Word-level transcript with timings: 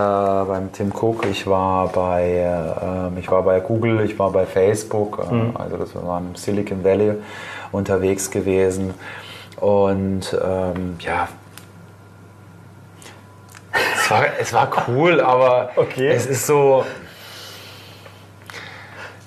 beim 0.00 0.70
Tim 0.72 0.92
Cook, 0.92 1.26
ich 1.26 1.44
war 1.48 1.88
bei, 1.88 2.22
äh, 2.24 3.18
ich 3.18 3.28
war 3.32 3.42
bei 3.42 3.58
Google, 3.58 4.02
ich 4.02 4.16
war 4.16 4.30
bei 4.30 4.46
Facebook, 4.46 5.26
äh, 5.28 5.34
mhm. 5.34 5.56
also 5.56 5.76
das 5.76 5.92
war 5.96 6.20
im 6.20 6.36
Silicon 6.36 6.84
Valley 6.84 7.14
unterwegs 7.72 8.30
gewesen. 8.30 8.94
Und 9.56 10.38
ähm, 10.40 10.98
ja, 11.00 11.26
es 13.96 14.08
war, 14.08 14.24
es 14.38 14.52
war 14.52 14.70
cool, 14.86 15.20
aber 15.20 15.70
okay. 15.74 16.10
es 16.10 16.26
ist 16.26 16.46
so, 16.46 16.84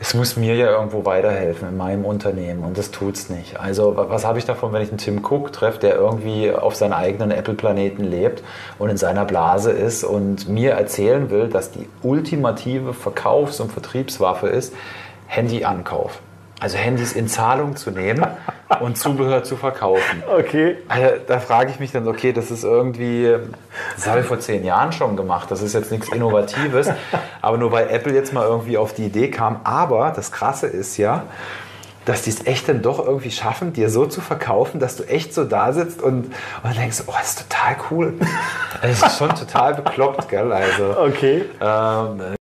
es 0.01 0.15
muss 0.15 0.35
mir 0.35 0.55
ja 0.55 0.71
irgendwo 0.71 1.05
weiterhelfen 1.05 1.69
in 1.69 1.77
meinem 1.77 2.05
Unternehmen 2.05 2.63
und 2.63 2.75
das 2.75 2.89
tut 2.89 3.15
es 3.15 3.29
nicht. 3.29 3.59
Also 3.59 3.93
was 3.95 4.25
habe 4.25 4.39
ich 4.39 4.45
davon, 4.45 4.73
wenn 4.73 4.81
ich 4.81 4.89
einen 4.89 4.97
Tim 4.97 5.23
Cook 5.23 5.53
treffe, 5.53 5.77
der 5.77 5.93
irgendwie 5.93 6.51
auf 6.51 6.73
seinem 6.73 6.93
eigenen 6.93 7.29
Apple-Planeten 7.29 8.03
lebt 8.03 8.41
und 8.79 8.89
in 8.89 8.97
seiner 8.97 9.25
Blase 9.25 9.71
ist 9.71 10.03
und 10.03 10.49
mir 10.49 10.71
erzählen 10.71 11.29
will, 11.29 11.49
dass 11.49 11.69
die 11.69 11.87
ultimative 12.01 12.95
Verkaufs- 12.95 13.59
und 13.59 13.71
Vertriebswaffe 13.71 14.47
ist, 14.47 14.73
Handyankauf. 15.27 16.19
Also 16.61 16.77
Handys 16.77 17.13
in 17.13 17.27
Zahlung 17.27 17.75
zu 17.75 17.89
nehmen 17.89 18.23
und 18.81 18.95
Zubehör 18.95 19.43
zu 19.43 19.57
verkaufen. 19.57 20.21
Okay. 20.31 20.77
Also, 20.87 21.15
da 21.25 21.39
frage 21.39 21.71
ich 21.71 21.79
mich 21.79 21.91
dann, 21.91 22.07
okay, 22.07 22.33
das 22.33 22.51
ist 22.51 22.63
irgendwie, 22.63 23.35
das 23.95 24.05
habe 24.05 24.19
ich 24.19 24.27
vor 24.27 24.39
zehn 24.39 24.63
Jahren 24.63 24.91
schon 24.91 25.17
gemacht. 25.17 25.49
Das 25.49 25.63
ist 25.63 25.73
jetzt 25.73 25.91
nichts 25.91 26.09
Innovatives. 26.09 26.91
Aber 27.41 27.57
nur 27.57 27.71
weil 27.71 27.89
Apple 27.89 28.13
jetzt 28.13 28.31
mal 28.31 28.45
irgendwie 28.45 28.77
auf 28.77 28.93
die 28.93 29.07
Idee 29.07 29.31
kam. 29.31 29.61
Aber 29.63 30.13
das 30.15 30.31
Krasse 30.31 30.67
ist 30.67 30.97
ja, 30.97 31.23
dass 32.05 32.21
die 32.21 32.29
es 32.29 32.45
echt 32.45 32.69
dann 32.69 32.83
doch 32.83 33.03
irgendwie 33.03 33.31
schaffen, 33.31 33.73
dir 33.73 33.89
so 33.89 34.05
zu 34.05 34.21
verkaufen, 34.21 34.79
dass 34.79 34.97
du 34.97 35.03
echt 35.03 35.33
so 35.33 35.45
da 35.45 35.73
sitzt 35.73 35.99
und, 35.99 36.31
und 36.63 36.77
denkst, 36.77 37.03
oh, 37.07 37.13
das 37.17 37.29
ist 37.29 37.49
total 37.49 37.75
cool. 37.89 38.13
Das 38.83 39.01
ist 39.01 39.17
schon 39.17 39.33
total 39.33 39.73
bekloppt, 39.73 40.29
gell? 40.29 40.51
Also, 40.51 40.95
okay. 40.99 41.45
Ähm, 41.59 42.35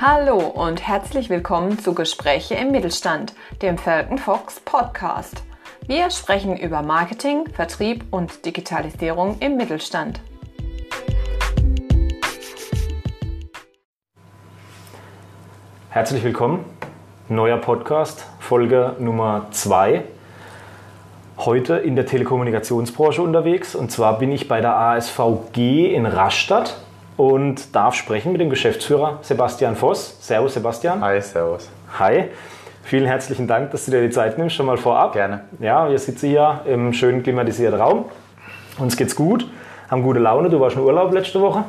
Hallo 0.00 0.38
und 0.38 0.84
herzlich 0.84 1.30
willkommen 1.30 1.78
zu 1.78 1.94
Gespräche 1.94 2.56
im 2.56 2.72
Mittelstand, 2.72 3.32
dem 3.62 3.78
Falcon 3.78 4.18
Fox 4.18 4.58
Podcast. 4.58 5.44
Wir 5.86 6.10
sprechen 6.10 6.56
über 6.56 6.82
Marketing, 6.82 7.48
Vertrieb 7.48 8.04
und 8.10 8.44
Digitalisierung 8.44 9.36
im 9.38 9.56
Mittelstand. 9.56 10.20
Herzlich 15.90 16.24
willkommen, 16.24 16.64
neuer 17.28 17.58
Podcast, 17.58 18.26
Folge 18.40 18.96
Nummer 18.98 19.46
2. 19.52 20.02
Heute 21.38 21.76
in 21.76 21.94
der 21.94 22.06
Telekommunikationsbranche 22.06 23.22
unterwegs 23.22 23.76
und 23.76 23.92
zwar 23.92 24.18
bin 24.18 24.32
ich 24.32 24.48
bei 24.48 24.60
der 24.60 24.76
ASVG 24.76 25.94
in 25.94 26.04
Rastatt 26.04 26.80
und 27.16 27.74
darf 27.74 27.94
sprechen 27.94 28.32
mit 28.32 28.40
dem 28.40 28.50
Geschäftsführer 28.50 29.18
Sebastian 29.22 29.76
Voss. 29.76 30.16
Servus 30.20 30.54
Sebastian. 30.54 31.00
Hi, 31.00 31.20
servus. 31.20 31.68
Hi. 31.98 32.24
Vielen 32.82 33.06
herzlichen 33.06 33.46
Dank, 33.46 33.70
dass 33.70 33.86
du 33.86 33.92
dir 33.92 34.02
die 34.02 34.10
Zeit 34.10 34.36
nimmst, 34.36 34.56
schon 34.56 34.66
mal 34.66 34.76
vorab. 34.76 35.14
Gerne. 35.14 35.40
Ja, 35.58 35.88
wir 35.88 35.98
sitzen 35.98 36.28
hier 36.28 36.60
im 36.66 36.92
schönen 36.92 37.22
klimatisierten 37.22 37.80
Raum. 37.80 38.04
Uns 38.78 38.96
geht's 38.96 39.16
gut, 39.16 39.46
haben 39.90 40.02
gute 40.02 40.18
Laune. 40.20 40.50
Du 40.50 40.60
warst 40.60 40.76
in 40.76 40.82
Urlaub 40.82 41.12
letzte 41.12 41.40
Woche. 41.40 41.64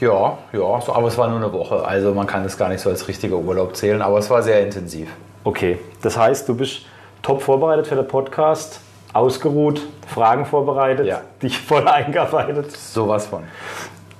Ja, 0.00 0.36
ja, 0.52 0.80
so, 0.80 0.94
aber 0.94 1.08
es 1.08 1.16
war 1.16 1.28
nur 1.28 1.38
eine 1.38 1.52
Woche. 1.52 1.84
Also 1.84 2.12
man 2.14 2.26
kann 2.26 2.42
das 2.44 2.56
gar 2.58 2.68
nicht 2.68 2.80
so 2.80 2.90
als 2.90 3.08
richtiger 3.08 3.36
Urlaub 3.36 3.74
zählen, 3.74 4.02
aber 4.02 4.18
es 4.18 4.28
war 4.30 4.42
sehr 4.42 4.60
intensiv. 4.62 5.08
Okay, 5.44 5.78
das 6.02 6.16
heißt, 6.16 6.48
du 6.48 6.54
bist 6.56 6.82
top 7.22 7.42
vorbereitet 7.42 7.86
für 7.86 7.96
den 7.96 8.06
Podcast, 8.06 8.80
ausgeruht, 9.12 9.80
Fragen 10.06 10.44
vorbereitet, 10.44 11.06
Ja. 11.06 11.22
dich 11.42 11.58
voll 11.58 11.88
eingearbeitet. 11.88 12.70
Sowas 12.76 13.26
von. 13.26 13.44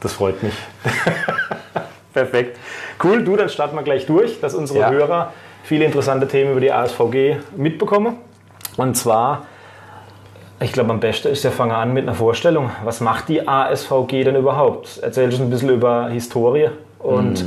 Das 0.00 0.12
freut 0.12 0.42
mich. 0.42 0.54
Perfekt. 2.12 2.58
Cool, 3.02 3.24
du, 3.24 3.36
dann 3.36 3.48
starten 3.48 3.76
wir 3.76 3.82
gleich 3.82 4.06
durch, 4.06 4.40
dass 4.40 4.54
unsere 4.54 4.80
Ja. 4.80 4.90
Hörer 4.90 5.32
viele 5.62 5.84
interessante 5.84 6.26
Themen 6.26 6.52
über 6.52 6.60
die 6.60 6.72
ASVG 6.72 7.36
mitbekommen. 7.56 8.16
Und 8.76 8.96
zwar, 8.96 9.46
ich 10.60 10.72
glaube, 10.72 10.90
am 10.90 11.00
besten 11.00 11.28
ist, 11.28 11.44
wir 11.44 11.52
fangen 11.52 11.72
an 11.72 11.92
mit 11.92 12.04
einer 12.04 12.14
Vorstellung. 12.14 12.70
Was 12.84 13.00
macht 13.00 13.28
die 13.28 13.46
ASVG 13.46 14.24
denn 14.24 14.36
überhaupt? 14.36 14.98
Erzähl 15.02 15.26
uns 15.26 15.40
ein 15.40 15.50
bisschen 15.50 15.70
über 15.70 16.08
Historie 16.08 16.70
und 16.98 17.44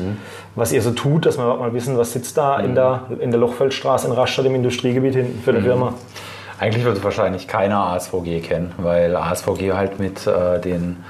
was 0.56 0.72
ihr 0.72 0.82
so 0.82 0.92
tut, 0.92 1.26
dass 1.26 1.38
wir 1.38 1.44
überhaupt 1.44 1.62
mal 1.62 1.74
wissen, 1.74 1.98
was 1.98 2.14
sitzt 2.14 2.38
da 2.38 2.60
in, 2.60 2.76
der, 2.76 3.04
in 3.20 3.32
der 3.32 3.40
Lochfeldstraße 3.40 4.08
in 4.08 4.14
Rastatt 4.14 4.46
im 4.46 4.56
Industriegebiet 4.56 5.16
hinten 5.16 5.42
für 5.44 5.52
eine 5.52 5.62
Firma. 5.62 5.94
Eigentlich 6.60 6.86
wird 6.86 7.04
wahrscheinlich 7.04 7.48
keiner 7.48 7.80
ASVG 7.88 8.42
kennen, 8.42 8.72
weil 8.78 9.16
ASVG 9.16 9.74
halt 9.74 10.00
mit 10.00 10.28
äh, 10.28 10.60
den 10.62 11.04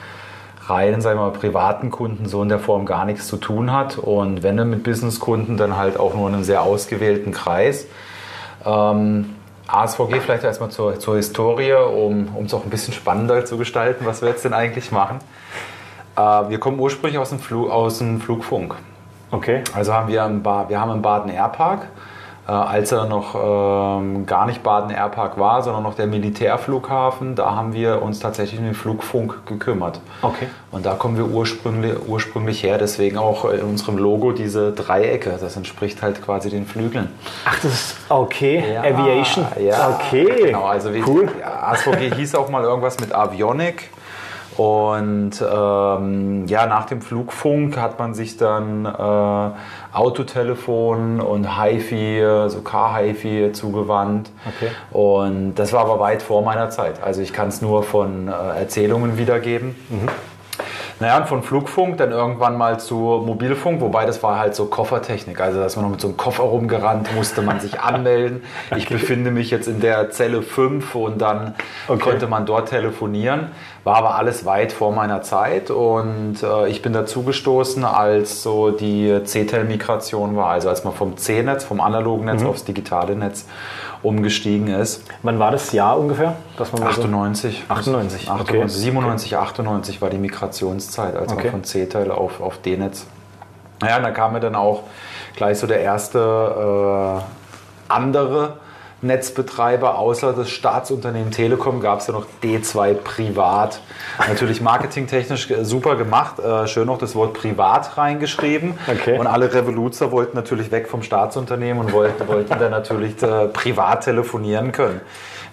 reinen, 0.71 1.01
sagen 1.01 1.19
wir 1.19 1.25
mal, 1.25 1.31
privaten 1.31 1.91
Kunden 1.91 2.25
so 2.25 2.41
in 2.41 2.49
der 2.49 2.59
Form 2.59 2.85
gar 2.85 3.05
nichts 3.05 3.27
zu 3.27 3.37
tun 3.37 3.71
hat. 3.71 3.97
Und 3.97 4.43
wenn 4.43 4.57
dann 4.57 4.69
mit 4.69 4.83
Businesskunden, 4.83 5.57
dann 5.57 5.77
halt 5.77 5.99
auch 5.99 6.13
nur 6.13 6.27
in 6.29 6.35
einem 6.35 6.43
sehr 6.43 6.61
ausgewählten 6.63 7.31
Kreis. 7.31 7.87
Ähm, 8.65 9.35
ASVG 9.67 10.19
vielleicht 10.19 10.43
erstmal 10.43 10.69
zur, 10.69 10.99
zur 10.99 11.15
Historie, 11.15 11.73
um 11.73 12.27
es 12.45 12.53
auch 12.53 12.63
ein 12.63 12.69
bisschen 12.69 12.93
spannender 12.93 13.45
zu 13.45 13.57
gestalten, 13.57 14.05
was 14.05 14.21
wir 14.21 14.29
jetzt 14.29 14.43
denn 14.43 14.53
eigentlich 14.53 14.91
machen. 14.91 15.19
Äh, 16.15 16.21
wir 16.49 16.59
kommen 16.59 16.79
ursprünglich 16.79 17.19
aus 17.19 17.29
dem, 17.29 17.39
Flu 17.39 17.69
aus 17.69 17.99
dem 17.99 18.19
Flugfunk. 18.19 18.75
Okay. 19.31 19.63
Also 19.73 19.93
haben 19.93 20.09
wir, 20.09 20.25
im 20.25 20.43
ba 20.43 20.67
wir 20.67 20.79
haben 20.79 20.91
im 20.91 21.01
Baden 21.01 21.31
Airpark, 21.31 21.83
äh, 21.83 21.85
als 22.51 22.91
er 22.91 23.05
noch 23.05 23.35
ähm, 23.35 24.25
gar 24.25 24.45
nicht 24.45 24.63
Baden 24.63 24.91
Airpark 24.91 25.39
war, 25.39 25.61
sondern 25.63 25.83
noch 25.83 25.95
der 25.95 26.07
Militärflughafen, 26.07 27.35
da 27.35 27.55
haben 27.55 27.73
wir 27.73 28.01
uns 28.01 28.19
tatsächlich 28.19 28.59
um 28.59 28.65
den 28.65 28.73
Flugfunk 28.73 29.45
gekümmert. 29.45 29.99
Okay. 30.21 30.47
Und 30.71 30.85
da 30.85 30.93
kommen 30.95 31.17
wir 31.17 31.27
ursprünglich, 31.27 31.93
ursprünglich 32.07 32.63
her, 32.63 32.77
deswegen 32.77 33.17
auch 33.17 33.45
in 33.45 33.61
unserem 33.61 33.97
Logo 33.97 34.31
diese 34.31 34.71
Dreiecke. 34.71 35.37
Das 35.39 35.55
entspricht 35.55 36.01
halt 36.01 36.23
quasi 36.23 36.49
den 36.49 36.65
Flügeln. 36.65 37.09
Ach, 37.45 37.55
das 37.61 37.73
ist 37.73 37.95
okay. 38.09 38.77
Aviation. 38.77 39.45
Ja, 39.59 39.89
Okay. 39.89 40.45
Genau, 40.47 40.65
also 40.65 40.93
wie, 40.93 41.03
cool. 41.03 41.29
Ja, 41.39 41.63
ASVG 41.71 42.15
hieß 42.15 42.35
auch 42.35 42.49
mal 42.49 42.63
irgendwas 42.63 42.99
mit 42.99 43.13
Avionic. 43.13 43.89
Und 44.57 45.31
ähm, 45.41 46.45
ja, 46.47 46.65
nach 46.65 46.85
dem 46.85 47.01
Flugfunk 47.01 47.77
hat 47.77 47.99
man 47.99 48.13
sich 48.13 48.37
dann 48.37 48.85
äh, 48.85 49.95
Autotelefon 49.97 51.21
und 51.21 51.57
HiFi, 51.57 52.47
so 52.47 52.61
Car-HiFi 52.61 53.51
zugewandt. 53.53 54.29
Okay. 54.45 54.71
Und 54.91 55.55
das 55.55 55.73
war 55.73 55.81
aber 55.81 55.99
weit 55.99 56.21
vor 56.21 56.41
meiner 56.43 56.69
Zeit. 56.69 57.01
Also 57.01 57.21
ich 57.21 57.33
kann 57.33 57.47
es 57.47 57.61
nur 57.61 57.83
von 57.83 58.27
äh, 58.27 58.31
Erzählungen 58.31 59.17
wiedergeben. 59.17 59.75
Naja, 61.01 61.17
und 61.17 61.27
von 61.27 61.41
Flugfunk 61.41 61.97
dann 61.97 62.11
irgendwann 62.11 62.55
mal 62.57 62.79
zu 62.79 62.95
Mobilfunk, 63.25 63.81
wobei 63.81 64.05
das 64.05 64.21
war 64.21 64.37
halt 64.37 64.53
so 64.53 64.65
Koffertechnik. 64.67 65.41
Also, 65.41 65.59
dass 65.59 65.75
man 65.75 65.83
noch 65.85 65.91
mit 65.91 65.99
so 65.99 66.07
einem 66.09 66.15
Koffer 66.15 66.43
rumgerannt, 66.43 67.13
musste 67.15 67.41
man 67.41 67.59
sich 67.59 67.79
anmelden. 67.79 68.43
Ich 68.77 68.87
befinde 68.87 69.31
mich 69.31 69.49
jetzt 69.49 69.67
in 69.67 69.81
der 69.81 70.11
Zelle 70.11 70.43
5 70.43 70.93
und 70.95 71.19
dann 71.21 71.55
Okay. 71.87 71.99
konnte 72.11 72.27
man 72.27 72.45
dort 72.45 72.69
telefonieren. 72.69 73.47
War 73.83 73.95
aber 73.95 74.13
alles 74.15 74.45
weit 74.45 74.71
vor 74.71 74.91
meiner 74.93 75.23
Zeit 75.23 75.71
und 75.71 76.35
äh, 76.43 76.67
ich 76.67 76.83
bin 76.83 76.93
dazu 76.93 77.23
gestoßen, 77.23 77.83
als 77.83 78.43
so 78.43 78.69
die 78.69 79.23
C-Tel-Migration 79.23 80.35
war. 80.35 80.51
Also, 80.51 80.69
als 80.69 80.83
man 80.83 80.93
vom 80.93 81.17
C-Netz, 81.17 81.63
vom 81.63 81.81
analogen 81.81 82.25
Netz 82.25 82.43
aufs 82.43 82.63
digitale 82.63 83.15
Netz 83.15 83.47
umgestiegen 84.03 84.67
ist. 84.67 85.03
Wann 85.23 85.37
war 85.39 85.51
das 85.51 85.71
Jahr 85.71 85.97
ungefähr? 85.99 86.35
Dass 86.57 86.71
man 86.71 86.81
mal 86.83 86.93
so- 86.93 87.01
98. 87.03 87.63
98, 87.69 88.29
okay. 88.29 88.41
98 88.41 88.81
97, 88.81 89.37
98 89.37 90.01
war 90.01 90.09
die 90.09 90.17
Migrationszeit, 90.17 91.15
also 91.15 91.35
Okay. 91.35 91.49
von 91.49 91.63
C-Teil 91.63 92.11
auf, 92.11 92.41
auf 92.41 92.57
D-Netz. 92.59 93.05
Naja, 93.81 93.97
und 93.97 94.03
da 94.03 94.11
kam 94.11 94.33
mir 94.33 94.39
dann 94.39 94.55
auch 94.55 94.83
gleich 95.35 95.57
so 95.59 95.67
der 95.67 95.81
erste 95.81 97.19
äh, 97.19 97.91
andere 97.93 98.57
Netzbetreiber, 99.01 99.97
außer 99.97 100.33
das 100.33 100.49
Staatsunternehmen 100.49 101.31
Telekom, 101.31 101.79
gab 101.79 101.99
es 101.99 102.07
ja 102.07 102.13
noch 102.13 102.25
D2 102.43 102.93
Privat. 102.93 103.81
Natürlich 104.27 104.61
marketingtechnisch 104.61 105.49
äh, 105.49 105.65
super 105.65 105.95
gemacht, 105.95 106.39
äh, 106.39 106.67
schön 106.67 106.85
noch 106.85 106.99
das 106.99 107.15
Wort 107.15 107.33
Privat 107.33 107.97
reingeschrieben. 107.97 108.77
Okay. 108.87 109.17
Und 109.17 109.27
alle 109.27 109.53
Revoluzer 109.53 110.11
wollten 110.11 110.35
natürlich 110.35 110.71
weg 110.71 110.87
vom 110.87 111.01
Staatsunternehmen 111.01 111.83
und 111.83 111.93
wollten, 111.93 112.27
wollten 112.27 112.59
dann 112.59 112.71
natürlich 112.71 113.21
äh, 113.23 113.47
privat 113.47 114.03
telefonieren 114.03 114.71
können. 114.71 115.01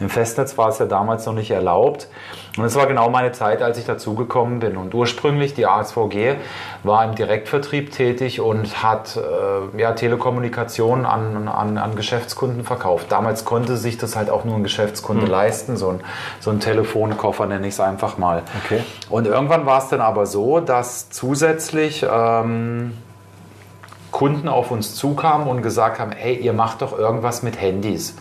Im 0.00 0.11
Festnetz 0.11 0.56
war 0.56 0.69
es 0.69 0.78
ja 0.78 0.87
damals 0.87 1.26
noch 1.26 1.34
nicht 1.34 1.50
erlaubt. 1.50 2.08
Und 2.56 2.64
es 2.64 2.75
war 2.75 2.87
genau 2.87 3.08
meine 3.11 3.32
Zeit, 3.32 3.62
als 3.62 3.78
ich 3.78 3.84
dazugekommen 3.84 4.58
bin. 4.58 4.76
Und 4.76 4.94
ursprünglich, 4.94 5.55
die 5.55 5.67
ASVG 5.67 6.37
war 6.82 7.05
im 7.05 7.14
Direktvertrieb 7.14 7.93
tätig 7.93 8.40
und 8.40 8.82
hat 8.82 9.17
äh, 9.17 9.78
ja, 9.78 9.93
Telekommunikation 9.93 11.05
an, 11.05 11.49
an, 11.49 11.78
an 11.78 11.96
Geschäftskunden 11.96 12.64
verkauft. 12.64 13.06
Damals 13.11 13.38
konnte 13.44 13.76
sich 13.76 13.99
das 13.99 14.17
halt 14.17 14.31
auch 14.31 14.44
nur 14.44 14.56
ein 14.56 14.62
Geschäftskunde 14.62 15.26
leisten, 15.26 15.76
so 15.76 15.90
ein, 15.90 16.00
so 16.40 16.50
ein 16.50 16.61
Telefonkoffer 16.61 17.46
nenne 17.46 17.67
ich 17.67 17.75
es 17.75 17.81
einfach 17.81 18.19
mal. 18.19 18.43
Okay. 18.64 18.82
Und 19.11 19.26
irgendwann 19.26 19.67
war 19.67 19.79
es 19.79 19.88
dann 19.88 20.00
aber 20.00 20.26
so, 20.26 20.61
dass 20.61 21.11
zusätzlich 21.11 22.06
ähm, 22.11 22.93
Kunden 24.11 24.49
auf 24.49 24.70
uns 24.70 24.94
zukamen 24.94 25.46
und 25.49 25.62
gesagt 25.62 25.99
haben, 25.99 26.12
hey, 26.12 26.35
ihr 26.35 26.52
macht 26.52 26.82
doch 26.82 26.99
irgendwas 26.99 27.43
mit 27.43 27.61
Handys. 27.61 28.17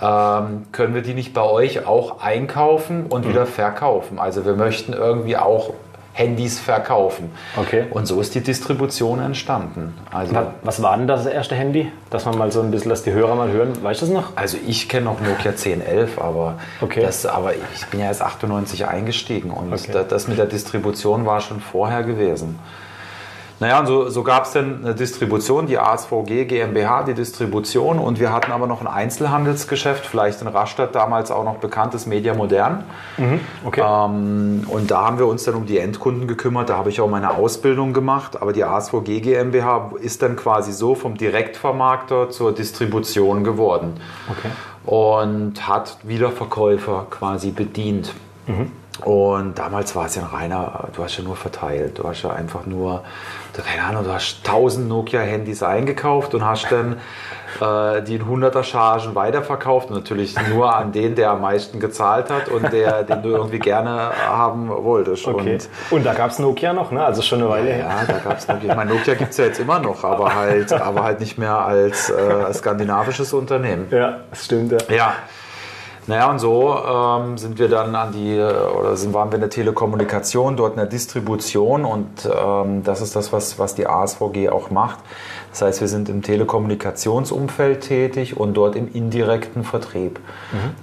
ähm, 0.00 0.66
können 0.72 0.94
wir 0.94 1.02
die 1.02 1.14
nicht 1.14 1.32
bei 1.34 1.42
euch 1.42 1.86
auch 1.86 2.20
einkaufen 2.20 3.06
und 3.06 3.28
wieder 3.28 3.46
verkaufen? 3.46 4.18
Also 4.18 4.44
wir 4.44 4.54
möchten 4.54 4.92
irgendwie 4.92 5.36
auch 5.36 5.70
Handys 6.16 6.58
verkaufen. 6.58 7.30
Okay. 7.58 7.84
Und 7.90 8.06
so 8.06 8.18
ist 8.22 8.34
die 8.34 8.40
Distribution 8.40 9.20
entstanden. 9.20 9.92
Also, 10.10 10.34
Wa- 10.34 10.54
Was 10.62 10.82
war 10.82 10.96
denn 10.96 11.06
das 11.06 11.26
erste 11.26 11.54
Handy? 11.54 11.92
Dass 12.08 12.24
man 12.24 12.38
mal 12.38 12.50
so 12.50 12.62
ein 12.62 12.70
bisschen, 12.70 12.88
dass 12.88 13.02
die 13.02 13.12
Hörer 13.12 13.34
mal 13.34 13.50
hören. 13.50 13.82
Weißt 13.82 14.00
du 14.00 14.06
das 14.06 14.14
noch? 14.14 14.32
also 14.34 14.56
ich 14.66 14.88
kenne 14.88 15.04
noch 15.04 15.20
Nokia 15.20 15.50
1011, 15.52 16.18
aber, 16.18 16.54
Okay. 16.80 17.02
das, 17.02 17.26
aber 17.26 17.52
ich 17.54 17.86
bin 17.90 18.00
ja 18.00 18.06
erst 18.06 18.22
98 18.22 18.86
eingestiegen 18.88 19.50
und 19.50 19.70
Okay. 19.72 19.90
da- 19.92 20.04
das 20.04 20.26
mit 20.26 20.38
der 20.38 20.46
Distribution 20.46 21.26
war 21.26 21.40
schon 21.42 21.60
vorher 21.60 22.02
gewesen. 22.02 22.58
Naja, 23.58 23.80
und 23.80 23.86
so, 23.86 24.10
so 24.10 24.22
gab 24.22 24.44
es 24.44 24.52
dann 24.52 24.84
eine 24.84 24.94
Distribution, 24.94 25.66
die 25.66 25.78
ASVG 25.78 26.44
GmbH, 26.44 27.04
die 27.04 27.14
Distribution 27.14 27.98
und 27.98 28.20
wir 28.20 28.30
hatten 28.30 28.52
aber 28.52 28.66
noch 28.66 28.82
ein 28.82 28.86
Einzelhandelsgeschäft, 28.86 30.04
vielleicht 30.04 30.42
in 30.42 30.48
Rastatt 30.48 30.94
damals 30.94 31.30
auch 31.30 31.44
noch 31.44 31.56
bekanntes 31.56 32.06
Media 32.06 32.34
Modern. 32.34 32.84
Okay. 33.64 33.82
Ähm, 33.82 34.64
und 34.68 34.90
da 34.90 35.06
haben 35.06 35.18
wir 35.18 35.26
uns 35.26 35.44
dann 35.44 35.54
um 35.54 35.64
die 35.64 35.78
Endkunden 35.78 36.28
gekümmert. 36.28 36.68
Da 36.68 36.76
habe 36.76 36.90
ich 36.90 37.00
auch 37.00 37.08
meine 37.08 37.30
Ausbildung 37.30 37.94
gemacht. 37.94 38.42
Aber 38.42 38.52
die 38.52 38.62
ASVG 38.62 39.20
GmbH 39.20 39.92
ist 40.00 40.20
dann 40.20 40.36
quasi 40.36 40.72
so 40.72 40.94
vom 40.94 41.16
Direktvermarkter 41.16 42.28
zur 42.28 42.52
Distribution 42.52 43.42
geworden 43.42 43.94
okay. 44.30 44.50
und 44.84 45.66
hat 45.66 45.96
Wiederverkäufer 46.02 47.06
quasi 47.08 47.52
bedient. 47.52 48.12
Und 49.04 49.58
damals 49.58 49.94
war 49.94 50.06
es 50.06 50.14
ja 50.14 50.22
ein 50.22 50.28
reiner, 50.28 50.88
du 50.94 51.02
hast 51.02 51.18
ja 51.18 51.24
nur 51.24 51.36
verteilt, 51.36 51.98
du 51.98 52.04
hast 52.04 52.22
ja 52.22 52.30
einfach 52.30 52.64
nur, 52.64 53.04
du- 53.56 53.62
keine 53.62 53.82
Ahnung, 53.84 54.04
du 54.04 54.12
hast 54.12 54.38
1000 54.44 54.88
Nokia-Handys 54.88 55.62
eingekauft 55.62 56.34
und 56.34 56.44
hast 56.44 56.70
dann 56.70 56.96
äh, 57.60 58.02
die 58.02 58.16
in 58.16 58.22
100er 58.24 58.62
Chargen 58.62 59.14
weiterverkauft. 59.14 59.88
Und 59.88 59.96
natürlich 59.96 60.34
nur 60.50 60.74
an 60.74 60.92
den, 60.92 61.14
der 61.14 61.30
am 61.30 61.40
meisten 61.40 61.80
gezahlt 61.80 62.30
hat 62.30 62.48
und 62.48 62.72
der, 62.72 63.02
den 63.04 63.22
du 63.22 63.30
irgendwie 63.30 63.58
gerne 63.58 64.10
haben 64.28 64.68
wolltest. 64.68 65.26
okay. 65.26 65.54
Und 65.54 65.68
Und, 65.98 66.04
da 66.06 66.12
gab 66.14 66.30
es 66.30 66.38
Nokia 66.38 66.72
noch, 66.72 66.90
ne? 66.90 67.04
Also 67.04 67.22
schon 67.22 67.40
eine 67.40 67.48
Weile 67.48 67.70
her. 67.70 67.86
ja, 67.88 68.04
da 68.06 68.18
gab 68.18 68.38
es 68.38 68.46
Nokia. 68.48 68.70
Ich 68.70 68.76
meine, 68.76 68.92
Nokia 68.94 69.14
gibt 69.14 69.30
es 69.30 69.36
ja 69.38 69.46
jetzt 69.46 69.58
immer 69.60 69.78
noch, 69.78 70.04
aber 70.04 70.34
halt, 70.34 70.72
aber 70.72 71.02
halt 71.04 71.20
nicht 71.20 71.38
mehr 71.38 71.58
als 71.58 72.10
äh, 72.10 72.52
skandinavisches 72.52 73.32
Unternehmen. 73.32 73.86
Ja, 73.90 74.18
das 74.30 74.44
stimmt. 74.44 74.72
Ja. 74.72 74.94
Ja. 74.94 75.12
Naja, 76.08 76.30
und 76.30 76.38
so 76.38 76.72
ähm, 76.72 77.36
sind 77.36 77.58
wir 77.58 77.68
dann 77.68 77.96
an 77.96 78.12
die, 78.12 78.36
äh, 78.36 78.44
oder 78.44 78.96
sind, 78.96 79.12
waren 79.12 79.30
wir 79.30 79.36
in 79.36 79.40
der 79.40 79.50
Telekommunikation, 79.50 80.56
dort 80.56 80.74
in 80.74 80.76
der 80.76 80.86
Distribution 80.86 81.84
und 81.84 82.28
ähm, 82.32 82.84
das 82.84 83.00
ist 83.00 83.16
das, 83.16 83.32
was, 83.32 83.58
was 83.58 83.74
die 83.74 83.88
ASVG 83.88 84.50
auch 84.50 84.70
macht. 84.70 85.00
Das 85.56 85.62
heißt, 85.62 85.80
wir 85.80 85.88
sind 85.88 86.10
im 86.10 86.20
Telekommunikationsumfeld 86.20 87.80
tätig 87.80 88.36
und 88.36 88.52
dort 88.58 88.76
im 88.76 88.92
indirekten 88.92 89.64
Vertrieb. 89.64 90.20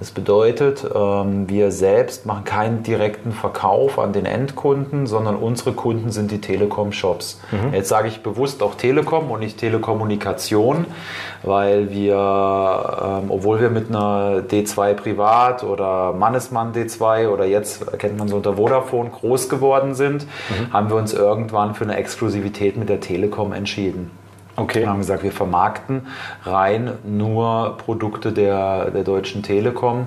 Das 0.00 0.10
bedeutet, 0.10 0.84
ähm, 0.92 1.48
wir 1.48 1.70
selbst 1.70 2.26
machen 2.26 2.42
keinen 2.42 2.82
direkten 2.82 3.30
Verkauf 3.30 4.00
an 4.00 4.12
den 4.12 4.26
Endkunden, 4.26 5.06
sondern 5.06 5.36
unsere 5.36 5.74
Kunden 5.74 6.10
sind 6.10 6.32
die 6.32 6.40
Telekom-Shops. 6.40 7.40
Jetzt 7.72 7.88
sage 7.88 8.08
ich 8.08 8.24
bewusst 8.24 8.64
auch 8.64 8.74
Telekom 8.74 9.30
und 9.30 9.38
nicht 9.38 9.58
Telekommunikation, 9.58 10.86
weil 11.44 11.92
wir, 11.92 12.16
ähm, 12.16 13.30
obwohl 13.30 13.60
wir 13.60 13.70
mit 13.70 13.90
einer 13.90 14.40
D2 14.40 14.94
Privat 14.94 15.62
oder 15.62 16.12
Mannesmann 16.14 16.72
D2 16.72 17.28
oder 17.28 17.44
jetzt 17.44 17.96
kennt 18.00 18.18
man 18.18 18.26
so 18.26 18.38
unter 18.38 18.54
Vodafone 18.54 19.10
groß 19.10 19.48
geworden 19.48 19.94
sind, 19.94 20.26
haben 20.72 20.90
wir 20.90 20.96
uns 20.96 21.12
irgendwann 21.12 21.76
für 21.76 21.84
eine 21.84 21.94
Exklusivität 21.94 22.76
mit 22.76 22.88
der 22.88 22.98
Telekom 22.98 23.52
entschieden. 23.52 24.23
Okay. 24.56 24.80
Wir 24.80 24.88
haben 24.88 24.98
gesagt, 24.98 25.22
wir 25.22 25.32
vermarkten 25.32 26.06
rein 26.44 26.92
nur 27.04 27.76
Produkte 27.78 28.32
der, 28.32 28.90
der 28.90 29.02
Deutschen 29.04 29.42
Telekom 29.42 30.06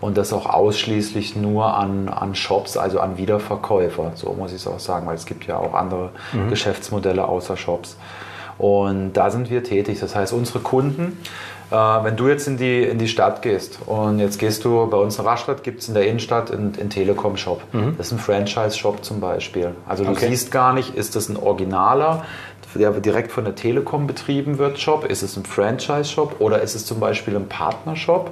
und 0.00 0.18
das 0.18 0.32
auch 0.34 0.46
ausschließlich 0.46 1.36
nur 1.36 1.74
an, 1.74 2.08
an 2.08 2.34
Shops, 2.34 2.76
also 2.76 3.00
an 3.00 3.16
Wiederverkäufer. 3.16 4.12
So 4.14 4.34
muss 4.34 4.50
ich 4.50 4.58
es 4.58 4.66
auch 4.66 4.78
sagen, 4.80 5.06
weil 5.06 5.14
es 5.16 5.24
gibt 5.24 5.46
ja 5.46 5.56
auch 5.56 5.72
andere 5.74 6.10
Geschäftsmodelle 6.50 7.26
außer 7.26 7.56
Shops. 7.56 7.96
Und 8.58 9.12
da 9.14 9.30
sind 9.30 9.50
wir 9.50 9.62
tätig. 9.64 10.00
Das 10.00 10.16
heißt, 10.16 10.32
unsere 10.32 10.60
Kunden, 10.60 11.18
äh, 11.70 11.74
wenn 11.74 12.16
du 12.16 12.26
jetzt 12.28 12.46
in 12.48 12.56
die, 12.56 12.82
in 12.84 12.96
die 12.98 13.08
Stadt 13.08 13.42
gehst 13.42 13.80
und 13.84 14.18
jetzt 14.18 14.38
gehst 14.38 14.64
du 14.64 14.86
bei 14.86 14.96
uns 14.96 15.18
in 15.18 15.26
Rastatt, 15.26 15.62
gibt 15.62 15.82
es 15.82 15.88
in 15.88 15.94
der 15.94 16.06
Innenstadt 16.06 16.50
einen, 16.50 16.72
einen 16.80 16.88
Telekom-Shop. 16.88 17.60
Das 17.98 18.06
ist 18.06 18.12
ein 18.12 18.18
Franchise-Shop 18.18 19.04
zum 19.04 19.20
Beispiel. 19.20 19.72
Also 19.86 20.04
du 20.04 20.10
Okay. 20.12 20.28
siehst 20.30 20.50
gar 20.52 20.72
nicht, 20.72 20.94
ist 20.94 21.16
das 21.16 21.28
ein 21.28 21.36
originaler, 21.36 22.24
der 22.76 22.90
direkt 22.92 23.32
von 23.32 23.44
der 23.44 23.54
Telekom 23.54 24.06
betrieben 24.06 24.58
wird, 24.58 24.78
Shop? 24.78 25.04
Ist 25.04 25.22
es 25.22 25.36
ein 25.36 25.44
Franchise-Shop 25.44 26.36
oder 26.40 26.60
ist 26.62 26.74
es 26.74 26.86
zum 26.86 27.00
Beispiel 27.00 27.36
ein 27.36 27.48
Partnershop? 27.48 28.30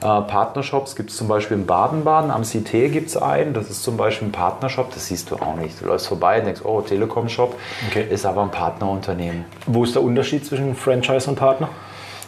Äh, 0.00 0.20
Partnershops 0.22 0.96
gibt 0.96 1.10
es 1.10 1.16
zum 1.16 1.28
Beispiel 1.28 1.56
in 1.56 1.66
Baden-Baden, 1.66 2.30
am 2.30 2.42
CT 2.42 2.92
gibt 2.92 3.08
es 3.08 3.16
einen, 3.16 3.54
das 3.54 3.70
ist 3.70 3.82
zum 3.82 3.96
Beispiel 3.96 4.28
ein 4.28 4.32
Partnershop, 4.32 4.92
das 4.92 5.06
siehst 5.06 5.30
du 5.30 5.36
auch 5.36 5.56
nicht. 5.56 5.80
Du 5.80 5.86
läufst 5.86 6.08
vorbei 6.08 6.38
und 6.38 6.46
denkst, 6.46 6.62
oh, 6.64 6.80
Telekom-Shop, 6.80 7.54
Okay. 7.88 8.06
ist 8.10 8.26
aber 8.26 8.42
ein 8.42 8.50
Partnerunternehmen. 8.50 9.44
Wo 9.66 9.84
ist 9.84 9.94
der 9.94 10.02
Unterschied 10.02 10.44
zwischen 10.44 10.74
Franchise 10.74 11.28
und 11.30 11.36
Partner? 11.36 11.68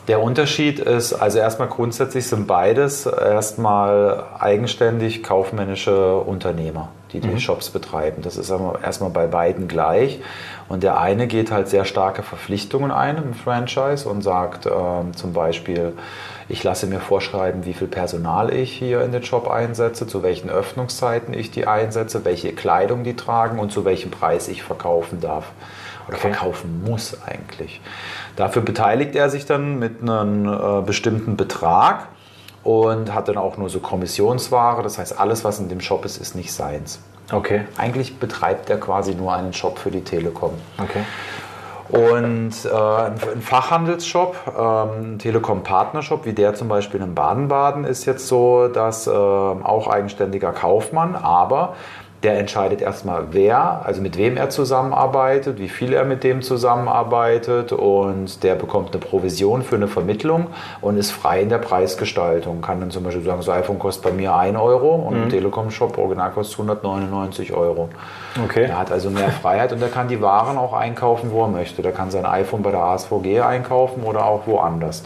Der 0.09 0.23
Unterschied 0.23 0.79
ist, 0.79 1.15
also 1.15 1.39
erstmal 1.39 1.67
grundsätzlich 1.67 2.29
sind 2.29 2.47
beides 2.47 3.07
erstmal 3.07 4.25
eigenständig 4.39 5.25
kaufmännische 5.25 6.19
Unternehmer, 6.19 6.91
die 7.13 7.19
die 7.19 7.41
Shops 7.41 7.71
betreiben. 7.71 8.23
Das 8.23 8.37
ist 8.37 8.53
aber 8.53 8.79
erstmal 8.85 9.11
bei 9.11 9.27
beiden 9.27 9.67
gleich. 9.67 10.21
Und 10.69 10.83
der 10.83 10.99
eine 10.99 11.27
geht 11.27 11.51
halt 11.51 11.69
sehr 11.69 11.85
starke 11.85 12.23
Verpflichtungen 12.23 12.91
ein 12.91 13.17
im 13.19 13.35
Franchise 13.35 14.09
und 14.09 14.23
sagt 14.23 14.67
ähm, 14.67 15.15
zum 15.15 15.33
Beispiel, 15.33 15.93
ich 16.49 16.63
lasse 16.65 16.87
mir 16.87 17.01
vorschreiben, 17.01 17.65
wie 17.65 17.75
viel 17.75 17.89
Personal 17.89 18.53
ich 18.53 18.73
hier 18.73 19.03
in 19.03 19.13
den 19.13 19.23
Shop 19.23 19.49
einsetze, 19.49 20.07
zu 20.07 20.23
welchen 20.23 20.51
Öffnungszeiten 20.51 21.35
ich 21.35 21.51
die 21.51 21.67
einsetze, 21.67 22.25
welche 22.25 22.53
Kleidung 22.53 23.05
die 23.05 23.17
tragen 23.17 23.59
und 23.59 23.73
zu 23.73 23.85
welchem 23.85 24.11
Preis 24.11 24.49
ich 24.49 24.63
verkaufen 24.63 25.21
darf 25.21 25.47
oder 26.09 26.17
Okay. 26.17 26.33
verkaufen 26.33 26.83
muss 26.85 27.17
eigentlich. 27.27 27.81
Dafür 28.37 28.63
beteiligt 28.63 29.17
er 29.17 29.29
sich 29.29 29.47
dann 29.47 29.79
mit 29.79 30.03
einem 30.03 30.47
äh, 30.47 30.83
bestimmten 30.83 31.37
Betrag 31.37 32.09
und 32.63 33.15
hat 33.15 33.29
dann 33.29 33.39
auch 33.39 33.57
nur 33.57 33.69
so 33.69 33.81
Kommissionsware. 33.81 34.83
Das 34.83 34.99
heißt, 34.99 35.19
alles, 35.19 35.45
was 35.45 35.59
in 35.59 35.69
dem 35.69 35.81
Shop 35.81 36.05
ist, 36.05 36.19
ist 36.19 36.35
nicht 36.35 36.53
seins. 36.53 37.01
Okay. 37.33 37.63
Eigentlich 37.77 38.19
betreibt 38.19 38.71
er 38.71 38.79
quasi 38.79 39.15
nur 39.15 39.33
einen 39.35 39.53
Shop 39.53 39.79
für 39.79 39.91
die 39.91 40.03
Telekom. 40.03 40.53
Okay. 40.79 41.05
Und 41.89 42.53
äh, 42.65 42.69
ein 42.69 43.41
Fachhandelsshop, 43.41 44.37
ähm, 44.59 45.15
ein 45.15 45.19
Telekom-Partnershop, 45.19 46.25
wie 46.25 46.33
der 46.33 46.55
zum 46.55 46.69
Beispiel 46.69 47.01
in 47.01 47.15
Baden-Baden, 47.15 47.85
ist 47.85 48.07
jetzt 48.07 48.27
so, 48.27 48.67
dass 48.67 49.07
ähm, 49.07 49.15
auch 49.15 49.87
eigenständiger 49.87 50.53
Kaufmann, 50.53 51.15
aber 51.15 51.77
der 52.27 52.41
entscheidet 52.41 52.83
erstmal, 52.83 53.29
wer, 53.31 53.83
also 53.85 54.03
mit 54.03 54.19
wem 54.19 54.37
er 54.37 54.51
zusammenarbeitet, 54.51 55.61
wie 55.61 55.69
viel 55.69 55.93
er 55.93 56.05
mit 56.05 56.25
dem 56.25 56.43
zusammenarbeitet 56.43 57.71
und 57.71 58.43
der 58.43 58.57
bekommt 58.57 58.93
eine 58.93 59.01
Provision 59.01 59.63
für 59.63 59.77
eine 59.77 59.87
Vermittlung 59.87 60.49
und 60.81 60.99
ist 60.99 61.13
frei 61.13 61.43
in 61.43 61.51
der 61.51 61.59
Preisgestaltung. 61.59 62.63
Kann 62.63 62.81
dann 62.81 62.91
zum 62.91 63.05
Beispiel 63.05 63.23
sagen, 63.23 63.43
so 63.43 63.53
iPhone 63.53 63.79
kostet 63.79 64.03
bei 64.03 64.11
mir 64.11 64.35
1 64.35 64.59
Euro 64.59 64.97
und 64.97 65.15
im 65.15 65.29
Telekom-Shop 65.29 65.97
original 65.99 66.33
kostet 66.33 66.59
199 66.59 67.53
Euro. 67.53 67.91
Okay. 68.45 68.65
Er 68.65 68.81
hat 68.81 68.91
also 68.91 69.09
mehr 69.09 69.31
Freiheit 69.31 69.73
und 69.73 69.81
er 69.81 69.89
kann 69.89 70.09
die 70.09 70.21
Waren 70.21 70.59
auch 70.59 70.73
einkaufen, 70.73 71.31
wo 71.31 71.43
er 71.43 71.49
möchte. 71.49 71.81
Der 71.81 71.93
kann 71.93 72.11
sein 72.11 72.27
iPhone 72.27 72.63
bei 72.63 72.73
der 72.73 72.81
ASVG 72.81 73.41
einkaufen 73.41 74.03
oder 74.03 74.27
auch 74.27 74.49
woanders. 74.49 75.05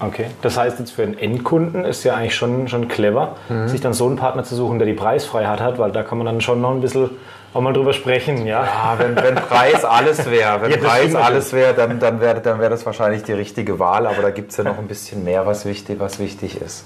Okay. 0.00 0.26
Das 0.42 0.56
heißt 0.56 0.78
jetzt 0.78 0.92
für 0.92 1.02
einen 1.02 1.18
Endkunden 1.18 1.84
ist 1.84 2.04
ja 2.04 2.14
eigentlich 2.14 2.34
schon, 2.34 2.68
schon 2.68 2.86
clever, 2.88 3.36
sich 3.66 3.80
dann 3.80 3.92
so 3.94 4.06
einen 4.06 4.16
Partner 4.16 4.44
zu 4.44 4.54
suchen, 4.54 4.78
der 4.78 4.86
die 4.86 4.94
Preisfreiheit 4.94 5.60
hat, 5.60 5.78
weil 5.78 5.90
da 5.90 6.02
kann 6.04 6.18
man 6.18 6.26
dann 6.26 6.40
schon 6.40 6.60
noch 6.60 6.70
ein 6.70 6.80
bisschen 6.80 7.10
auch 7.54 7.62
mal 7.62 7.72
drüber 7.72 7.92
sprechen, 7.94 8.46
ja. 8.46 8.62
Ja, 8.64 8.96
wenn, 8.98 9.16
wenn 9.16 9.34
Preis 9.34 9.84
alles 9.84 10.30
wäre, 10.30 10.60
wenn 10.60 10.70
Ja, 10.70 10.76
Preis 10.76 11.14
alles 11.14 11.52
wäre, 11.52 11.72
dann, 11.72 11.98
dann 11.98 12.20
wäre 12.20 12.40
dann 12.40 12.60
wär 12.60 12.68
das 12.68 12.84
wahrscheinlich 12.84 13.22
die 13.22 13.32
richtige 13.32 13.78
Wahl. 13.78 14.06
Aber 14.06 14.20
da 14.20 14.30
gibt 14.30 14.50
es 14.50 14.58
ja 14.58 14.64
noch 14.64 14.78
ein 14.78 14.86
bisschen 14.86 15.24
mehr, 15.24 15.46
was 15.46 15.64
wichtig, 15.64 15.98
was 15.98 16.18
wichtig 16.18 16.60
ist. 16.60 16.84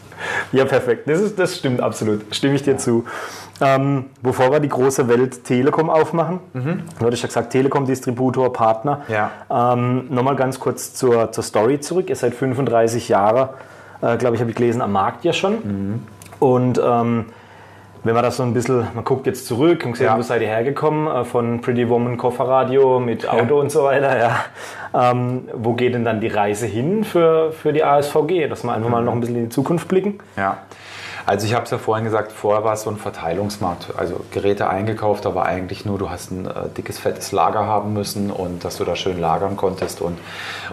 Ja, 0.52 0.64
perfekt. 0.64 1.09
Das, 1.09 1.21
ist, 1.21 1.38
das 1.38 1.57
stimmt 1.57 1.81
absolut. 1.81 2.23
Stimme 2.35 2.54
ich 2.54 2.62
dir 2.62 2.76
zu. 2.78 3.04
Ähm, 3.61 4.07
bevor 4.23 4.50
wir 4.52 4.61
die 4.61 4.69
große 4.69 5.09
Welt 5.09 5.45
Telekom 5.45 5.90
aufmachen, 5.90 6.40
du 6.54 7.07
hattest 7.07 7.23
ja 7.23 7.26
gesagt, 7.28 7.50
Telekom, 7.50 7.85
Distributor, 7.85 8.52
Partner. 8.52 9.02
Ja. 9.09 9.31
Ähm, 9.50 10.07
Nochmal 10.11 10.37
ganz 10.37 10.59
kurz 10.61 10.95
zur, 10.95 11.33
zur 11.33 11.45
Story 11.45 11.81
zurück. 11.81 12.09
Ihr 12.09 12.16
seid 12.16 12.35
35 12.35 13.09
Jahre, 13.09 13.50
äh, 14.00 14.16
glaube 14.16 14.37
ich, 14.37 14.40
habe 14.40 14.50
ich 14.50 14.57
gelesen, 14.57 14.81
am 14.81 14.92
Markt 14.92 15.25
ja 15.25 15.33
schon. 15.33 16.04
Und 16.38 16.81
ähm, 16.85 17.26
wenn 18.04 18.14
man 18.14 18.23
das 18.25 18.37
so 18.37 18.42
ein 18.42 18.52
bisschen, 18.52 18.87
man 18.94 19.04
guckt 19.04 19.26
jetzt 19.26 19.47
zurück 19.47 19.85
und 19.87 19.97
sieht, 19.97 20.06
Ja. 20.06 20.16
wo 20.18 20.23
seid 20.23 20.42
ihr 20.42 20.49
hergekommen, 20.49 21.06
äh, 21.06 21.25
von 21.25 21.61
Pretty 21.61 21.88
Woman 21.88 22.16
Kofferradio 22.16 22.99
mit 23.00 23.28
Auto 23.28 23.61
und 23.61 23.71
so 23.71 23.85
weiter, 23.85 24.18
ja. 24.18 24.37
Ähm, 24.94 25.49
wo 25.54 25.73
geht 25.75 25.94
denn 25.94 26.04
dann 26.04 26.21
die 26.21 26.28
Reise 26.28 26.66
hin 26.66 27.04
für, 27.04 27.52
für 27.52 27.73
die 27.73 27.85
ASVG? 27.85 28.49
Dass 28.49 28.64
wir 28.64 28.73
einfach 28.73 28.90
mal 28.90 29.02
noch 29.02 29.12
ein 29.12 29.21
bisschen 29.21 29.37
in 29.37 29.44
die 29.44 29.49
Zukunft 29.49 29.88
blicken. 29.88 30.18
Ja. 30.37 30.59
Also 31.25 31.47
ich 31.47 31.54
habe 31.54 31.64
es 31.64 31.71
ja 31.71 31.78
vorhin 31.78 32.04
gesagt, 32.04 32.32
vorher 32.32 32.64
war 32.64 32.73
es 32.73 32.82
so 32.82 32.90
ein 32.90 32.97
Verteilungsmarkt. 32.97 33.94
Also 33.97 34.21
Geräte 34.32 34.68
eingekauft, 34.68 35.25
aber 35.25 35.44
eigentlich 35.44 35.85
nur, 35.85 35.97
du 35.97 36.11
hast 36.11 36.32
ein 36.32 36.47
äh, 36.47 36.68
dickes, 36.76 36.99
fettes 36.99 37.30
Lager 37.30 37.64
haben 37.64 37.92
müssen 37.92 38.32
und 38.32 38.64
dass 38.64 38.78
du 38.78 38.85
da 38.85 38.97
schön 38.97 39.21
lagern 39.21 39.56
konntest 39.56 40.00
und, 40.02 40.18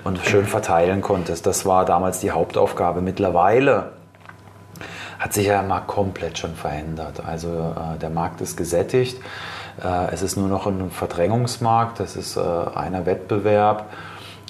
und 0.04 0.18
schön 0.26 0.46
verteilen 0.48 1.02
konntest. 1.02 1.46
Das 1.46 1.68
war 1.68 1.86
damals 1.86 2.20
die 2.20 2.32
Hauptaufgabe. 2.32 3.02
Mittlerweile 3.02 3.92
hat 5.20 5.34
sich 5.34 5.48
ja 5.48 5.60
der 5.60 5.68
Markt 5.68 5.88
komplett 5.88 6.38
schon 6.38 6.56
verändert. 6.56 7.22
Also 7.26 7.50
äh, 7.50 8.00
der 8.00 8.10
Markt 8.10 8.40
ist 8.42 8.56
gesättigt. 8.56 9.20
Äh, 9.84 10.14
es 10.14 10.22
ist 10.22 10.38
nur 10.38 10.48
noch 10.48 10.66
ein 10.66 10.90
Verdrängungsmarkt. 10.90 12.00
Das 12.00 12.16
ist 12.16 12.38
äh, 12.38 12.40
einer 12.40 13.06
Wettbewerb. 13.06 13.90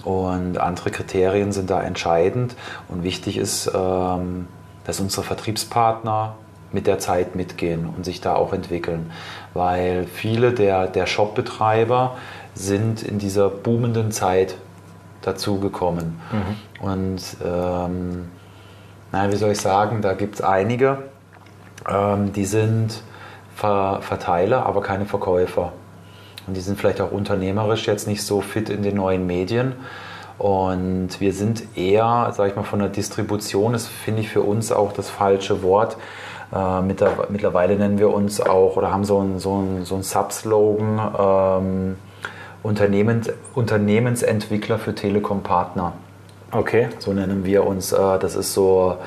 Und 0.04 0.60
andere 0.60 0.92
Kriterien 0.92 1.52
sind 1.52 1.70
da 1.70 1.82
entscheidend. 1.82 2.56
Und 2.88 3.04
wichtig 3.04 3.38
ist, 3.38 3.70
ähm, 3.74 4.48
dass 4.86 5.00
unsere 5.00 5.24
Vertriebspartner 5.24 6.36
mit 6.72 6.86
der 6.86 7.00
Zeit 7.00 7.36
mitgehen 7.36 7.88
und 7.88 8.06
sich 8.06 8.22
da 8.22 8.36
auch 8.36 8.54
entwickeln. 8.54 9.12
Weil 9.56 10.06
viele 10.06 10.54
der, 10.54 10.86
der 10.86 11.08
Shopbetreiber 11.08 12.16
sind 12.54 13.02
in 13.02 13.18
dieser 13.18 13.50
boomenden 13.50 14.12
Zeit 14.12 14.56
dazugekommen. 15.22 16.20
Mhm. 16.32 16.86
Und 16.86 17.22
ähm, 17.44 18.30
naja, 19.12 19.32
wie 19.32 19.36
soll 19.38 19.52
ich 19.52 19.62
sagen, 19.62 20.02
da 20.02 20.14
gibt 20.14 20.36
es 20.36 20.42
einige, 20.42 21.04
ähm, 21.90 22.34
die 22.34 22.46
sind 22.46 23.04
Ver 23.56 24.00
Verteiler, 24.02 24.66
aber 24.66 24.82
keine 24.82 25.06
Verkäufer. 25.06 25.74
Und 26.48 26.56
die 26.56 26.62
sind 26.62 26.80
vielleicht 26.80 27.02
auch 27.02 27.12
unternehmerisch 27.12 27.88
jetzt 27.88 28.08
nicht 28.08 28.24
so 28.24 28.40
fit 28.40 28.70
in 28.70 28.84
den 28.84 28.96
neuen 28.96 29.28
Medien. 29.28 29.74
Und 30.38 31.20
wir 31.20 31.34
sind 31.34 31.78
eher, 31.78 32.32
sage 32.34 32.52
ich 32.52 32.56
mal, 32.56 32.64
von 32.64 32.80
der 32.80 32.88
Distribution, 32.88 33.74
das 33.74 33.88
finde 33.88 34.22
ich 34.22 34.30
für 34.30 34.42
uns 34.42 34.72
auch 34.72 34.94
das 34.94 35.10
falsche 35.10 35.62
Wort. 35.62 35.98
Äh, 36.54 36.82
mittlerweile 36.82 37.76
nennen 37.76 38.00
wir 38.00 38.14
uns 38.14 38.40
auch 38.40 38.78
oder 38.78 38.92
haben 38.92 39.04
so 39.04 39.20
einen 39.20 39.40
so 39.40 39.64
so 39.84 39.96
ein 39.96 40.04
Subslogan 40.04 41.00
ähm, 41.20 41.96
Unternehmens, 42.64 43.30
Unternehmensentwickler 43.54 44.80
für 44.80 44.96
Telekom-Partner. 44.96 45.94
Okay. 46.52 46.90
So 47.00 47.14
nennen 47.14 47.46
wir 47.46 47.66
uns. 47.66 47.92
Äh, 47.92 48.20
das 48.20 48.36
ist 48.36 48.54
so, 48.54 48.98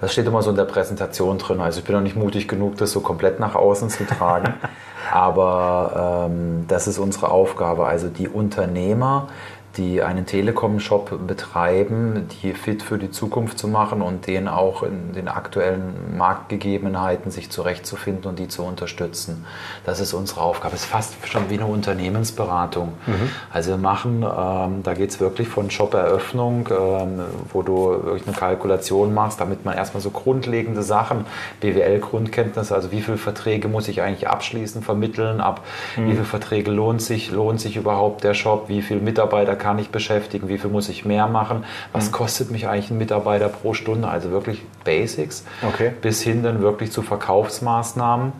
das 0.00 0.12
steht 0.12 0.26
immer 0.26 0.42
so 0.42 0.50
in 0.50 0.56
der 0.56 0.64
Präsentation 0.64 1.38
drin. 1.38 1.60
Also 1.60 1.80
ich 1.80 1.84
bin 1.84 1.94
noch 1.94 2.02
nicht 2.02 2.16
mutig 2.16 2.48
genug, 2.48 2.76
das 2.76 2.92
so 2.92 3.00
komplett 3.00 3.40
nach 3.40 3.54
außen 3.54 3.90
zu 3.90 4.04
tragen. 4.06 4.54
Aber 5.12 6.28
ähm, 6.28 6.64
das 6.68 6.88
ist 6.88 6.98
unsere 6.98 7.30
Aufgabe. 7.30 7.86
Also 7.86 8.08
die 8.08 8.28
Unternehmer, 8.28 9.28
die 9.76 10.02
einen 10.02 10.26
Telekom-Shop 10.26 11.26
betreiben, 11.26 12.28
die 12.42 12.52
fit 12.54 12.82
für 12.82 12.98
die 12.98 13.10
Zukunft 13.10 13.58
zu 13.58 13.68
machen 13.68 14.02
und 14.02 14.26
denen 14.26 14.48
auch 14.48 14.82
in 14.82 15.12
den 15.12 15.28
aktuellen 15.28 16.16
Marktgegebenheiten 16.16 17.30
sich 17.30 17.50
zurechtzufinden 17.50 18.30
und 18.30 18.38
die 18.38 18.48
zu 18.48 18.62
unterstützen. 18.62 19.44
Das 19.84 20.00
ist 20.00 20.14
unsere 20.14 20.40
Aufgabe. 20.40 20.74
Es 20.74 20.82
ist 20.82 20.90
fast 20.90 21.14
schon 21.26 21.50
wie 21.50 21.54
eine 21.54 21.66
Unternehmensberatung. 21.66 22.94
Mhm. 23.06 23.30
Also 23.52 23.70
wir 23.70 23.76
machen, 23.76 24.22
ähm, 24.22 24.82
da 24.82 24.94
geht 24.94 25.10
es 25.10 25.20
wirklich 25.20 25.48
von 25.48 25.70
Shop-Eröffnung, 25.70 26.68
ähm, 26.70 27.20
wo 27.52 27.62
du 27.62 27.88
wirklich 28.04 28.26
eine 28.26 28.36
Kalkulation 28.36 29.12
machst, 29.12 29.40
damit 29.40 29.64
man 29.64 29.76
erstmal 29.76 30.00
so 30.00 30.10
grundlegende 30.10 30.82
Sachen, 30.82 31.26
BWL-Grundkenntnisse, 31.60 32.74
also 32.74 32.92
wie 32.92 33.02
viele 33.02 33.18
Verträge 33.18 33.68
muss 33.68 33.88
ich 33.88 34.00
eigentlich 34.00 34.28
abschließen, 34.28 34.82
vermitteln, 34.82 35.40
ab 35.40 35.62
mhm. 35.96 36.06
wie 36.06 36.12
viele 36.12 36.24
Verträge 36.24 36.70
lohnt 36.70 37.02
sich, 37.02 37.30
lohnt 37.30 37.60
sich 37.60 37.76
überhaupt 37.76 38.24
der 38.24 38.34
Shop, 38.34 38.68
wie 38.68 38.80
viele 38.80 39.00
Mitarbeiter 39.00 39.56
kann 39.56 39.65
kann 39.66 39.80
ich 39.80 39.90
beschäftigen, 39.90 40.46
wie 40.46 40.58
viel 40.58 40.70
muss 40.70 40.88
ich 40.88 41.04
mehr 41.04 41.26
machen, 41.26 41.64
was 41.92 42.06
mhm. 42.06 42.12
kostet 42.12 42.52
mich 42.52 42.68
eigentlich 42.68 42.92
ein 42.92 42.98
Mitarbeiter 42.98 43.48
pro 43.48 43.74
Stunde, 43.74 44.06
also 44.06 44.30
wirklich 44.30 44.62
Basics, 44.84 45.44
okay. 45.66 45.90
bis 46.00 46.22
hin 46.22 46.44
dann 46.44 46.62
wirklich 46.62 46.92
zu 46.92 47.02
Verkaufsmaßnahmen. 47.02 48.32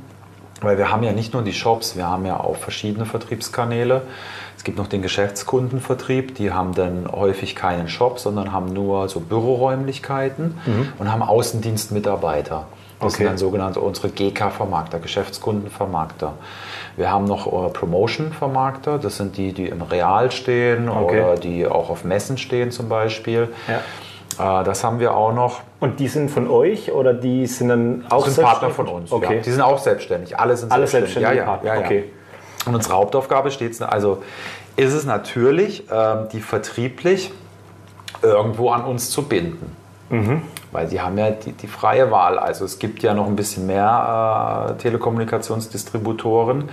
Weil 0.61 0.79
wir 0.79 0.93
haben 0.93 1.03
ja 1.03 1.11
nicht 1.11 1.33
nur 1.33 1.43
die 1.43 1.53
Shops, 1.53 1.97
wir 1.97 2.07
haben 2.07 2.27
ja 2.27 2.39
auch 2.39 2.55
verschiedene 2.55 3.07
Vertriebskanäle. 3.07 4.03
Es 4.57 4.63
gibt 4.63 4.79
noch 4.79 4.87
den 4.87 5.03
Geschäftskundenvertrieb, 5.03 6.37
die 6.37 6.53
haben 6.53 6.77
dann 6.77 7.11
häufig 7.11 7.57
keinen 7.57 7.89
Shop, 7.89 8.21
sondern 8.21 8.53
haben 8.53 8.73
nur 8.73 9.09
so 9.09 9.19
Büroräumlichkeiten 9.19 10.55
mhm. 10.65 10.93
und 11.01 11.11
haben 11.11 11.23
Außendienstmitarbeiter. 11.23 12.69
Das 13.01 13.13
okay. 13.13 13.17
sind 13.19 13.27
dann 13.27 13.39
sogenannte 13.39 13.81
unsere 13.81 14.09
GK-Vermarkter, 14.09 14.99
Geschäftskundenvermarkter. 14.99 16.33
Wir 16.97 17.11
haben 17.11 17.27
noch 17.27 17.47
äh, 17.47 17.69
Promotion-Vermarkter, 17.71 18.99
das 18.99 19.19
sind 19.19 19.37
die, 19.37 19.53
die 19.53 19.67
im 19.67 19.83
Real 19.83 20.31
stehen 20.31 20.89
okay. 20.89 21.21
oder 21.21 21.35
die 21.35 21.67
auch 21.67 21.91
auf 21.91 22.05
Messen 22.05 22.39
stehen 22.39 22.71
zum 22.71 22.89
Beispiel. 22.89 23.49
Ja. 23.69 24.61
Äh, 24.61 24.65
das 24.65 24.83
haben 24.83 24.99
wir 24.99 25.15
auch 25.15 25.33
noch. 25.33 25.61
Und 25.81 26.01
die 26.01 26.09
sind 26.09 26.31
von 26.31 26.49
euch 26.49 26.91
oder 26.91 27.13
die 27.13 27.47
sind 27.47 27.69
dann 27.69 28.05
auch 28.09 28.25
das 28.25 28.37
sind 28.37 28.45
Partner 28.45 28.71
von 28.71 28.89
uns? 28.89 29.13
Okay. 29.13 29.37
Ja. 29.37 29.43
Die 29.43 29.51
sind 29.51 29.61
auch 29.61 29.79
selbstständig. 29.79 30.39
Alle 30.39 30.57
sind 30.57 30.73
Alle 30.73 30.87
selbstständig. 30.87 31.29
selbstständige 31.29 31.69
ja, 31.69 31.75
ja, 31.75 31.85
okay. 31.85 32.05
Und 32.65 32.75
unsere 32.75 32.95
Hauptaufgabe 32.95 33.51
steht, 33.51 33.81
also 33.83 34.23
ist 34.77 34.93
es 34.93 35.05
natürlich, 35.05 35.85
ähm, 35.93 36.29
die 36.33 36.41
vertrieblich 36.41 37.31
irgendwo 38.23 38.71
an 38.71 38.85
uns 38.85 39.11
zu 39.11 39.23
binden. 39.23 39.77
Mhm. 40.11 40.43
Weil 40.77 40.89
sie 40.89 41.01
haben 41.01 41.17
ja 41.17 41.31
die, 41.31 41.53
die, 41.53 41.69
freie 41.69 42.11
Wahl. 42.11 42.39
Also 42.39 42.67
es 42.67 42.79
gibt 42.79 43.03
ja 43.03 43.15
noch 43.15 43.27
ein 43.27 43.35
bisschen 43.35 43.67
mehr 43.67 44.75
äh, 44.77 44.83
Telekommunikationsdistributoren. 44.83 46.69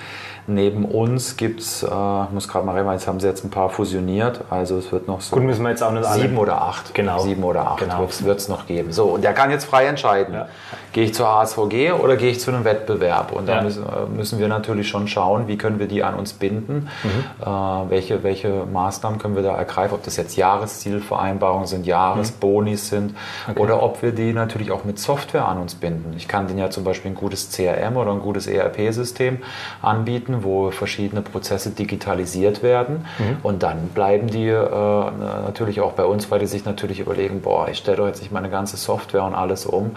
Neben 0.46 0.86
uns 0.86 1.38
gibt 1.38 1.62
es, 1.62 1.84
äh, 1.84 1.86
ich 1.86 2.32
muss 2.32 2.48
gerade 2.48 2.66
mal 2.66 2.76
reden, 2.76 2.92
jetzt 2.92 3.08
haben 3.08 3.20
sie 3.20 3.28
jetzt 3.28 3.46
ein 3.46 3.50
paar 3.50 3.70
fusioniert. 3.70 4.42
Also 4.50 4.78
es 4.78 4.92
wird 4.92 5.08
noch 5.08 5.22
so 5.22 5.36
Gut, 5.36 5.46
müssen 5.46 5.64
wir 5.64 5.70
jetzt 5.70 5.84
auch 5.84 5.92
nicht 5.92 6.06
sieben 6.06 6.34
alle. 6.34 6.40
oder 6.40 6.62
acht. 6.62 6.94
Genau. 6.94 7.20
Sieben 7.20 7.44
oder 7.44 7.68
acht 7.68 7.80
genau. 7.80 8.08
wird 8.22 8.40
es 8.40 8.50
noch 8.50 8.68
geben. 8.68 8.92
So, 8.92 9.06
und 9.06 9.24
der 9.24 9.34
kann 9.34 9.52
jetzt 9.52 9.66
frei 9.66 9.86
entscheiden. 9.86 10.34
Ja. 10.34 10.48
Gehe 10.92 11.06
ich 11.06 11.14
zur 11.14 11.28
HSVG 11.28 11.94
oder 11.94 12.18
gehe 12.18 12.30
ich 12.30 12.40
zu 12.40 12.52
einem 12.52 12.66
Wettbewerb? 12.66 13.32
Und 13.32 13.48
da 13.48 13.58
ja. 13.58 13.62
müssen, 13.64 13.84
äh, 13.84 14.06
müssen, 14.16 14.40
wir 14.40 14.48
natürlich 14.48 14.90
schon 14.90 15.08
schauen, 15.08 15.48
wie 15.48 15.58
können 15.58 15.80
wir 15.80 15.88
die 15.88 16.04
an 16.04 16.16
uns 16.16 16.34
binden, 16.34 16.90
mhm. 17.04 17.10
äh, 17.42 17.46
welche, 17.90 18.24
welche 18.24 18.66
Maßnahmen 18.66 19.20
können 19.20 19.36
wir 19.36 19.44
da 19.44 19.56
ergreifen, 19.56 19.96
ob 19.96 20.04
das 20.04 20.18
jetzt 20.18 20.36
Jahreszielvereinbarungen 20.36 21.68
sind, 21.68 21.86
Jahresbonis 21.86 22.92
mhm. 22.92 22.96
sind 22.96 23.16
okay. 23.50 23.60
oder 23.60 23.82
ob 23.82 24.02
wir 24.02 24.12
die 24.12 24.34
natürlich 24.34 24.72
auch 24.72 24.84
mit 24.84 25.00
Software 25.00 25.48
an 25.48 25.58
uns 25.58 25.76
binden. 25.76 26.14
Ich 26.18 26.28
kann 26.28 26.48
denen 26.48 26.60
ja 26.60 26.70
zum 26.70 26.84
Beispiel 26.84 27.12
ein 27.12 27.16
gutes 27.16 27.50
CRM 27.52 27.98
oder 27.98 28.12
ein 28.12 28.20
gutes 28.20 28.46
ERP-System 28.46 29.40
anbieten 29.82 30.33
Projekten, 30.34 30.44
wo 30.44 30.72
verschiedene 30.72 31.22
Prozesse 31.22 31.72
digitalisiert 31.72 32.64
werden. 32.64 33.06
Mhm. 33.18 33.38
Und 33.44 33.64
dann 33.64 33.90
bleiben 33.94 34.28
die 34.28 34.48
äh, 34.48 34.62
natürlich 35.46 35.82
auch 35.82 35.94
bei 35.94 36.06
uns, 36.06 36.30
weil 36.32 36.40
die 36.40 36.48
sich 36.48 36.66
natürlich 36.66 37.00
überlegen, 37.00 37.42
boah, 37.42 37.68
ich 37.70 37.78
stelle 37.78 37.98
doch 37.98 38.08
jetzt 38.08 38.22
nicht 38.22 38.32
meine 38.32 38.50
ganze 38.50 38.78
Software 38.78 39.24
und 39.24 39.36
alles 39.36 39.66
um. 39.66 39.92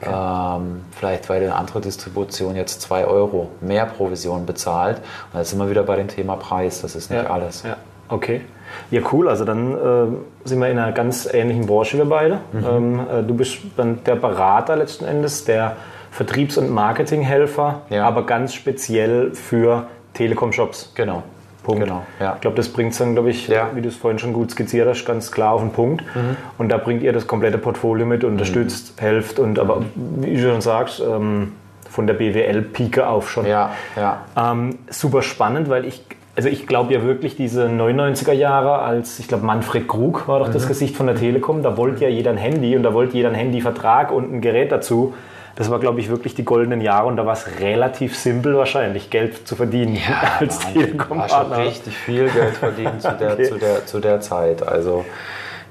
Okay. 0.00 0.10
Ähm, 0.12 0.84
vielleicht, 0.92 1.28
weil 1.28 1.42
eine 1.42 1.54
andere 1.54 1.80
Distribution 1.80 2.56
jetzt 2.56 2.82
2 2.82 3.06
Euro 3.06 3.50
mehr 3.60 3.86
Provision 3.86 4.46
bezahlt. 4.46 4.98
Und 4.98 5.40
da 5.40 5.44
sind 5.44 5.58
wir 5.58 5.70
wieder 5.70 5.82
bei 5.82 5.96
dem 5.96 6.08
Thema 6.08 6.36
Preis. 6.36 6.82
Das 6.82 6.94
ist 6.94 7.10
nicht 7.10 7.24
ja. 7.24 7.30
alles. 7.30 7.62
Ja. 7.62 7.76
Okay. 8.08 8.42
Ja, 8.90 9.02
cool. 9.12 9.28
Also 9.28 9.44
dann 9.44 9.72
äh, 9.72 10.48
sind 10.48 10.60
wir 10.60 10.68
in 10.68 10.78
einer 10.78 10.92
ganz 10.92 11.28
ähnlichen 11.30 11.66
Branche, 11.66 11.98
wir 11.98 12.06
beide. 12.06 12.40
Mhm. 12.52 12.64
Ähm, 12.64 13.00
äh, 13.00 13.22
du 13.22 13.34
bist 13.34 13.58
dann 13.76 14.02
der 14.04 14.16
Berater 14.16 14.76
letzten 14.76 15.04
Endes, 15.04 15.44
der 15.44 15.76
Vertriebs- 16.12 16.58
und 16.58 16.70
Marketinghelfer, 16.70 17.82
ja. 17.88 18.04
aber 18.04 18.26
ganz 18.26 18.52
speziell 18.54 19.34
für 19.34 19.86
Telekom-Shops. 20.12 20.92
Genau. 20.94 21.22
Punkt. 21.62 21.84
Genau, 21.84 22.02
ja. 22.20 22.34
Ich 22.34 22.40
glaube, 22.40 22.56
das 22.56 22.68
bringt 22.68 22.92
es 22.92 22.98
dann, 22.98 23.14
glaube 23.14 23.30
ich, 23.30 23.48
ja. 23.48 23.70
wie 23.74 23.80
du 23.80 23.88
es 23.88 23.96
vorhin 23.96 24.18
schon 24.18 24.32
gut 24.32 24.50
skizziert 24.50 24.88
hast, 24.88 25.04
ganz 25.04 25.30
klar 25.30 25.52
auf 25.52 25.60
den 25.60 25.70
Punkt. 25.70 26.04
Mhm. 26.14 26.36
Und 26.58 26.68
da 26.70 26.76
bringt 26.76 27.02
ihr 27.02 27.12
das 27.12 27.26
komplette 27.26 27.56
Portfolio 27.56 28.04
mit, 28.04 28.24
unterstützt, 28.24 28.94
mhm. 28.96 29.00
helft 29.00 29.38
und 29.38 29.58
aber, 29.58 29.82
wie 29.94 30.36
du 30.36 30.42
schon 30.42 30.60
sagst, 30.60 31.00
ähm, 31.00 31.52
von 31.88 32.06
der 32.06 32.14
BWL-Pike 32.14 33.06
auf 33.06 33.30
schon. 33.30 33.46
Ja, 33.46 33.70
ja. 33.96 34.22
Ähm, 34.36 34.78
super 34.90 35.22
spannend, 35.22 35.70
weil 35.70 35.84
ich, 35.84 36.02
also 36.34 36.48
ich 36.48 36.66
glaube 36.66 36.92
ja 36.94 37.02
wirklich 37.04 37.36
diese 37.36 37.66
99er 37.68 38.32
Jahre, 38.32 38.80
als 38.80 39.18
ich 39.18 39.28
glaube 39.28 39.46
Manfred 39.46 39.86
Krug 39.86 40.26
war 40.26 40.40
doch 40.40 40.48
mhm. 40.48 40.52
das 40.52 40.66
Gesicht 40.66 40.96
von 40.96 41.06
der 41.06 41.16
Telekom, 41.16 41.62
da 41.62 41.76
wollte 41.76 42.02
ja 42.02 42.10
jeder 42.10 42.32
ein 42.32 42.38
Handy 42.38 42.76
und 42.76 42.82
da 42.82 42.92
wollte 42.92 43.16
jeder 43.16 43.28
einen 43.28 43.38
Handyvertrag 43.38 44.10
und 44.10 44.32
ein 44.32 44.40
Gerät 44.40 44.72
dazu. 44.72 45.14
Das 45.54 45.70
war, 45.70 45.78
glaube 45.80 46.00
ich, 46.00 46.08
wirklich 46.08 46.34
die 46.34 46.44
goldenen 46.44 46.80
Jahre 46.80 47.06
und 47.06 47.16
da 47.16 47.26
war 47.26 47.34
es 47.34 47.60
relativ 47.60 48.16
simpel 48.16 48.56
wahrscheinlich, 48.56 49.10
Geld 49.10 49.46
zu 49.46 49.54
verdienen 49.56 49.96
ja, 49.96 50.22
als 50.40 50.60
Telekom-Partner. 50.60 51.58
richtig 51.58 51.96
viel 51.96 52.30
Geld 52.30 52.56
verdienen 52.56 53.00
zu 53.00 53.12
der, 53.12 53.32
okay. 53.34 53.48
zu, 53.48 53.58
der, 53.58 53.86
zu 53.86 54.00
der 54.00 54.20
Zeit. 54.20 54.66
Also 54.66 55.04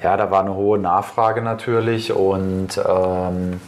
ja, 0.03 0.17
da 0.17 0.31
war 0.31 0.41
eine 0.41 0.55
hohe 0.55 0.77
Nachfrage 0.77 1.41
natürlich 1.41 2.13
und 2.13 2.79
ähm, 2.88 3.59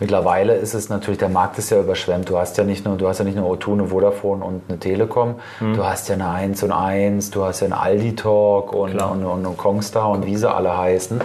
Mittlerweile 0.00 0.54
ist 0.54 0.74
es 0.74 0.88
natürlich, 0.88 1.18
der 1.18 1.28
Markt 1.28 1.58
ist 1.58 1.70
ja 1.70 1.80
überschwemmt. 1.80 2.28
Du 2.28 2.38
hast 2.38 2.58
ja 2.58 2.64
nicht 2.64 2.84
nur, 2.84 2.96
du 2.96 3.08
hast 3.08 3.18
ja 3.18 3.24
nicht 3.24 3.36
nur 3.36 3.50
O2, 3.50 3.72
eine 3.72 3.86
Vodafone 3.88 4.44
und 4.44 4.62
eine 4.68 4.78
Telekom. 4.78 5.36
Mhm. 5.60 5.74
Du 5.74 5.84
hast 5.84 6.08
ja 6.08 6.14
eine 6.14 6.28
1 6.28 6.62
und 6.62 6.72
1, 6.72 7.30
du 7.30 7.44
hast 7.44 7.60
ja 7.60 7.66
eine 7.66 7.78
Aldi 7.78 8.16
Talk 8.16 8.72
und, 8.72 9.00
und, 9.00 9.24
und, 9.24 9.46
und 9.46 9.56
Kongstar 9.56 10.10
und 10.10 10.26
wie 10.26 10.36
sie 10.36 10.50
alle 10.50 10.76
heißen. 10.76 11.20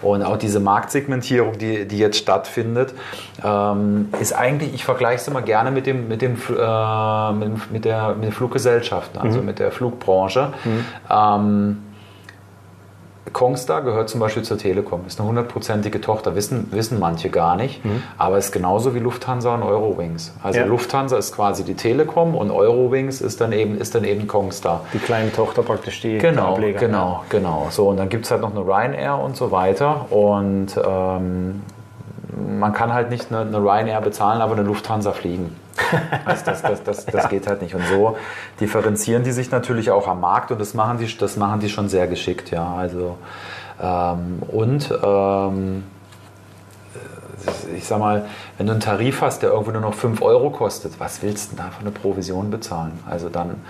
Und 0.00 0.22
auch 0.22 0.36
diese 0.36 0.60
Marktsegmentierung, 0.60 1.58
die, 1.58 1.86
die 1.86 1.98
jetzt 1.98 2.18
stattfindet, 2.18 2.94
ähm, 3.44 4.10
ist 4.20 4.32
eigentlich, 4.32 4.74
ich 4.74 4.84
vergleiche 4.84 5.22
es 5.22 5.28
immer 5.28 5.42
gerne 5.42 5.70
mit, 5.70 5.86
dem, 5.86 6.08
mit, 6.08 6.22
dem, 6.22 6.34
äh, 6.34 7.32
mit, 7.32 7.72
mit, 7.72 7.84
der, 7.84 8.14
mit 8.14 8.24
den 8.24 8.32
Fluggesellschaften, 8.32 9.20
also 9.20 9.40
mhm. 9.40 9.46
mit 9.46 9.58
der 9.58 9.72
Flugbranche. 9.72 10.52
Mhm. 10.64 10.84
Ähm, 11.10 11.82
Kongstar 13.32 13.82
gehört 13.82 14.08
zum 14.08 14.20
Beispiel 14.20 14.42
zur 14.42 14.58
Telekom, 14.58 15.02
ist 15.06 15.18
eine 15.20 15.28
hundertprozentige 15.28 16.00
Tochter, 16.00 16.34
wissen, 16.34 16.68
wissen 16.70 16.98
manche 16.98 17.30
gar 17.30 17.56
nicht, 17.56 17.84
mhm. 17.84 18.02
aber 18.16 18.38
ist 18.38 18.52
genauso 18.52 18.94
wie 18.94 18.98
Lufthansa 18.98 19.54
und 19.54 19.62
Eurowings. 19.62 20.32
Also 20.42 20.60
ja. 20.60 20.66
Lufthansa 20.66 21.16
ist 21.16 21.34
quasi 21.34 21.64
die 21.64 21.74
Telekom 21.74 22.34
und 22.34 22.50
Eurowings 22.50 23.20
ist 23.20 23.40
dann 23.40 23.52
eben, 23.52 23.78
ist 23.78 23.94
dann 23.94 24.04
eben 24.04 24.26
Kongstar. 24.26 24.82
Die 24.92 24.98
kleine 24.98 25.32
Tochter 25.32 25.62
praktisch 25.62 26.00
die 26.00 26.18
Genau, 26.18 26.52
Ableger. 26.54 26.78
genau, 26.80 27.24
genau. 27.28 27.68
So, 27.70 27.88
und 27.88 27.96
dann 27.96 28.08
gibt 28.08 28.24
es 28.24 28.30
halt 28.30 28.42
noch 28.42 28.50
eine 28.50 28.60
Ryanair 28.60 29.18
und 29.18 29.36
so 29.36 29.50
weiter 29.50 30.06
und 30.10 30.68
ähm, 30.76 31.62
man 32.58 32.72
kann 32.72 32.92
halt 32.92 33.10
nicht 33.10 33.32
eine, 33.32 33.40
eine 33.40 33.58
Ryanair 33.58 34.00
bezahlen, 34.00 34.40
aber 34.40 34.54
eine 34.54 34.62
Lufthansa 34.62 35.12
fliegen. 35.12 35.54
Also 36.24 36.44
das, 36.46 36.62
das, 36.62 36.82
das, 36.82 37.06
das 37.06 37.28
geht 37.28 37.46
halt 37.46 37.62
nicht. 37.62 37.74
Und 37.74 37.86
so 37.86 38.16
differenzieren 38.60 39.22
die 39.24 39.32
sich 39.32 39.50
natürlich 39.50 39.90
auch 39.90 40.06
am 40.08 40.20
Markt 40.20 40.50
und 40.50 40.60
das 40.60 40.74
machen 40.74 40.98
die, 40.98 41.18
das 41.18 41.36
machen 41.36 41.60
die 41.60 41.68
schon 41.68 41.88
sehr 41.88 42.06
geschickt, 42.06 42.50
ja. 42.50 42.74
Also 42.74 43.16
ähm, 43.80 44.42
und 44.48 44.92
ähm, 45.02 45.84
ich 47.76 47.86
sag 47.86 47.98
mal, 47.98 48.26
wenn 48.56 48.66
du 48.66 48.72
einen 48.72 48.80
Tarif 48.80 49.22
hast, 49.22 49.42
der 49.42 49.50
irgendwo 49.50 49.70
nur 49.70 49.80
noch 49.80 49.94
5 49.94 50.22
Euro 50.22 50.50
kostet, 50.50 50.98
was 50.98 51.22
willst 51.22 51.52
du 51.52 51.56
denn 51.56 51.66
da 51.66 51.70
für 51.70 51.80
eine 51.80 51.90
Provision 51.90 52.50
bezahlen? 52.50 52.98
Also 53.08 53.28
dann 53.28 53.62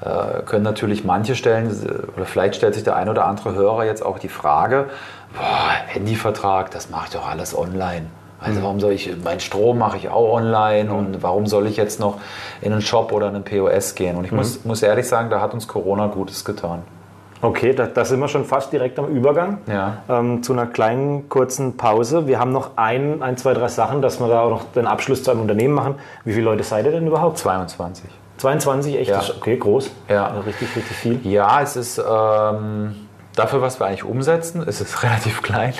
äh, 0.00 0.42
können 0.42 0.64
natürlich 0.64 1.04
manche 1.04 1.34
stellen, 1.34 1.70
oder 2.14 2.26
vielleicht 2.26 2.56
stellt 2.56 2.74
sich 2.74 2.84
der 2.84 2.96
ein 2.96 3.08
oder 3.08 3.26
andere 3.26 3.54
Hörer 3.54 3.84
jetzt 3.84 4.04
auch 4.04 4.18
die 4.18 4.28
Frage, 4.28 4.86
boah, 5.34 5.70
Handyvertrag, 5.86 6.70
das 6.70 6.90
mache 6.90 7.06
ich 7.06 7.12
doch 7.12 7.26
alles 7.28 7.56
online. 7.56 8.06
Also 8.46 8.62
warum 8.62 8.80
soll 8.80 8.92
ich, 8.92 9.10
mein 9.24 9.40
Strom 9.40 9.78
mache 9.78 9.96
ich 9.96 10.08
auch 10.08 10.32
online 10.34 10.92
und 10.92 11.22
warum 11.22 11.46
soll 11.46 11.66
ich 11.66 11.76
jetzt 11.76 12.00
noch 12.00 12.18
in 12.60 12.72
einen 12.72 12.82
Shop 12.82 13.12
oder 13.12 13.28
einen 13.28 13.44
POS 13.44 13.94
gehen? 13.94 14.16
Und 14.16 14.24
ich 14.24 14.32
muss, 14.32 14.64
muss 14.64 14.82
ehrlich 14.82 15.06
sagen, 15.08 15.30
da 15.30 15.40
hat 15.40 15.52
uns 15.54 15.66
Corona 15.68 16.06
Gutes 16.06 16.44
getan. 16.44 16.82
Okay, 17.42 17.74
da, 17.74 17.86
da 17.86 18.04
sind 18.04 18.18
wir 18.20 18.28
schon 18.28 18.44
fast 18.46 18.72
direkt 18.72 18.98
am 18.98 19.08
Übergang 19.08 19.58
Ja. 19.66 19.98
ähm, 20.08 20.42
zu 20.42 20.54
einer 20.54 20.66
kleinen 20.66 21.28
kurzen 21.28 21.76
Pause. 21.76 22.26
Wir 22.26 22.40
haben 22.40 22.50
noch 22.50 22.70
ein, 22.76 23.22
ein, 23.22 23.36
zwei, 23.36 23.52
drei 23.52 23.68
Sachen, 23.68 24.00
dass 24.00 24.20
wir 24.20 24.28
da 24.28 24.40
auch 24.40 24.50
noch 24.50 24.64
den 24.74 24.86
Abschluss 24.86 25.22
zu 25.22 25.30
einem 25.30 25.42
Unternehmen 25.42 25.74
machen. 25.74 25.96
Wie 26.24 26.32
viele 26.32 26.46
Leute 26.46 26.62
seid 26.62 26.86
ihr 26.86 26.92
denn 26.92 27.06
überhaupt? 27.06 27.36
22. 27.38 28.08
22, 28.38 28.98
echt? 28.98 29.10
Ja. 29.10 29.20
Okay, 29.38 29.58
groß. 29.58 29.90
Ja. 30.08 30.28
Also 30.28 30.40
richtig, 30.40 30.74
richtig 30.76 30.96
viel. 30.96 31.20
Ja, 31.30 31.60
es 31.60 31.76
ist 31.76 31.98
ähm, 31.98 33.05
dafür, 33.36 33.62
was 33.62 33.78
wir 33.78 33.86
eigentlich 33.86 34.04
umsetzen, 34.04 34.64
es 34.66 34.80
ist 34.80 35.02
relativ 35.04 35.42
klein. 35.42 35.74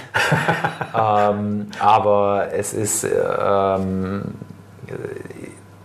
ähm, 0.97 1.71
aber 1.81 2.49
es 2.53 2.73
ist 2.73 3.05
ähm, 3.05 4.23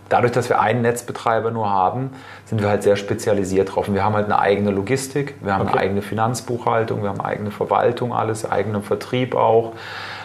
dadurch, 0.08 0.32
dass 0.32 0.48
wir 0.48 0.60
einen 0.60 0.82
Netzbetreiber 0.82 1.50
nur 1.50 1.68
haben, 1.68 2.10
sind 2.44 2.60
wir 2.60 2.68
halt 2.68 2.82
sehr 2.82 2.96
spezialisiert 2.96 3.74
drauf. 3.74 3.88
Und 3.88 3.94
wir 3.94 4.04
haben 4.04 4.14
halt 4.14 4.26
eine 4.26 4.38
eigene 4.38 4.70
Logistik, 4.70 5.34
wir 5.40 5.54
haben 5.54 5.62
Okay. 5.62 5.72
eine 5.72 5.80
eigene 5.80 6.02
Finanzbuchhaltung, 6.02 7.02
wir 7.02 7.08
haben 7.08 7.20
eigene 7.20 7.50
Verwaltung, 7.50 8.12
alles, 8.12 8.48
eigenen 8.48 8.82
Vertrieb 8.82 9.34
auch, 9.34 9.72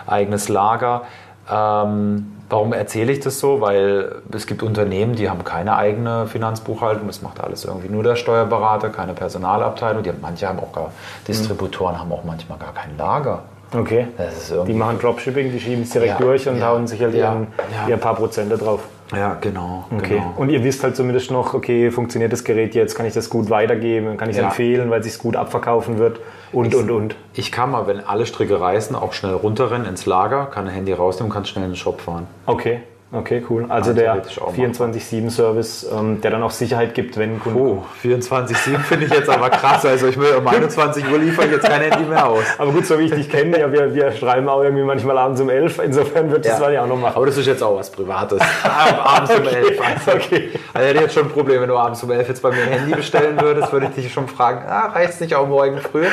eigenes 0.05 0.49
Lager. 0.49 1.03
Ähm, 1.49 2.33
warum 2.49 2.73
erzähle 2.73 3.11
ich 3.11 3.19
das 3.19 3.39
so? 3.39 3.61
Weil 3.61 4.15
es 4.31 4.47
gibt 4.47 4.63
Unternehmen, 4.63 5.15
die 5.15 5.29
haben 5.29 5.43
keine 5.43 5.75
eigene 5.75 6.27
Finanzbuchhaltung, 6.27 7.07
das 7.07 7.21
macht 7.21 7.39
alles 7.41 7.65
irgendwie 7.65 7.89
nur 7.89 8.03
der 8.03 8.15
Steuerberater, 8.15 8.89
keine 8.89 9.13
Personalabteilung. 9.13 10.03
Die 10.03 10.09
haben, 10.09 10.19
manche 10.21 10.47
haben 10.47 10.59
auch 10.59 10.71
gar, 10.71 10.91
Distributoren 11.27 11.99
haben 11.99 12.11
auch 12.11 12.23
manchmal 12.23 12.57
gar 12.57 12.73
kein 12.73 12.97
Lager. 12.97 13.43
Okay. 13.73 14.07
Das 14.17 14.49
ist 14.49 14.67
Die 14.67 14.73
machen 14.73 14.97
Dropshipping, 14.99 15.51
die 15.51 15.59
schieben 15.59 15.83
es 15.83 15.89
direkt 15.89 16.19
Ja, 16.19 16.25
durch 16.25 16.47
und 16.47 16.59
ja, 16.59 16.67
hauen 16.67 16.87
sich 16.87 17.01
halt 17.01 17.13
ja, 17.13 17.33
ihren, 17.33 17.47
ja. 17.73 17.89
ihr 17.89 17.97
paar 17.97 18.15
Prozente 18.15 18.57
drauf. 18.57 18.81
ja, 19.13 19.37
genau. 19.41 19.85
Okay. 19.93 20.15
genau. 20.15 20.33
Und 20.37 20.49
ihr 20.49 20.63
wisst 20.63 20.83
halt 20.83 20.95
zumindest 20.95 21.31
noch, 21.31 21.53
okay, 21.53 21.91
funktioniert 21.91 22.31
das 22.31 22.45
Gerät 22.45 22.75
jetzt, 22.75 22.95
kann 22.95 23.05
ich 23.05 23.13
das 23.13 23.29
gut 23.29 23.49
weitergeben, 23.49 24.15
kann 24.15 24.29
ich 24.29 24.37
es 24.37 24.41
empfehlen, 24.41 24.89
weil 24.89 25.01
es 25.01 25.07
sich 25.07 25.17
gut 25.17 25.35
abverkaufen 25.35 25.97
wird 25.97 26.21
und, 26.51 26.73
und, 26.75 26.91
und. 26.91 27.15
Ich 27.33 27.51
kann 27.51 27.71
mal, 27.71 27.87
wenn 27.87 27.99
alle 27.99 28.25
Stricke 28.25 28.59
reißen, 28.59 28.95
auch 28.95 29.13
schnell 29.13 29.33
runterrennen 29.33 29.87
ins 29.87 30.05
Lager, 30.05 30.45
kann 30.45 30.67
ein 30.67 30.73
Handy 30.73 30.93
rausnehmen, 30.93 31.31
kann 31.31 31.45
schnell 31.45 31.65
in 31.65 31.71
den 31.71 31.75
Shop 31.75 32.01
fahren. 32.01 32.27
Okay, 32.45 32.81
okay, 33.11 33.43
cool. 33.49 33.65
Also 33.69 33.93
der 33.93 34.13
theoretisch 34.13 34.41
auch 34.41 34.53
24-7-Service, 34.53 35.87
ähm, 35.97 36.21
der 36.21 36.31
dann 36.31 36.43
auch 36.43 36.51
Sicherheit 36.51 36.93
gibt, 36.93 37.17
wenn 37.17 37.39
Kunden... 37.39 37.59
Oh, 37.59 37.85
24,7 38.03 38.79
finde 38.79 39.05
ich 39.05 39.11
jetzt 39.13 39.29
aber 39.29 39.49
krass. 39.49 39.85
Also 39.85 40.07
ich 40.07 40.17
will 40.19 40.33
um 40.35 40.47
21 40.47 41.09
Uhr 41.11 41.17
liefere 41.17 41.45
ich 41.45 41.51
jetzt 41.53 41.65
kein 41.65 41.81
Handy 41.81 42.03
mehr 42.09 42.27
aus. 42.27 42.43
Aber 42.57 42.71
gut, 42.71 42.85
so 42.85 42.97
wie 42.99 43.03
ich 43.05 43.11
dich 43.11 43.29
kenne, 43.29 43.59
ja, 43.59 43.71
wir, 43.71 43.93
wir 43.93 44.11
schreiben 44.11 44.47
auch 44.49 44.61
irgendwie 44.63 44.83
manchmal 44.83 45.17
abends 45.17 45.39
um 45.41 45.49
11, 45.49 45.79
insofern 45.83 46.31
wird 46.31 46.45
das 46.45 46.53
Ja. 46.59 46.65
dann 46.65 46.73
ja 46.73 46.83
auch 46.83 46.87
noch 46.87 46.97
machen. 46.99 47.15
Aber 47.15 47.25
das 47.25 47.37
ist 47.37 47.45
jetzt 47.47 47.63
auch 47.63 47.77
was 47.77 47.89
Privates. 47.91 48.39
abends 48.63 49.31
um 49.35 49.43
11. 49.47 49.79
Also, 49.81 50.17
Okay. 50.17 50.49
also 50.73 50.87
hätte 50.87 50.95
ich 50.95 51.01
jetzt 51.01 51.13
schon 51.13 51.23
ein 51.25 51.31
Problem, 51.31 51.61
wenn 51.61 51.69
du 51.69 51.77
abends 51.77 52.01
um 52.03 52.11
11 52.11 52.27
jetzt 52.27 52.41
bei 52.41 52.49
mir 52.51 52.63
ein 52.63 52.69
Handy 52.69 52.95
bestellen 52.95 53.39
würdest, 53.41 53.71
würde 53.71 53.87
ich 53.87 53.95
dich 54.03 54.11
schon 54.13 54.27
fragen, 54.27 54.65
ah, 54.67 54.87
reicht 54.87 55.13
es 55.13 55.19
nicht 55.19 55.35
auch 55.35 55.47
morgen 55.47 55.77
früh? 55.79 56.05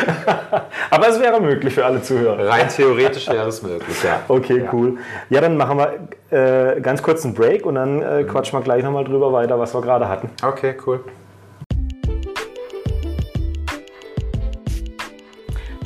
Aber 0.91 1.09
es 1.09 1.21
wäre 1.21 1.41
möglich 1.41 1.75
für 1.75 1.85
alle 1.85 2.03
Zuhörer. 2.03 2.49
Rein 2.49 2.69
theoretisch 2.69 3.29
wäre 3.29 3.49
es 3.49 3.63
möglich, 3.63 3.97
ja. 4.05 4.21
Okay, 4.29 4.59
Ja. 4.65 4.71
cool. 4.73 4.99
Ja, 5.31 5.41
dann 5.41 5.57
machen 5.57 5.79
wir 5.79 5.93
äh, 6.31 6.81
ganz 6.81 7.03
kurz 7.03 7.25
einen 7.25 7.35
Break 7.35 7.67
und 7.67 7.77
dann 7.77 8.03
äh, 8.03 8.25
quatschen 8.25 8.59
wir 8.59 8.63
gleich 8.63 8.83
nochmal 8.83 9.05
drüber 9.05 9.33
weiter, 9.33 9.59
was 9.59 9.75
wir 9.75 9.81
gerade 9.83 10.09
hatten. 10.09 10.31
Okay, 10.43 10.77
cool. 10.87 11.05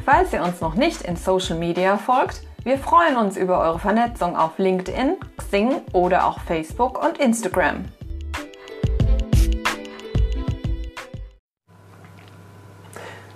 Falls 0.05 0.33
ihr 0.33 0.42
uns 0.42 0.61
noch 0.61 0.74
nicht 0.74 1.03
in 1.03 1.16
Social 1.16 1.59
Media 1.59 1.98
folgt, 1.98 2.42
wir 2.64 2.79
freuen 2.79 3.16
uns 3.16 3.37
über 3.37 3.61
eure 3.61 3.79
Vernetzung 3.79 4.37
auf 4.37 4.59
LinkedIn, 4.59 5.16
Xing 5.37 5.83
oder 5.92 6.27
auch 6.27 6.40
Facebook 6.40 7.03
und 7.05 7.18
Instagram. 7.18 7.85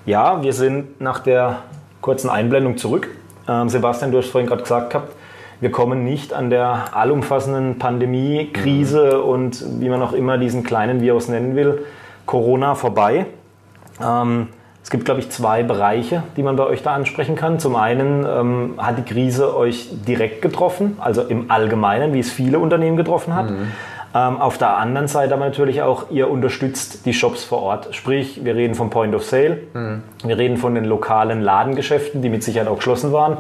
Ja, 0.04 0.42
wir 0.42 0.52
sind 0.52 1.00
nach 1.00 1.20
der 1.20 1.62
kurzen 2.00 2.28
Einblendung 2.28 2.76
zurück. 2.76 3.08
Ähm, 3.48 3.68
Sebastian, 3.68 4.10
du 4.10 4.18
hast 4.18 4.30
vorhin 4.30 4.48
gerade 4.48 4.62
gesagt 4.62 4.90
gehabt, 4.90 5.12
wir 5.62 5.70
kommen 5.70 6.02
nicht 6.02 6.34
an 6.34 6.50
der 6.50 6.86
allumfassenden 6.92 7.78
Pandemie, 7.78 8.50
Krise 8.52 9.22
und 9.22 9.64
wie 9.80 9.88
man 9.88 10.02
auch 10.02 10.12
immer 10.12 10.36
diesen 10.36 10.64
kleinen 10.64 11.00
Virus 11.00 11.28
nennen 11.28 11.54
will, 11.54 11.84
Corona 12.26 12.74
vorbei. 12.74 13.26
Ähm, 14.02 14.48
es 14.82 14.90
gibt, 14.90 15.04
glaube 15.04 15.20
ich, 15.20 15.30
zwei 15.30 15.62
Bereiche, 15.62 16.24
die 16.36 16.42
man 16.42 16.56
bei 16.56 16.64
euch 16.64 16.82
da 16.82 16.94
ansprechen 16.94 17.36
kann. 17.36 17.60
Zum 17.60 17.76
einen 17.76 18.26
ähm, 18.26 18.74
hat 18.76 18.98
die 18.98 19.04
Krise 19.04 19.56
euch 19.56 19.88
direkt 20.04 20.42
getroffen, 20.42 20.96
also 20.98 21.22
im 21.22 21.48
Allgemeinen, 21.52 22.12
wie 22.12 22.18
es 22.18 22.32
viele 22.32 22.58
Unternehmen 22.58 22.96
getroffen 22.96 23.32
hat. 23.32 23.48
Ähm, 24.14 24.40
auf 24.40 24.58
der 24.58 24.76
anderen 24.78 25.06
Seite 25.06 25.32
aber 25.34 25.44
natürlich 25.44 25.82
auch, 25.82 26.10
ihr 26.10 26.28
unterstützt 26.28 27.06
die 27.06 27.14
Shops 27.14 27.44
vor 27.44 27.62
Ort. 27.62 27.94
Sprich, 27.94 28.44
wir 28.44 28.56
reden 28.56 28.74
vom 28.74 28.90
Point 28.90 29.14
of 29.14 29.22
Sale, 29.22 29.58
wir 30.24 30.36
reden 30.36 30.56
von 30.56 30.74
den 30.74 30.86
lokalen 30.86 31.40
Ladengeschäften, 31.40 32.20
die 32.20 32.28
mit 32.30 32.42
Sicherheit 32.42 32.66
auch 32.66 32.78
geschlossen 32.78 33.12
waren. 33.12 33.38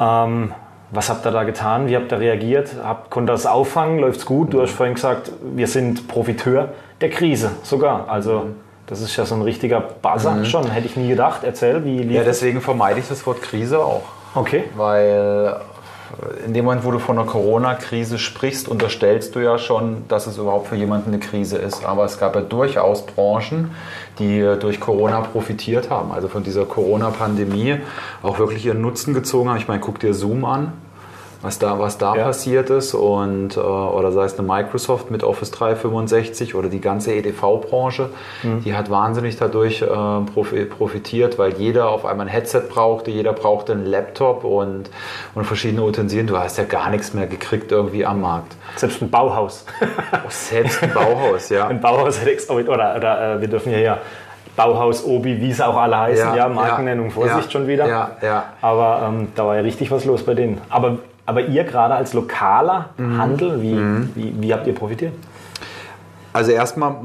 Ähm, 0.00 0.52
was 0.96 1.10
habt 1.10 1.24
ihr 1.26 1.30
da 1.30 1.44
getan? 1.44 1.88
Wie 1.88 1.94
habt 1.96 2.10
ihr 2.10 2.18
reagiert? 2.18 2.70
Habt, 2.82 3.14
ihr 3.16 3.22
das 3.22 3.46
auffangen? 3.46 3.98
Läuft's 3.98 4.24
gut? 4.26 4.52
Du 4.52 4.62
hast 4.62 4.70
vorhin 4.72 4.94
gesagt, 4.94 5.30
wir 5.54 5.68
sind 5.68 6.08
Profiteur 6.08 6.70
der 7.00 7.10
Krise 7.10 7.50
sogar. 7.62 8.08
Also 8.08 8.46
das 8.86 9.00
ist 9.00 9.16
ja 9.16 9.26
so 9.26 9.34
ein 9.34 9.42
richtiger 9.42 9.80
Buzzer 9.80 10.44
schon. 10.44 10.70
Hätte 10.70 10.86
ich 10.86 10.96
nie 10.96 11.08
gedacht. 11.08 11.42
Erzähl, 11.44 11.84
wie 11.84 11.98
lief 11.98 12.12
Ja, 12.12 12.24
das? 12.24 12.38
deswegen 12.38 12.60
vermeide 12.60 13.00
ich 13.00 13.08
das 13.08 13.26
Wort 13.26 13.42
Krise 13.42 13.78
auch. 13.78 14.02
Okay. 14.34 14.64
Weil 14.76 15.56
in 16.46 16.54
dem 16.54 16.64
Moment, 16.64 16.84
wo 16.84 16.90
du 16.92 16.98
von 16.98 17.18
einer 17.18 17.26
Corona-Krise 17.26 18.18
sprichst, 18.18 18.68
unterstellst 18.68 19.34
du 19.34 19.40
ja 19.40 19.58
schon, 19.58 20.04
dass 20.08 20.26
es 20.26 20.38
überhaupt 20.38 20.68
für 20.68 20.76
jemanden 20.76 21.10
eine 21.10 21.18
Krise 21.18 21.58
ist. 21.58 21.84
Aber 21.84 22.04
es 22.04 22.18
gab 22.18 22.34
ja 22.36 22.42
durchaus 22.42 23.04
Branchen, 23.04 23.72
die 24.18 24.40
durch 24.60 24.80
Corona 24.80 25.20
profitiert 25.20 25.90
haben. 25.90 26.12
Also 26.12 26.28
von 26.28 26.42
dieser 26.42 26.64
Corona-Pandemie 26.64 27.78
auch 28.22 28.38
wirklich 28.38 28.64
ihren 28.64 28.80
Nutzen 28.80 29.14
gezogen 29.14 29.50
haben. 29.50 29.58
Ich 29.58 29.68
meine, 29.68 29.80
guck 29.80 29.98
dir 29.98 30.14
Zoom 30.14 30.44
an. 30.44 30.72
Was 31.46 31.60
da, 31.60 31.78
was 31.78 31.96
da 31.96 32.16
Ja. 32.16 32.24
passiert 32.24 32.70
ist 32.70 32.92
und 32.92 33.56
äh, 33.56 33.60
oder 33.60 34.10
sei 34.10 34.24
es 34.24 34.36
eine 34.36 34.48
Microsoft 34.48 35.12
mit 35.12 35.22
Office 35.22 35.52
365 35.52 36.56
oder 36.56 36.68
die 36.68 36.80
ganze 36.80 37.12
EDV-Branche, 37.14 38.10
die 38.64 38.74
hat 38.74 38.90
wahnsinnig 38.90 39.36
dadurch 39.36 39.80
äh, 39.80 39.84
profi- 39.86 40.64
profitiert, 40.68 41.38
weil 41.38 41.52
jeder 41.54 41.88
auf 41.90 42.04
einmal 42.04 42.26
ein 42.26 42.30
Headset 42.32 42.62
brauchte, 42.68 43.12
jeder 43.12 43.32
brauchte 43.32 43.72
einen 43.74 43.86
Laptop 43.86 44.42
und, 44.42 44.90
und 45.36 45.44
verschiedene 45.44 45.82
Utensilien. 45.82 46.26
Du 46.26 46.36
hast 46.36 46.58
ja 46.58 46.64
gar 46.64 46.90
nichts 46.90 47.14
mehr 47.14 47.28
gekriegt 47.28 47.70
irgendwie 47.70 48.04
am 48.04 48.22
Markt. 48.22 48.56
Selbst 48.74 49.00
ein 49.00 49.08
Bauhaus. 49.10 49.64
Selbst 50.28 50.82
ein 50.82 50.92
Bauhaus, 50.92 51.48
ja. 51.48 51.66
Ein 51.68 51.80
Bauhaus 51.80 52.20
hat 52.20 52.26
extra, 52.26 52.54
oder, 52.54 52.96
oder 52.96 53.34
äh, 53.36 53.40
wir 53.40 53.46
dürfen 53.48 53.70
ja 53.70 53.78
hier 53.78 53.98
Bauhaus, 54.56 55.04
Obi, 55.04 55.40
wie 55.40 55.50
es 55.50 55.60
auch 55.60 55.76
alle 55.76 55.96
heißen, 55.96 56.34
ja, 56.34 56.48
Markennennung, 56.48 57.10
Vorsicht 57.10 57.44
ja, 57.44 57.50
schon 57.50 57.66
wieder. 57.68 57.86
Ja, 57.86 58.10
ja. 58.20 58.44
Aber 58.62 59.02
ähm, 59.06 59.28
da 59.36 59.46
war 59.46 59.54
ja 59.54 59.60
richtig 59.60 59.90
was 59.92 60.04
los 60.06 60.24
bei 60.24 60.34
denen. 60.34 60.60
Aber, 60.70 60.98
aber 61.26 61.42
ihr 61.42 61.64
gerade 61.64 61.94
als 61.94 62.14
lokaler 62.14 62.90
Mhm. 62.96 63.18
Handel, 63.18 63.62
wie, 63.62 63.76
wie, 64.14 64.34
wie 64.40 64.54
habt 64.54 64.66
ihr 64.66 64.74
profitiert? 64.74 65.12
Also 66.32 66.52
erstmal 66.52 66.96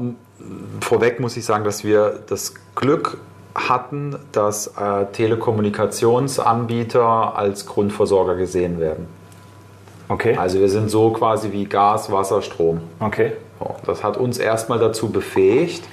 vorweg 0.80 1.20
muss 1.20 1.36
ich 1.36 1.44
sagen, 1.44 1.64
dass 1.64 1.84
wir 1.84 2.20
das 2.28 2.54
Glück 2.74 3.18
hatten, 3.54 4.16
dass 4.32 4.68
äh, 4.68 5.04
Telekommunikationsanbieter 5.12 7.36
als 7.36 7.66
Grundversorger 7.66 8.36
gesehen 8.36 8.80
werden. 8.80 9.06
Okay. 10.08 10.34
Also 10.36 10.58
wir 10.58 10.68
sind 10.68 10.90
so 10.90 11.10
quasi 11.10 11.52
wie 11.52 11.66
Gas, 11.66 12.10
Wasser, 12.10 12.42
Strom. 12.42 12.80
Okay. 13.00 13.34
Das 13.86 14.02
hat 14.02 14.16
uns 14.16 14.38
erstmal 14.38 14.80
dazu 14.80 15.10
befähigt, 15.10 15.84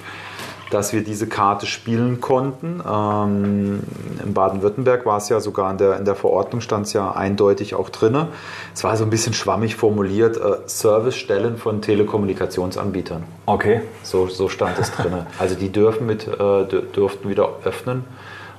dass 0.70 0.92
wir 0.92 1.02
diese 1.02 1.26
Karte 1.26 1.66
spielen 1.66 2.20
konnten. 2.20 2.80
Ähm, 2.88 3.80
in 4.24 4.34
Baden-Württemberg 4.34 5.04
war 5.04 5.16
es 5.18 5.28
ja 5.28 5.40
sogar 5.40 5.70
in 5.70 5.78
der, 5.78 5.98
in 5.98 6.04
der 6.04 6.14
Verordnung, 6.14 6.60
stand 6.60 6.86
es 6.86 6.92
ja 6.92 7.10
eindeutig 7.10 7.74
auch 7.74 7.88
drin. 7.88 8.26
Es 8.74 8.84
war 8.84 8.96
so 8.96 9.04
ein 9.04 9.10
bisschen 9.10 9.32
schwammig 9.34 9.74
formuliert, 9.76 10.36
äh, 10.36 10.58
Servicestellen 10.66 11.56
von 11.58 11.82
Telekommunikationsanbietern. 11.82 13.24
Okay. 13.46 13.82
So, 14.04 14.28
so 14.28 14.48
stand 14.48 14.78
es 14.78 14.92
drin. 14.92 15.12
Also 15.38 15.56
die 15.56 15.70
dürfen 15.70 16.06
mit, 16.06 16.26
äh, 16.28 16.30
dür- 16.30 16.90
dürften 16.94 17.28
wieder 17.28 17.48
öffnen 17.64 18.04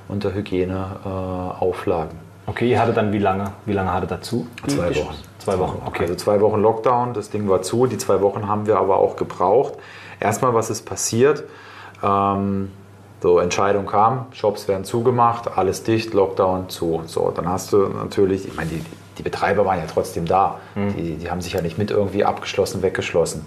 unter 0.08 0.34
Hygieneauflagen. 0.34 2.18
Okay, 2.46 2.70
ihr 2.70 2.80
hattet 2.80 2.96
dann 2.96 3.12
wie 3.12 3.18
lange? 3.18 3.52
Wie 3.64 3.72
lange 3.72 3.92
hattet 3.92 4.10
dazu? 4.10 4.46
Zwei 4.66 4.94
Wochen. 4.96 5.14
Zwei 5.38 5.58
Wochen, 5.58 5.80
okay. 5.86 6.02
Also 6.02 6.16
zwei 6.16 6.40
Wochen 6.40 6.60
Lockdown, 6.60 7.14
das 7.14 7.30
Ding 7.30 7.48
war 7.48 7.62
zu. 7.62 7.86
Die 7.86 7.98
zwei 7.98 8.20
Wochen 8.20 8.48
haben 8.48 8.66
wir 8.66 8.78
aber 8.78 8.98
auch 8.98 9.16
gebraucht. 9.16 9.74
Erstmal, 10.20 10.52
was 10.52 10.68
ist 10.68 10.82
passiert? 10.82 11.44
Ähm, 12.02 12.70
so, 13.22 13.38
Entscheidung 13.38 13.86
kam, 13.86 14.26
Shops 14.32 14.66
werden 14.66 14.84
zugemacht, 14.84 15.56
alles 15.56 15.84
dicht, 15.84 16.12
Lockdown 16.12 16.68
zu. 16.68 17.02
So, 17.06 17.30
dann 17.30 17.48
hast 17.48 17.72
du 17.72 17.86
natürlich, 17.86 18.48
ich 18.48 18.56
meine, 18.56 18.70
die, 18.70 18.84
die 19.16 19.22
Betreiber 19.22 19.64
waren 19.64 19.78
ja 19.78 19.84
trotzdem 19.86 20.26
da. 20.26 20.58
Mhm. 20.74 20.96
Die, 20.96 21.16
die 21.16 21.30
haben 21.30 21.40
sich 21.40 21.52
ja 21.52 21.62
nicht 21.62 21.78
mit 21.78 21.92
irgendwie 21.92 22.24
abgeschlossen, 22.24 22.82
weggeschlossen. 22.82 23.46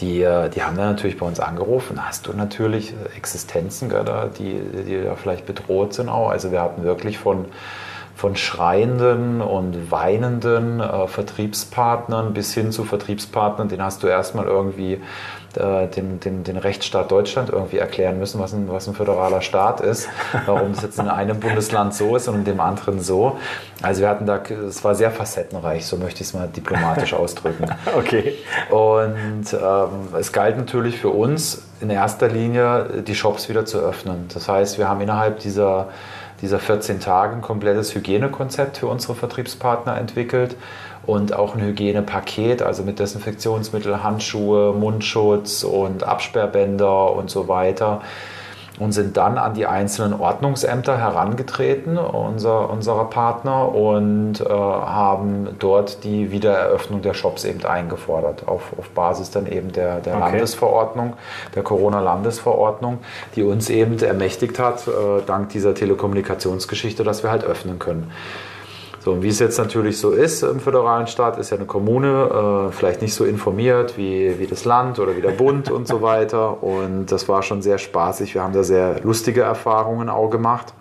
Die, 0.00 0.22
äh, 0.22 0.48
die 0.48 0.62
haben 0.62 0.74
dann 0.74 0.86
natürlich 0.86 1.18
bei 1.18 1.26
uns 1.26 1.38
angerufen. 1.38 1.96
Da 1.96 2.04
hast 2.04 2.26
du 2.26 2.32
natürlich 2.32 2.94
äh, 2.94 3.14
Existenzen, 3.14 3.90
da, 3.90 4.26
die, 4.26 4.58
die 4.86 4.94
ja 4.94 5.16
vielleicht 5.16 5.44
bedroht 5.44 5.92
sind 5.92 6.08
auch. 6.08 6.30
Also 6.30 6.50
wir 6.50 6.62
hatten 6.62 6.82
wirklich 6.82 7.18
von, 7.18 7.44
von 8.16 8.36
schreienden 8.36 9.42
und 9.42 9.90
weinenden 9.90 10.80
äh, 10.80 11.06
Vertriebspartnern 11.06 12.32
bis 12.32 12.54
hin 12.54 12.72
zu 12.72 12.84
Vertriebspartnern, 12.84 13.68
den 13.68 13.82
hast 13.82 14.02
du 14.02 14.06
erstmal 14.06 14.46
irgendwie 14.46 15.00
äh, 15.56 15.88
den, 15.88 16.20
den, 16.20 16.44
den 16.44 16.56
Rechtsstaat 16.56 17.10
Deutschland 17.10 17.50
irgendwie 17.50 17.78
erklären 17.78 18.18
müssen, 18.18 18.40
was 18.40 18.52
ein, 18.52 18.68
was 18.68 18.86
ein 18.86 18.94
föderaler 18.94 19.40
Staat 19.40 19.80
ist, 19.80 20.08
warum 20.46 20.72
das 20.72 20.82
jetzt 20.82 20.98
in 20.98 21.08
einem 21.08 21.40
Bundesland 21.40 21.94
so 21.94 22.16
ist 22.16 22.28
und 22.28 22.36
in 22.36 22.44
dem 22.44 22.60
anderen 22.60 23.00
so. 23.00 23.38
Also 23.82 24.02
wir 24.02 24.08
hatten 24.08 24.26
da, 24.26 24.40
es 24.68 24.84
war 24.84 24.94
sehr 24.94 25.10
facettenreich, 25.10 25.86
so 25.86 25.96
möchte 25.96 26.22
ich 26.22 26.28
es 26.28 26.34
mal 26.34 26.48
diplomatisch 26.48 27.14
ausdrücken. 27.14 27.66
Okay. 27.96 28.34
Und 28.68 29.52
ähm, 29.52 30.14
es 30.18 30.32
galt 30.32 30.56
natürlich 30.56 30.98
für 30.98 31.10
uns 31.10 31.62
in 31.80 31.90
erster 31.90 32.28
Linie, 32.28 33.02
die 33.06 33.14
Shops 33.14 33.48
wieder 33.48 33.64
zu 33.64 33.78
öffnen. 33.78 34.28
Das 34.32 34.48
heißt, 34.48 34.78
wir 34.78 34.88
haben 34.88 35.00
innerhalb 35.00 35.40
dieser, 35.40 35.88
dieser 36.42 36.58
14 36.58 37.00
Tage 37.00 37.34
ein 37.34 37.42
komplettes 37.42 37.94
Hygienekonzept 37.94 38.78
für 38.78 38.86
unsere 38.86 39.14
Vertriebspartner 39.14 39.96
entwickelt 39.96 40.56
und 41.10 41.34
auch 41.34 41.56
ein 41.56 41.60
Hygienepaket, 41.60 42.62
also 42.62 42.84
mit 42.84 43.00
Desinfektionsmittel, 43.00 44.04
Handschuhe, 44.04 44.72
Mundschutz 44.72 45.64
und 45.64 46.04
Absperrbänder 46.04 47.12
und 47.12 47.30
so 47.30 47.48
weiter. 47.48 48.00
Und 48.78 48.92
sind 48.92 49.16
dann 49.16 49.36
an 49.36 49.52
die 49.52 49.66
einzelnen 49.66 50.18
Ordnungsämter 50.18 50.96
herangetreten, 50.96 51.98
unser, 51.98 52.70
unserer 52.70 53.10
Partner, 53.10 53.74
und 53.74 54.40
äh, 54.40 54.44
haben 54.48 55.48
dort 55.58 56.04
die 56.04 56.30
Wiedereröffnung 56.30 57.02
der 57.02 57.12
Shops 57.12 57.44
eben 57.44 57.62
eingefordert, 57.64 58.46
auf, 58.46 58.72
auf 58.78 58.88
Basis 58.90 59.30
dann 59.32 59.46
eben 59.46 59.72
der, 59.72 59.98
der 60.00 60.14
Okay. 60.14 60.30
Landesverordnung, 60.30 61.14
der 61.54 61.62
Corona-Landesverordnung, 61.62 63.00
die 63.34 63.42
uns 63.42 63.68
eben 63.68 63.98
ermächtigt 63.98 64.58
hat, 64.58 64.86
äh, 64.86 64.90
dank 65.26 65.50
dieser 65.50 65.74
Telekommunikationsgeschichte, 65.74 67.02
dass 67.02 67.22
wir 67.22 67.30
halt 67.30 67.44
öffnen 67.44 67.80
können. 67.80 68.10
So, 69.10 69.14
und 69.14 69.22
wie 69.24 69.28
es 69.28 69.40
jetzt 69.40 69.58
natürlich 69.58 69.98
so 69.98 70.12
ist 70.12 70.44
im 70.44 70.60
föderalen 70.60 71.08
Staat, 71.08 71.36
ist 71.36 71.50
ja 71.50 71.56
eine 71.56 71.66
Kommune 71.66 72.68
äh, 72.68 72.72
vielleicht 72.72 73.02
nicht 73.02 73.12
so 73.12 73.24
informiert 73.24 73.98
wie, 73.98 74.38
wie 74.38 74.46
das 74.46 74.64
Land 74.64 75.00
oder 75.00 75.16
wie 75.16 75.20
der 75.20 75.32
Bund 75.32 75.68
und 75.68 75.88
so 75.88 76.00
weiter. 76.00 76.62
Und 76.62 77.06
das 77.06 77.28
war 77.28 77.42
schon 77.42 77.60
sehr 77.60 77.78
spaßig. 77.78 78.34
Wir 78.34 78.44
haben 78.44 78.52
da 78.52 78.62
sehr 78.62 79.00
lustige 79.00 79.40
Erfahrungen 79.42 80.08
auch 80.08 80.30
gemacht. 80.30 80.74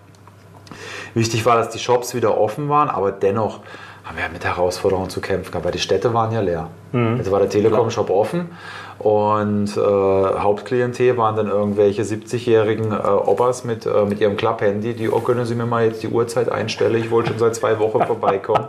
Wichtig 1.15 1.43
war, 1.47 1.55
dass 1.55 1.69
die 1.69 1.79
Shops 1.79 2.13
wieder 2.13 2.37
offen 2.37 2.69
waren, 2.69 2.89
aber 2.91 3.11
dennoch 3.11 3.61
haben 4.03 4.17
wir 4.17 4.29
mit 4.31 4.45
Herausforderungen 4.45 5.09
zu 5.09 5.21
kämpfen 5.21 5.49
gehabt, 5.49 5.65
weil 5.65 5.71
die 5.71 5.79
Städte 5.79 6.13
waren 6.13 6.31
ja 6.31 6.41
leer. 6.41 6.69
Jetzt 7.17 7.31
war 7.31 7.39
der 7.39 7.49
Telekom-Shop 7.49 8.11
offen 8.11 8.51
und 8.99 9.77
äh, 9.77 9.79
Hauptklientel 9.79 11.15
waren 11.15 11.37
dann 11.37 11.47
irgendwelche 11.47 12.01
70-jährigen 12.01 12.91
äh, 12.91 12.95
Opas 12.95 13.63
mit, 13.63 13.85
äh, 13.85 14.03
mit 14.03 14.19
ihrem 14.19 14.35
Klapp-Handy, 14.35 14.93
die, 14.93 15.09
oh, 15.09 15.21
können 15.21 15.45
Sie 15.45 15.55
mir 15.55 15.65
mal 15.65 15.85
jetzt 15.85 16.03
die 16.03 16.09
Uhrzeit 16.09 16.51
einstellen? 16.51 16.95
Ich 16.95 17.09
wollte 17.09 17.29
schon 17.29 17.39
seit 17.39 17.55
zwei 17.55 17.79
Wochen 17.79 18.03
vorbeikommen. 18.03 18.67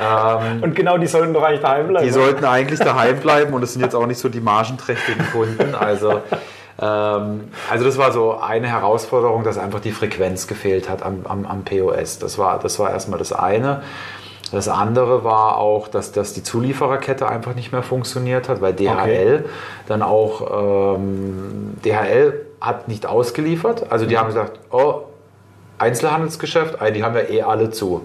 ähm, 0.00 0.62
Und 0.64 0.74
genau 0.74 0.98
die 0.98 1.06
sollten 1.06 1.32
doch 1.32 1.44
eigentlich 1.44 1.60
daheim 1.60 1.86
bleiben. 1.86 2.04
die 2.04 2.12
sollten 2.12 2.44
eigentlich 2.44 2.80
daheim 2.80 3.20
bleiben 3.20 3.54
und 3.54 3.62
es 3.62 3.72
sind 3.72 3.82
jetzt 3.82 3.94
auch 3.94 4.06
nicht 4.06 4.18
so 4.18 4.28
die 4.28 4.40
margenträchtigen 4.40 5.24
Kunden. 5.30 5.76
Also, 5.76 6.22
ähm, 6.82 7.52
also 7.70 7.84
das 7.84 7.98
war 7.98 8.10
so 8.10 8.40
eine 8.40 8.66
Herausforderung, 8.66 9.44
dass 9.44 9.58
einfach 9.58 9.78
die 9.78 9.92
Frequenz 9.92 10.48
gefehlt 10.48 10.90
hat 10.90 11.04
am, 11.04 11.20
am, 11.24 11.46
am 11.46 11.64
POS. 11.64 12.18
Das 12.18 12.36
war, 12.36 12.58
das 12.58 12.80
war 12.80 12.90
erstmal 12.90 13.20
das 13.20 13.32
eine. 13.32 13.82
Das 14.52 14.68
andere 14.68 15.24
war 15.24 15.58
auch, 15.58 15.88
dass, 15.88 16.12
dass 16.12 16.32
die 16.32 16.42
Zuliefererkette 16.42 17.28
einfach 17.28 17.54
nicht 17.54 17.72
mehr 17.72 17.82
funktioniert 17.82 18.48
hat, 18.48 18.60
weil 18.60 18.74
DHL 18.74 19.44
dann 19.86 20.02
auch, 20.02 20.96
ähm, 20.96 21.74
DHL 21.84 22.46
hat 22.60 22.88
nicht 22.88 23.06
ausgeliefert. 23.06 23.90
Also 23.90 24.06
die 24.06 24.16
haben 24.16 24.28
gesagt, 24.28 24.60
oh, 24.70 25.02
Einzelhandelsgeschäft, 25.78 26.80
ah, 26.80 26.90
die 26.90 27.02
haben 27.02 27.16
ja 27.16 27.22
eh 27.22 27.42
alle 27.42 27.70
zu. 27.70 28.02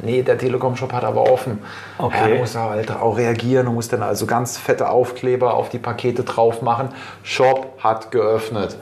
Nee, 0.00 0.22
der 0.22 0.38
Telekom-Shop 0.38 0.92
hat 0.92 1.04
aber 1.04 1.30
offen. 1.30 1.58
Okay. 1.96 2.16
Ja, 2.20 2.28
du 2.28 2.34
musst 2.36 2.54
da 2.54 2.70
halt 2.70 2.90
auch 2.90 3.16
reagieren, 3.16 3.66
du 3.66 3.72
musst 3.72 3.92
dann 3.92 4.02
also 4.02 4.26
ganz 4.26 4.56
fette 4.56 4.88
Aufkleber 4.90 5.54
auf 5.54 5.70
die 5.70 5.78
Pakete 5.78 6.22
drauf 6.22 6.62
machen. 6.62 6.90
Shop 7.24 7.72
hat 7.78 8.12
geöffnet. 8.12 8.76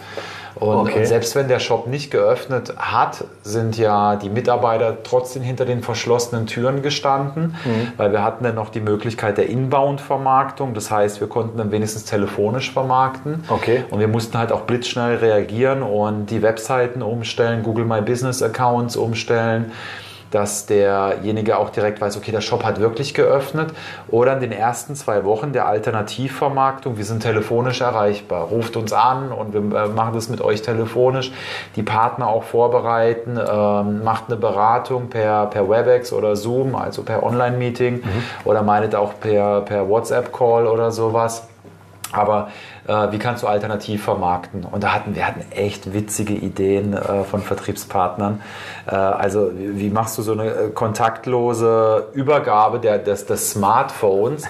Und, 0.59 0.69
Okay. 0.77 1.01
und 1.01 1.07
selbst 1.07 1.35
wenn 1.37 1.49
der 1.49 1.59
Shop 1.61 1.87
nicht 1.87 2.11
geöffnet 2.11 2.73
hat, 2.79 3.25
sind 3.43 3.77
ja 3.77 4.17
die 4.17 4.31
Mitarbeiter 4.31 5.03
trotzdem 5.03 5.43
hinter 5.43 5.67
den 5.67 5.83
verschlossenen 5.83 6.47
Türen 6.47 6.81
gestanden, 6.83 7.55
Mhm. 7.65 7.93
weil 7.99 8.11
wir 8.13 8.23
hatten 8.25 8.43
dann 8.45 8.55
noch 8.55 8.71
die 8.71 8.81
Möglichkeit 8.81 9.37
der 9.39 9.49
Inbound-Vermarktung. 9.51 10.73
Das 10.75 10.91
heißt, 10.91 11.21
wir 11.21 11.29
konnten 11.29 11.59
dann 11.59 11.71
wenigstens 11.73 12.05
telefonisch 12.05 12.73
vermarkten. 12.73 13.45
Okay. 13.49 13.85
Und 13.91 14.01
wir 14.01 14.09
mussten 14.09 14.39
halt 14.39 14.51
auch 14.51 14.63
blitzschnell 14.63 15.17
reagieren 15.17 15.83
und 15.83 16.27
die 16.27 16.41
Webseiten 16.43 17.03
umstellen, 17.03 17.63
Google 17.63 17.85
My 17.85 18.01
Business 18.01 18.43
Accounts 18.43 18.97
umstellen, 18.97 19.73
dass 20.31 20.67
derjenige 20.67 21.59
auch 21.59 21.71
direkt 21.71 22.01
weiß, 22.01 22.17
okay, 22.17 22.33
der 22.33 22.41
Shop 22.41 22.65
hat 22.65 22.81
wirklich 22.81 23.15
geöffnet. 23.15 23.73
Oder 24.09 24.35
in 24.35 24.41
den 24.41 24.53
ersten 24.53 24.95
zwei 24.95 25.25
Wochen 25.25 25.53
der 25.53 25.67
Alternativvermarktung, 25.67 26.99
wir 26.99 27.05
sind 27.05 27.23
telefonisch 27.23 27.81
erreichbar. 27.81 28.45
Ruft 28.45 28.77
uns 28.77 28.93
an 28.93 29.33
und 29.33 29.53
wir 29.53 29.61
äh, 29.61 29.89
machen 29.89 30.15
das 30.15 30.29
mit 30.29 30.41
euch 30.41 30.63
telefonisch. 30.63 31.33
Die 31.77 31.83
Partner 31.83 32.29
auch 32.29 32.45
vorbereiten, 32.45 33.39
ähm, 33.39 34.03
macht 34.05 34.25
eine 34.29 34.37
Beratung 34.37 35.09
per, 35.09 35.47
per 35.47 35.69
WebEx 35.69 36.13
oder 36.13 36.37
Zoom, 36.37 36.75
also 36.75 37.03
per 37.03 37.23
Online-Meeting 37.23 38.03
oder 38.45 38.63
meinet 38.63 38.95
auch 38.95 39.15
per, 39.21 39.63
per 39.63 39.89
WhatsApp-Call 39.89 40.67
oder 40.67 40.91
sowas. 40.91 41.47
Aber 42.13 42.49
äh, 42.87 43.13
wie 43.13 43.19
kannst 43.19 43.43
du 43.43 43.47
alternativ 43.47 44.05
vermarkten? 44.05 44.65
Und 44.65 44.83
da 44.85 44.95
hatten 44.95 45.15
wir 45.15 45.27
hatten 45.27 45.45
echt 45.51 45.93
witzige 45.93 46.35
Ideen 46.35 46.95
äh, 46.95 47.25
von 47.25 47.43
Vertriebspartnern. 47.43 48.41
Äh, 48.87 48.95
also 48.95 49.51
wie, 49.55 49.91
machst 49.91 50.19
du 50.19 50.23
so 50.23 50.33
eine 50.33 50.47
äh, 50.47 50.71
kontaktlose 50.71 52.09
Übergabe 52.13 52.79
der, 52.79 52.99
des, 52.99 53.27
des 53.27 53.51
Smartphones? 53.51 54.45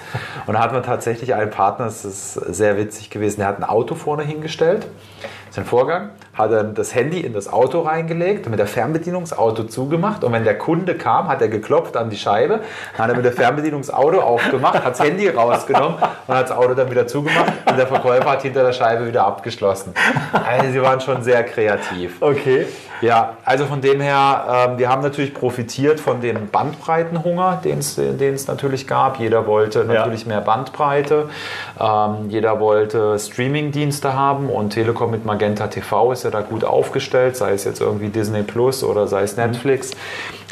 Und 0.45 0.53
da 0.53 0.61
hatten 0.61 0.75
wir 0.75 0.83
tatsächlich 0.83 1.33
einen 1.33 1.51
Partner, 1.51 1.85
das 1.85 2.05
ist 2.05 2.33
sehr 2.33 2.77
witzig 2.77 3.09
gewesen, 3.09 3.39
der 3.39 3.47
hat 3.47 3.57
ein 3.57 3.63
Auto 3.63 3.95
vorne 3.95 4.23
hingestellt. 4.23 4.87
Sein 5.49 5.65
Vorgang, 5.65 6.11
hat 6.37 6.51
dann 6.51 6.73
das 6.75 6.93
Handy 6.93 7.21
in 7.21 7.33
das 7.33 7.51
Auto 7.51 7.81
reingelegt 7.81 8.47
mit 8.49 8.59
der 8.59 8.67
Fernbedienung 8.67 9.23
das 9.23 9.37
Auto 9.37 9.63
zugemacht. 9.63 10.23
Und 10.23 10.33
wenn 10.33 10.43
der 10.43 10.57
Kunde 10.57 10.95
kam, 10.95 11.27
hat 11.27 11.41
er 11.41 11.47
geklopft 11.47 11.97
an 11.97 12.09
die 12.09 12.17
Scheibe, 12.17 12.61
hat 12.97 13.09
er 13.09 13.15
mit 13.15 13.25
der 13.25 13.33
Fernbedienung 13.33 13.81
das 13.81 13.93
Auto 13.93 14.19
aufgemacht, 14.19 14.83
hat 14.83 14.91
das 14.91 14.99
Handy 14.99 15.27
rausgenommen 15.29 15.97
und 16.27 16.35
hat 16.35 16.49
das 16.49 16.55
Auto 16.55 16.73
dann 16.73 16.91
wieder 16.91 17.07
zugemacht 17.07 17.53
und 17.65 17.77
der 17.77 17.87
Verkäufer 17.87 18.31
hat 18.31 18.41
hinter 18.41 18.63
der 18.63 18.73
Scheibe 18.73 19.07
wieder 19.07 19.25
abgeschlossen. 19.25 19.93
Also 20.31 20.71
sie 20.71 20.81
waren 20.81 21.01
schon 21.01 21.23
sehr 21.23 21.43
kreativ. 21.43 22.21
Okay. 22.21 22.65
Ja, 23.01 23.37
also 23.45 23.65
von 23.65 23.81
dem 23.81 24.01
her, 24.01 24.69
ähm, 24.69 24.79
wir 24.79 24.89
haben 24.89 25.03
natürlich 25.03 25.33
profitiert 25.33 25.99
von 25.99 26.19
dem 26.19 26.47
Bandbreitenhunger, 26.49 27.61
den 27.63 27.79
es 27.79 28.47
natürlich 28.47 28.87
gab. 28.87 29.19
Jeder 29.19 29.45
wollte 29.45 29.85
natürlich 29.85 30.25
mehr 30.25 30.41
Bandbreite. 30.41 31.29
Ähm, 31.79 32.29
jeder 32.29 32.59
wollte 32.59 33.19
Streamingdienste 33.19 34.13
haben 34.13 34.49
und 34.49 34.71
Telekom 34.71 35.11
mit 35.11 35.25
Magenta 35.25 35.67
TV 35.67 36.11
ist 36.11 36.23
ja 36.23 36.31
da 36.31 36.41
gut 36.41 36.63
aufgestellt, 36.63 37.37
sei 37.37 37.53
es 37.53 37.65
jetzt 37.65 37.81
irgendwie 37.81 38.09
Disney 38.09 38.41
Plus 38.41 38.83
oder 38.83 39.05
sei 39.05 39.21
es 39.21 39.37
Netflix. 39.37 39.91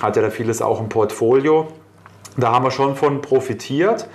Hat 0.01 0.15
ja 0.15 0.21
da 0.21 0.29
vieles 0.29 0.61
auch 0.61 0.79
im 0.79 0.89
Portfolio. 0.89 1.67
Da 2.37 2.51
haben 2.51 2.63
wir 2.63 2.71
schon 2.71 2.95
von 2.95 3.21
profitiert. 3.21 4.07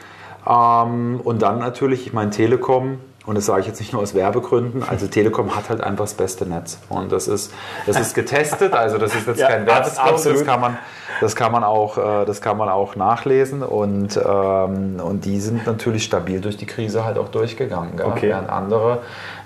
Ähm, 0.47 1.21
und 1.25 1.43
dann 1.43 1.59
natürlich, 1.59 2.07
ich 2.07 2.12
meine, 2.12 2.31
Telekom, 2.31 2.99
und 3.26 3.35
das 3.35 3.46
sage 3.46 3.61
ich 3.61 3.66
jetzt 3.66 3.80
nicht 3.80 3.92
nur 3.92 4.00
aus 4.02 4.14
Werbegründen, 4.14 4.83
also 4.83 5.06
Telekom 5.06 5.54
hat 5.54 5.68
halt 5.68 5.83
einfach 5.83 6.04
das 6.04 6.14
beste 6.14 6.46
Netz. 6.46 6.78
Und 6.88 7.12
das 7.12 7.28
ist, 7.28 7.52
das 7.87 8.00
ist 8.00 8.14
getestet, 8.14 8.72
also 8.72 8.96
das 8.96 9.14
ist 9.14 9.26
jetzt 9.26 9.40
Ja, 9.40 9.48
kein 9.48 9.66
Werbespot, 9.66 10.24
das 10.24 10.44
kann 10.44 10.61
man, 10.61 10.78
das 11.20 11.37
kann 11.37 11.52
man 11.52 11.62
auch, 11.62 11.98
äh, 11.98 12.24
das 12.24 12.40
kann 12.40 12.56
man 12.56 12.70
auch 12.70 12.96
nachlesen. 12.96 13.62
Und, 13.62 14.16
ähm, 14.16 15.00
und 15.02 15.26
die 15.26 15.38
sind 15.40 15.66
natürlich 15.66 16.04
stabil 16.04 16.40
durch 16.40 16.56
die 16.56 16.66
Krise 16.66 17.04
halt 17.04 17.18
auch 17.18 17.28
durchgegangen. 17.28 17.96
Gell? 17.98 18.06
Okay. 18.06 18.28
Während 18.28 18.48
andere 18.48 19.00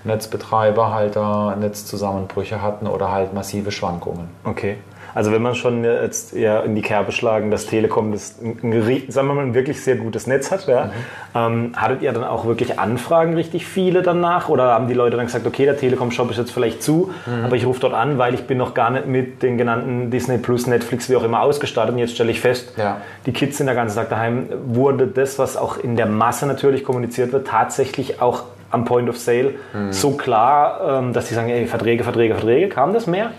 Netzbetreiber 0.05 0.93
halt 0.93 1.17
da 1.17 1.55
Netzzusammenbrüche 1.55 2.61
hatten 2.61 2.87
oder 2.87 3.11
halt 3.11 3.33
massive 3.33 3.71
Schwankungen. 3.71 4.29
Okay. 4.45 4.77
Also 5.15 5.31
wenn 5.31 5.41
man 5.41 5.55
schon 5.55 5.85
jetzt 5.85 6.35
eher 6.35 6.65
in 6.65 6.75
die 6.75 6.81
Kerbe 6.81 7.13
schlagen, 7.13 7.49
dass 7.49 7.67
Telekom 7.67 8.11
das 8.11 8.37
ein, 8.41 8.59
ein, 8.61 9.03
sagen 9.07 9.27
wir 9.29 9.33
mal, 9.33 9.45
ein 9.45 9.53
wirklich 9.53 9.81
sehr 9.81 9.95
gutes 9.95 10.27
Netz 10.27 10.51
hat, 10.51 10.67
ja, 10.67 10.85
mhm. 10.85 10.91
ähm, 11.33 11.71
hattet 11.77 12.01
ihr 12.01 12.11
dann 12.11 12.25
auch 12.25 12.45
wirklich 12.45 12.77
Anfragen 12.77 13.33
richtig 13.33 13.65
viele 13.65 14.01
danach? 14.01 14.49
Oder 14.49 14.73
haben 14.73 14.89
die 14.89 14.93
Leute 14.93 15.15
dann 15.15 15.25
gesagt, 15.25 15.47
okay, 15.47 15.63
der 15.63 15.77
Telekom-Shop 15.77 16.29
ist 16.31 16.37
jetzt 16.37 16.51
vielleicht 16.51 16.83
zu, 16.83 17.13
mhm. 17.25 17.45
aber 17.45 17.55
ich 17.55 17.65
rufe 17.65 17.79
dort 17.79 17.93
an, 17.93 18.17
weil 18.17 18.33
ich 18.33 18.45
bin 18.45 18.57
noch 18.57 18.73
gar 18.73 18.89
nicht 18.89 19.07
mit 19.07 19.41
den 19.41 19.57
genannten 19.57 20.11
Disney 20.11 20.37
Plus, 20.37 20.67
Netflix, 20.67 21.09
wie 21.09 21.15
auch 21.15 21.23
immer 21.23 21.39
ausgestattet 21.39 21.93
und 21.93 21.99
jetzt 21.99 22.13
stelle 22.13 22.31
ich 22.31 22.41
fest, 22.41 22.73
ja. 22.75 22.97
die 23.25 23.31
Kids 23.31 23.57
sind 23.57 23.67
den 23.67 23.75
ganzen 23.77 23.95
Tag 23.95 24.09
daheim. 24.09 24.49
Wurde 24.65 25.07
das, 25.07 25.39
was 25.39 25.55
auch 25.55 25.77
in 25.77 25.95
der 25.95 26.07
Masse 26.07 26.45
natürlich 26.45 26.83
kommuniziert 26.83 27.31
wird, 27.31 27.47
tatsächlich 27.47 28.21
auch 28.21 28.43
am 28.69 28.83
Point 28.83 29.07
of 29.07 29.17
Sale 29.17 29.53
mhm. 29.73 29.93
so 29.93 30.11
klar, 30.11 30.99
ähm, 30.99 31.13
dass 31.13 31.29
sie 31.29 31.35
sagen, 31.35 31.49
ey, 31.49 31.67
Verträge, 31.67 32.03
Verträge, 32.03 32.33
Verträge? 32.33 32.67
Kam 32.67 32.93
das 32.93 33.07
mehr? 33.07 33.31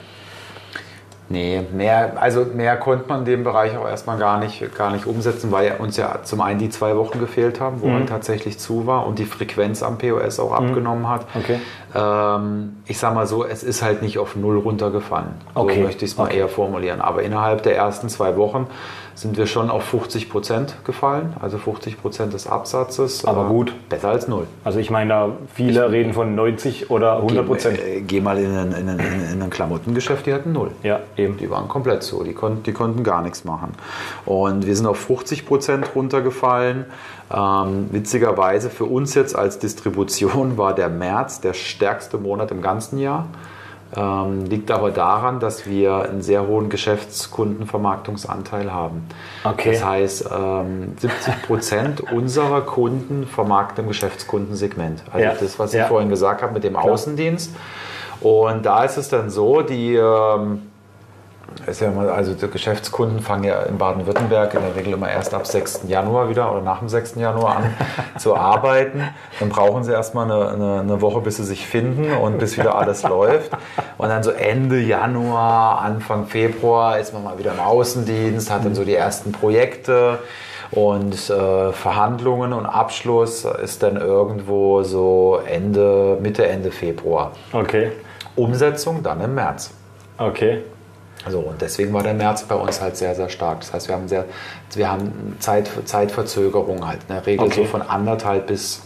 Nee, 1.29 1.62
mehr, 1.73 2.12
also 2.21 2.45
mehr 2.45 2.77
konnte 2.77 3.09
man 3.09 3.21
in 3.21 3.25
dem 3.25 3.45
Bereich 3.45 3.77
auch 3.77 3.89
erstmal 3.89 4.17
gar 4.17 4.39
nicht, 4.39 4.77
gar 4.77 4.93
nicht 4.93 5.07
umsetzen, 5.07 5.51
weil 5.51 5.75
uns 5.79 5.97
ja 5.97 6.21
zum 6.23 6.41
einen 6.41 6.61
die 6.61 6.69
zwei 6.69 6.97
Wochen 6.97 7.19
gefehlt 7.19 7.61
haben, 7.61 7.81
wo 7.81 7.89
mhm. 7.89 8.03
er 8.03 8.07
tatsächlich 8.07 8.61
zu 8.61 8.87
war 8.87 9.07
und 9.07 9.19
die 9.19 9.25
Frequenz 9.25 9.83
am 9.83 9.99
POS 9.99 10.39
auch 10.39 10.59
mhm. 10.59 10.69
abgenommen 10.69 11.09
hat. 11.09 11.27
Okay. 11.35 11.59
Ähm, 11.95 12.77
ich 12.87 12.99
sag 12.99 13.15
mal 13.15 13.27
so, 13.27 13.45
es 13.45 13.65
ist 13.65 13.83
halt 13.83 14.03
nicht 14.03 14.19
auf 14.19 14.37
Null 14.37 14.59
runtergefallen. 14.59 15.35
Okay. 15.55 15.75
So 15.75 15.81
möchte 15.81 16.05
ich 16.05 16.12
es 16.12 16.17
mal 16.17 16.27
okay. 16.27 16.39
eher 16.39 16.49
formulieren. 16.49 17.01
Aber 17.01 17.23
innerhalb 17.23 17.65
der 17.65 17.77
ersten 17.77 18.09
zwei 18.09 18.37
Wochen 18.37 18.69
sind 19.16 19.38
wir 19.38 19.46
schon 19.46 19.70
auf 19.70 19.83
50 19.85 20.29
Prozent 20.29 20.76
gefallen, 20.85 21.35
also 21.40 21.57
50 21.57 22.00
Prozent 22.00 22.35
des 22.35 22.46
Absatzes. 22.46 23.24
Aber 23.24 23.48
gut. 23.48 23.72
Besser 23.88 24.11
als 24.11 24.29
null. 24.29 24.46
Also 24.62 24.79
ich 24.79 24.90
meine, 24.90 25.09
da 25.09 25.33
viele 25.55 25.87
ich, 25.87 25.92
reden 25.92 26.12
von 26.12 26.35
90 26.35 26.90
oder 26.90 27.16
100 27.16 27.46
Prozent. 27.46 27.79
Geh, 27.79 27.96
äh, 27.96 28.00
geh, 28.02 28.20
mal 28.20 28.38
in 28.38 28.55
ein, 28.55 28.72
in, 28.72 28.88
ein, 28.90 29.00
in 29.33 29.42
ein 29.42 29.50
Klamottengeschäft, 29.50 30.26
die 30.26 30.35
hatten 30.35 30.52
null. 30.52 30.70
Ja, 30.83 31.00
eben. 31.16 31.38
Die 31.38 31.50
waren 31.50 31.66
komplett 31.66 32.02
so, 32.02 32.22
die, 32.22 32.35
kon 32.35 32.62
die 32.62 32.72
konnten 32.72 33.05
gar 33.05 33.22
nichts 33.22 33.44
machen. 33.44 33.72
Und 34.26 34.66
wir 34.66 34.76
sind 34.76 34.87
auf 34.87 34.98
50 34.98 35.46
Prozent 35.46 35.94
runtergefallen. 35.94 36.85
Ähm, 37.35 37.88
witzigerweise 37.90 38.68
für 38.68 38.85
uns 38.85 39.14
jetzt 39.14 39.35
als 39.35 39.59
Distribution 39.59 40.59
war 40.59 40.74
der 40.74 40.90
März 40.90 41.40
der 41.40 41.55
stärkste 41.55 42.18
Monat 42.18 42.50
im 42.50 42.61
ganzen 42.61 42.98
Jahr. 42.98 43.26
Ähm, 43.97 44.45
liegt 44.45 44.71
aber 44.71 44.91
daran, 44.91 45.41
dass 45.41 45.67
wir 45.67 46.03
einen 46.03 46.21
sehr 46.21 46.47
hohen 46.47 46.69
Geschäftskundenvermarktungsanteil 46.69 48.73
haben. 48.73 49.09
Okay. 49.43 49.73
Das 49.73 49.85
heißt, 49.85 50.29
ähm, 50.31 50.93
70 50.99 51.43
Prozent 51.43 52.01
unserer 52.13 52.61
Kunden 52.61 53.27
vermarkten 53.27 53.85
im 53.85 53.89
Geschäftskundensegment. 53.89 55.03
Also 55.11 55.25
ja. 55.25 55.33
das, 55.33 55.59
was 55.59 55.73
ich 55.73 55.81
ja. 55.81 55.87
vorhin 55.87 56.11
gesagt 56.11 56.43
habe 56.43 56.53
mit 56.53 56.65
dem 56.65 56.75
Klar. 56.75 56.85
Außendienst. 56.85 57.57
Und 58.21 58.67
da 58.67 58.85
ist 58.85 58.99
es 58.99 59.09
dann 59.09 59.31
so, 59.31 59.63
die 59.63 59.95
ähm, 59.95 60.63
ja 61.81 61.88
immer, 61.88 62.12
also 62.12 62.35
die 62.35 62.49
Geschäftskunden 62.49 63.21
fangen 63.21 63.45
ja 63.45 63.62
in 63.62 63.79
Baden-Württemberg 63.79 64.55
in 64.55 64.61
der 64.61 64.77
Regel 64.77 64.92
immer 64.92 65.11
erst 65.11 65.35
ab 65.35 65.47
6. 65.47 65.83
Januar 65.87 66.29
wieder 66.29 66.51
oder 66.51 66.61
nach 66.61 66.81
dem 66.81 66.88
6. 66.88 67.16
Januar 67.16 67.57
an 67.57 67.75
zu 68.19 68.37
arbeiten. 68.37 69.03
Dann 69.40 69.49
brauchen 69.49 69.83
sie 69.85 69.92
erstmal 69.92 70.31
eine, 70.31 70.51
eine, 70.51 70.81
eine, 70.81 71.01
Woche, 71.01 71.21
bis 71.21 71.37
sie 71.37 71.45
sich 71.45 71.66
finden 71.66 72.12
und 72.12 72.38
bis 72.38 72.59
wieder 72.59 72.77
alles 72.77 73.03
läuft. 73.09 73.53
Und 73.99 74.09
dann 74.09 74.23
so 74.23 74.31
Ende 74.31 74.79
Januar, 74.79 75.81
Anfang 75.81 76.27
Februar 76.27 76.99
ist 76.99 77.12
man 77.12 77.25
mal 77.25 77.38
wieder 77.38 77.53
im 77.53 77.61
Außendienst, 77.61 78.51
hat 78.51 78.64
dann 78.64 78.75
so 78.75 78.85
die 78.85 78.95
ersten 78.95 79.33
Projekte. 79.33 80.19
Und 80.71 81.31
äh, 81.31 81.73
Verhandlungen 81.73 82.53
und 82.53 82.66
Abschluss 82.66 83.45
ist 83.45 83.83
dann 83.83 83.97
irgendwo 83.97 84.83
so 84.83 85.40
Ende, 85.47 86.19
Mitte, 86.21 86.47
Ende 86.47 86.71
Februar. 86.71 87.33
Okay. 87.53 87.92
Umsetzung 88.35 89.03
dann 89.03 89.21
im 89.21 89.35
März. 89.35 89.71
Okay. 90.19 90.62
So, 91.29 91.41
und 91.41 91.61
deswegen 91.61 91.93
war 91.93 92.03
der 92.03 92.15
März 92.15 92.45
bei 92.45 92.55
uns 92.55 92.81
halt 92.81 92.97
sehr, 92.97 93.15
sehr 93.15 93.29
stark. 93.29 93.61
Das 93.61 93.73
heißt, 93.73 93.89
wir 93.89 93.97
haben, 93.97 94.09
sehr, 94.09 94.25
wir 94.75 94.91
haben 94.91 95.37
Zeit, 95.41 95.69
Zeitverzögerung 95.85 96.87
halt, 96.87 97.01
in 97.09 97.15
der 97.15 97.27
Regel 97.27 97.47
okay. 97.47 97.62
so 97.62 97.65
von 97.65 97.83
anderthalb 97.83 98.47
bis 98.47 98.83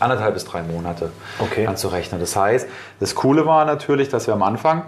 anderthalb 0.00 0.34
bis 0.34 0.44
drei 0.44 0.62
Monate 0.62 1.10
okay. 1.38 1.66
anzurechnen. 1.66 2.20
Das 2.20 2.34
heißt, 2.34 2.66
das 2.98 3.14
Coole 3.14 3.46
war 3.46 3.64
natürlich, 3.64 4.08
dass 4.08 4.26
wir 4.26 4.34
am 4.34 4.42
Anfang 4.42 4.84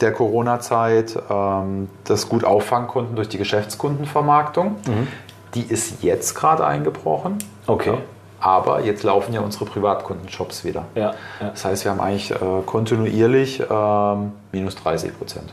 der 0.00 0.12
Corona-Zeit 0.12 1.16
ähm, 1.30 1.88
das 2.04 2.28
gut 2.28 2.44
auffangen 2.44 2.88
konnten 2.88 3.16
durch 3.16 3.28
die 3.28 3.38
Geschäftskundenvermarktung. 3.38 4.76
Mhm. 4.86 5.08
Die 5.54 5.62
ist 5.62 6.02
jetzt 6.02 6.34
gerade 6.34 6.66
eingebrochen. 6.66 7.38
Okay. 7.66 7.90
Ja. 7.90 7.98
Aber 8.40 8.80
jetzt 8.80 9.04
laufen 9.04 9.32
ja 9.32 9.40
unsere 9.40 9.66
Privatkundenshops 9.66 10.64
wieder. 10.64 10.86
Ja, 10.96 11.14
ja. 11.40 11.50
Das 11.50 11.64
heißt, 11.64 11.84
wir 11.84 11.92
haben 11.92 12.00
eigentlich 12.00 12.32
äh, 12.32 12.36
kontinuierlich 12.66 13.62
ähm, 13.70 14.32
minus 14.50 14.74
30 14.76 15.16
Prozent. 15.16 15.52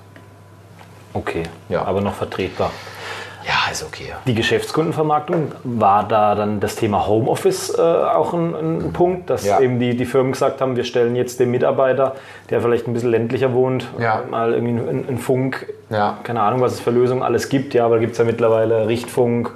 Okay, 1.13 1.43
ja. 1.69 1.83
aber 1.85 2.01
noch 2.01 2.13
vertretbar. 2.13 2.71
Ja, 3.49 3.71
ist 3.71 3.83
okay. 3.83 4.13
Die 4.27 4.35
Geschäftskundenvermarktung, 4.35 5.53
war 5.63 6.07
da 6.07 6.35
dann 6.35 6.59
das 6.59 6.75
Thema 6.75 7.07
Homeoffice 7.07 7.73
äh, 7.75 7.81
auch 7.81 8.33
ein, 8.33 8.53
ein, 8.53 8.93
Punkt, 8.93 9.29
dass 9.29 9.45
ja. 9.45 9.59
eben 9.59 9.79
die, 9.79 9.95
die 9.95 10.05
Firmen 10.05 10.33
gesagt 10.33 10.61
haben, 10.61 10.75
wir 10.75 10.83
stellen 10.83 11.15
jetzt 11.15 11.39
den 11.39 11.49
Mitarbeiter, 11.49 12.15
der 12.49 12.61
vielleicht 12.61 12.87
ein 12.87 12.93
bisschen 12.93 13.09
ländlicher 13.09 13.53
wohnt, 13.53 13.87
ja. 13.97 14.23
mal 14.29 14.53
irgendwie 14.53 14.87
einen, 14.87 15.17
Funk, 15.17 15.65
ja. 15.89 16.19
keine 16.23 16.41
Ahnung, 16.41 16.61
was 16.61 16.73
es 16.73 16.79
für 16.79 16.91
Lösungen 16.91 17.23
alles 17.23 17.49
gibt, 17.49 17.73
ja, 17.73 17.85
aber 17.85 17.95
da 17.95 18.01
gibt 18.01 18.11
es 18.11 18.17
ja 18.19 18.25
mittlerweile 18.25 18.87
Richtfunk, 18.87 19.51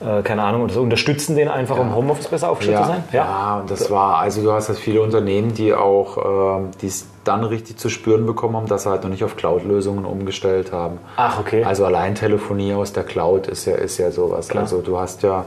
äh, 0.00 0.22
keine 0.22 0.42
Ahnung, 0.42 0.62
oder 0.62 0.74
so, 0.74 0.82
unterstützen 0.82 1.36
den 1.36 1.48
einfach, 1.48 1.78
um 1.78 1.94
Homeoffice 1.94 2.28
besser 2.28 2.50
aufgestellt 2.50 2.78
zu 2.78 2.88
sein? 2.88 3.04
Ja. 3.12 3.58
und 3.60 3.70
das 3.70 3.90
war, 3.90 4.18
also 4.18 4.42
du 4.42 4.52
hast 4.52 4.68
halt 4.68 4.78
viele 4.78 5.02
Unternehmen, 5.02 5.54
die 5.54 5.74
auch, 5.74 6.18
äh, 6.18 6.62
die 6.82 6.92
dann 7.24 7.44
richtig 7.44 7.78
zu 7.78 7.88
spüren 7.88 8.26
bekommen 8.26 8.56
haben, 8.56 8.66
dass 8.66 8.82
sie 8.82 8.90
halt 8.90 9.02
noch 9.02 9.10
nicht 9.10 9.24
auf 9.24 9.36
Cloud-Lösungen 9.36 10.04
umgestellt 10.04 10.72
haben. 10.72 10.98
Ach, 11.16 11.40
okay. 11.40 11.64
Also 11.64 11.84
allein 11.84 12.14
Telefonie 12.14 12.74
aus 12.74 12.92
der 12.92 13.04
Cloud 13.04 13.46
ist 13.46 13.64
ja, 13.64 13.76
ist 13.76 13.98
ja 13.98 14.10
sowas. 14.10 14.48
Klar. 14.48 14.64
Also 14.64 14.82
du 14.82 14.98
hast 14.98 15.22
ja 15.22 15.44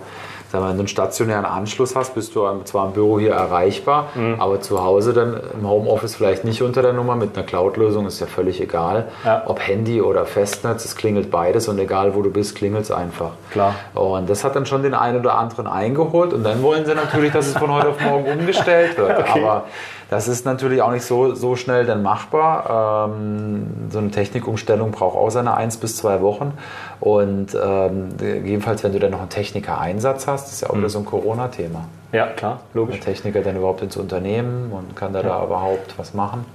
Sag 0.52 0.62
mal, 0.62 0.70
wenn 0.70 0.78
du 0.78 0.82
einen 0.82 0.88
stationären 0.88 1.46
Anschluss 1.46 1.96
hast, 1.96 2.16
bist 2.16 2.34
du 2.36 2.48
zwar 2.64 2.88
im 2.88 2.94
Büro 2.94 3.20
hier 3.20 3.34
erreichbar, 3.34 4.10
mhm. 4.16 4.36
aber 4.40 4.62
zu 4.62 4.84
Hause 4.84 5.14
dann 5.14 5.40
im 5.54 5.68
Homeoffice 5.68 6.16
vielleicht 6.16 6.46
nicht 6.46 6.62
unter 6.62 6.82
der 6.82 6.94
Nummer. 6.94 7.16
Mit 7.16 7.36
einer 7.36 7.46
Cloud-Lösung 7.46 8.06
ist 8.06 8.20
ja 8.20 8.28
völlig 8.28 8.62
egal. 8.62 9.08
Ja. 9.26 9.44
Ob 9.46 9.60
Handy 9.60 10.02
oder 10.02 10.26
Festnetz, 10.26 10.86
es 10.86 10.96
klingelt 10.96 11.32
beides 11.32 11.68
und 11.68 11.80
egal 11.80 12.16
wo 12.16 12.22
du 12.22 12.32
bist, 12.32 12.56
klingelt 12.56 12.84
es 12.84 12.92
einfach. 12.92 13.32
Klar. 13.52 13.76
Und 13.94 14.30
das 14.30 14.44
hat 14.44 14.56
dann 14.56 14.66
schon 14.66 14.84
den 14.84 14.94
einen 14.94 15.20
oder 15.20 15.38
anderen 15.38 15.68
eingeholt 15.68 16.34
und 16.34 16.44
dann 16.44 16.64
wollen 16.64 16.86
sie 16.86 16.96
natürlich, 16.96 17.34
dass 17.34 17.48
es 17.48 17.58
von 17.58 17.72
heute 17.72 17.90
auf 17.90 18.00
morgen 18.00 18.40
umgestellt 18.40 18.98
wird. 18.98 19.18
Okay. 19.28 19.44
Aber 19.44 19.66
das 20.10 20.28
ist 20.28 20.46
natürlich 20.46 20.82
auch 20.82 20.92
nicht 20.92 21.04
so, 21.04 21.34
so 21.34 21.56
schnell 21.56 21.86
dann 21.86 22.02
machbar. 22.02 23.10
Ähm, 23.10 23.68
so 23.90 24.00
eine 24.00 24.12
Technikumstellung 24.12 24.92
braucht 24.92 25.18
auch 25.18 25.30
seine 25.30 25.56
eins 25.56 25.78
bis 25.78 25.98
zwei 25.98 26.22
Wochen. 26.22 26.54
Und 27.00 27.58
ähm, 27.62 28.10
jedenfalls, 28.22 28.84
wenn 28.84 28.94
du 28.94 29.00
dann 29.00 29.12
noch 29.12 29.20
einen 29.20 29.30
Techniker-Einsatz 29.30 30.28
hast, 30.28 30.52
ist 30.52 30.62
ja 30.62 30.70
auch 30.70 30.76
mhm. 30.76 30.80
wieder 30.80 30.90
so 30.90 31.00
ein 31.00 31.06
Corona-Thema. 31.06 31.86
Ja, 32.14 32.28
klar, 32.28 32.62
logisch. 32.74 33.00
Der 33.02 33.14
Techniker 33.14 33.42
dann 33.42 33.58
überhaupt 33.58 33.82
ins 33.82 33.98
Unternehmen 33.98 34.72
und 34.72 34.96
kann 34.96 35.12
da, 35.12 35.22
ja. 35.22 35.28
da 35.28 35.44
überhaupt 35.44 35.98
was 35.98 36.14
machen. 36.14 36.46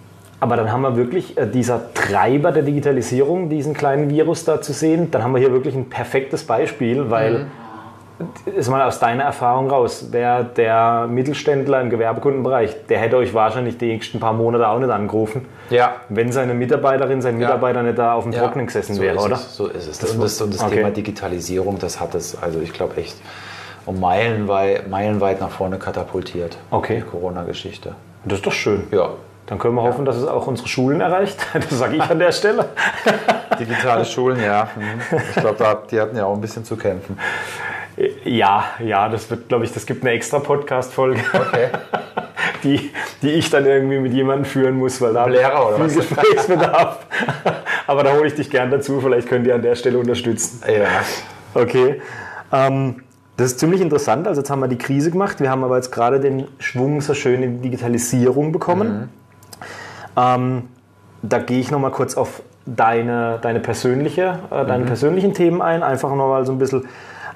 Aber 0.40 0.56
dann 0.56 0.72
haben 0.72 0.82
wir 0.82 0.96
wirklich 0.96 1.36
äh, 1.36 1.46
dieser 1.46 1.92
Treiber 1.92 2.52
der 2.52 2.62
Digitalisierung, 2.62 3.50
diesen 3.50 3.74
kleinen 3.74 4.08
Virus 4.08 4.44
da 4.44 4.62
zu 4.62 4.72
sehen. 4.72 5.10
Dann 5.10 5.22
haben 5.22 5.34
wir 5.34 5.38
hier 5.38 5.52
wirklich 5.52 5.74
ein 5.74 5.90
perfektes 5.90 6.44
Beispiel, 6.44 7.10
weil 7.10 7.40
mhm 7.40 7.61
ist 8.46 8.68
mal 8.68 8.82
aus 8.82 8.98
deiner 8.98 9.24
Erfahrung 9.24 9.70
raus, 9.70 10.08
wer 10.10 10.44
der 10.44 11.06
Mittelständler 11.08 11.80
im 11.80 11.90
Gewerbekundenbereich, 11.90 12.86
der 12.88 12.98
hätte 12.98 13.16
euch 13.16 13.34
wahrscheinlich 13.34 13.78
die 13.78 13.86
nächsten 13.86 14.20
paar 14.20 14.32
Monate 14.32 14.68
auch 14.68 14.78
nicht 14.78 14.90
angerufen, 14.90 15.46
ja. 15.70 15.94
wenn 16.08 16.32
seine 16.32 16.54
Mitarbeiterin, 16.54 17.22
sein 17.22 17.38
Mitarbeiter 17.38 17.80
ja. 17.80 17.86
nicht 17.86 17.98
da 17.98 18.14
auf 18.14 18.24
dem 18.24 18.32
ja. 18.32 18.40
Trocknen 18.40 18.66
gesessen 18.66 18.94
so 18.94 19.02
wäre, 19.02 19.18
oder? 19.18 19.34
Es, 19.34 19.56
so 19.56 19.66
ist 19.66 19.88
es. 19.88 19.98
Das 19.98 20.12
und 20.12 20.22
das, 20.22 20.40
und 20.40 20.54
das 20.54 20.62
okay. 20.62 20.76
Thema 20.76 20.90
Digitalisierung, 20.90 21.78
das 21.78 22.00
hat 22.00 22.14
es, 22.14 22.40
also 22.40 22.60
ich 22.60 22.72
glaube 22.72 22.96
echt 22.96 23.16
um 23.86 24.00
meilenweit, 24.00 24.88
meilenweit 24.88 25.40
nach 25.40 25.50
vorne 25.50 25.78
katapultiert. 25.78 26.56
Okay. 26.70 27.02
Die 27.04 27.10
Corona-Geschichte. 27.10 27.94
Das 28.24 28.38
ist 28.38 28.46
doch 28.46 28.52
schön. 28.52 28.84
Ja. 28.90 29.10
Dann 29.46 29.58
können 29.58 29.74
wir 29.74 29.82
hoffen, 29.82 30.04
dass 30.04 30.16
es 30.16 30.26
auch 30.26 30.46
unsere 30.46 30.68
Schulen 30.68 31.00
erreicht. 31.00 31.36
Das 31.54 31.78
sage 31.78 31.96
ich 31.96 32.02
an 32.02 32.18
der 32.18 32.32
Stelle. 32.32 32.68
Digitale 33.58 34.04
Schulen, 34.04 34.42
ja. 34.42 34.68
Mhm. 34.76 35.18
Ich 35.30 35.40
glaube, 35.40 35.78
die 35.90 36.00
hatten 36.00 36.16
ja 36.16 36.24
auch 36.26 36.34
ein 36.34 36.40
bisschen 36.40 36.64
zu 36.64 36.76
kämpfen. 36.76 37.18
Ja, 38.24 38.64
ja, 38.84 39.08
das 39.08 39.30
wird, 39.30 39.48
glaube 39.48 39.64
ich, 39.64 39.72
das 39.72 39.86
gibt 39.86 40.02
eine 40.02 40.12
extra 40.12 40.38
Podcast-Folge. 40.38 41.20
Okay. 41.32 41.68
Die, 42.64 42.90
die 43.22 43.30
ich 43.30 43.50
dann 43.50 43.66
irgendwie 43.66 43.98
mit 43.98 44.12
jemandem 44.12 44.44
führen 44.44 44.76
muss, 44.76 45.00
weil 45.00 45.14
da 45.14 45.26
Lehrer 45.26 45.68
oder 45.68 45.88
viel 45.88 45.96
Gesprächsbedarf. 45.96 47.04
Aber 47.88 48.04
da 48.04 48.12
hole 48.12 48.28
ich 48.28 48.34
dich 48.34 48.50
gern 48.50 48.70
dazu, 48.70 49.00
vielleicht 49.00 49.28
könnt 49.28 49.48
ihr 49.48 49.54
an 49.56 49.62
der 49.62 49.74
Stelle 49.74 49.98
unterstützen. 49.98 50.62
Ja. 50.68 50.86
Okay. 51.54 52.00
Ähm, 52.52 53.02
das 53.36 53.52
ist 53.52 53.58
ziemlich 53.58 53.80
interessant. 53.80 54.28
Also 54.28 54.40
jetzt 54.42 54.50
haben 54.50 54.60
wir 54.60 54.68
die 54.68 54.78
Krise 54.78 55.10
gemacht. 55.10 55.40
Wir 55.40 55.50
haben 55.50 55.64
aber 55.64 55.76
jetzt 55.76 55.90
gerade 55.90 56.20
den 56.20 56.46
Schwung 56.58 57.00
so 57.00 57.14
schön 57.14 57.42
in 57.42 57.56
die 57.56 57.62
Digitalisierung 57.62 58.52
bekommen. 58.52 58.92
Mhm. 58.92 59.08
Ähm, 60.16 60.62
da 61.22 61.38
gehe 61.38 61.58
ich 61.58 61.70
nochmal 61.70 61.90
kurz 61.90 62.16
auf 62.16 62.42
deine, 62.66 63.38
deine, 63.42 63.60
persönliche, 63.60 64.38
äh, 64.50 64.66
deine 64.66 64.84
mhm. 64.84 64.88
persönlichen 64.88 65.34
Themen 65.34 65.62
ein. 65.62 65.82
Einfach 65.82 66.10
nochmal 66.10 66.46
so 66.46 66.52
ein 66.52 66.58
bisschen 66.58 66.86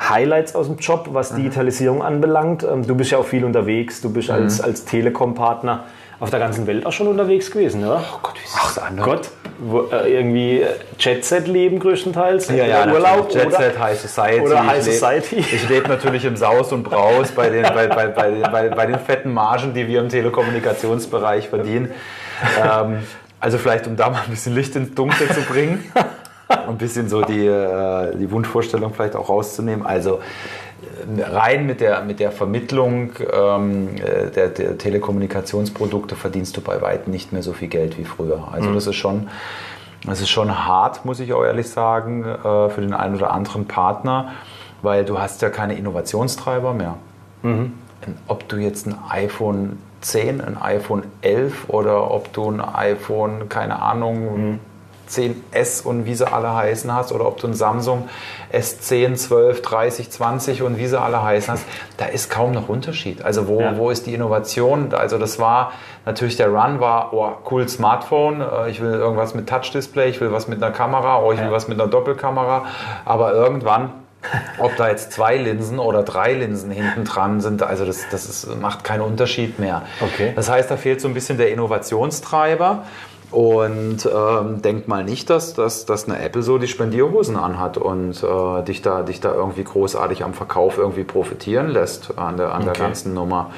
Highlights 0.01 0.55
aus 0.55 0.67
dem 0.67 0.77
Job, 0.77 1.09
was 1.13 1.33
mhm. 1.33 1.37
Digitalisierung 1.37 2.03
anbelangt. 2.03 2.65
Ähm, 2.65 2.87
du 2.87 2.95
bist 2.95 3.11
ja 3.11 3.19
auch 3.19 3.27
viel 3.27 3.45
unterwegs, 3.45 4.01
du 4.01 4.11
bist 4.11 4.29
mhm. 4.29 4.35
als, 4.35 4.61
als 4.61 4.85
Telekom-Partner 4.85 5.85
auf 6.19 6.31
der 6.31 6.39
ganzen 6.39 6.67
Welt 6.67 6.87
auch 6.87 6.93
schon 6.93 7.09
unterwegs 7.09 7.51
gewesen, 7.51 7.85
oder? 7.85 8.03
Oh 8.15 8.19
Gott, 8.23 8.35
wie 8.41 8.45
ist 8.45 8.57
das 8.57 8.79
anders? 8.79 9.05
Gott, 9.05 9.31
wo, 9.59 9.83
äh, 9.91 10.15
irgendwie 10.15 10.65
Jet-Set-Leben 10.99 11.79
größtenteils. 11.79 12.49
Ja, 12.49 12.65
ja, 12.65 12.91
Urlaub 12.91 13.33
Jet 13.35 13.47
oder, 13.47 13.57
Set, 13.57 13.79
High 13.79 14.01
Society. 14.01 14.41
oder 14.41 14.67
High 14.67 14.79
Ich 14.79 14.87
leb- 14.87 14.99
Society. 14.99 15.37
Ich 15.37 15.69
lebe 15.69 15.89
natürlich 15.89 16.25
im 16.25 16.37
Saus 16.37 16.73
und 16.73 16.85
Braus 16.85 17.33
bei 17.33 17.51
den, 17.51 17.65
bei, 17.65 17.87
bei, 17.87 18.07
bei, 18.09 18.31
bei, 18.41 18.69
bei 18.71 18.87
den 18.87 18.99
fetten 18.99 19.33
Margen, 19.33 19.75
die 19.75 19.87
wir 19.89 20.01
im 20.01 20.09
Telekommunikationsbereich 20.09 21.49
verdienen. 21.49 21.91
Ähm, 22.63 22.99
also 23.41 23.57
vielleicht, 23.57 23.87
um 23.87 23.97
da 23.97 24.11
mal 24.11 24.21
ein 24.23 24.29
bisschen 24.29 24.55
Licht 24.55 24.77
ins 24.77 24.95
Dunkel 24.95 25.27
zu 25.31 25.41
bringen 25.41 25.91
ein 26.69 26.79
bisschen 26.79 27.09
so 27.09 27.23
die, 27.23 27.47
äh, 27.47 28.17
die 28.17 28.31
Wunschvorstellung 28.31 28.95
vielleicht 28.95 29.17
auch 29.17 29.29
rauszunehmen. 29.29 29.85
Also 29.85 30.21
äh, 31.17 31.23
rein 31.23 31.67
mit 31.67 31.81
der, 31.81 32.03
mit 32.03 32.21
der 32.21 32.31
Vermittlung 32.31 33.13
ähm, 33.33 33.89
äh, 33.97 34.31
der, 34.31 34.49
der 34.49 34.79
Telekommunikationsprodukte 34.79 36.17
verdienst 36.17 36.57
du 36.57 36.61
bei 36.61 36.81
weitem 36.81 37.13
nicht 37.13 37.33
mehr 37.33 37.43
so 37.43 37.53
viel 37.53 37.69
Geld 37.69 37.99
wie 37.99 38.05
früher. 38.05 38.49
Also 38.53 38.73
das 38.73 38.87
ist 38.87 38.97
schon... 38.97 39.29
Das 40.05 40.21
ist 40.21 40.29
schon 40.29 40.67
hart, 40.67 41.05
muss 41.05 41.19
ich 41.19 41.33
auch 41.33 41.43
ehrlich 41.43 41.69
sagen, 41.69 42.23
äh, 42.23 42.69
für 42.69 42.81
den 42.81 42.93
einen 42.93 43.17
oder 43.17 43.33
anderen 43.33 43.67
Partner, 43.67 44.33
weil 44.83 45.05
du 45.05 45.19
hast 45.19 45.43
ja 45.43 45.49
keine 45.49 45.75
Innovationstreiber 45.75 46.75
mehr. 46.75 46.97
Ob 48.29 48.47
du 48.49 48.57
jetzt 48.57 48.87
ein 48.87 48.95
iPhone 49.09 49.79
10, 50.03 50.41
ein 50.41 50.61
iPhone 50.61 51.03
11 51.23 51.69
oder 51.69 52.11
ob 52.11 52.33
du 52.33 52.49
ein 52.49 52.61
iPhone, 52.61 53.49
keine 53.49 53.83
Ahnung, 53.83 54.61
10S 55.09 55.85
und 55.85 56.05
wie 56.07 56.15
sie 56.15 56.31
alle 56.31 56.55
heißen 56.55 56.93
hast 56.95 57.13
oder 57.13 57.27
ob 57.27 57.39
du 57.39 57.47
ein 57.47 57.55
Samsung 57.55 58.09
S10, 58.53 59.15
12, 59.15 59.63
30, 59.63 60.11
20 60.11 60.63
und 60.63 60.79
wie 60.79 60.87
sie 60.87 61.01
alle 61.01 61.23
heißen 61.23 61.55
hast, 61.55 61.65
da 61.97 62.07
ist 62.07 62.31
kaum 62.31 62.53
noch 62.53 62.69
Unterschied. 62.69 63.23
Also 63.23 63.49
wo, 63.49 63.61
Ja. 63.61 63.77
wo 63.77 63.91
ist 63.91 64.07
die 64.07 64.15
Innovation? 64.15 64.93
Also 64.95 65.19
das 65.19 65.39
war 65.39 65.73
natürlich 66.05 66.37
der 66.37 66.49
Run 66.49 66.81
war, 66.81 67.13
oh 67.13 67.29
cool 67.51 67.69
Smartphone, 67.69 68.41
äh, 68.41 68.71
ich 68.71 68.81
will 68.81 68.93
irgendwas 68.95 69.35
mit 69.35 69.49
Touch-Display, 69.49 70.09
ich 70.09 70.21
will 70.21 70.33
was 70.33 70.49
mit 70.49 70.63
einer 70.63 70.73
Kamera, 70.73 71.21
oh 71.23 71.33
ich 71.33 71.39
will 71.39 71.47
Ja. 71.47 71.53
was 71.53 71.69
mit 71.69 71.81
einer 71.81 71.89
Doppelkamera, 71.91 72.65
aber 73.05 73.33
irgendwann 73.33 73.91
ob 74.59 74.75
da 74.77 74.89
jetzt 74.89 75.13
zwei 75.13 75.37
Linsen 75.37 75.79
oder 75.79 76.03
drei 76.03 76.33
Linsen 76.33 76.73
hinten 76.73 77.05
dran 77.05 77.41
sind, 77.41 77.63
also 77.63 77.85
das, 77.85 78.07
das 78.11 78.27
ist, 78.29 78.61
macht 78.61 78.83
keinen 78.83 79.03
Unterschied 79.03 79.61
mehr. 79.61 79.83
Okay. 80.01 80.33
Das 80.35 80.51
heißt, 80.51 80.69
da 80.69 80.77
fehlt 80.77 81.01
so 81.01 81.07
ein 81.07 81.15
bisschen 81.15 81.39
der 81.39 81.53
Innovationstreiber. 81.53 82.83
Und 83.31 84.09
ähm, 84.13 84.63
denk 84.63 84.87
mal 84.87 85.03
nicht, 85.05 85.31
dass, 85.31 85.55
dass, 85.55 85.85
dass 85.85 86.09
eine 86.09 86.23
Apple 86.23 86.43
so 86.43 86.59
die 86.59 86.69
Spendierhosen 86.69 87.37
anhat 87.37 87.77
und 87.77 88.23
äh, 88.23 88.63
dich, 88.63 88.83
da, 88.83 89.03
dich 89.03 89.21
da 89.21 89.35
irgendwie 89.35 89.65
großartig 89.65 90.23
am 90.23 90.33
Verkauf 90.33 90.79
irgendwie 90.79 91.05
profitieren 91.05 91.69
lässt 91.69 92.19
an 92.19 92.37
der, 92.37 92.55
an 92.55 92.63
der 92.63 92.71
Okay. 92.71 92.83
ganzen 92.83 93.15
Nummer. 93.15 93.51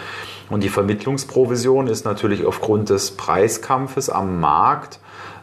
Und 0.48 0.62
die 0.62 0.70
Vermittlungsprovision 0.70 1.87
ist 1.87 2.07
natürlich 2.07 2.46
aufgrund 2.46 2.88
des 2.88 3.11
Preiskampfes 3.11 4.09
am 4.09 4.40
Markt 4.40 4.98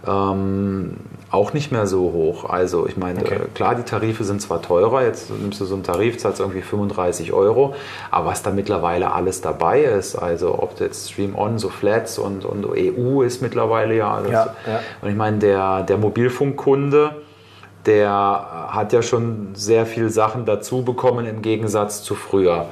ähm, 0.07 0.97
auch 1.35 1.53
nicht 1.53 1.71
mehr 1.71 1.85
so 1.85 1.99
hoch. 2.13 2.49
Also 2.49 2.87
ich 2.87 2.97
meine, 2.97 3.19
Okay. 3.19 3.35
äh, 3.35 3.47
klar, 3.53 3.75
die 3.75 3.83
Tarife 3.83 4.23
sind 4.23 4.41
zwar 4.41 4.61
teurer, 4.61 5.03
jetzt 5.03 5.29
nimmst 5.29 5.59
du 5.61 5.65
so 5.65 5.75
einen 5.75 5.83
Tarif, 5.83 6.17
zahlst 6.17 6.39
irgendwie 6.39 6.61
35 6.61 7.33
Euro, 7.33 7.75
aber 8.11 8.27
was 8.27 8.41
da 8.41 8.51
mittlerweile 8.51 9.11
alles 9.13 9.41
dabei 9.41 9.81
ist, 9.81 10.15
also 10.15 10.57
ob 10.59 10.79
jetzt 10.79 11.11
Stream 11.11 11.35
On, 11.35 11.59
so 11.59 11.69
Flats 11.69 12.17
und, 12.17 12.45
und 12.45 12.65
EU 12.65 13.21
ist 13.21 13.41
mittlerweile 13.41 13.95
ja 13.95 14.13
alles. 14.13 14.31
Ja, 14.31 14.55
ja. 14.65 14.79
Und 15.01 15.09
ich 15.09 15.15
meine, 15.15 15.37
der, 15.37 15.83
der 15.83 15.97
Mobilfunkkunde, 15.97 17.15
der 17.85 18.09
hat 18.69 18.93
ja 18.93 19.01
schon 19.01 19.49
sehr 19.53 19.85
viel 19.85 20.09
Sachen 20.09 20.45
dazu 20.45 20.83
bekommen 20.83 21.25
im 21.25 21.41
Gegensatz 21.41 22.01
zu 22.03 22.15
früher. 22.15 22.65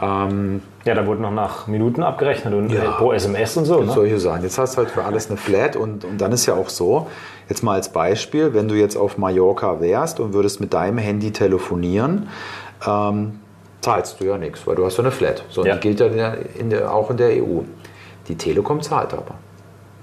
Ähm, 0.00 0.62
Ja, 0.84 0.94
da 0.94 1.06
wurde 1.06 1.22
noch 1.22 1.30
nach 1.30 1.66
Minuten 1.68 2.02
abgerechnet 2.02 2.52
und 2.54 2.70
Ja. 2.70 2.82
äh, 2.84 2.88
pro 2.98 3.12
SMS 3.12 3.56
und 3.56 3.64
so. 3.66 3.80
Ne? 3.82 3.92
solche 3.92 4.18
Sachen. 4.18 4.42
Jetzt 4.42 4.58
hast 4.58 4.74
du 4.74 4.78
halt 4.78 4.90
für 4.90 5.04
alles 5.04 5.28
eine 5.28 5.36
Flat 5.36 5.76
und, 5.76 6.04
und 6.04 6.18
dann 6.20 6.32
ist 6.32 6.46
ja 6.46 6.54
auch 6.54 6.68
so, 6.68 7.06
jetzt 7.48 7.62
mal 7.62 7.74
als 7.74 7.90
Beispiel, 7.92 8.52
wenn 8.52 8.66
du 8.68 8.74
jetzt 8.74 8.96
auf 8.96 9.16
Mallorca 9.16 9.80
wärst 9.80 10.18
und 10.20 10.32
würdest 10.34 10.60
mit 10.60 10.74
deinem 10.74 10.98
Handy 10.98 11.30
telefonieren, 11.32 12.28
ähm, 12.86 13.38
zahlst 13.80 14.20
du 14.20 14.24
ja 14.24 14.38
nichts, 14.38 14.66
weil 14.66 14.74
du 14.76 14.84
hast 14.84 14.96
ja 14.96 15.04
eine 15.04 15.12
Flat. 15.12 15.44
So, 15.50 15.64
Ja. 15.64 15.74
die 15.74 15.80
gilt 15.80 16.00
ja 16.00 16.06
in 16.06 16.16
der, 16.16 16.36
in 16.58 16.70
der, 16.70 16.92
auch 16.94 17.10
in 17.10 17.16
der 17.16 17.28
EU. 17.42 17.60
Die 18.28 18.36
Telekom 18.36 18.80
zahlt 18.82 19.12
aber. 19.12 19.34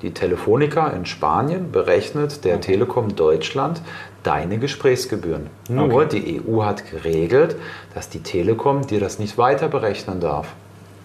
Die 0.01 0.13
Telefonica 0.13 0.87
in 0.87 1.05
Spanien 1.05 1.71
berechnet 1.73 2.45
der 2.45 2.61
Telekom 2.61 3.17
Deutschland 3.17 3.81
deine 4.23 4.57
Gesprächsgebühren. 4.57 5.47
Nur 5.69 5.85
Okay. 6.05 6.19
die 6.19 6.41
EU 6.47 6.63
hat 6.63 6.89
geregelt, 6.89 7.55
dass 7.93 8.09
die 8.09 8.21
Telekom 8.21 8.85
dir 8.87 8.99
das 8.99 9.19
nicht 9.19 9.37
weiter 9.37 9.67
berechnen 9.69 10.19
darf. 10.19 10.47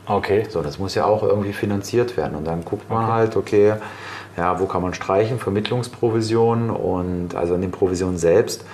Okay. 0.07 0.47
So, 0.51 0.63
das 0.63 0.79
muss 0.79 0.95
ja 0.95 1.05
auch 1.07 1.23
irgendwie 1.23 1.53
finanziert 1.53 2.17
werden. 2.17 2.37
Und 2.37 2.45
dann 2.47 2.65
guckt 2.65 2.91
man 2.91 3.07
halt, 3.07 3.37
okay, 3.37 3.75
ja, 4.37 4.59
wo 4.61 4.67
kann 4.67 4.83
man 4.83 4.95
streichen? 4.95 5.39
Vermittlungsprovision 5.39 6.71
und 6.71 7.35
also 7.35 7.55
an 7.55 7.61
den 7.61 7.71
Provisionen 7.71 8.19
selbst 8.19 8.65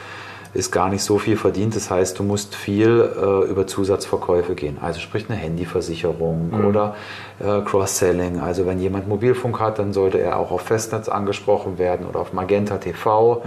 ist 0.53 0.73
gar 0.73 0.89
nicht 0.89 1.03
so 1.03 1.19
viel 1.19 1.37
verdient. 1.37 1.77
Das 1.77 1.91
heißt, 1.91 2.19
du 2.19 2.23
musst 2.23 2.55
viel 2.55 3.09
äh, 3.17 3.49
über 3.51 3.67
Zusatzverkäufe 3.67 4.55
gehen. 4.55 4.79
Also 4.81 5.01
sprich 5.01 5.27
eine 5.29 5.39
Handyversicherung 5.39 6.53
oder 6.69 6.97
äh, 7.39 7.61
Cross-Selling. 7.63 8.41
Also 8.41 8.67
wenn 8.67 8.81
jemand 8.81 9.09
Mobilfunk 9.09 9.61
hat, 9.61 9.79
dann 9.79 9.93
sollte 9.93 10.19
er 10.19 10.39
auch 10.39 10.51
auf 10.51 10.63
Festnetz 10.63 11.09
angesprochen 11.09 11.79
werden 11.79 12.07
oder 12.07 12.21
auf 12.21 12.33
Magenta 12.33 12.79
TV. 12.79 13.43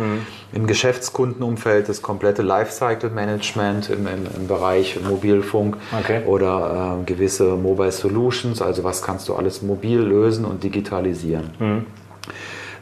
Im 0.54 0.68
Geschäftskundenumfeld 0.68 1.89
das 1.89 2.02
komplette 2.02 2.42
Lifecycle-Management 2.42 3.89
im, 3.89 4.08
im, 4.08 4.26
im 4.38 4.48
Bereich 4.48 5.00
Mobilfunk 5.08 5.78
Okay. 6.00 6.22
oder 6.26 6.98
äh, 7.02 7.06
gewisse 7.06 7.56
Mobile 7.56 7.92
Solutions, 7.92 8.62
also 8.62 8.84
was 8.84 9.02
kannst 9.02 9.28
du 9.30 9.36
alles 9.36 9.62
mobil 9.62 10.00
lösen 10.00 10.46
und 10.46 10.63
digitalisieren. 10.63 11.86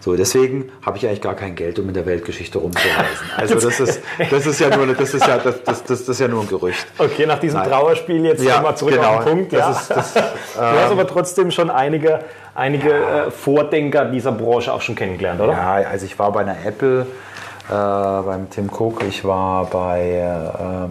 So, 0.01 0.15
deswegen 0.15 0.71
habe 0.83 0.97
ich 0.97 1.05
eigentlich 1.07 1.21
gar 1.21 1.35
kein 1.35 1.53
Geld, 1.55 1.77
um 1.77 1.87
in 1.87 1.93
der 1.93 2.05
Weltgeschichte 2.07 2.57
rumzureisen. 2.57 2.97
Also 3.37 3.55
das 3.55 3.79
ist, 3.79 4.01
das 4.31 4.45
ist 4.47 4.59
ja 4.59 4.75
nur, 4.75 4.87
das 4.93 5.13
ist 5.13 5.25
ja, 5.27 5.37
das, 5.37 5.63
das, 5.63 5.83
das 5.83 6.01
ist 6.09 6.19
ja 6.19 6.27
nur 6.27 6.41
ein 6.41 6.47
Gerücht. 6.49 6.85
Okay, 6.97 7.25
nach 7.27 7.37
diesem 7.39 7.59
Nein. 7.59 7.69
Trauerspiel 7.69 8.25
jetzt 8.25 8.43
Ja, 8.43 8.55
nochmal 8.55 8.75
zurück 8.77 8.95
genau. 8.95 9.17
auf 9.17 9.25
den 9.25 9.33
Punkt. 9.33 9.53
Ja. 9.53 9.69
ist- 9.69 9.89
das, 9.91 10.13
du 10.13 10.19
hast 10.59 10.91
aber 10.91 11.05
trotzdem 11.07 11.51
schon 11.51 11.69
einige, 11.69 12.19
einige 12.55 12.91
äh, 12.91 13.31
Vordenker 13.31 14.05
dieser 14.05 14.31
Branche 14.31 14.73
auch 14.73 14.81
schon 14.81 14.95
kennengelernt, 14.95 15.39
oder? 15.39 15.53
Ja, 15.53 15.73
also 15.89 16.05
ich 16.05 16.17
war 16.17 16.31
bei 16.31 16.41
einer 16.41 16.55
Apple, 16.65 17.05
äh, 17.69 17.73
beim 17.73 18.49
Tim 18.49 18.69
Cook, 18.75 19.03
ich 19.07 19.23
war 19.23 19.65
bei, 19.65 20.01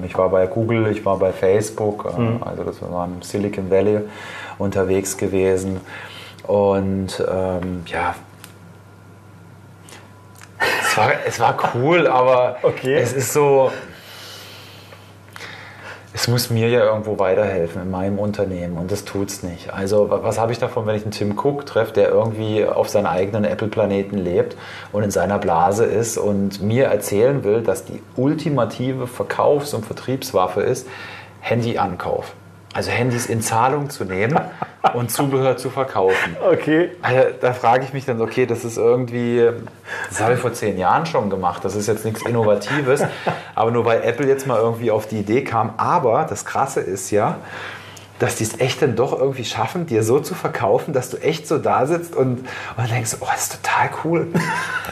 äh, 0.03 0.07
ich 0.07 0.17
war 0.17 0.29
bei 0.29 0.47
Google, 0.47 0.87
ich 0.91 1.05
war 1.05 1.19
bei 1.19 1.33
Facebook, 1.33 2.05
äh, 2.17 2.45
also 2.49 2.63
das 2.63 2.81
war 2.81 3.07
im 3.07 3.23
Silicon 3.23 3.71
Valley 3.71 4.03
unterwegs 4.59 5.17
gewesen. 5.17 5.81
Und 6.47 7.23
ähm, 7.29 7.83
ja, 7.87 8.15
es 10.83 10.97
war, 10.97 11.11
es 11.27 11.41
war 11.41 11.57
cool, 11.75 12.07
aber 12.07 12.57
Okay. 12.63 12.97
es 12.97 13.13
ist 13.13 13.33
so, 13.33 13.71
es 16.13 16.27
muss 16.27 16.51
mir 16.51 16.69
ja 16.69 16.81
irgendwo 16.81 17.19
weiterhelfen 17.21 17.83
in 17.83 17.91
meinem 17.91 18.19
Unternehmen 18.19 18.77
und 18.77 18.91
das 18.91 19.05
tut's 19.05 19.43
nicht. 19.45 19.73
Also 19.73 20.11
wa- 20.11 20.21
was 20.23 20.39
habe 20.41 20.51
ich 20.53 20.59
davon, 20.59 20.85
wenn 20.87 20.97
ich 20.97 21.03
einen 21.03 21.13
Tim 21.13 21.39
Cook 21.39 21.67
treffe, 21.67 21.93
der 21.93 22.09
irgendwie 22.09 22.65
auf 22.67 22.89
seinem 22.89 23.07
eigenen 23.07 23.45
Apple-Planeten 23.45 24.19
lebt 24.19 24.57
und 24.93 25.05
in 25.05 25.11
seiner 25.13 25.39
Blase 25.39 25.85
ist 25.85 26.19
und 26.19 26.61
mir 26.63 26.87
erzählen 26.87 27.45
will, 27.45 27.63
dass 27.63 27.85
die 27.85 28.03
ultimative 28.17 29.07
Verkaufs- 29.07 29.73
und 29.73 29.87
Vertriebswaffe 29.87 30.63
ist, 30.63 30.89
Handyankauf. 31.41 32.33
Also 32.75 32.91
Handys 32.91 33.27
in 33.27 33.41
Zahlung 33.41 33.89
zu 33.89 34.05
nehmen 34.05 34.39
und 34.95 35.11
Zubehör 35.11 35.57
zu 35.57 35.71
verkaufen. 35.71 36.37
Okay. 36.43 36.91
Also, 37.03 37.29
da 37.41 37.53
frage 37.53 37.85
ich 37.85 37.93
mich 37.93 38.05
dann, 38.05 38.21
okay, 38.21 38.47
das 38.47 38.65
ist 38.65 38.79
irgendwie, 38.79 39.49
das 40.09 40.21
habe 40.21 40.35
ich 40.35 40.41
vor 40.41 40.53
zehn 40.53 40.79
Jahren 40.79 41.07
schon 41.07 41.31
gemacht, 41.31 41.65
das 41.65 41.77
ist 41.77 41.87
jetzt 41.87 42.05
nichts 42.05 42.23
Innovatives, 42.23 43.03
aber 43.55 43.71
nur 43.71 43.85
weil 43.85 44.03
Apple 44.03 44.27
jetzt 44.27 44.47
mal 44.47 44.59
irgendwie 44.59 44.91
auf 44.91 45.07
die 45.07 45.21
Idee 45.21 45.45
kam. 45.45 45.75
Aber 45.77 46.27
das 46.29 46.45
Krasse 46.45 46.81
ist 46.81 47.11
ja, 47.11 47.39
dass 48.21 48.37
die 48.37 48.45
es 48.45 48.61
echt 48.61 48.83
dann 48.83 48.95
doch 48.95 49.19
irgendwie 49.19 49.45
schaffen, 49.45 49.87
dir 49.87 50.05
so 50.05 50.21
zu 50.21 50.35
verkaufen, 50.35 50.93
dass 50.93 51.11
du 51.11 51.17
echt 51.17 51.49
so 51.49 51.59
da 51.59 51.87
sitzt 51.87 52.15
und, 52.15 52.47
und 52.77 52.91
denkst, 52.91 53.17
oh, 53.21 53.27
das 53.33 53.45
ist 53.49 53.63
total 53.63 53.91
cool. 54.05 54.29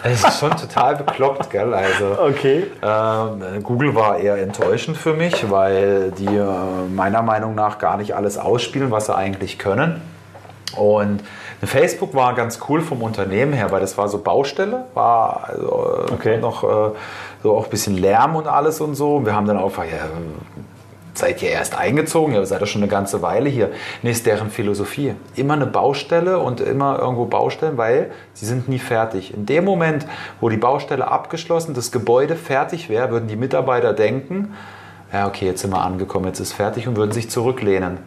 Es 0.04 0.22
ist 0.24 0.38
schon 0.38 0.50
total 0.56 0.94
bekloppt, 0.96 1.50
gell? 1.50 1.74
Also, 1.74 2.16
Okay. 2.20 2.66
ähm, 2.82 3.62
Google 3.64 3.94
war 3.96 4.18
eher 4.18 4.36
enttäuschend 4.40 4.96
für 4.96 5.12
mich, 5.12 5.50
weil 5.50 6.12
die 6.12 6.26
äh, 6.36 6.44
meiner 6.94 7.20
Meinung 7.22 7.56
nach 7.56 7.78
gar 7.78 7.96
nicht 7.96 8.14
alles 8.14 8.38
ausspielen, 8.38 8.92
was 8.92 9.06
sie 9.06 9.16
eigentlich 9.16 9.58
können. 9.58 10.00
Und 10.76 11.20
Facebook 11.64 12.14
war 12.14 12.34
ganz 12.34 12.60
cool 12.68 12.80
vom 12.80 13.02
Unternehmen 13.02 13.52
her, 13.52 13.72
weil 13.72 13.80
das 13.80 13.98
war 13.98 14.08
so 14.08 14.18
Baustelle, 14.18 14.84
war 14.94 15.48
also 15.48 16.04
äh, 16.08 16.12
Okay. 16.14 16.38
noch 16.38 16.62
äh, 16.62 16.94
so 17.42 17.56
auch 17.56 17.64
ein 17.64 17.70
bisschen 17.70 17.96
Lärm 17.98 18.36
und 18.36 18.46
alles 18.46 18.80
und 18.80 18.94
so. 18.94 19.16
Und 19.16 19.26
wir 19.26 19.34
haben 19.34 19.46
dann 19.46 19.56
auch 19.58 19.76
ja, 19.78 19.84
seid 21.18 21.42
ihr 21.42 21.50
erst 21.50 21.76
eingezogen? 21.76 22.34
Ja, 22.34 22.44
seid 22.44 22.60
ihr 22.60 22.66
schon 22.66 22.82
eine 22.82 22.90
ganze 22.90 23.22
Weile 23.22 23.48
hier. 23.48 23.70
Nee, 24.02 24.10
ist 24.10 24.26
deren 24.26 24.50
Philosophie. 24.50 25.14
Immer 25.36 25.54
eine 25.54 25.66
Baustelle 25.66 26.38
und 26.38 26.60
immer 26.60 26.98
irgendwo 26.98 27.26
Baustellen, 27.26 27.76
weil 27.76 28.10
sie 28.32 28.46
sind 28.46 28.68
nie 28.68 28.78
fertig. 28.78 29.34
In 29.34 29.46
dem 29.46 29.64
Moment, 29.64 30.06
wo 30.40 30.48
die 30.48 30.56
Baustelle 30.56 31.08
abgeschlossen, 31.08 31.74
das 31.74 31.92
Gebäude 31.92 32.36
fertig 32.36 32.88
wäre, 32.88 33.10
würden 33.10 33.28
die 33.28 33.36
Mitarbeiter 33.36 33.92
denken, 33.92 34.54
ja, 35.12 35.26
okay, 35.26 35.46
jetzt 35.46 35.62
sind 35.62 35.70
wir 35.70 35.82
angekommen, 35.82 36.26
jetzt 36.26 36.40
ist 36.40 36.52
fertig 36.52 36.86
und 36.86 36.96
würden 36.96 37.12
sich 37.12 37.30
zurücklehnen. 37.30 37.98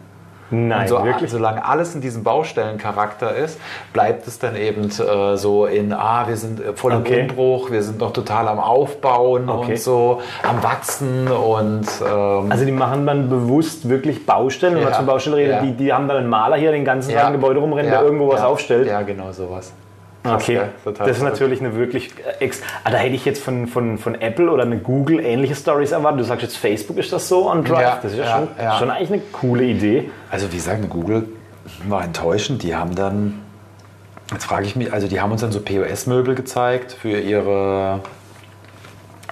Nein, 0.52 0.86
so, 0.86 1.02
wirklich? 1.02 1.30
solange 1.30 1.64
alles 1.64 1.94
in 1.94 2.00
diesem 2.00 2.22
Baustellencharakter 2.24 3.34
ist, 3.34 3.58
bleibt 3.92 4.26
es 4.26 4.38
dann 4.38 4.54
eben 4.54 4.90
äh, 4.90 5.36
so 5.36 5.66
in, 5.66 5.92
ah, 5.92 6.24
wir 6.28 6.36
sind 6.36 6.60
äh, 6.60 6.74
voll 6.74 6.92
im 6.92 6.98
Okay. 6.98 7.22
Umbruch, 7.22 7.70
wir 7.70 7.82
sind 7.82 7.98
noch 7.98 8.12
total 8.12 8.46
am 8.48 8.58
Aufbauen 8.60 9.48
Okay. 9.48 9.72
und 9.72 9.78
so, 9.80 10.20
am 10.48 10.62
Wachsen 10.62 11.26
und 11.28 11.86
ähm, 12.06 12.52
Also 12.52 12.64
die 12.64 12.72
machen 12.72 13.06
dann 13.06 13.28
bewusst 13.28 13.88
wirklich 13.88 14.26
Baustellen, 14.26 14.74
wenn 14.74 14.82
man 14.84 14.92
Ja, 14.92 14.98
zum 14.98 15.06
Baustelle 15.06 15.36
redet, 15.36 15.56
ja. 15.56 15.62
die, 15.62 15.72
die 15.72 15.92
haben 15.92 16.06
dann 16.06 16.18
einen 16.18 16.28
Maler 16.28 16.56
hier 16.56 16.70
den 16.72 16.84
ganzen 16.84 17.12
Tag 17.14 17.28
im 17.28 17.32
Gebäude 17.32 17.58
rumrennen, 17.60 17.90
ja, 17.90 17.98
der 17.98 18.04
irgendwo 18.06 18.28
was 18.28 18.40
ja, 18.40 18.46
aufstellt. 18.46 18.86
Ja, 18.86 19.02
genau 19.02 19.32
sowas. 19.32 19.72
Krass, 20.22 20.42
Okay? 20.42 20.60
Total 20.84 21.06
das 21.08 21.16
ist 21.16 21.22
natürlich 21.22 21.60
eine 21.60 21.74
wirklich 21.74 22.10
äh, 22.40 22.44
ex 22.44 22.60
ah, 22.84 22.90
Da 22.90 22.98
hätte 22.98 23.14
ich 23.14 23.24
jetzt 23.24 23.42
von, 23.42 23.66
von, 23.66 23.98
von 23.98 24.20
Apple 24.20 24.50
oder 24.50 24.62
eine 24.62 24.78
Google 24.78 25.20
ähnliche 25.20 25.56
Stories 25.56 25.92
erwartet. 25.92 26.20
Du 26.20 26.24
sagst 26.24 26.42
jetzt 26.42 26.56
Facebook 26.56 26.96
ist 26.98 27.12
das 27.12 27.28
so 27.28 27.50
on 27.50 27.64
Drive. 27.64 27.80
Ja, 27.80 27.98
das 28.02 28.12
ist 28.12 28.18
ja, 28.18 28.24
ja, 28.24 28.36
schon, 28.36 28.48
ja. 28.58 28.78
schon 28.78 28.90
eigentlich 28.90 29.12
eine 29.12 29.22
coole 29.32 29.64
Idee. 29.64 30.10
Also 30.30 30.52
wie 30.52 30.56
gesagt, 30.56 30.88
Google 30.88 31.28
war 31.88 32.04
enttäuschend. 32.04 32.62
Die 32.62 32.76
haben 32.76 32.94
dann, 32.94 33.40
jetzt 34.30 34.44
frage 34.44 34.66
ich 34.66 34.76
mich, 34.76 34.92
also 34.92 35.08
die 35.08 35.20
haben 35.20 35.32
uns 35.32 35.40
dann 35.40 35.52
so 35.52 35.60
POS-Möbel 35.60 36.34
gezeigt 36.34 36.92
für 36.92 37.18
ihre 37.18 38.00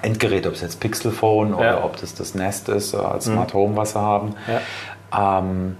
Endgeräte, 0.03 0.49
ob 0.49 0.55
es 0.55 0.61
jetzt 0.61 0.81
Pixel-Phone 0.81 1.55
oder 1.55 1.65
Ja. 1.65 1.79
Mhm. 1.79 1.85
ob 1.85 2.01
das 2.01 2.15
das 2.15 2.35
Nest 2.35 2.69
ist, 2.69 2.95
als 2.95 3.27
Smart 3.27 3.55
Home, 3.55 3.77
was 3.77 3.93
sie 3.93 4.01
haben. 4.01 4.35
Ähm, 5.17 5.77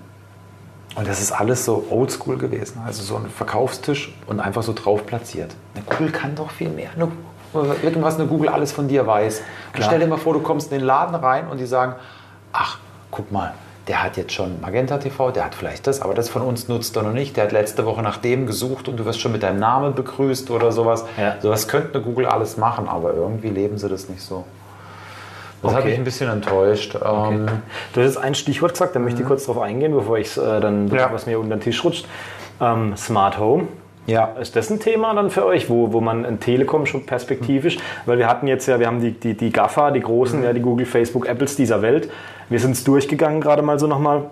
und 1.01 1.09
das 1.09 1.19
ist 1.19 1.33
alles 1.33 1.65
so 1.65 1.87
oldschool 1.89 2.37
gewesen. 2.37 2.83
Also 2.85 3.03
so 3.03 3.17
ein 3.17 3.31
Verkaufstisch 3.31 4.15
und 4.27 4.39
einfach 4.39 4.63
so 4.63 4.75
drauf 4.75 5.07
platziert. 5.07 5.51
Eine 5.75 5.83
Google 5.85 6.13
kann 6.13 6.35
doch 6.35 6.51
viel 6.51 6.69
mehr. 6.69 6.91
Eine, 6.95 7.09
irgendwas 7.83 8.17
eine 8.17 8.27
Google 8.27 8.51
alles 8.51 8.71
von 8.73 8.87
dir 8.87 9.07
weiß. 9.07 9.41
Stell 9.81 9.99
dir 9.99 10.07
mal 10.07 10.19
vor, 10.19 10.35
du 10.35 10.41
kommst 10.41 10.71
in 10.71 10.81
den 10.81 10.87
Laden 10.87 11.15
rein 11.15 11.49
und 11.49 11.57
die 11.57 11.65
sagen, 11.65 11.95
ach, 12.53 12.77
guck 13.11 13.33
mal, 13.33 13.55
der 13.89 14.03
hat 14.03 14.19
jetzt 14.19 14.35
schon 14.35 14.61
Magenta 14.61 14.99
TV, 14.99 15.31
der 15.31 15.47
hat 15.47 15.55
vielleicht 15.55 15.87
das, 15.87 16.03
aber 16.03 16.13
das 16.13 16.29
von 16.29 16.43
uns 16.43 16.69
nutzt 16.69 16.95
er 16.97 17.03
noch 17.03 17.15
nicht. 17.15 17.35
Der 17.35 17.45
hat 17.45 17.53
letzte 17.53 17.87
Woche 17.87 18.03
nach 18.03 18.19
dem 18.19 18.47
gesucht 18.47 18.87
und 18.87 18.99
du 18.99 19.07
wirst 19.07 19.23
schon 19.23 19.33
mit 19.33 19.43
deinem 19.43 19.59
Namen 19.59 19.95
begrüßt 19.95 20.51
oder 20.51 20.71
sowas. 20.71 21.07
Ja. 21.17 21.37
Sowas 21.41 21.67
könnte 21.67 21.95
eine 21.95 22.03
Google 22.03 22.27
alles 22.27 22.59
machen, 22.59 22.91
aber 22.91 23.15
irgendwie 23.15 23.49
leben 23.49 23.79
sie 23.79 23.89
das 23.89 24.11
nicht 24.11 24.21
so. 24.21 24.45
Das 25.63 25.73
hat 25.73 25.81
Okay. 25.81 25.91
mich 25.91 25.99
ein 25.99 26.05
bisschen 26.05 26.31
enttäuscht. 26.31 26.95
Ähm, 26.95 27.47
Du 27.93 28.01
hast 28.01 28.07
jetzt 28.15 28.17
ein 28.19 28.35
Stichwort 28.35 28.73
gesagt, 28.73 28.95
da 28.97 29.01
möchte 29.01 29.21
ich 29.23 29.27
kurz 29.27 29.45
drauf 29.47 29.59
eingehen, 29.61 29.93
bevor 29.93 30.17
ich 30.19 30.37
äh, 30.37 30.61
dann, 30.61 30.87
Mhm. 30.87 30.95
Ja. 30.95 31.13
was 31.13 31.27
mir 31.27 31.39
unter 31.39 31.57
den 31.57 31.61
Tisch 31.61 31.85
rutscht. 31.85 32.07
Ähm, 32.61 32.97
Smart 32.97 33.39
Home. 33.39 33.69
ja. 34.07 34.31
Ist 34.41 34.57
das 34.57 34.71
ein 34.71 34.81
Thema 34.81 35.15
dann 35.15 35.31
für 35.31 35.45
euch, 35.47 35.69
wo, 35.71 35.93
wo 35.93 36.01
man 36.01 36.25
ein 36.27 36.41
Telekom 36.41 36.85
schon 36.87 37.05
perspektivisch, 37.07 37.79
weil 38.07 38.19
wir 38.19 38.27
hatten 38.27 38.47
jetzt 38.47 38.67
ja, 38.67 38.79
wir 38.81 38.87
haben 38.87 39.01
die, 39.01 39.13
die, 39.13 39.35
die 39.37 39.51
GAFA, 39.51 39.91
die 39.93 40.01
großen, 40.01 40.43
ja, 40.43 40.53
die 40.53 40.61
Google, 40.61 40.87
Facebook, 40.87 41.27
Apples 41.29 41.57
dieser 41.57 41.81
Welt. 41.83 42.11
Wir 42.49 42.59
sind 42.59 42.73
es 42.73 42.83
durchgegangen, 42.85 43.41
gerade 43.41 43.63
mal 43.63 43.79
so 43.79 43.87
nochmal 43.87 44.25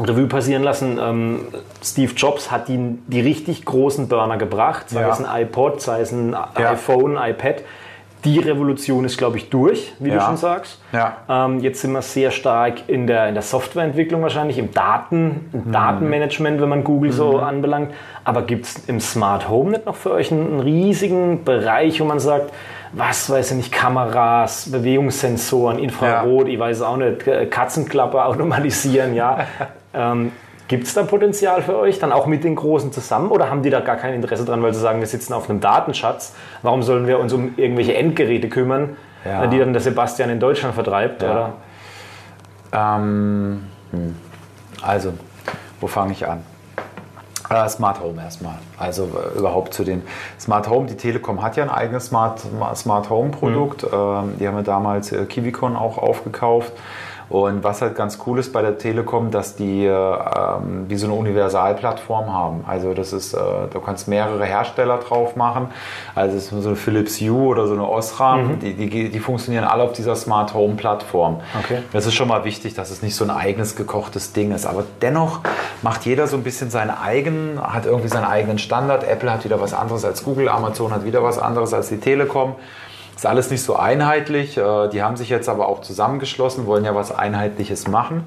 Revue 0.00 0.26
passieren 0.28 0.62
lassen. 0.62 0.98
Ähm, 1.02 1.40
Steve 1.82 2.12
Jobs 2.16 2.50
hat 2.52 2.68
die, 2.68 2.78
die 3.08 3.20
richtig 3.20 3.64
großen 3.64 4.06
Burner 4.08 4.38
gebracht, 4.38 4.88
sei 4.90 5.00
Ja. 5.02 5.10
es 5.10 5.22
ein 5.22 5.42
iPod, 5.42 5.80
sei 5.82 6.00
es 6.00 6.12
ein 6.12 6.32
Ja. 6.32 6.70
iPhone, 6.70 7.16
iPad. 7.20 7.56
Die 8.24 8.38
Revolution 8.40 9.04
ist, 9.04 9.16
glaube 9.16 9.36
ich, 9.36 9.48
durch, 9.48 9.92
wie 10.00 10.10
du 10.10 10.16
Ja. 10.16 10.22
schon 10.26 10.36
sagst. 10.36 10.80
Ja. 10.92 11.18
Ähm, 11.28 11.60
jetzt 11.60 11.80
sind 11.80 11.92
wir 11.92 12.02
sehr 12.02 12.30
stark 12.32 12.88
in 12.88 13.06
der, 13.06 13.28
in 13.28 13.34
der 13.34 13.42
Softwareentwicklung 13.42 14.22
wahrscheinlich, 14.22 14.58
im 14.58 14.72
Daten, 14.72 15.48
im 15.52 15.70
Datenmanagement, 15.70 16.60
wenn 16.60 16.68
man 16.68 16.82
Google 16.84 17.12
so 17.12 17.38
anbelangt. 17.38 17.92
Aber 18.24 18.42
gibt 18.42 18.66
es 18.66 18.88
im 18.88 18.98
Smart 19.00 19.48
Home 19.48 19.70
nicht 19.70 19.86
noch 19.86 19.94
für 19.94 20.10
euch 20.12 20.32
einen, 20.32 20.46
einen 20.48 20.60
riesigen 20.60 21.44
Bereich, 21.44 22.00
wo 22.00 22.04
man 22.04 22.18
sagt, 22.18 22.52
was 22.92 23.30
weiß 23.30 23.52
ich 23.52 23.56
nicht, 23.56 23.72
Kameras, 23.72 24.70
Bewegungssensoren, 24.70 25.78
Infrarot, 25.78 26.48
ich 26.48 26.58
weiß 26.58 26.82
auch 26.82 26.96
nicht, 26.96 27.24
Katzenklappe 27.50 28.24
automatisieren, 28.24 29.14
ja. 29.14 29.46
ähm, 29.94 30.32
Gibt 30.68 30.84
es 30.84 30.92
da 30.92 31.02
Potenzial 31.02 31.62
für 31.62 31.78
euch, 31.78 31.98
dann 31.98 32.12
auch 32.12 32.26
mit 32.26 32.44
den 32.44 32.54
Großen 32.54 32.92
zusammen? 32.92 33.30
Oder 33.30 33.48
haben 33.50 33.62
die 33.62 33.70
da 33.70 33.80
gar 33.80 33.96
kein 33.96 34.12
Interesse 34.12 34.44
dran, 34.44 34.62
weil 34.62 34.74
sie 34.74 34.80
sagen, 34.80 35.00
wir 35.00 35.06
sitzen 35.06 35.32
auf 35.32 35.48
einem 35.48 35.60
Datenschatz? 35.60 36.34
Warum 36.62 36.82
sollen 36.82 37.06
wir 37.06 37.18
uns 37.18 37.32
um 37.32 37.54
irgendwelche 37.56 37.94
Endgeräte 37.94 38.50
kümmern, 38.50 38.96
Ja. 39.24 39.46
die 39.46 39.58
dann 39.58 39.72
der 39.72 39.80
Sebastian 39.80 40.28
in 40.28 40.40
Deutschland 40.40 40.74
vertreibt? 40.74 41.22
Ja. 41.22 41.30
Oder? 41.32 41.52
Ähm, 42.72 43.64
hm. 43.92 44.14
Also, 44.82 45.14
wo 45.80 45.86
fange 45.86 46.12
ich 46.12 46.26
an? 46.26 46.42
Äh, 47.48 47.66
Smart 47.70 48.00
Home 48.02 48.20
erstmal. 48.22 48.56
Also 48.76 49.04
äh, 49.04 49.38
überhaupt 49.38 49.72
zu 49.72 49.84
den 49.84 50.02
Smart 50.38 50.68
Home. 50.68 50.86
Die 50.86 50.96
Telekom 50.96 51.42
hat 51.42 51.56
ja 51.56 51.64
ein 51.64 51.70
eigenes 51.70 52.06
Smart, 52.06 52.42
Smart 52.74 53.08
Home 53.08 53.30
Produkt. 53.30 53.84
Ähm, 53.84 54.34
die 54.38 54.46
haben 54.46 54.56
ja 54.56 54.62
damals 54.62 55.12
äh, 55.12 55.24
Kivicon 55.24 55.76
auch 55.76 55.96
aufgekauft. 55.96 56.72
Und 57.28 57.62
was 57.62 57.82
halt 57.82 57.94
ganz 57.94 58.18
cool 58.26 58.38
ist 58.38 58.52
bei 58.52 58.62
der 58.62 58.78
Telekom, 58.78 59.30
dass 59.30 59.54
die 59.54 59.84
äh, 59.84 59.90
ähm, 59.90 60.86
wie 60.88 60.96
so 60.96 61.06
eine 61.06 61.14
Universalplattform 61.14 62.32
haben. 62.32 62.64
Also 62.66 62.94
das 62.94 63.12
ist, 63.12 63.34
äh, 63.34 63.38
du 63.70 63.80
kannst 63.80 64.08
mehrere 64.08 64.44
Hersteller 64.46 64.98
drauf 64.98 65.36
machen. 65.36 65.68
Also 66.14 66.36
es 66.36 66.50
ist 66.50 66.62
so 66.62 66.68
eine 66.68 66.76
Philips 66.76 67.20
Hue 67.20 67.48
oder 67.48 67.66
so 67.66 67.74
eine 67.74 67.86
Osram, 67.86 68.58
die, 68.60 68.74
die, 68.74 69.10
die 69.10 69.20
funktionieren 69.20 69.64
alle 69.64 69.82
auf 69.82 69.92
dieser 69.92 70.16
Smart 70.16 70.54
Home 70.54 70.76
Plattform. 70.76 71.40
Okay. 71.62 71.82
Das 71.92 72.06
ist 72.06 72.14
schon 72.14 72.28
mal 72.28 72.44
wichtig, 72.44 72.74
dass 72.74 72.90
es 72.90 73.02
nicht 73.02 73.14
so 73.14 73.24
ein 73.24 73.30
eigenes 73.30 73.76
gekochtes 73.76 74.32
Ding 74.32 74.52
ist. 74.52 74.66
Aber 74.66 74.84
dennoch 75.02 75.40
macht 75.82 76.06
jeder 76.06 76.26
so 76.26 76.36
ein 76.36 76.42
bisschen 76.42 76.70
seinen 76.70 76.90
eigenen, 76.90 77.60
hat 77.60 77.84
irgendwie 77.84 78.08
seinen 78.08 78.24
eigenen 78.24 78.58
Standard. 78.58 79.04
Apple 79.04 79.30
hat 79.30 79.44
wieder 79.44 79.60
was 79.60 79.74
anderes 79.74 80.04
als 80.04 80.24
Google, 80.24 80.48
Amazon 80.48 80.92
hat 80.92 81.04
wieder 81.04 81.22
was 81.22 81.38
anderes 81.38 81.74
als 81.74 81.88
die 81.88 81.98
Telekom. 81.98 82.54
Ist 83.18 83.26
alles 83.26 83.50
nicht 83.50 83.62
so 83.64 83.74
einheitlich. 83.74 84.56
Äh, 84.56 84.88
Die 84.90 85.02
haben 85.02 85.16
sich 85.16 85.28
jetzt 85.28 85.48
aber 85.48 85.66
auch 85.68 85.80
zusammengeschlossen, 85.80 86.66
wollen 86.66 86.84
ja 86.84 86.94
was 86.94 87.10
Einheitliches 87.10 87.88
machen. 87.88 88.22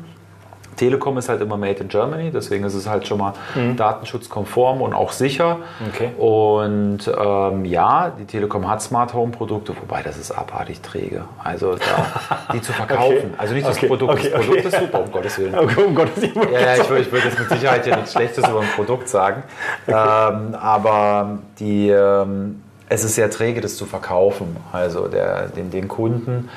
Telekom 0.76 1.18
ist 1.18 1.30
halt 1.30 1.42
immer 1.42 1.58
made 1.58 1.76
in 1.80 1.90
Germany, 1.90 2.32
deswegen 2.32 2.64
ist 2.64 2.74
es 2.74 2.90
halt 2.90 3.06
schon 3.08 3.20
mal 3.20 3.34
datenschutzkonform 3.78 4.82
und 4.82 4.94
auch 4.94 5.12
sicher. 5.12 5.58
Okay. 5.90 6.10
Und 6.18 7.00
ähm, 7.08 7.66
ja, 7.66 8.12
die 8.18 8.26
Telekom 8.26 8.68
hat 8.70 8.82
Smart 8.82 9.14
Home 9.14 9.32
Produkte, 9.32 9.74
wobei 9.80 10.02
das 10.02 10.18
ist 10.18 10.32
abartig 10.32 10.82
träge. 10.82 11.24
Also 11.44 11.76
da, 11.76 12.46
die 12.54 12.62
zu 12.62 12.72
verkaufen. 12.74 13.12
Okay. 13.18 13.28
Also 13.38 13.54
nicht 13.54 13.68
das 13.68 13.78
Okay. 13.78 13.88
Produkt, 13.88 14.14
Okay, 14.14 14.30
das 14.32 14.46
Produkt 14.46 14.66
ist 14.66 14.80
super, 14.80 15.00
um 15.04 15.12
Gottes 15.12 15.40
Willen. 15.40 15.56
Um 15.60 15.96
Gottes 15.96 16.22
Willen. 16.36 16.52
Ja, 16.54 16.60
ja, 16.60 16.76
ich 16.82 16.90
würde 16.90 17.12
würd 17.12 17.26
jetzt 17.26 17.40
mit 17.40 17.50
Sicherheit 17.50 17.86
ja 17.86 17.96
nichts 17.98 18.14
Schlechtes 18.14 18.48
über 18.48 18.62
ein 18.62 18.68
Produkt 18.76 19.08
sagen. 19.10 19.44
Ähm, 19.88 20.56
aber 20.60 21.38
die, 21.60 21.90
ähm, 21.90 22.64
es 22.92 23.06
ist 23.06 23.16
sehr 23.16 23.30
träge, 23.30 23.62
das 23.62 23.78
zu 23.78 23.86
verkaufen. 23.86 24.58
Also 24.74 25.08
der, 25.08 25.48
den, 25.48 25.72
den 25.72 25.88
Kunden. 25.88 26.50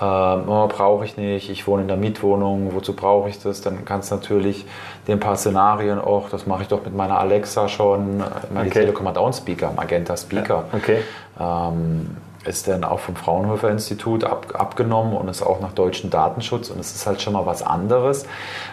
Ähm, 0.00 0.48
oh, 0.48 0.68
brauche 0.68 1.04
ich 1.04 1.16
nicht, 1.16 1.50
ich 1.50 1.66
wohne 1.66 1.82
in 1.82 1.88
der 1.88 1.96
Mietwohnung, 1.96 2.70
wozu 2.72 2.94
brauche 2.94 3.28
ich 3.28 3.42
das? 3.42 3.60
Dann 3.60 3.84
kannst 3.84 4.10
du 4.10 4.14
natürlich 4.14 4.64
den 5.06 5.20
paar 5.20 5.36
Szenarien, 5.36 5.98
auch 5.98 6.30
das 6.30 6.46
mache 6.46 6.62
ich 6.62 6.68
doch 6.68 6.84
mit 6.84 6.96
meiner 6.96 7.18
Alexa 7.18 7.68
schon. 7.68 8.18
Meine, 8.18 8.68
Okay. 8.68 8.70
Telekom 8.70 9.06
hat 9.08 9.18
auch 9.18 9.24
einen 9.24 9.32
Speaker, 9.34 9.72
Magenta 9.76 10.16
Speaker. 10.16 10.64
Okay. 10.72 10.98
Ähm, 11.38 12.16
ist 12.44 12.68
dann 12.68 12.84
auch 12.84 13.00
vom 13.00 13.16
Fraunhofer 13.16 13.70
Institut 13.70 14.24
ab, 14.24 14.54
abgenommen 14.54 15.16
und 15.16 15.28
ist 15.28 15.42
auch 15.42 15.60
nach 15.60 15.72
deutschem 15.72 16.10
Datenschutz 16.10 16.70
und 16.70 16.80
es 16.80 16.94
ist 16.94 17.06
halt 17.06 17.22
schon 17.22 17.32
mal 17.32 17.46
was 17.46 17.62
anderes. 17.62 18.26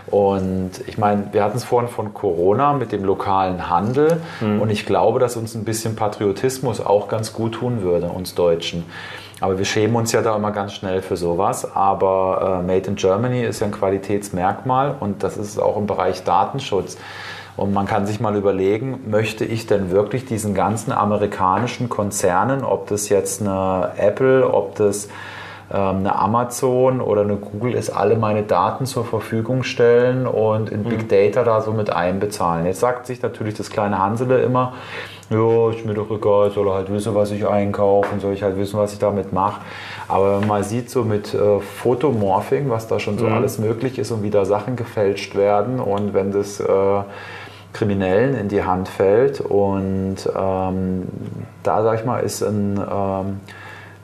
Und 0.08 0.72
ich 0.88 0.98
meine, 0.98 1.30
wir 1.32 1.44
hatten 1.44 1.58
es 1.58 1.64
vorhin 1.64 1.90
von 1.90 2.14
Corona 2.14 2.74
mit 2.74 2.92
dem 2.92 3.04
lokalen 3.04 3.70
Handel 3.70 4.22
und 4.60 4.70
ich 4.70 4.86
glaube, 4.86 5.20
dass 5.20 5.36
uns 5.36 5.56
ein 5.56 5.66
bisschen 5.66 5.96
Patriotismus 5.96 6.80
auch 6.84 7.08
ganz 7.08 7.34
gut 7.34 7.56
tun 7.56 7.82
würde, 7.82 8.08
uns 8.08 8.36
Deutschen. 8.36 8.86
Aber 9.42 9.58
wir 9.58 9.66
schämen 9.66 9.96
uns 9.96 10.12
ja 10.12 10.22
da 10.22 10.36
immer 10.36 10.52
ganz 10.52 10.74
schnell 10.74 11.02
für 11.02 11.16
sowas. 11.16 11.76
Aber 11.76 12.62
äh, 12.62 12.66
Made 12.66 12.88
in 12.90 12.96
Germany 12.96 13.44
ist 13.44 13.62
ja 13.62 13.68
ein 13.68 13.72
Qualitätsmerkmal 13.72 14.96
und 15.00 15.24
das 15.24 15.38
ist 15.38 15.60
auch 15.60 15.78
im 15.78 15.88
Bereich 15.88 16.24
Datenschutz. 16.24 16.98
Und 17.60 17.74
man 17.74 17.86
kann 17.86 18.06
sich 18.06 18.22
mal 18.22 18.38
überlegen, 18.38 19.02
möchte 19.08 19.44
ich 19.44 19.68
denn 19.68 19.92
wirklich 19.92 20.24
diesen 20.24 20.54
ganzen 20.54 20.94
amerikanischen 20.94 21.90
Konzernen, 21.90 22.64
ob 22.64 22.88
das 22.88 23.10
jetzt 23.10 23.42
eine 23.42 23.92
Apple, 23.98 24.50
ob 24.50 24.76
das 24.76 25.10
ähm, 25.70 25.98
eine 25.98 26.16
Amazon 26.16 27.02
oder 27.02 27.24
eine 27.24 27.36
Google 27.36 27.74
ist, 27.74 27.90
alle 27.90 28.16
meine 28.16 28.44
Daten 28.44 28.86
zur 28.86 29.04
Verfügung 29.04 29.64
stellen 29.64 30.26
und 30.26 30.70
in 30.70 30.86
Big 30.86 31.10
Data 31.10 31.44
da 31.44 31.60
so 31.60 31.74
mit 31.74 31.90
einbezahlen. 31.92 32.66
Jetzt 32.66 32.80
sagt 32.80 33.08
sich 33.08 33.22
natürlich 33.22 33.56
das 33.56 33.70
kleine 33.70 34.00
Hansele 34.00 34.42
immer, 34.42 34.72
ja, 35.30 35.70
ist 35.70 35.86
mir 35.86 35.94
doch 35.94 36.10
egal, 36.12 36.52
soll 36.52 36.66
er 36.70 36.76
halt 36.76 36.92
wissen, 36.92 37.14
was 37.14 37.30
ich 37.30 37.46
einkaufe 37.46 38.14
und 38.14 38.22
soll 38.22 38.34
ich 38.34 38.42
halt 38.42 38.58
wissen, 38.58 38.80
was 38.80 38.94
ich 38.94 39.00
damit 39.00 39.34
mache. 39.34 39.60
Aber 40.08 40.40
wenn 40.40 40.48
man 40.48 40.64
sieht, 40.64 40.90
so 40.90 41.04
mit 41.04 41.34
äh, 41.34 41.60
Photomorphing, 41.60 42.70
was 42.70 42.88
da 42.88 43.00
schon 43.00 43.18
so 43.18 43.28
alles 43.28 43.60
möglich 43.60 44.00
ist 44.00 44.12
und 44.12 44.24
wie 44.24 44.30
da 44.30 44.46
Sachen 44.46 44.78
gefälscht 44.78 45.36
werden 45.36 45.82
und 45.82 46.14
wenn 46.14 46.32
das 46.32 46.62
äh, 46.62 47.02
Kriminellen 47.74 48.36
in 48.36 48.50
die 48.50 48.64
Hand 48.64 48.90
fällt 48.90 49.42
und 49.42 50.18
ähm, 50.36 51.08
da, 51.64 51.84
sag 51.84 52.00
ich 52.00 52.06
mal, 52.06 52.20
ist 52.20 52.42
ein, 52.42 52.78
ähm, 52.78 53.40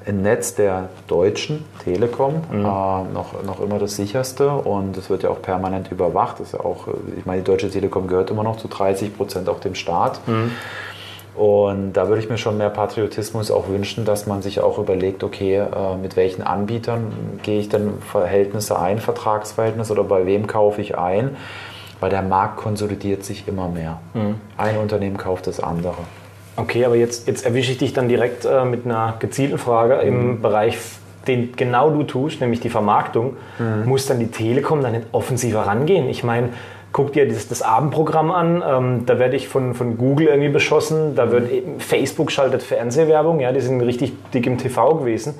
ein 0.07 0.21
Netz 0.21 0.53
der 0.55 0.89
deutschen 1.07 1.65
Telekom 1.83 2.35
äh, 2.51 2.57
noch, 2.57 3.43
noch 3.43 3.59
immer 3.61 3.79
das 3.79 3.95
sicherste 3.95 4.51
und 4.51 4.95
es 4.97 5.09
wird 5.09 5.23
ja 5.23 5.29
auch 5.29 5.41
permanent 5.41 5.91
überwacht. 5.91 6.39
Das 6.39 6.47
ist 6.47 6.53
ja 6.53 6.59
auch, 6.59 6.87
äh, 6.87 6.91
ich 7.17 7.25
meine, 7.25 7.41
die 7.41 7.45
Deutsche 7.45 7.69
Telekom 7.69 8.07
gehört 8.07 8.29
immer 8.29 8.43
noch 8.43 8.57
zu 8.57 8.67
30 8.67 9.17
Prozent 9.17 9.49
auch 9.49 9.59
dem 9.59 9.75
Staat. 9.75 10.19
Und 11.35 11.93
da 11.93 12.07
würde 12.07 12.21
ich 12.21 12.29
mir 12.29 12.37
schon 12.37 12.57
mehr 12.57 12.69
Patriotismus 12.69 13.51
auch 13.51 13.67
wünschen, 13.67 14.05
dass 14.05 14.25
man 14.25 14.41
sich 14.41 14.61
auch 14.61 14.77
überlegt, 14.77 15.21
okay, 15.21 15.57
äh, 15.57 15.97
mit 16.01 16.15
welchen 16.15 16.43
Anbietern 16.43 17.39
gehe 17.43 17.59
ich 17.59 17.67
denn 17.67 17.99
Verhältnisse 17.99 18.79
ein, 18.79 18.99
Vertragsverhältnisse 18.99 19.91
oder 19.91 20.05
bei 20.05 20.25
wem 20.25 20.47
kaufe 20.47 20.81
ich 20.81 20.97
ein. 20.97 21.35
Weil 21.99 22.09
der 22.09 22.21
Markt 22.21 22.57
konsolidiert 22.57 23.23
sich 23.23 23.47
immer 23.47 23.67
mehr. 23.69 23.99
Ein 24.57 24.77
Unternehmen 24.77 25.17
kauft 25.17 25.47
das 25.47 25.59
andere. 25.59 25.95
Okay, 26.57 26.85
aber 26.85 26.95
jetzt, 26.95 27.27
jetzt 27.27 27.45
erwische 27.45 27.73
ich 27.73 27.77
dich 27.79 27.93
dann 27.93 28.07
direkt 28.07 28.45
äh, 28.45 28.63
mit 28.63 28.85
einer 28.85 29.15
gezielten 29.19 29.57
Frage 29.57 29.95
im 29.95 30.41
Bereich, 30.41 30.77
den 31.27 31.53
genau 31.55 31.89
du 31.89 32.03
tust, 32.03 32.39
nämlich 32.39 32.59
die 32.59 32.69
Vermarktung. 32.69 33.35
Muss 33.85 34.05
dann 34.05 34.19
die 34.19 34.27
Telekom 34.27 34.81
dann 34.81 34.93
nicht 34.93 35.07
offensiver 35.11 35.61
rangehen? 35.61 36.07
Ich 36.07 36.23
meine, 36.23 36.49
guck 36.95 37.11
dir 37.11 37.27
das, 37.27 37.49
das 37.49 37.61
Abendprogramm 37.61 38.31
an, 38.31 38.63
ähm, 38.65 39.05
da 39.05 39.19
werde 39.19 39.35
ich 39.35 39.49
von, 39.49 39.73
von 39.73 39.97
Google 39.97 40.27
irgendwie 40.27 40.47
beschossen, 40.47 41.13
da 41.13 41.29
wird 41.29 41.51
eben, 41.51 41.81
Facebook 41.81 42.31
schaltet 42.31 42.63
Fernsehwerbung, 42.63 43.41
ja, 43.41 43.51
die 43.51 43.59
sind 43.59 43.81
richtig 43.81 44.13
dick 44.31 44.47
im 44.47 44.57
TV 44.57 44.95
gewesen. 44.95 45.33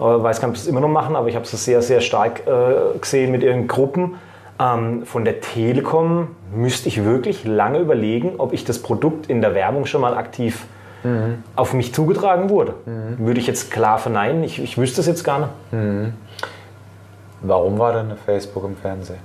Äh, 0.00 0.02
weiß 0.02 0.40
gar 0.40 0.48
nicht, 0.48 0.56
ob 0.56 0.56
sie 0.56 0.62
es 0.64 0.68
immer 0.68 0.80
noch 0.80 0.88
machen, 0.88 1.14
aber 1.14 1.28
ich 1.28 1.36
habe 1.36 1.44
es 1.44 1.64
sehr, 1.64 1.80
sehr 1.80 2.00
stark 2.00 2.42
äh, 2.48 2.98
gesehen 2.98 3.30
mit 3.30 3.44
ihren 3.44 3.68
Gruppen. 3.68 4.16
Ähm, 4.58 5.04
von 5.04 5.24
der 5.24 5.40
Telekom 5.40 6.28
müsste 6.54 6.88
ich 6.88 7.04
wirklich 7.04 7.44
lange 7.44 7.78
überlegen, 7.78 8.34
ob 8.38 8.52
ich 8.52 8.64
das 8.64 8.80
Produkt 8.80 9.28
in 9.28 9.40
der 9.40 9.54
Werbung 9.54 9.86
schon 9.86 10.00
mal 10.00 10.14
aktiv 10.16 10.66
auf 11.54 11.72
mich 11.72 11.94
zugetragen 11.94 12.50
wurde. 12.50 12.74
Würde 13.18 13.38
ich 13.38 13.46
jetzt 13.46 13.70
klar 13.70 13.98
verneinen, 13.98 14.42
ich, 14.42 14.60
ich 14.60 14.76
wüsste 14.76 15.02
es 15.02 15.06
jetzt 15.06 15.22
gar 15.22 15.38
nicht. 15.38 16.12
Warum 17.42 17.78
war 17.78 17.92
denn 17.92 18.16
Facebook 18.24 18.64
im 18.64 18.76
Fernsehen? 18.76 19.20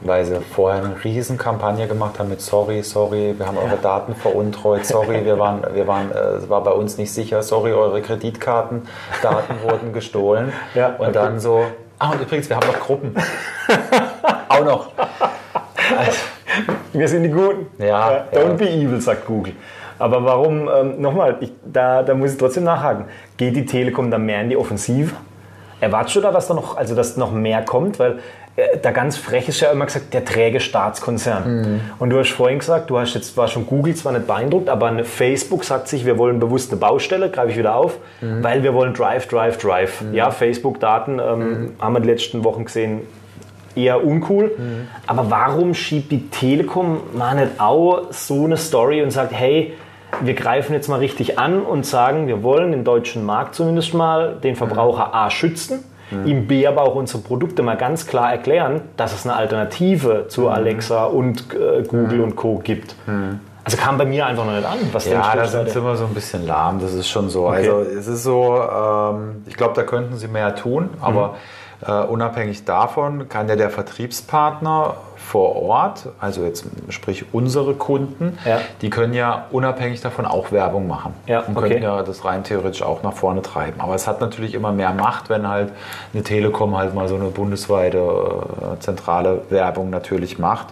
Weil 0.00 0.24
sie 0.24 0.40
vorher 0.40 0.84
eine 0.84 0.94
Riesenkampagne 1.02 1.88
gemacht 1.88 2.20
haben 2.20 2.28
mit 2.28 2.40
Sorry, 2.40 2.82
sorry, 2.84 3.34
wir 3.36 3.46
haben 3.46 3.58
eure 3.58 3.78
Daten 3.82 4.14
veruntreut, 4.14 4.86
sorry, 4.86 5.24
wir 5.24 5.40
waren, 5.40 5.62
wir 5.74 5.88
waren, 5.88 6.12
äh, 6.12 6.36
es 6.36 6.48
war 6.48 6.62
bei 6.62 6.70
uns 6.70 6.98
nicht 6.98 7.12
sicher, 7.12 7.42
sorry, 7.42 7.72
eure 7.72 8.00
Kreditkartendaten 8.00 9.62
wurden 9.64 9.92
gestohlen. 9.92 10.52
Ja, 10.76 10.90
und 10.90 11.00
okay. 11.00 11.12
dann 11.12 11.40
so, 11.40 11.64
ah 11.98 12.10
und 12.10 12.20
übrigens, 12.20 12.48
wir 12.48 12.56
haben 12.56 12.68
noch 12.68 12.78
Gruppen. 12.78 13.12
Auch 14.58 14.64
noch. 14.64 14.88
Also, 15.96 16.18
Wir 16.92 17.08
sind 17.08 17.22
die 17.22 17.30
Guten. 17.30 17.66
Ja, 17.78 18.24
don't 18.32 18.48
ja. 18.48 18.54
be 18.54 18.68
evil, 18.68 19.00
sagt 19.00 19.26
Google. 19.26 19.54
Aber 19.98 20.24
warum, 20.24 20.68
ähm, 20.68 21.00
nochmal, 21.00 21.36
da, 21.64 22.02
da 22.02 22.14
muss 22.14 22.32
ich 22.32 22.38
trotzdem 22.38 22.64
nachhaken. 22.64 23.04
Geht 23.36 23.56
die 23.56 23.66
Telekom 23.66 24.10
dann 24.10 24.24
mehr 24.24 24.40
in 24.40 24.50
die 24.50 24.56
Offensive? 24.56 25.14
Erwartest 25.80 26.16
du 26.16 26.20
da, 26.20 26.32
dass 26.32 26.48
da 26.48 26.54
noch, 26.54 26.76
also 26.76 26.94
dass 26.94 27.16
noch 27.16 27.32
mehr 27.32 27.62
kommt? 27.62 27.98
Weil 27.98 28.18
äh, 28.56 28.78
da 28.80 28.90
ganz 28.90 29.16
frech 29.16 29.48
ist 29.48 29.60
ja 29.60 29.70
immer 29.70 29.86
gesagt, 29.86 30.14
der 30.14 30.24
träge 30.24 30.60
Staatskonzern. 30.60 31.80
Und 31.98 32.10
du 32.10 32.18
hast 32.18 32.30
vorhin 32.30 32.58
gesagt, 32.58 32.90
du 32.90 32.98
hast 32.98 33.14
jetzt 33.14 33.36
war 33.36 33.48
schon 33.48 33.66
Google 33.66 33.94
zwar 33.94 34.12
nicht 34.12 34.26
beeindruckt, 34.26 34.68
aber 34.68 34.86
eine 34.86 35.04
Facebook 35.04 35.64
sagt 35.64 35.88
sich, 35.88 36.04
wir 36.06 36.18
wollen 36.18 36.38
bewusst 36.38 36.70
eine 36.70 36.80
Baustelle, 36.80 37.30
greife 37.30 37.50
ich 37.50 37.58
wieder 37.58 37.74
auf, 37.74 37.98
weil 38.20 38.62
wir 38.62 38.74
wollen 38.74 38.94
Drive, 38.94 39.26
Drive, 39.26 39.58
Drive. 39.58 40.04
Ja, 40.12 40.30
Facebook-Daten 40.30 41.20
ähm, 41.20 41.76
haben 41.78 41.92
wir 41.92 42.00
die 42.00 42.08
letzten 42.08 42.44
Wochen 42.44 42.64
gesehen, 42.64 43.02
eher 43.78 44.04
uncool. 44.04 44.50
Aber 45.06 45.30
warum 45.30 45.74
schiebt 45.74 46.10
die 46.12 46.28
Telekom 46.28 47.00
mal 47.14 47.34
nicht 47.36 47.60
auch 47.60 48.08
so 48.10 48.44
eine 48.44 48.56
Story 48.56 49.02
und 49.02 49.10
sagt, 49.10 49.32
hey, 49.32 49.74
wir 50.22 50.34
greifen 50.34 50.72
jetzt 50.72 50.88
mal 50.88 50.98
richtig 51.00 51.38
an 51.38 51.60
und 51.62 51.84
sagen, 51.84 52.26
wir 52.28 52.42
wollen 52.42 52.72
im 52.72 52.82
deutschen 52.84 53.24
Markt 53.26 53.54
zumindest 53.54 53.92
mal 53.94 54.36
den 54.42 54.56
Verbraucher 54.56 55.14
A 55.14 55.28
schützen, 55.30 55.84
ihm 56.24 56.46
B 56.46 56.66
aber 56.66 56.82
auch 56.82 56.94
unsere 56.94 57.18
Produkte 57.22 57.62
mal 57.62 57.76
ganz 57.76 58.06
klar 58.06 58.30
erklären, 58.32 58.80
dass 58.96 59.12
es 59.14 59.26
eine 59.26 59.36
Alternative 59.36 60.24
zu 60.28 60.48
Alexa 60.48 61.04
und 61.04 61.44
äh, 61.54 61.82
Google 61.82 62.22
und 62.22 62.36
Co. 62.36 62.58
gibt. 62.64 62.94
Also 63.64 63.76
kam 63.76 63.98
bei 63.98 64.06
mir 64.06 64.24
einfach 64.24 64.46
noch 64.46 64.54
nicht 64.54 64.64
an. 64.64 64.78
Was 64.92 65.06
Ja, 65.06 65.34
da 65.36 65.42
ist 65.42 65.52
sind 65.52 65.68
sie 65.68 65.78
immer 65.78 65.94
so 65.96 66.06
ein 66.06 66.14
bisschen 66.14 66.46
lahm, 66.46 66.80
das 66.80 66.94
ist 66.94 67.06
schon 67.08 67.28
so. 67.28 67.48
Also 67.48 67.80
es 67.82 68.06
ist 68.06 68.22
so, 68.22 68.56
ähm, 68.56 69.42
ich 69.46 69.54
glaube, 69.58 69.74
da 69.74 69.82
könnten 69.82 70.16
sie 70.16 70.28
mehr 70.28 70.54
tun, 70.54 70.88
aber 71.02 71.28
Mhm. 71.28 71.32
Äh, 71.86 71.92
unabhängig 71.92 72.64
davon 72.64 73.28
kann 73.28 73.48
ja 73.48 73.56
der 73.56 73.70
Vertriebspartner 73.70 74.94
vor 75.16 75.56
Ort, 75.56 76.08
also 76.20 76.42
jetzt 76.42 76.64
sprich 76.88 77.26
unsere 77.32 77.74
Kunden, 77.74 78.38
Ja. 78.46 78.60
die 78.80 78.88
können 78.88 79.12
ja 79.12 79.44
unabhängig 79.50 80.00
davon 80.00 80.24
auch 80.24 80.52
Werbung 80.52 80.88
machen 80.88 81.12
Ja, 81.26 81.40
und 81.40 81.56
okay. 81.56 81.68
können 81.68 81.82
ja 81.82 82.02
das 82.02 82.24
rein 82.24 82.44
theoretisch 82.44 82.82
auch 82.82 83.02
nach 83.02 83.12
vorne 83.12 83.42
treiben. 83.42 83.80
Aber 83.80 83.94
es 83.94 84.06
hat 84.08 84.20
natürlich 84.22 84.54
immer 84.54 84.72
mehr 84.72 84.92
Macht, 84.92 85.28
wenn 85.28 85.46
halt 85.46 85.70
eine 86.14 86.22
Telekom 86.22 86.76
halt 86.76 86.94
mal 86.94 87.08
so 87.08 87.16
eine 87.16 87.26
bundesweite 87.26 87.98
äh, 87.98 88.78
zentrale 88.80 89.42
Werbung 89.50 89.90
natürlich 89.90 90.38
macht. 90.38 90.68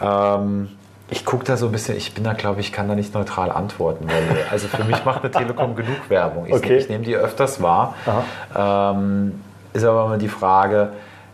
Ähm, 0.00 0.68
ich 1.10 1.24
gucke 1.24 1.44
da 1.44 1.56
so 1.56 1.66
ein 1.66 1.72
bisschen, 1.72 1.96
ich 1.96 2.14
bin 2.14 2.24
da, 2.24 2.32
glaube 2.32 2.60
ich, 2.60 2.72
kann 2.72 2.88
da 2.88 2.94
nicht 2.94 3.12
neutral 3.14 3.50
antworten. 3.50 4.06
Weil, 4.08 4.44
also 4.50 4.68
für 4.68 4.84
mich 4.84 5.04
macht 5.04 5.22
eine 5.22 5.30
Telekom 5.30 5.74
genug 5.76 5.96
Werbung. 6.08 6.46
Ich, 6.46 6.54
Okay. 6.54 6.76
ich 6.76 6.88
nehme 6.88 7.04
die 7.04 7.14
öfters 7.14 7.60
wahr. 7.62 7.94
Ähm, 8.56 9.40
ist 9.74 9.84
aber 9.84 10.06
immer 10.06 10.16
die 10.18 10.28
Frage, 10.28 10.92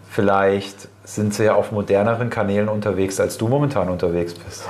vielleicht 0.08 0.88
sind 1.04 1.32
sie 1.34 1.44
ja 1.44 1.54
auf 1.54 1.70
moderneren 1.70 2.30
Kanälen 2.30 2.68
unterwegs, 2.68 3.20
als 3.20 3.38
du 3.38 3.46
momentan 3.48 3.88
unterwegs 3.88 4.34
bist. 4.34 4.68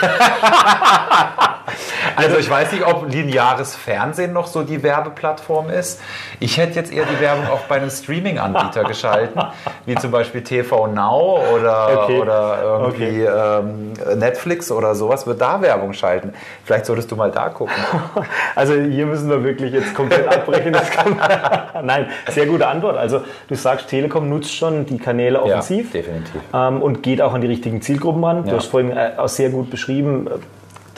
Also 2.18 2.36
ich 2.38 2.50
weiß 2.50 2.72
nicht, 2.72 2.84
ob 2.86 3.08
lineares 3.10 3.74
Fernsehen 3.76 4.32
noch 4.32 4.46
so 4.46 4.62
die 4.62 4.82
Werbeplattform 4.82 5.70
ist. 5.70 6.00
Ich 6.40 6.58
hätte 6.58 6.74
jetzt 6.74 6.92
eher 6.92 7.04
die 7.04 7.20
Werbung 7.20 7.46
auch 7.48 7.60
bei 7.68 7.76
einem 7.76 7.90
Streaming-Anbieter 7.90 8.84
geschalten, 8.88 9.40
wie 9.86 9.94
zum 9.94 10.10
Beispiel 10.10 10.42
TV 10.42 10.88
Now 10.88 11.38
oder, 11.54 12.02
Okay. 12.04 12.18
oder 12.20 12.58
irgendwie 12.62 13.22
ähm, 13.22 13.92
Netflix 14.18 14.70
oder 14.72 14.94
sowas. 14.94 15.26
Wird 15.26 15.40
da 15.40 15.60
Werbung 15.62 15.92
schalten. 15.92 16.32
Vielleicht 16.64 16.86
solltest 16.86 17.10
du 17.10 17.16
mal 17.16 17.30
da 17.30 17.48
gucken. 17.50 17.74
Also 18.54 18.74
hier 18.74 19.06
müssen 19.06 19.30
wir 19.30 19.44
wirklich 19.44 19.72
jetzt 19.72 19.94
komplett 19.94 20.26
abbrechen. 20.26 20.72
Das 20.72 20.90
kann 20.90 21.16
Nein, 21.84 22.06
sehr 22.28 22.46
gute 22.46 22.66
Antwort. 22.66 22.96
Also 22.96 23.20
du 23.48 23.54
sagst, 23.54 23.88
Telekom 23.88 24.28
nutzt 24.28 24.52
schon 24.54 24.84
die 24.86 24.98
Kanäle 24.98 25.40
offensiv. 25.40 25.92
definitiv. 25.92 26.40
ähm, 26.52 26.82
und 26.82 27.02
geht 27.02 27.22
auch 27.22 27.34
an 27.34 27.40
die 27.40 27.46
richtigen 27.46 27.80
Zielgruppen 27.82 28.24
ran. 28.24 28.42
Du 28.42 28.50
Ja. 28.50 28.56
hast 28.56 28.66
vorhin 28.66 28.90
äh, 28.96 29.12
auch 29.16 29.28
sehr 29.28 29.50
gut 29.50 29.70
beschrieben, 29.70 30.28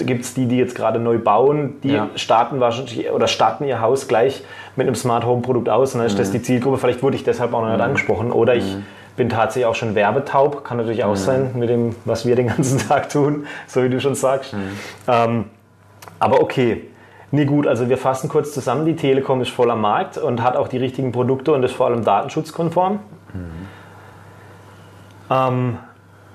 gibt 0.06 0.24
es 0.24 0.34
die, 0.34 0.46
die 0.46 0.58
jetzt 0.58 0.74
gerade 0.74 0.98
neu 0.98 1.18
bauen, 1.18 1.74
die 1.82 1.92
Ja. 1.92 2.08
starten 2.16 2.60
wahrscheinlich 2.60 3.10
oder 3.10 3.26
starten 3.26 3.64
ihr 3.64 3.80
Haus 3.80 4.08
gleich 4.08 4.42
mit 4.76 4.86
einem 4.86 4.94
Smart 4.94 5.24
Home 5.24 5.42
Produkt 5.42 5.68
aus. 5.68 5.94
Und 5.94 5.98
dann 6.00 6.06
ist 6.06 6.14
Mhm. 6.14 6.18
das 6.18 6.30
die 6.30 6.42
Zielgruppe. 6.42 6.78
Vielleicht 6.78 7.02
wurde 7.02 7.16
ich 7.16 7.24
deshalb 7.24 7.52
auch 7.54 7.62
noch 7.62 7.70
nicht 7.70 7.80
angesprochen. 7.80 8.32
Oder 8.32 8.54
ich 8.54 8.76
bin 9.16 9.28
tatsächlich 9.28 9.66
auch 9.66 9.74
schon 9.74 9.94
werbetaub. 9.94 10.64
Kann 10.64 10.76
natürlich 10.78 11.04
Mhm. 11.04 11.10
auch 11.10 11.16
sein 11.16 11.50
mit 11.54 11.68
dem, 11.68 11.94
was 12.04 12.26
wir 12.26 12.36
den 12.36 12.46
ganzen 12.48 12.78
Tag 12.88 13.08
tun, 13.10 13.46
so 13.66 13.82
wie 13.82 13.88
du 13.88 14.00
schon 14.00 14.14
sagst. 14.14 14.52
Mhm. 14.54 14.58
Ähm, 15.08 15.44
aber 16.18 16.40
okay. 16.40 16.84
Nee, 17.32 17.44
gut, 17.44 17.66
also 17.68 17.88
wir 17.88 17.96
fassen 17.96 18.28
kurz 18.28 18.52
zusammen. 18.52 18.86
Die 18.86 18.96
Telekom 18.96 19.40
ist 19.40 19.50
voll 19.50 19.70
am 19.70 19.80
Markt 19.82 20.18
und 20.18 20.42
hat 20.42 20.56
auch 20.56 20.66
die 20.66 20.78
richtigen 20.78 21.12
Produkte 21.12 21.52
und 21.52 21.62
ist 21.62 21.74
vor 21.74 21.86
allem 21.86 22.04
datenschutzkonform. 22.04 22.98
Ähm, 25.30 25.78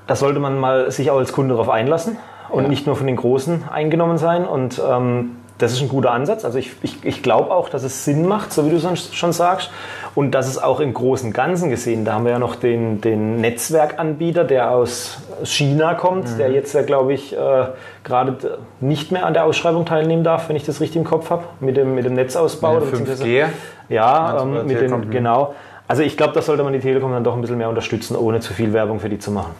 da 0.07 0.15
sollte 0.15 0.39
man 0.39 0.57
mal 0.59 0.89
sich 0.91 1.11
auch 1.11 1.17
als 1.17 1.33
Kunde 1.33 1.55
darauf 1.55 1.69
einlassen 1.69 2.17
und 2.49 2.63
Ja. 2.63 2.69
nicht 2.69 2.85
nur 2.87 2.95
von 2.95 3.07
den 3.07 3.15
Großen 3.15 3.63
eingenommen 3.71 4.17
sein. 4.17 4.45
Und 4.45 4.81
ähm, 4.87 5.37
das 5.57 5.71
ist 5.71 5.81
ein 5.81 5.87
guter 5.87 6.11
Ansatz. 6.11 6.43
Also 6.43 6.57
ich, 6.57 6.71
ich, 6.81 6.97
ich 7.05 7.23
glaube 7.23 7.51
auch, 7.51 7.69
dass 7.69 7.83
es 7.83 8.03
Sinn 8.03 8.27
macht, 8.27 8.51
so 8.51 8.65
wie 8.65 8.69
du 8.71 8.75
es 8.75 9.15
schon 9.15 9.31
sagst. 9.31 9.71
Und 10.13 10.31
dass 10.31 10.47
es 10.47 10.61
auch 10.61 10.79
im 10.81 10.93
großen 10.93 11.31
Ganzen 11.31 11.69
gesehen, 11.69 12.03
da 12.05 12.13
haben 12.13 12.25
wir 12.25 12.31
ja 12.33 12.39
noch 12.39 12.55
den, 12.55 12.99
den 13.01 13.37
Netzwerkanbieter, 13.41 14.43
der 14.43 14.71
aus 14.71 15.19
China 15.43 15.93
kommt, 15.93 16.29
Mhm. 16.33 16.37
der 16.37 16.51
jetzt 16.51 16.73
ja, 16.73 16.81
glaube 16.81 17.13
ich, 17.13 17.35
äh, 17.37 17.65
gerade 18.03 18.59
nicht 18.81 19.11
mehr 19.13 19.25
an 19.25 19.33
der 19.33 19.45
Ausschreibung 19.45 19.85
teilnehmen 19.85 20.23
darf, 20.25 20.49
wenn 20.49 20.55
ich 20.57 20.65
das 20.65 20.81
richtig 20.81 20.97
im 20.97 21.03
Kopf 21.05 21.29
habe, 21.29 21.43
mit 21.61 21.77
dem, 21.77 21.95
mit 21.95 22.03
dem 22.05 22.13
Netzausbau. 22.15 22.75
Mit 22.75 22.83
dem 22.83 22.89
beziehungsweise- 22.91 23.23
5G. 23.23 23.45
ja, 23.89 24.41
ähm, 24.41 24.65
mit 24.67 24.79
den, 24.81 25.09
genau. 25.09 25.53
Also 25.87 26.01
ich 26.01 26.17
glaube, 26.17 26.33
da 26.33 26.41
sollte 26.41 26.63
man 26.63 26.73
die 26.73 26.79
Telekom 26.79 27.11
dann 27.11 27.23
doch 27.23 27.35
ein 27.35 27.41
bisschen 27.41 27.57
mehr 27.59 27.69
unterstützen, 27.69 28.15
ohne 28.17 28.39
zu 28.41 28.53
viel 28.53 28.73
Werbung 28.73 28.99
für 28.99 29.07
die 29.09 29.19
zu 29.19 29.31
machen. 29.31 29.51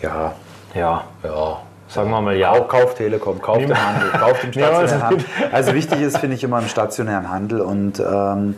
Ja, 0.00 0.32
Ja, 0.74 1.04
ja. 1.22 1.58
sagen 1.88 2.10
wir 2.10 2.20
mal 2.20 2.36
ja. 2.36 2.52
Kauf, 2.52 2.68
kauf 2.68 2.94
Telekom, 2.94 3.40
kauf 3.40 3.58
den 3.58 3.74
Handel, 3.76 4.10
kauf 4.10 4.40
den 4.40 4.52
stationären 4.52 4.76
also- 4.90 5.02
Handel. 5.02 5.24
Also 5.52 5.74
wichtig 5.74 6.00
ist, 6.00 6.18
finde 6.18 6.36
ich, 6.36 6.44
immer 6.44 6.58
im 6.58 6.68
stationären 6.68 7.30
Handel 7.30 7.60
und 7.60 8.00
ähm, 8.00 8.56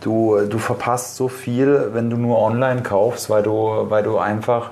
du, 0.00 0.40
du 0.48 0.58
verpasst 0.58 1.16
so 1.16 1.28
viel, 1.28 1.90
wenn 1.92 2.10
du 2.10 2.16
nur 2.16 2.38
online 2.40 2.82
kaufst, 2.82 3.30
weil 3.30 3.42
du, 3.42 3.86
weil 3.88 4.02
du 4.02 4.18
einfach 4.18 4.70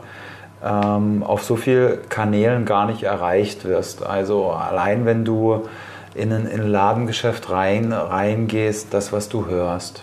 ähm, 0.65 1.23
auf 1.23 1.43
so 1.45 1.57
vielen 1.57 2.09
Kanälen 2.09 2.65
gar 2.65 2.87
nicht 2.87 3.03
erreicht 3.05 3.65
wirst. 3.65 4.05
Also 4.05 4.51
allein 4.51 5.07
wenn 5.07 5.25
du 5.25 5.69
in 6.15 6.33
ein, 6.33 6.47
in 6.47 6.61
ein 6.63 6.69
Ladengeschäft 6.69 7.51
rein, 7.51 7.93
reingehst, 7.93 8.93
das, 8.93 9.13
was 9.13 9.29
du 9.29 9.47
hörst. 9.47 10.03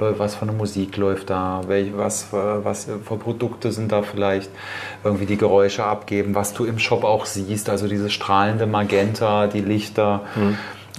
Läu- 0.00 0.14
Was 0.18 0.34
für 0.34 0.42
eine 0.42 0.52
Musik 0.52 0.96
läuft 0.96 1.30
da? 1.30 1.60
Welch, 1.66 1.92
was, 1.96 2.28
was 2.32 2.86
für 2.86 3.16
Produkte 3.16 3.70
sind 3.72 3.92
da 3.92 4.02
vielleicht? 4.02 4.50
Irgendwie 5.02 5.26
die 5.26 5.36
Geräusche 5.36 5.84
abgeben, 5.84 6.34
was 6.34 6.52
du 6.52 6.64
im 6.64 6.78
Shop 6.78 7.04
auch 7.04 7.24
siehst, 7.24 7.70
also 7.70 7.88
dieses 7.88 8.12
strahlende 8.12 8.66
Magenta, 8.66 9.46
die 9.46 9.60
Lichter. 9.60 10.22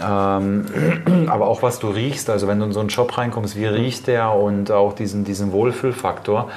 Ähm, 0.02 0.66
aber 1.28 1.48
auch 1.48 1.62
was 1.62 1.80
du 1.80 1.90
riechst, 1.90 2.30
also 2.30 2.48
wenn 2.48 2.60
du 2.60 2.66
in 2.66 2.72
so 2.72 2.80
einen 2.80 2.90
Shop 2.90 3.18
reinkommst, 3.18 3.56
wie 3.56 3.66
riecht 3.66 4.08
der 4.08 4.32
und 4.32 4.72
auch 4.72 4.94
diesen, 4.94 5.24
diesen 5.24 5.52
Wohlfühlfaktor. 5.52 6.50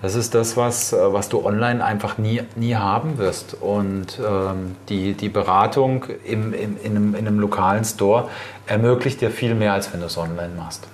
Das 0.00 0.14
ist 0.14 0.34
das, 0.34 0.56
was, 0.56 0.92
äh, 0.92 1.12
was 1.12 1.28
du 1.28 1.44
online 1.44 1.84
einfach 1.84 2.18
nie, 2.18 2.42
nie 2.54 2.76
haben 2.76 3.18
wirst. 3.18 3.56
Und 3.60 4.20
ähm, 4.24 4.76
die, 4.88 5.14
die 5.14 5.28
Beratung 5.28 6.04
im, 6.24 6.52
im, 6.52 6.76
in, 6.82 6.96
einem, 6.96 7.14
in 7.14 7.26
einem 7.26 7.40
lokalen 7.40 7.84
Store 7.84 8.28
ermöglicht 8.66 9.20
dir 9.20 9.30
viel 9.30 9.54
mehr, 9.54 9.72
als 9.72 9.92
wenn 9.92 10.00
du 10.00 10.06
es 10.06 10.16
online 10.16 10.52
machst. 10.56 10.86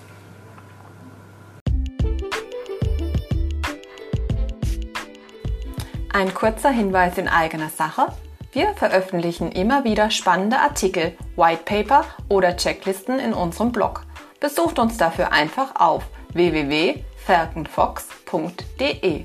Ein 6.17 6.33
kurzer 6.33 6.71
Hinweis 6.71 7.19
in 7.19 7.27
eigener 7.27 7.71
Sache. 7.71 8.07
Wir 8.53 8.69
veröffentlichen 8.75 9.51
immer 9.51 9.83
wieder 9.83 10.13
spannende 10.13 10.59
Artikel, 10.59 11.17
White 11.35 11.63
Paper 11.65 12.05
oder 12.29 12.57
Checklisten 12.57 13.19
in 13.19 13.33
unserem 13.33 13.73
Blog. 13.73 14.03
Besucht 14.39 14.79
uns 14.79 14.97
dafür 14.97 15.33
einfach 15.33 15.75
auf 15.75 16.05
www.falconfox.de. 16.33 19.25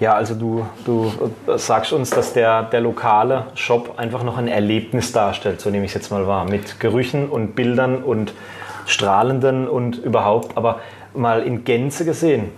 Ja, 0.00 0.12
also 0.12 0.34
du, 0.34 0.66
du 0.84 1.10
sagst 1.56 1.94
uns, 1.94 2.10
dass 2.10 2.34
der, 2.34 2.64
der 2.64 2.82
lokale 2.82 3.46
Shop 3.54 3.98
einfach 3.98 4.24
noch 4.24 4.36
ein 4.36 4.46
Erlebnis 4.46 5.12
darstellt, 5.12 5.62
so 5.62 5.70
nehme 5.70 5.86
ich 5.86 5.92
es 5.92 5.94
jetzt 5.94 6.10
mal 6.10 6.26
wahr, 6.26 6.44
mit 6.44 6.80
Gerüchen 6.80 7.30
und 7.30 7.54
Bildern 7.54 8.04
und 8.04 8.34
strahlenden 8.88 9.68
und 9.68 9.98
überhaupt, 9.98 10.56
aber 10.56 10.80
mal 11.14 11.42
in 11.42 11.64
Gänze 11.64 12.04
gesehen. 12.04 12.50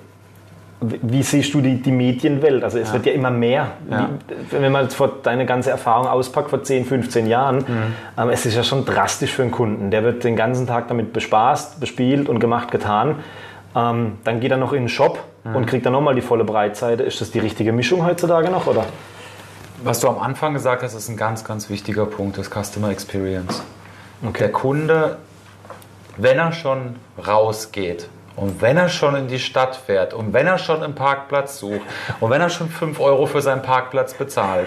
Wie 0.81 1.23
siehst 1.23 1.53
du 1.53 1.61
die, 1.61 1.83
die 1.83 1.93
Medienwelt? 1.93 2.65
Also 2.65 2.79
es 2.79 2.89
ja. 2.89 2.95
wird 2.95 3.07
ja 3.07 3.13
immer 3.13 3.31
mehr. 3.31 3.73
Ja. 3.91 4.09
Wie, 4.29 4.63
wenn 4.63 4.73
man 4.73 4.89
vor 4.89 5.19
deine 5.23 5.45
ganze 5.45 5.71
Erfahrung 5.71 6.07
auspackt 6.07 6.49
vor 6.49 6.63
10, 6.63 6.87
15 6.87 7.27
Jahren, 7.27 7.59
mhm. 7.59 7.95
ähm, 8.17 8.31
es 8.31 8.47
ist 8.47 8.57
ja 8.57 8.63
schon 8.63 8.87
drastisch 8.87 9.33
für 9.33 9.43
einen 9.43 9.51
Kunden. 9.51 9.91
Der 9.91 10.03
wird 10.05 10.25
den 10.25 10.37
ganzen 10.37 10.67
Tag 10.67 10.89
damit 10.89 11.13
bespaßt, 11.13 11.81
bespielt 11.81 12.31
und 12.31 12.41
gemacht, 12.41 12.71
getan. 12.71 13.17
Ähm, 13.77 14.19
dann 14.25 14.41
geht 14.41 14.51
er 14.51 14.57
noch 14.57 14.73
in 14.73 14.85
den 14.85 14.89
Shop 14.89 15.23
mhm. 15.45 15.57
und 15.57 15.67
kriegt 15.67 15.85
dann 15.85 15.93
nochmal 15.93 16.15
die 16.15 16.23
volle 16.23 16.45
Breitseite. 16.45 17.03
Ist 17.03 17.21
das 17.21 17.31
die 17.31 17.41
richtige 17.41 17.73
Mischung 17.73 18.05
heutzutage 18.07 18.51
noch, 18.51 18.67
oder? 18.67 18.87
Was 19.83 20.01
du 20.01 20.09
am 20.09 20.19
Anfang 20.19 20.55
gesagt 20.55 20.83
hast, 20.83 20.95
ist 20.95 21.09
ein 21.09 21.17
ganz, 21.17 21.45
ganz 21.45 21.69
wichtiger 21.71 22.07
Punkt, 22.07 22.39
das 22.39 22.51
Customer 22.51 22.91
Experience. 22.91 23.63
Okay. 24.23 24.39
Der 24.39 24.53
Kunde, 24.53 25.19
wenn 26.17 26.39
er 26.39 26.53
schon 26.53 26.97
rausgeht 27.27 28.09
und 28.41 28.63
wenn 28.63 28.79
er 28.79 28.89
schon 28.89 29.15
in 29.17 29.29
die 29.29 29.39
Stadt 29.39 29.77
fährt 29.77 30.15
und 30.15 30.33
wenn 30.33 30.47
er 30.47 30.57
schon 30.57 30.83
einen 30.83 30.95
Parkplatz 30.95 31.59
sucht 31.59 31.83
und 32.21 32.31
wenn 32.31 32.41
er 32.41 32.49
schon 32.49 32.71
5 32.71 32.99
Euro 32.99 33.27
für 33.27 33.43
seinen 33.43 33.61
Parkplatz 33.61 34.15
bezahlt 34.15 34.67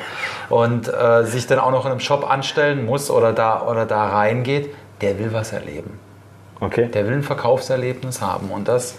und 0.49 0.88
äh, 0.88 1.24
sich 1.24 1.47
dann 1.47 1.57
auch 1.57 1.71
noch 1.71 1.86
in 1.86 1.91
einem 1.91 1.99
Shop 1.99 2.30
anstellen 2.30 2.86
muss 2.86 3.09
oder 3.09 3.34
da, 3.34 3.63
oder 3.63 3.88
da 3.88 4.09
reingeht, 4.09 4.76
der 5.01 5.17
will 5.17 5.34
was 5.34 5.53
erleben. 5.53 5.99
Okay. 6.59 6.88
Der 6.88 7.07
will 7.07 7.13
ein 7.13 7.24
Verkaufserlebnis 7.24 8.21
haben 8.21 8.51
und 8.51 8.67
das 8.67 8.95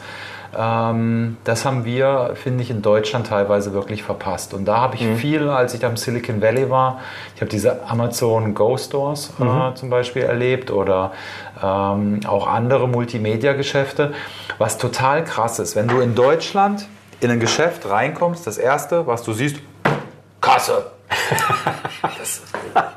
ähm, 0.56 1.36
das 1.44 1.64
haben 1.64 1.84
wir, 1.84 2.32
finde 2.34 2.62
ich, 2.62 2.70
in 2.70 2.82
Deutschland 2.82 3.26
teilweise 3.26 3.72
wirklich 3.72 4.02
verpasst. 4.02 4.54
Und 4.54 4.64
da 4.64 4.78
habe 4.78 4.96
ich 4.96 5.02
mhm. 5.02 5.16
viel, 5.16 5.48
als 5.48 5.74
ich 5.74 5.80
da 5.80 5.88
im 5.88 5.96
Silicon 5.96 6.40
Valley 6.40 6.70
war, 6.70 7.00
ich 7.34 7.40
habe 7.40 7.50
diese 7.50 7.86
Amazon 7.88 8.54
Go 8.54 8.76
Stores 8.76 9.32
äh, 9.40 9.44
mhm. 9.44 9.76
zum 9.76 9.90
Beispiel 9.90 10.22
erlebt 10.22 10.70
oder 10.70 11.12
ähm, 11.62 12.20
auch 12.26 12.46
andere 12.46 12.88
Multimedia-Geschäfte, 12.88 14.12
was 14.58 14.78
total 14.78 15.24
krass 15.24 15.58
ist. 15.58 15.76
Wenn 15.76 15.88
du 15.88 16.00
in 16.00 16.14
Deutschland 16.14 16.86
in 17.20 17.30
ein 17.30 17.40
Geschäft 17.40 17.88
reinkommst, 17.88 18.46
das 18.46 18.58
erste, 18.58 19.06
was 19.06 19.22
du 19.22 19.32
siehst, 19.32 19.56
Kasse. 20.40 20.90
das, 22.18 22.42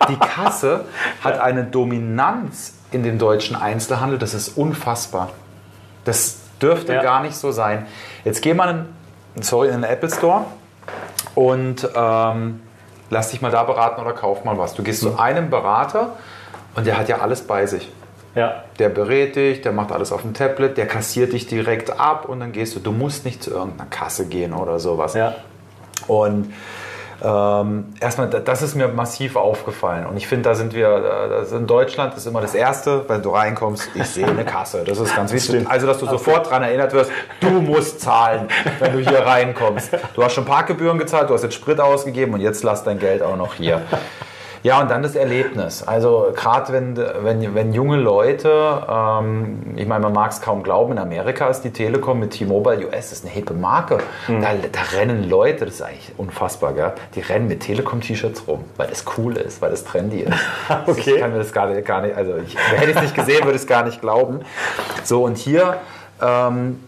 die 0.10 0.16
Kasse 0.16 0.86
hat 1.24 1.40
eine 1.40 1.64
Dominanz 1.64 2.74
in 2.92 3.04
dem 3.04 3.18
deutschen 3.18 3.56
Einzelhandel, 3.56 4.18
das 4.18 4.34
ist 4.34 4.58
unfassbar. 4.58 5.30
Das, 6.04 6.38
Dürfte 6.62 6.94
ja. 6.94 7.04
gar 7.04 7.22
nicht 7.22 7.36
so 7.36 7.52
sein. 7.52 7.86
Jetzt 8.24 8.42
geh 8.42 8.54
mal 8.54 8.86
in, 9.36 9.44
sorry, 9.44 9.68
in 9.68 9.76
den 9.76 9.84
Apple 9.84 10.10
Store 10.10 10.46
und 11.36 11.88
ähm, 11.96 12.62
lass 13.10 13.30
dich 13.30 13.42
mal 13.42 13.52
da 13.52 13.64
beraten 13.64 14.02
oder 14.02 14.14
kauf 14.14 14.44
mal 14.44 14.58
was. 14.58 14.74
Du 14.74 14.84
gehst 14.84 15.04
mhm. 15.04 15.10
zu 15.10 15.20
einem 15.20 15.50
Berater 15.50 16.16
und 16.76 16.88
der 16.88 16.98
hat 16.98 17.10
ja 17.10 17.20
alles 17.20 17.42
bei 17.46 17.66
sich. 17.66 17.92
Ja. 18.36 18.64
Der 18.78 18.90
berät 18.90 19.36
dich, 19.36 19.62
der 19.62 19.72
macht 19.72 19.92
alles 19.92 20.12
auf 20.12 20.22
dem 20.22 20.34
Tablet, 20.34 20.78
der 20.78 20.88
kassiert 20.88 21.34
dich 21.34 21.48
direkt 21.48 22.00
ab 22.00 22.30
und 22.30 22.40
dann 22.40 22.52
gehst 22.52 22.76
du. 22.76 22.80
Du 22.80 22.92
musst 22.92 23.26
nicht 23.26 23.42
zu 23.42 23.52
irgendeiner 23.52 23.90
Kasse 23.90 24.28
gehen 24.28 24.54
oder 24.54 24.80
sowas. 24.80 25.16
Ja. 25.16 25.36
Und 26.06 26.54
ähm, 27.24 27.94
erstmal, 28.00 28.30
das 28.30 28.62
ist 28.62 28.76
mir 28.76 28.88
massiv 28.88 29.36
aufgefallen. 29.36 30.06
Und 30.06 30.18
ich 30.18 30.28
finde, 30.28 30.50
da 30.50 30.56
sind 30.56 30.74
wir, 30.74 31.00
das 31.30 31.52
in 31.52 31.68
Deutschland 31.68 32.16
ist 32.16 32.28
immer 32.28 32.42
das 32.42 32.54
Erste, 32.54 33.06
wenn 33.08 33.22
du 33.22 33.32
reinkommst, 33.32 33.90
ich 33.96 34.06
sehe 34.06 34.28
eine 34.28 34.46
Kasse. 34.46 34.84
Das 34.86 35.00
ist 35.00 35.16
ganz 35.16 35.32
wichtig. 35.32 35.68
Also, 35.70 35.88
dass 35.88 35.98
du 35.98 36.06
sofort 36.06 36.48
daran 36.48 36.64
erinnert 36.64 36.94
wirst, 36.94 37.12
du 37.40 37.50
musst 37.50 38.02
zahlen, 38.02 38.48
wenn 38.80 38.94
du 38.94 39.00
hier 39.00 39.20
reinkommst. 39.20 39.92
Du 40.14 40.24
hast 40.24 40.34
schon 40.34 40.46
Parkgebühren 40.46 40.98
gezahlt, 41.00 41.30
du 41.30 41.34
hast 41.34 41.44
jetzt 41.44 41.56
Sprit 41.56 41.80
ausgegeben 41.80 42.34
und 42.34 42.42
jetzt 42.42 42.64
lass 42.64 42.84
dein 42.84 43.00
Geld 43.00 43.24
auch 43.24 43.38
noch 43.38 43.56
hier. 43.56 43.82
Ja, 44.68 44.82
und 44.82 44.92
dann 44.92 45.02
das 45.02 45.16
Erlebnis. 45.16 45.82
Also 45.82 46.34
gerade 46.36 46.74
wenn, 46.74 46.98
wenn, 46.98 47.56
wenn 47.56 47.72
junge 47.72 47.96
Leute, 47.96 48.84
ähm, 48.90 49.62
ich 49.78 49.88
meine, 49.88 50.02
man 50.02 50.12
mag 50.12 50.32
es 50.32 50.42
kaum 50.42 50.62
glauben, 50.62 50.92
in 50.92 51.00
Amerika 51.00 51.48
ist 51.48 51.62
die 51.62 51.72
Telekom 51.72 52.20
mit 52.20 52.32
T-Mobile 52.32 52.86
US 52.86 53.14
ist 53.14 53.24
eine 53.24 53.34
hippe 53.34 53.54
Marke. 53.54 54.00
Mhm. 54.28 54.42
Da, 54.42 54.50
da, 54.70 54.82
rennen 54.98 55.30
Leute, 55.30 55.64
das 55.64 55.76
ist 55.76 55.82
eigentlich 55.84 56.12
unfassbar, 56.18 56.74
gell? 56.74 56.92
die 57.16 57.22
rennen 57.22 57.48
mit 57.48 57.62
Telekom-T-Shirts 57.62 58.46
rum, 58.46 58.66
weil 58.76 58.88
das 58.88 59.06
cool 59.18 59.38
ist, 59.38 59.62
weil 59.62 59.70
das 59.70 59.86
trendy 59.86 60.24
ist. 60.24 60.34
okay. 60.86 61.14
Ich 61.14 61.20
kann 61.22 61.32
mir 61.32 61.38
das 61.38 61.54
gar 61.54 61.68
nicht, 61.68 61.86
gar 61.86 62.02
nicht 62.02 62.18
also 62.18 62.36
ich, 62.36 62.58
hätte 62.58 62.92
ich 62.92 62.98
es 62.98 63.02
nicht 63.04 63.16
gesehen, 63.16 63.46
würde 63.46 63.56
ich 63.56 63.62
es 63.62 63.68
gar 63.68 63.86
nicht 63.86 64.02
glauben. 64.02 64.42
So, 65.06 65.24
und 65.24 65.38
hier 65.38 65.78
ähm, 66.22 66.80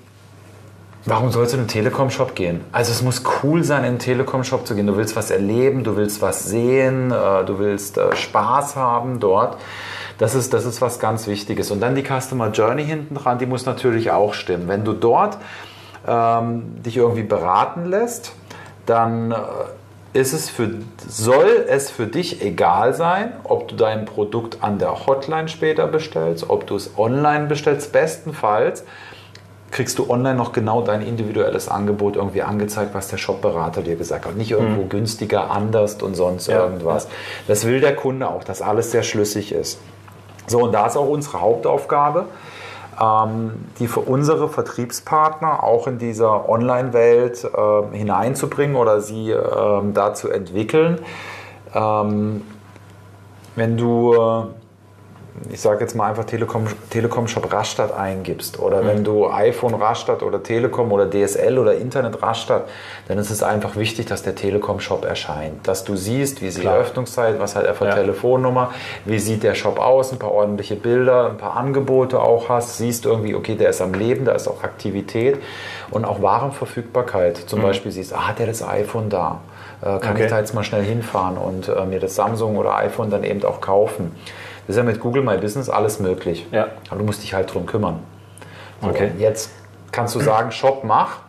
Warum 1.06 1.32
sollst 1.32 1.54
du 1.54 1.58
in 1.58 1.62
einen 1.62 1.70
Telekom-Shop 1.70 2.36
gehen? 2.36 2.62
Also 2.74 2.92
es 2.92 3.02
muss 3.02 3.24
cool 3.42 3.64
sein, 3.64 3.80
in 3.80 3.86
einen 3.86 4.00
Telekom-Shop 4.00 4.68
zu 4.68 4.76
gehen. 4.76 4.86
Du 4.86 4.98
willst 4.98 5.16
was 5.16 5.32
erleben, 5.32 5.86
du 5.86 5.96
willst 5.96 6.22
was 6.22 6.46
sehen, 6.46 7.12
äh, 7.12 7.46
du 7.46 7.58
willst 7.58 7.98
äh, 7.98 8.14
Spaß 8.16 8.76
haben 8.76 9.22
dort. 9.22 9.58
Das 10.18 10.36
ist, 10.36 10.54
das 10.54 10.66
ist 10.66 10.82
was 10.82 11.00
ganz 11.00 11.28
Wichtiges. 11.28 11.72
Und 11.72 11.80
dann 11.80 11.96
die 11.96 12.04
Customer 12.04 12.50
Journey 12.50 12.84
hinten 12.84 13.16
dran, 13.16 13.40
die 13.40 13.46
muss 13.46 13.66
natürlich 13.66 14.12
auch 14.12 14.34
stimmen. 14.34 14.68
Wenn 14.68 14.84
du 14.84 14.92
dort 14.92 15.38
ähm, 16.06 16.84
dich 16.84 16.98
irgendwie 16.98 17.24
beraten 17.24 17.86
lässt, 17.86 18.34
dann 18.86 19.32
äh, 19.32 19.36
ist 20.12 20.34
es 20.34 20.50
für, 20.50 20.70
soll 21.08 21.66
es 21.70 21.90
für 21.90 22.08
dich 22.08 22.44
egal 22.44 22.94
sein, 22.94 23.32
ob 23.46 23.70
du 23.70 23.76
dein 23.76 24.04
Produkt 24.04 24.58
an 24.62 24.80
der 24.80 25.06
Hotline 25.06 25.48
später 25.48 25.88
bestellst, 25.88 26.50
ob 26.50 26.68
du 26.68 26.76
es 26.76 26.98
online 26.98 27.46
bestellst, 27.46 27.94
bestenfalls 27.94 28.84
kriegst 29.72 30.00
du 30.00 30.10
online 30.10 30.36
noch 30.36 30.52
genau 30.52 30.82
dein 30.82 31.02
individuelles 31.02 31.70
Angebot 31.70 32.16
irgendwie 32.16 32.42
angezeigt, 32.42 32.94
was 32.94 33.08
der 33.08 33.18
Shopberater 33.18 33.82
dir 33.82 33.96
gesagt 33.96 34.26
hat. 34.26 34.36
Nicht 34.36 34.52
irgendwo 34.52 34.84
mhm. 34.84 34.90
günstiger, 34.90 35.52
anders 35.52 36.02
und 36.02 36.16
sonst 36.16 36.48
ja. 36.48 36.64
irgendwas. 36.64 37.08
Das 37.48 37.66
will 37.66 37.80
der 37.80 37.96
Kunde 37.96 38.28
auch, 38.28 38.44
dass 38.44 38.62
alles 38.62 38.92
sehr 38.92 39.04
schlüssig 39.04 39.52
ist. 39.52 39.80
So, 40.48 40.64
und 40.64 40.72
da 40.72 40.88
ist 40.88 40.98
auch 40.98 41.08
unsere 41.08 41.42
Hauptaufgabe, 41.42 42.26
ähm, 43.00 43.66
die 43.80 43.88
für 43.88 44.00
unsere 44.00 44.50
Vertriebspartner 44.50 45.64
auch 45.64 45.88
in 45.88 46.00
dieser 46.00 46.50
Online-Welt 46.50 47.44
äh, 47.44 47.98
hineinzubringen 47.98 48.76
oder 48.76 49.02
sie 49.02 49.32
äh, 49.32 49.82
da 49.94 50.14
zu 50.16 50.30
entwickeln. 50.30 51.00
Ähm, 51.76 52.42
wenn 53.56 53.78
du 53.78 54.14
äh, 54.14 54.44
ich 55.52 55.62
sage 55.62 55.82
jetzt 55.82 55.96
mal 55.96 56.10
einfach 56.10 56.26
Telekom, 56.26 56.66
Telekom 56.90 57.28
Shop 57.28 57.52
Rastatt 57.52 57.92
eingibst 57.92 58.60
oder 58.60 58.82
mhm. 58.82 58.88
wenn 58.88 59.04
du 59.04 59.30
iPhone 59.30 59.74
Rastatt 59.74 60.24
oder 60.24 60.44
Telekom 60.44 60.92
oder 60.92 61.10
DSL 61.10 61.58
oder 61.58 61.76
Internet 61.76 62.22
Rastatt, 62.22 62.68
dann 63.08 63.18
ist 63.18 63.30
es 63.30 63.44
einfach 63.44 63.76
wichtig, 63.76 64.06
dass 64.08 64.24
der 64.24 64.36
Telekom 64.36 64.80
Shop 64.80 65.06
erscheint. 65.06 65.68
Dass 65.68 65.84
du 65.84 65.96
siehst, 65.96 66.42
wie 66.42 66.50
sieht 66.50 66.64
die 66.64 66.68
Öffnungszeit, 66.68 67.40
was 67.40 67.56
hat 67.56 67.66
er 67.66 67.74
für 67.74 67.86
ja. 67.86 67.96
Telefonnummer, 67.96 68.72
wie 69.06 69.20
sieht 69.20 69.44
der 69.44 69.56
Shop 69.56 69.80
aus, 69.80 70.12
ein 70.12 70.20
paar 70.20 70.32
ordentliche 70.32 70.76
Bilder, 70.76 71.30
ein 71.30 71.38
paar 71.38 71.58
Angebote 71.58 72.20
auch 72.22 72.50
hast, 72.50 72.78
siehst 72.78 73.06
irgendwie, 73.06 73.36
okay, 73.36 73.56
der 73.56 73.70
ist 73.70 73.82
am 73.82 73.94
Leben, 73.94 74.26
da 74.26 74.34
ist 74.34 74.48
auch 74.48 74.64
Aktivität 74.64 75.38
und 75.92 76.06
auch 76.06 76.22
Warenverfügbarkeit. 76.22 77.38
Zum 77.38 77.60
mhm. 77.60 77.64
Beispiel 77.64 77.92
siehst, 77.92 78.14
ah, 78.14 78.28
hat 78.28 78.40
er 78.40 78.48
das 78.48 78.68
iPhone 78.68 79.10
da? 79.10 79.42
Äh, 79.82 80.00
kann 80.00 80.14
okay. 80.14 80.26
ich 80.26 80.30
da 80.30 80.40
jetzt 80.40 80.54
mal 80.54 80.64
schnell 80.64 80.84
hinfahren 80.84 81.38
und 81.38 81.70
äh, 81.70 81.86
mir 81.86 82.00
das 82.00 82.16
Samsung 82.16 82.58
oder 82.58 82.76
iPhone 82.76 83.10
dann 83.10 83.24
eben 83.24 83.44
auch 83.46 83.62
kaufen? 83.62 84.12
Das 84.70 84.76
ist 84.76 84.82
ja 84.82 84.84
mit 84.84 85.00
Google 85.00 85.24
My 85.24 85.36
Business 85.36 85.68
alles 85.68 86.00
möglich. 86.00 86.46
Ja. 86.52 86.68
Aber 86.92 87.00
du 87.00 87.04
musst 87.04 87.24
dich 87.24 87.34
halt 87.34 87.52
drum 87.52 87.66
kümmern. 87.66 88.02
So, 88.80 88.90
okay. 88.90 89.10
Jetzt 89.18 89.50
kannst 89.92 90.14
du 90.14 90.20
sagen, 90.20 90.52
Shop 90.52 90.84
mach. 90.84 91.22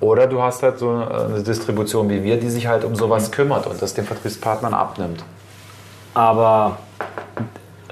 Oder 0.00 0.26
du 0.26 0.42
hast 0.42 0.64
halt 0.64 0.80
so 0.80 0.90
eine 0.90 1.44
Distribution 1.44 2.10
wie 2.10 2.24
wir, 2.24 2.40
die 2.40 2.50
sich 2.50 2.66
halt 2.66 2.82
um 2.82 2.96
sowas 2.96 3.30
kümmert 3.30 3.68
und 3.68 3.80
das 3.80 3.94
den 3.94 4.04
Vertriebspartnern 4.04 4.74
abnimmt. 4.74 5.22
Aber 6.14 6.78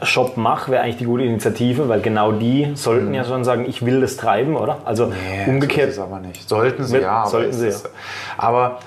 Shop 0.03 0.37
mach 0.37 0.69
wäre 0.69 0.83
eigentlich 0.83 0.97
die 0.97 1.05
gute 1.05 1.23
Initiative, 1.23 1.89
weil 1.89 2.01
genau 2.01 2.33
die 2.33 2.73
sollten 2.75 3.11
mhm. 3.11 3.15
ja 3.15 3.23
schon 3.23 3.45
sagen, 3.45 3.67
ich 3.69 3.87
will 3.87 4.01
das 4.01 4.17
treiben, 4.17 4.57
oder? 4.57 4.79
Also 4.85 5.07
nee, 5.07 5.49
umgekehrt. 5.49 5.95
So 5.95 6.03
ist 6.03 6.09
es 6.09 6.13
aber 6.13 6.19
nicht. 6.19 6.49
Sollten 6.49 6.83
sie, 6.83 6.99
ja. 6.99 7.27
Sollten 7.27 7.53
sie, 7.53 7.69
ja. 7.69 7.77
aber 8.37 8.81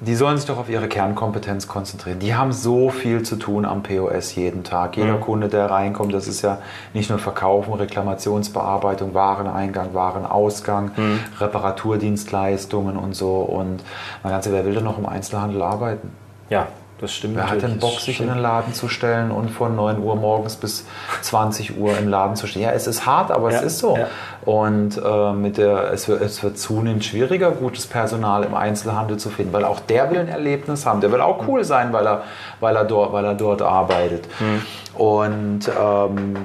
die 0.00 0.14
sollen 0.14 0.38
sich 0.38 0.46
doch 0.46 0.56
auf 0.56 0.70
ihre 0.70 0.88
Kernkompetenz 0.88 1.68
konzentrieren. 1.68 2.18
Die 2.20 2.34
haben 2.34 2.52
so 2.52 2.88
viel 2.88 3.22
zu 3.22 3.36
tun 3.36 3.66
am 3.66 3.82
POS 3.82 4.34
jeden 4.34 4.64
Tag. 4.64 4.96
Jeder 4.96 5.16
mhm. 5.16 5.20
Kunde, 5.20 5.48
der 5.48 5.70
reinkommt, 5.70 6.14
das 6.14 6.26
ist 6.26 6.40
ja 6.40 6.58
nicht 6.94 7.10
nur 7.10 7.18
Verkaufen, 7.18 7.74
Reklamationsbearbeitung, 7.74 9.12
Wareneingang, 9.12 9.92
Warenausgang, 9.92 10.92
mhm. 10.96 11.20
Reparaturdienstleistungen 11.38 12.96
und 12.96 13.14
so. 13.14 13.36
Und 13.40 13.82
mein 14.22 14.32
ganze, 14.32 14.52
wer 14.52 14.64
will 14.64 14.74
denn 14.74 14.84
noch 14.84 14.98
im 14.98 15.06
Einzelhandel 15.06 15.60
arbeiten? 15.60 16.10
Ja, 16.48 16.68
das 17.00 17.12
stimmt. 17.14 17.36
Wer 17.36 17.48
hat 17.48 17.62
denn. 17.62 17.78
Bock, 17.78 17.98
sich 18.00 18.20
in 18.20 18.28
den 18.28 18.38
Laden 18.38 18.74
zu 18.74 18.88
stellen 18.88 19.30
und 19.30 19.48
von 19.50 19.74
9 19.74 20.02
Uhr 20.02 20.16
morgens 20.16 20.56
bis 20.56 20.86
20 21.22 21.78
Uhr 21.78 21.96
im 21.96 22.08
Laden 22.08 22.36
zu 22.36 22.46
stehen? 22.46 22.62
Ja, 22.62 22.72
es 22.72 22.86
ist 22.86 23.06
hart, 23.06 23.30
aber 23.30 23.50
Ja, 23.50 23.58
es 23.58 23.64
ist 23.64 23.78
so. 23.78 23.96
ja. 23.96 24.06
Und 24.44 25.00
äh, 25.02 25.32
mit 25.32 25.58
der, 25.58 25.92
es, 25.92 26.08
wird, 26.08 26.22
es 26.22 26.42
wird 26.42 26.58
zunehmend 26.58 27.04
schwieriger, 27.04 27.50
gutes 27.50 27.86
Personal 27.86 28.44
im 28.44 28.54
Einzelhandel 28.54 29.16
zu 29.16 29.30
finden, 29.30 29.52
weil 29.52 29.64
auch 29.64 29.80
der 29.80 30.10
will 30.10 30.18
ein 30.18 30.28
Erlebnis 30.28 30.86
haben. 30.86 31.00
Der 31.00 31.10
will 31.12 31.20
auch 31.20 31.46
cool 31.48 31.64
sein, 31.64 31.92
weil 31.92 32.06
er, 32.06 32.22
weil 32.60 32.76
er, 32.76 32.84
dort, 32.84 33.12
weil 33.12 33.24
er 33.24 33.34
dort 33.34 33.62
arbeitet. 33.62 34.26
Mhm. 34.38 34.62
Und 35.00 35.60
ähm, 35.80 36.36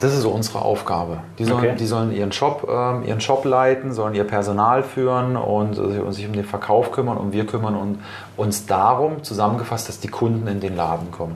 das 0.00 0.12
ist 0.14 0.22
so 0.22 0.30
unsere 0.30 0.62
Aufgabe. 0.62 1.18
Die 1.38 1.44
sollen, 1.44 1.58
Okay. 1.64 1.74
die 1.78 1.86
sollen 1.86 2.12
ihren, 2.12 2.30
Shop, 2.32 2.68
ähm, 2.70 3.02
ihren 3.04 3.20
Shop 3.20 3.44
leiten, 3.44 3.92
sollen 3.92 4.14
ihr 4.14 4.24
Personal 4.24 4.82
führen 4.82 5.36
und, 5.36 5.76
äh, 5.76 5.98
und 6.00 6.12
sich 6.12 6.26
um 6.26 6.32
den 6.32 6.44
Verkauf 6.44 6.92
kümmern. 6.92 7.16
Und 7.16 7.32
wir 7.32 7.46
kümmern 7.46 7.74
un- 7.74 7.98
uns 8.36 8.66
darum, 8.66 9.22
zusammengefasst, 9.24 9.88
dass 9.88 9.98
die 10.00 10.08
Kunden 10.08 10.46
in 10.46 10.60
den 10.60 10.76
Laden 10.76 11.10
kommen. 11.10 11.34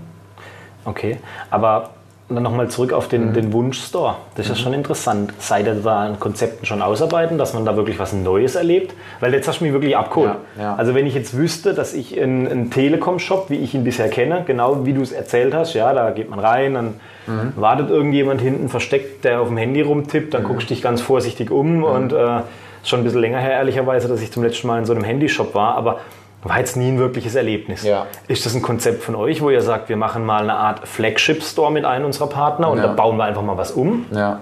Okay, 0.85 1.19
aber 1.51 1.91
dann 2.35 2.43
nochmal 2.43 2.69
zurück 2.69 2.93
auf 2.93 3.07
Mhm. 3.07 3.11
den, 3.11 3.33
den 3.35 3.53
Wunschstore. 3.53 4.17
Das 4.37 4.47
ist 4.47 4.51
ja 4.51 4.63
schon 4.63 4.73
interessant. 4.75 5.33
Seid 5.39 5.67
ihr 5.67 5.75
da 5.75 6.03
an 6.07 6.21
Konzepten 6.21 6.67
schon 6.67 6.83
ausarbeiten, 6.83 7.39
dass 7.39 7.55
man 7.55 7.65
da 7.65 7.77
wirklich 7.77 7.99
was 7.99 8.13
Neues 8.13 8.55
erlebt? 8.55 8.95
Weil 9.21 9.33
jetzt 9.35 9.49
hast 9.49 9.61
du 9.61 9.65
mich 9.65 9.73
wirklich 9.73 9.97
abgeholt. 9.97 10.35
Ja, 10.57 10.63
ja. 10.63 10.75
Also 10.77 10.95
wenn 10.95 11.07
ich 11.07 11.15
jetzt 11.15 11.37
wüsste, 11.37 11.75
dass 11.75 11.95
ich 11.95 12.21
einen, 12.21 12.47
einen 12.49 12.71
Telekom-Shop, 12.71 13.47
wie 13.51 13.57
ich 13.57 13.75
ihn 13.75 13.85
bisher 13.85 14.09
kenne, 14.09 14.43
genau 14.47 14.85
wie 14.87 14.93
du 14.93 15.03
es 15.03 15.13
erzählt 15.13 15.55
hast, 15.55 15.75
ja, 15.75 15.93
da 15.93 16.11
geht 16.11 16.29
man 16.31 16.39
rein, 16.39 16.75
dann 16.75 16.95
Mhm. 17.27 17.53
wartet 17.55 17.89
irgendjemand 17.89 18.41
hinten 18.41 18.69
versteckt, 18.69 19.25
der 19.25 19.41
auf 19.41 19.47
dem 19.49 19.57
Handy 19.57 19.81
rumtippt, 19.81 20.35
dann 20.35 20.43
guckst 20.43 20.69
du 20.69 20.75
dich 20.75 20.83
ganz 20.83 21.01
vorsichtig 21.01 21.53
um 21.53 21.77
Mhm. 21.77 21.85
und 21.85 22.13
äh, 22.13 22.41
schon 22.85 23.01
ein 23.01 23.05
bisschen 23.05 23.21
länger 23.21 23.39
her, 23.39 23.53
ehrlicherweise, 23.53 24.09
dass 24.09 24.21
ich 24.21 24.33
zum 24.33 24.43
letzten 24.43 24.67
Mal 24.67 24.81
in 24.81 24.85
so 24.87 24.93
einem 24.93 25.05
Handyshop 25.05 25.55
war, 25.55 25.77
aber 25.77 26.01
war 26.43 26.59
jetzt 26.59 26.77
nie 26.77 26.89
ein 26.89 26.99
wirkliches 26.99 27.35
Erlebnis. 27.35 27.83
Ja. 27.85 28.07
Ist 28.29 28.45
das 28.47 28.55
ein 28.55 28.63
Konzept 28.63 29.03
von 29.05 29.15
euch, 29.15 29.41
wo 29.43 29.51
ihr 29.51 29.61
sagt, 29.63 29.89
wir 29.89 29.97
machen 29.97 30.25
mal 30.27 30.43
eine 30.43 30.55
Art 30.55 30.87
Flagship-Store 30.89 31.71
mit 31.71 31.85
einem 31.85 32.05
unserer 32.07 32.27
Partner 32.29 32.71
und 32.71 32.79
Ja. 32.79 32.89
da 32.89 32.93
bauen 32.93 33.17
wir 33.17 33.25
einfach 33.25 33.43
mal 33.43 33.57
was 33.57 33.71
um? 33.73 34.07
Ja. 34.11 34.41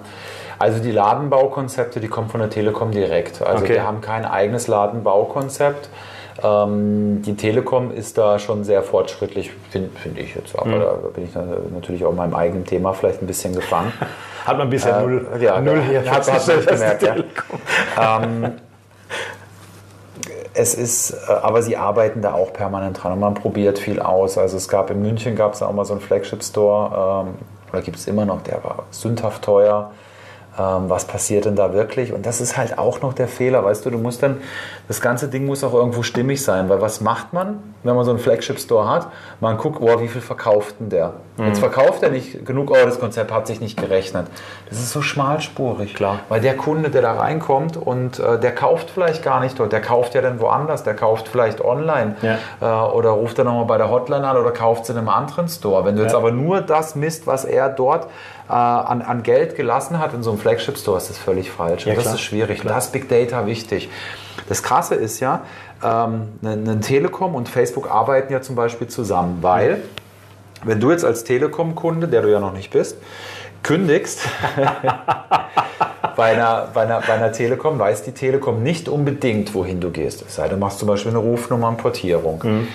Also 0.59 0.83
die 0.83 0.93
Ladenbaukonzepte, 0.93 2.01
die 2.01 2.09
kommen 2.09 2.29
von 2.29 2.41
der 2.41 2.51
Telekom 2.51 2.91
direkt. 2.91 3.41
Also 3.43 3.65
Okay. 3.65 3.75
wir 3.75 3.87
haben 3.87 4.01
kein 4.01 4.25
eigenes 4.25 4.67
Ladenbaukonzept. 4.69 5.89
Ähm, 6.43 7.21
die 7.23 7.35
Telekom 7.37 7.91
ist 7.91 8.17
da 8.17 8.39
schon 8.39 8.65
sehr 8.65 8.83
fortschrittlich, 8.83 9.51
finde 9.71 9.91
find 9.99 10.19
ich 10.19 10.35
jetzt. 10.35 10.59
Aber 10.59 10.79
da 10.79 10.93
bin 11.15 11.25
ich 11.25 11.31
natürlich 11.75 12.05
auch 12.05 12.11
in 12.11 12.17
meinem 12.17 12.35
eigenen 12.35 12.65
Thema 12.65 12.95
vielleicht 12.95 13.21
ein 13.23 13.27
bisschen 13.27 13.55
gefangen. 13.55 13.93
Hat 14.47 14.57
man 14.57 14.71
bisher 14.71 14.99
Äh, 14.99 15.03
null, 15.03 15.27
ja, 15.41 15.61
null 15.61 15.83
hier 15.83 16.01
hat- 16.11 16.33
hat 16.33 16.47
man 16.47 16.57
nicht 16.57 16.69
gemerkt, 16.69 17.03
ja. 17.03 17.15
Ähm, 18.23 18.53
es 20.55 20.75
ist, 20.75 21.13
äh, 21.13 21.33
aber 21.33 21.63
sie 21.63 21.77
arbeiten 21.77 22.23
da 22.23 22.35
auch 22.35 22.53
permanent 22.53 23.03
dran 23.03 23.13
und 23.13 23.21
man 23.21 23.35
probiert 23.35 23.79
viel 23.79 24.01
aus. 24.01 24.39
Also 24.39 24.57
es 24.57 24.69
gab 24.69 24.91
in 24.91 25.03
München 25.03 25.37
gab 25.37 25.55
es 25.55 25.63
auch 25.63 25.73
mal 25.73 25.85
so 25.85 25.93
einen 25.93 26.03
Flagship-Store, 26.03 27.27
ähm, 27.27 27.35
oder 27.73 27.83
gibt 27.83 27.99
es 27.99 28.07
immer 28.07 28.25
noch, 28.25 28.43
der 28.43 28.63
war 28.65 28.85
sündhaft 28.91 29.43
teuer. 29.43 29.93
Ähm, 30.59 30.91
was 30.91 31.05
passiert 31.05 31.45
denn 31.45 31.55
da 31.55 31.73
wirklich? 31.73 32.13
Und 32.13 32.27
das 32.27 32.41
ist 32.41 32.57
halt 32.57 32.79
auch 32.79 33.01
noch 33.03 33.13
der 33.13 33.29
Fehler, 33.29 33.65
weißt 33.65 33.87
du, 33.87 33.91
du 33.91 33.99
musst 33.99 34.23
dann, 34.23 34.39
das 34.89 35.01
ganze 35.01 35.29
Ding 35.29 35.47
muss 35.47 35.63
auch 35.63 35.75
irgendwo 35.75 36.03
stimmig 36.03 36.43
sein, 36.43 36.69
weil 36.69 36.81
was 36.81 37.01
macht 37.01 37.33
man, 37.33 37.63
wenn 37.85 37.95
man 37.95 38.05
so 38.05 38.11
einen 38.11 38.19
Flagship-Store 38.19 38.89
hat? 38.89 39.07
Man 39.39 39.57
guckt, 39.57 39.81
oh, 39.81 40.01
wie 40.01 40.09
viel 40.09 40.21
verkauft 40.21 40.77
denn 40.81 40.91
der? 40.91 41.15
Jetzt 41.47 41.59
verkauft 41.61 42.03
er 42.03 42.11
nicht 42.11 42.45
genug, 42.45 42.70
oh, 42.70 42.76
das 42.84 42.99
Konzept 43.01 43.32
hat 43.32 43.47
sich 43.47 43.61
nicht 43.61 43.76
gerechnet. 43.80 44.26
Das 44.68 44.78
ist 44.78 44.91
so 44.93 45.03
schmalspurig. 45.03 45.95
Klar. 45.95 46.20
Weil 46.28 46.41
der 46.41 46.57
Kunde, 46.57 46.91
der 46.91 47.03
da 47.03 47.12
reinkommt 47.14 47.76
und 47.76 48.18
äh, 48.18 48.38
der 48.38 48.55
kauft 48.55 48.91
vielleicht 48.91 49.22
gar 49.22 49.41
nicht 49.41 49.59
dort, 49.59 49.72
der 49.72 49.80
kauft 49.80 50.14
ja 50.14 50.20
dann 50.22 50.41
woanders, 50.41 50.82
der 50.82 50.95
kauft 50.95 51.28
vielleicht 51.28 51.61
online 51.61 52.16
Ja. 52.22 52.38
äh, 52.61 52.91
oder 52.93 53.11
ruft 53.11 53.38
dann 53.38 53.47
nochmal 53.47 53.64
bei 53.64 53.78
der 53.78 53.91
Hotline 53.91 54.26
an 54.26 54.36
oder 54.36 54.51
kauft 54.53 54.84
es 54.84 54.91
in 54.91 54.99
einem 54.99 55.09
anderen 55.09 55.49
Store. 55.49 55.84
Wenn 55.84 55.97
du 55.97 56.03
jetzt 56.03 56.12
Ja. 56.12 56.18
aber 56.18 56.30
nur 56.32 56.61
das 56.61 56.95
misst, 56.95 57.26
was 57.26 57.45
er 57.45 57.68
dort 57.68 58.05
äh, 58.49 58.53
an, 58.53 59.03
an 59.03 59.22
Geld 59.22 59.57
gelassen 59.57 59.99
hat 59.99 60.12
in 60.14 60.22
so 60.22 60.30
einem 60.30 60.41
Flagship-Store, 60.41 60.97
ist 60.99 61.09
das 61.11 61.18
völlig 61.18 61.51
falsch. 61.51 61.86
Ja, 61.86 61.93
und 61.93 61.97
das 61.97 62.05
klar. 62.05 62.14
ist 62.16 62.20
schwierig. 62.22 62.62
Da 62.64 62.76
ist 62.78 62.93
Big 62.93 63.09
Data 63.09 63.47
wichtig. 63.47 63.88
Das 64.49 64.62
Krasse 64.62 64.95
ist 64.97 65.20
ja, 65.20 65.43
ähm, 65.84 66.28
ein 66.43 66.68
ein 66.68 66.80
Telekom 66.80 67.34
und 67.34 67.49
Facebook 67.49 67.91
arbeiten 67.91 68.32
ja 68.32 68.41
zum 68.43 68.57
Beispiel 68.57 68.88
zusammen, 68.88 69.38
weil 69.43 69.82
wenn 70.65 70.81
du 70.81 70.91
jetzt 70.91 71.05
als 71.05 71.25
Telekom-Kunde, 71.25 72.09
der 72.09 72.23
du 72.23 72.31
ja 72.31 72.41
noch 72.41 72.53
nicht 72.53 72.71
bist, 72.71 72.97
kündigst 73.63 74.23
bei, 76.17 76.33
einer, 76.33 76.69
bei, 76.73 76.83
einer, 76.83 77.01
bei 77.01 77.13
einer 77.13 77.33
Telekom, 77.33 77.79
weiß 77.79 78.03
die 78.03 78.13
Telekom 78.13 78.63
nicht 78.63 78.89
unbedingt, 78.89 79.55
wohin 79.55 79.81
du 79.81 79.91
gehst. 79.91 80.23
Es 80.23 80.37
sei 80.37 80.45
denn, 80.45 80.53
du 80.53 80.57
machst 80.59 80.79
zum 80.79 80.89
Beispiel 80.89 81.11
eine 81.11 81.19
Rufnummernportierung. 81.19 82.67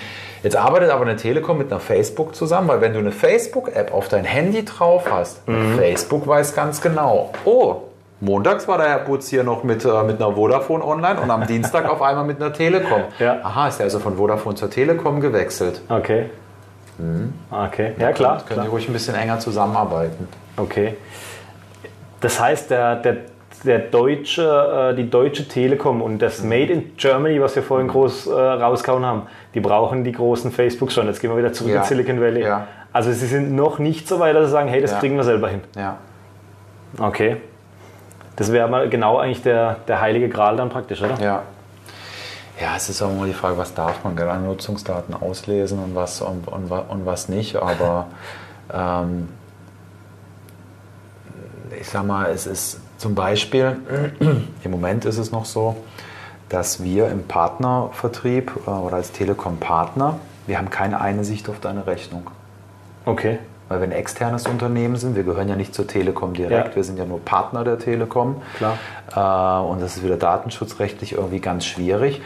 Jetzt 0.42 0.56
arbeitet 0.56 0.90
aber 0.90 1.02
eine 1.02 1.16
Telekom 1.16 1.58
mit 1.58 1.72
einer 1.72 1.80
Facebook 1.80 2.34
zusammen, 2.36 2.68
weil 2.68 2.80
wenn 2.80 2.92
du 2.92 3.00
eine 3.00 3.10
Facebook-App 3.10 3.92
auf 3.92 4.08
dein 4.08 4.24
Handy 4.24 4.64
drauf 4.64 5.10
hast, 5.10 5.40
Facebook 5.76 6.26
weiß 6.26 6.54
ganz 6.54 6.80
genau, 6.80 7.32
oh, 7.44 7.82
montags 8.20 8.68
war 8.68 8.78
der 8.78 8.88
Herr 8.88 8.98
Butz 9.00 9.28
hier 9.28 9.44
noch 9.44 9.64
mit, 9.64 9.84
äh, 9.84 10.02
mit 10.04 10.22
einer 10.22 10.34
Vodafone 10.34 10.84
online 10.84 11.20
und 11.20 11.30
am 11.30 11.46
Dienstag 11.48 11.88
auf 11.88 12.02
einmal 12.02 12.24
mit 12.24 12.40
einer 12.40 12.52
Telekom. 12.52 13.02
Ja. 13.18 13.40
Aha, 13.42 13.68
ist 13.68 13.80
er 13.80 13.84
also 13.84 13.98
von 13.98 14.16
Vodafone 14.16 14.54
zur 14.54 14.70
Telekom 14.70 15.20
gewechselt. 15.20 15.80
Okay. 15.88 16.30
Okay, 17.50 17.92
ja 17.98 18.12
klar. 18.12 18.36
Können 18.38 18.46
klar. 18.46 18.64
die 18.64 18.70
ruhig 18.70 18.88
ein 18.88 18.92
bisschen 18.92 19.14
enger 19.14 19.38
zusammenarbeiten. 19.38 20.28
Okay. 20.56 20.96
Das 22.20 22.40
heißt, 22.40 22.70
der, 22.70 22.96
der, 22.96 23.16
der 23.64 23.78
deutsche, 23.80 24.90
äh, 24.92 24.96
die 24.96 25.08
deutsche 25.10 25.46
Telekom 25.46 26.00
und 26.00 26.20
das 26.20 26.42
Made 26.42 26.72
in 26.72 26.96
Germany, 26.96 27.40
was 27.40 27.54
wir 27.56 27.62
vorhin 27.62 27.88
groß 27.88 28.28
äh, 28.28 28.32
rausgehauen 28.32 29.04
haben, 29.04 29.22
die 29.54 29.60
brauchen 29.60 30.04
die 30.04 30.12
großen 30.12 30.50
Facebook 30.50 30.90
schon. 30.92 31.06
Jetzt 31.06 31.20
gehen 31.20 31.30
wir 31.30 31.36
wieder 31.36 31.52
zurück 31.52 31.72
Ja. 31.72 31.80
in 31.80 31.84
Silicon 31.84 32.20
Valley. 32.20 32.42
Ja. 32.42 32.66
Also 32.92 33.12
sie 33.12 33.26
sind 33.26 33.54
noch 33.54 33.78
nicht 33.78 34.08
so 34.08 34.18
weit, 34.18 34.34
dass 34.34 34.46
sie 34.46 34.52
sagen, 34.52 34.68
hey, 34.68 34.80
das 34.80 34.92
Ja. 34.92 34.98
kriegen 35.00 35.16
wir 35.16 35.24
selber 35.24 35.48
hin. 35.48 35.60
Ja. 35.76 35.98
Okay. 36.98 37.36
Das 38.36 38.52
wäre 38.52 38.68
mal 38.68 38.88
genau 38.88 39.18
eigentlich 39.18 39.42
der, 39.42 39.76
der 39.86 40.00
heilige 40.00 40.28
Gral 40.28 40.56
dann 40.56 40.70
praktisch, 40.70 41.02
oder? 41.02 41.18
Ja. 41.20 41.42
Ja, 42.60 42.74
es 42.76 42.88
ist 42.88 43.02
auch 43.02 43.10
immer 43.10 43.26
die 43.26 43.34
Frage, 43.34 43.58
was 43.58 43.74
darf 43.74 44.02
man 44.04 44.16
gerade 44.16 44.32
an 44.32 44.46
Nutzungsdaten 44.46 45.14
auslesen 45.14 45.78
und 45.78 45.94
was, 45.94 46.22
und, 46.22 46.48
und, 46.48 46.70
und 46.70 47.06
was 47.06 47.28
nicht. 47.28 47.56
Aber 47.56 48.06
ähm, 48.72 49.28
ich 51.78 51.88
sag 51.88 52.06
mal, 52.06 52.30
es 52.30 52.46
ist 52.46 52.80
zum 52.98 53.14
Beispiel, 53.14 53.76
im 54.64 54.70
Moment 54.70 55.04
ist 55.04 55.18
es 55.18 55.32
noch 55.32 55.44
so, 55.44 55.76
dass 56.48 56.82
wir 56.82 57.08
im 57.08 57.24
Partnervertrieb 57.24 58.52
äh, 58.66 58.70
oder 58.70 58.96
als 58.96 59.12
Telekom-Partner, 59.12 60.18
wir 60.46 60.58
haben 60.58 60.70
keine 60.70 61.00
eine 61.00 61.24
Sicht 61.24 61.48
auf 61.48 61.60
deine 61.60 61.86
Rechnung. 61.86 62.30
Okay. 63.04 63.38
Weil 63.68 63.80
wir 63.80 63.88
ein 63.88 63.92
externes 63.92 64.46
Unternehmen 64.46 64.96
sind, 64.96 65.16
wir 65.16 65.24
gehören 65.24 65.48
ja 65.48 65.56
nicht 65.56 65.74
zur 65.74 65.86
Telekom 65.88 66.34
direkt, 66.34 66.68
Ja. 66.70 66.76
wir 66.76 66.84
sind 66.84 66.98
ja 66.98 67.04
nur 67.04 67.20
Partner 67.24 67.64
der 67.64 67.78
Telekom. 67.78 68.36
Klar. 68.58 68.78
Äh, 69.14 69.66
und 69.68 69.80
das 69.82 69.96
ist 69.96 70.04
wieder 70.04 70.16
datenschutzrechtlich 70.16 71.12
irgendwie 71.14 71.40
ganz 71.40 71.64
schwierig. 71.66 72.22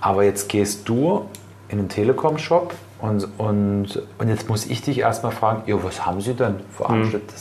Aber 0.00 0.24
jetzt 0.24 0.48
gehst 0.50 0.86
du 0.88 1.24
in 1.68 1.78
den 1.78 1.88
Telekom-Shop 1.88 2.74
und, 3.00 3.26
und, 3.38 4.02
und 4.18 4.28
jetzt 4.28 4.48
muss 4.50 4.66
ich 4.66 4.82
dich 4.82 4.98
erstmal 4.98 5.32
fragen, 5.32 5.62
jo, 5.66 5.82
was 5.82 6.04
haben 6.04 6.20
Sie 6.20 6.34
denn 6.34 6.56
veranstaltet? 6.70 7.34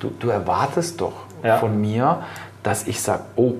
Du, 0.00 0.10
du 0.18 0.28
erwartest 0.28 1.00
doch 1.00 1.12
Mhm. 1.42 1.46
Ja. 1.46 1.56
von 1.58 1.78
mir, 1.80 2.22
dass 2.62 2.86
ich 2.86 3.00
sage, 3.02 3.22
oh, 3.36 3.52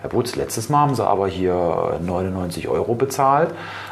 Herr 0.00 0.10
Butz, 0.10 0.36
letztes 0.36 0.68
Mal 0.68 0.78
haben 0.78 0.94
Sie 0.94 1.04
aber 1.04 1.26
hier 1.26 1.98
99 2.04 2.68
Euro 2.68 2.94
bezahlt. 2.94 3.50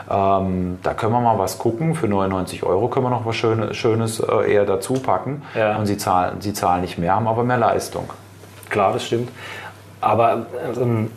Ähm, 0.09 0.78
da 0.84 0.94
können 0.94 1.12
wir 1.12 1.20
mal 1.20 1.36
was 1.38 1.59
gucken. 1.59 1.94
Für 1.96 2.07
99 2.07 2.62
Euro 2.62 2.86
können 2.88 3.07
wir 3.07 3.11
noch 3.11 3.26
was 3.26 3.34
Schönes, 3.34 3.76
Schönes 3.76 4.20
äh, 4.20 4.52
eher 4.52 4.64
dazu 4.64 4.94
packen. 4.94 5.42
Ja. 5.57 5.76
Und 5.76 5.86
Sie 5.86 5.96
zahlen, 5.96 6.40
Sie 6.40 6.52
zahlen 6.52 6.82
nicht 6.82 6.96
mehr, 6.98 7.14
haben 7.16 7.26
aber 7.26 7.42
mehr 7.42 7.59
Leistung. 7.59 8.09
Klar, 8.70 8.92
das 8.92 9.04
stimmt. 9.04 9.30
Aber 10.00 10.46
ähm, 10.80 11.11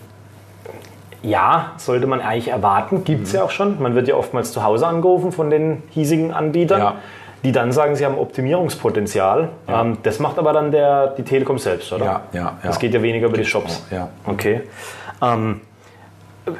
ja, 1.21 1.73
sollte 1.77 2.07
man 2.07 2.21
eigentlich 2.21 2.47
erwarten, 2.47 3.03
gibt 3.03 3.19
Mhm. 3.19 3.25
es 3.25 3.31
ja 3.33 3.43
auch 3.43 3.51
schon. 3.51 3.79
Man 3.81 3.93
wird 3.93 4.07
ja 4.07 4.15
oftmals 4.15 4.53
zu 4.53 4.63
Hause 4.63 4.87
angerufen 4.87 5.31
von 5.31 5.51
den 5.51 5.83
hiesigen 5.89 6.33
Anbietern, 6.33 6.79
Ja. 6.79 6.93
Die 7.43 7.51
dann 7.51 7.71
sagen, 7.71 7.95
sie 7.95 8.05
haben 8.05 8.17
Optimierungspotenzial. 8.17 9.49
Ja. 9.67 9.81
Ähm, 9.81 9.97
das 10.03 10.19
macht 10.19 10.37
aber 10.37 10.53
dann 10.53 10.71
der, 10.71 11.07
die 11.07 11.23
Telekom 11.23 11.57
selbst, 11.57 11.91
oder? 11.93 12.05
Ja, 12.05 12.21
ja, 12.33 12.39
ja. 12.41 12.57
Das 12.63 12.79
geht 12.79 12.93
ja 12.93 13.01
weniger 13.01 13.27
über 13.27 13.37
die 13.37 13.45
Shops. 13.45 13.85
Ja. 13.91 14.09
Okay. 14.25 14.61
Ähm, 15.21 15.61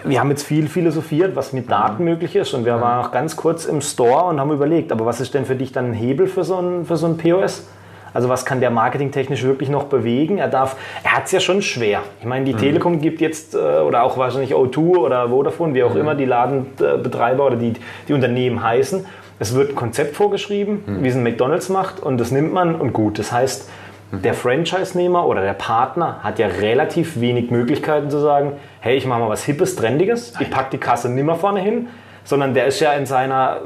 wir 0.04 0.20
haben 0.20 0.30
jetzt 0.30 0.44
viel 0.44 0.68
philosophiert, 0.68 1.36
was 1.36 1.54
mit 1.54 1.70
Daten 1.70 2.04
möglich 2.04 2.36
ist 2.36 2.54
und 2.54 2.66
wir 2.66 2.80
waren 2.80 3.06
auch 3.06 3.12
ganz 3.12 3.36
kurz 3.36 3.66
im 3.66 3.82
Store 3.82 4.26
und 4.26 4.40
haben 4.40 4.52
überlegt, 4.52 4.92
aber 4.92 5.06
was 5.06 5.20
ist 5.20 5.34
denn 5.34 5.46
für 5.46 5.56
dich 5.56 5.72
dann 5.72 5.88
ein 5.88 5.94
Hebel 5.94 6.28
für 6.28 6.44
so 6.44 6.60
ein, 6.60 6.86
für 6.86 6.98
so 6.98 7.08
ein 7.08 7.18
POS? 7.18 7.68
Also 8.14 8.30
was 8.30 8.46
kann 8.46 8.60
der 8.60 8.72
marketingtechnisch 8.72 9.44
wirklich 9.44 9.70
noch 9.70 9.86
bewegen? 9.86 10.40
Er 10.40 10.48
darf, 10.48 10.76
er 11.04 11.18
hat 11.18 11.26
es 11.26 11.32
ja 11.32 11.40
schon 11.40 11.62
schwer. 11.62 12.02
Ich 12.20 12.26
meine, 12.26 12.46
die 12.46 12.54
Telekom 12.54 13.02
gibt 13.02 13.22
jetzt, 13.22 13.54
äh, 13.54 13.58
oder 13.58 14.04
auch 14.04 14.18
wahrscheinlich 14.18 14.54
O2 14.54 14.98
oder 14.98 15.30
Vodafone, 15.30 15.74
wie 15.74 15.84
auch 15.84 15.96
immer 15.96 16.16
die 16.16 16.26
Ladenbetreiber 16.26 17.46
oder 17.46 17.56
die, 17.56 17.74
die 18.08 18.14
Unternehmen 18.14 18.64
heißen, 18.64 19.06
es 19.40 19.56
wird 19.56 19.70
ein 19.70 19.76
Konzept 19.76 20.16
vorgeschrieben, 20.16 20.84
wie 21.02 21.08
es 21.08 21.16
ein 21.16 21.24
McDonalds 21.24 21.70
macht 21.70 22.00
und 22.02 22.18
das 22.20 22.32
nimmt 22.32 22.54
man 22.54 22.76
und 22.76 22.94
gut. 22.94 23.18
Das 23.20 23.32
heißt, 23.32 23.70
der 24.12 24.34
Franchise-Nehmer 24.34 25.26
oder 25.28 25.42
der 25.42 25.54
Partner 25.54 26.18
hat 26.24 26.40
ja 26.40 26.48
relativ 26.48 27.20
wenig 27.22 27.52
Möglichkeiten 27.52 28.10
zu 28.10 28.20
sagen, 28.20 28.54
hey, 28.80 28.98
ich 28.98 29.06
mache 29.06 29.20
mal 29.20 29.30
was 29.30 29.44
Hippes, 29.44 29.76
Trendiges, 29.76 30.34
ich 30.40 30.50
packe 30.50 30.72
die 30.72 30.78
Kasse 30.80 31.10
nimmer 31.10 31.36
vorne 31.36 31.60
hin, 31.62 31.88
sondern 32.24 32.54
der 32.54 32.66
ist 32.66 32.80
ja 32.80 32.92
in 32.94 33.06
seiner 33.06 33.58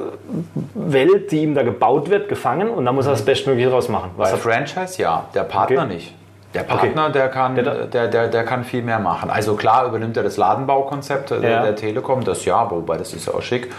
Welt, 0.76 1.32
die 1.32 1.44
ihm 1.44 1.56
da 1.56 1.64
gebaut 1.64 2.10
wird, 2.10 2.30
gefangen 2.30 2.70
und 2.70 2.86
da 2.86 2.92
muss 2.92 3.06
er 3.06 3.12
das 3.12 3.24
Bestmögliche 3.26 3.70
draus 3.70 3.90
machen. 3.90 4.12
Bei 4.18 4.26
Franchise 4.28 5.02
ja, 5.02 5.26
der 5.34 5.44
Partner 5.44 5.84
Okay. 5.84 5.94
nicht. 5.94 6.14
Der 6.54 6.62
Partner, 6.64 7.10
der, 7.10 7.30
kann, 7.30 7.56
Der- 7.56 7.88
der, 7.88 8.08
der, 8.10 8.28
der 8.28 8.44
kann 8.44 8.64
viel 8.64 8.84
mehr 8.84 9.00
machen. 9.00 9.32
Also 9.32 9.56
klar 9.56 9.88
übernimmt 9.88 10.16
er 10.18 10.24
das 10.24 10.38
Ladenbaukonzept 10.38 11.32
der, 11.32 11.40
Ja. 11.42 11.64
der 11.64 11.76
Telekom, 11.76 12.24
das 12.24 12.46
ja, 12.46 12.70
wobei 12.70 12.98
das 12.98 13.12
ist 13.14 13.26
ja 13.26 13.34
auch 13.34 13.42
schick, 13.42 13.72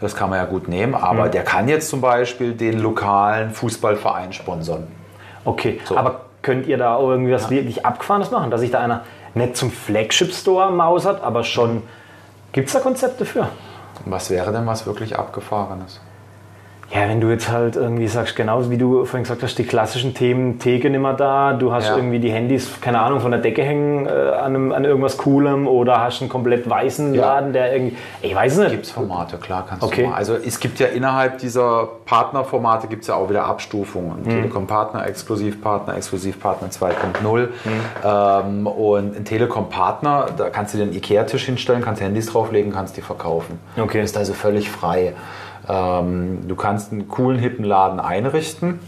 das 0.00 0.16
kann 0.16 0.30
man 0.30 0.38
ja 0.38 0.46
gut 0.46 0.68
nehmen, 0.68 0.94
aber 0.94 1.28
der 1.28 1.44
kann 1.44 1.68
jetzt 1.68 1.88
zum 1.88 2.00
Beispiel 2.00 2.54
den 2.54 2.80
lokalen 2.80 3.50
Fußballverein 3.50 4.32
sponsern. 4.32 4.88
Okay, 5.44 5.80
aber 5.94 6.22
könnt 6.42 6.66
ihr 6.66 6.78
da 6.78 6.94
auch 6.94 7.10
irgendwie 7.10 7.32
was 7.32 7.50
wirklich 7.50 7.84
Abgefahrenes 7.84 8.30
machen, 8.30 8.50
dass 8.50 8.60
sich 8.60 8.70
da 8.70 8.80
einer 8.80 9.02
nicht 9.34 9.56
zum 9.56 9.70
Flagship-Store 9.70 10.70
mausert, 10.72 11.22
aber 11.22 11.44
schon. 11.44 11.82
Gibt 12.52 12.66
es 12.66 12.74
da 12.74 12.80
Konzepte 12.80 13.24
für? 13.24 13.48
Was 14.06 14.30
wäre 14.30 14.50
denn 14.52 14.66
was 14.66 14.86
wirklich 14.86 15.16
Abgefahrenes? 15.16 16.00
Ja, 16.92 17.08
wenn 17.08 17.20
du 17.20 17.28
jetzt 17.28 17.48
halt 17.48 17.76
irgendwie 17.76 18.08
sagst, 18.08 18.34
genauso 18.34 18.68
wie 18.68 18.76
du 18.76 19.04
vorhin 19.04 19.22
gesagt 19.22 19.44
hast, 19.44 19.56
die 19.58 19.62
klassischen 19.64 20.12
Themen, 20.12 20.58
Theke 20.58 20.90
nimmer 20.90 21.14
da, 21.14 21.52
du 21.52 21.72
hast 21.72 21.86
Ja. 21.88 21.94
irgendwie 21.96 22.18
die 22.18 22.32
Handys, 22.32 22.80
keine 22.80 22.98
Ahnung, 23.00 23.20
von 23.20 23.30
der 23.30 23.38
Decke 23.40 23.62
hängen 23.62 24.06
äh, 24.06 24.10
an, 24.10 24.44
einem, 24.56 24.72
an 24.72 24.84
irgendwas 24.84 25.16
Coolem 25.16 25.68
oder 25.68 26.00
hast 26.00 26.20
einen 26.20 26.28
komplett 26.28 26.68
weißen 26.68 27.14
Ja. 27.14 27.20
Laden, 27.36 27.52
der 27.52 27.72
irgendwie. 27.72 27.96
Ich 28.22 28.34
weiß 28.34 28.54
es 28.54 28.58
nicht. 28.58 28.70
Gibt 28.72 28.86
es 28.86 28.90
Formate, 28.90 29.36
klar 29.36 29.66
kannst 29.68 29.84
Okay. 29.84 30.02
du 30.02 30.08
mal. 30.08 30.16
Also 30.16 30.34
es 30.34 30.58
gibt 30.58 30.80
ja 30.80 30.88
innerhalb 30.88 31.38
dieser 31.38 31.88
Partnerformate 32.06 32.88
gibt 32.88 33.02
es 33.02 33.08
ja 33.08 33.14
auch 33.14 33.30
wieder 33.30 33.44
Abstufungen. 33.44 34.22
Mhm. 34.24 34.28
Telekom-Partner, 34.28 35.06
Exklusivpartner, 35.06 35.96
Exklusivpartner 35.96 36.70
2.0 36.70 37.40
Mhm. 37.64 37.70
ähm, 38.04 38.66
und 38.66 39.16
ein 39.16 39.24
Telekom-Partner, 39.24 40.26
da 40.36 40.50
kannst 40.50 40.74
du 40.74 40.78
dir 40.78 40.84
einen 40.84 40.92
Ikea-Tisch 40.94 41.44
hinstellen, 41.44 41.82
kannst 41.82 42.02
Handys 42.02 42.26
drauflegen, 42.32 42.72
kannst 42.72 42.96
die 42.96 43.00
verkaufen. 43.02 43.60
Okay. 43.76 43.98
Du 43.98 44.02
bist 44.02 44.16
also 44.16 44.32
völlig 44.32 44.68
frei. 44.70 45.12
Ähm, 45.70 46.48
du 46.48 46.56
kannst 46.56 46.90
einen 46.90 47.08
coolen, 47.08 47.38
hippen 47.38 47.64
Laden 47.64 48.00
einrichten, 48.00 48.80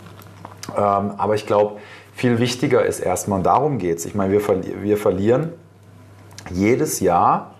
ähm, 0.77 1.13
aber 1.17 1.35
ich 1.35 1.47
glaube, 1.47 1.79
viel 2.15 2.39
wichtiger 2.39 2.85
ist 2.85 3.01
erstmal, 3.01 3.39
und 3.39 3.47
darum 3.47 3.79
geht 3.79 3.99
es. 3.99 4.07
Ich 4.07 4.15
meine, 4.15 4.33
wir, 4.33 4.41
verli 4.41 4.75
wir 4.83 4.97
verlieren 4.97 5.53
jedes 6.51 7.01
Jahr 7.01 7.55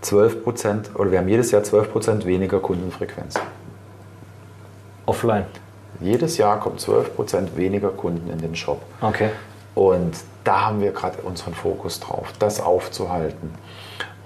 12 0.00 0.42
Prozent, 0.42 0.90
oder 0.94 1.10
wir 1.10 1.18
haben 1.18 1.28
jedes 1.28 1.50
Jahr 1.50 1.62
12 1.62 1.92
Prozent 1.92 2.26
weniger 2.26 2.58
Kundenfrequenz. 2.58 3.34
Offline. 5.06 5.44
Jedes 6.00 6.36
Jahr 6.38 6.58
kommt 6.58 6.80
12 6.80 7.14
Prozent 7.14 7.56
weniger 7.56 7.90
Kunden 7.90 8.28
in 8.30 8.38
den 8.38 8.56
Shop. 8.56 8.82
Okay. 9.00 9.30
Und 9.74 10.16
da 10.42 10.66
haben 10.66 10.80
wir 10.80 10.92
gerade 10.92 11.18
unseren 11.22 11.54
Fokus 11.54 12.00
drauf, 12.00 12.32
das 12.38 12.60
aufzuhalten. 12.60 13.50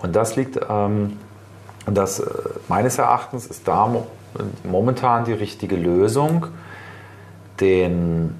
Und 0.02 0.16
das 0.16 0.36
liegt, 0.36 0.58
ähm, 0.68 1.18
das, 1.86 2.20
äh, 2.20 2.24
meines 2.68 2.98
Erachtens 2.98 3.46
ist 3.46 3.68
da 3.68 3.86
momentan 4.64 5.24
die 5.24 5.32
richtige 5.32 5.76
Lösung, 5.76 6.46
den 7.60 8.34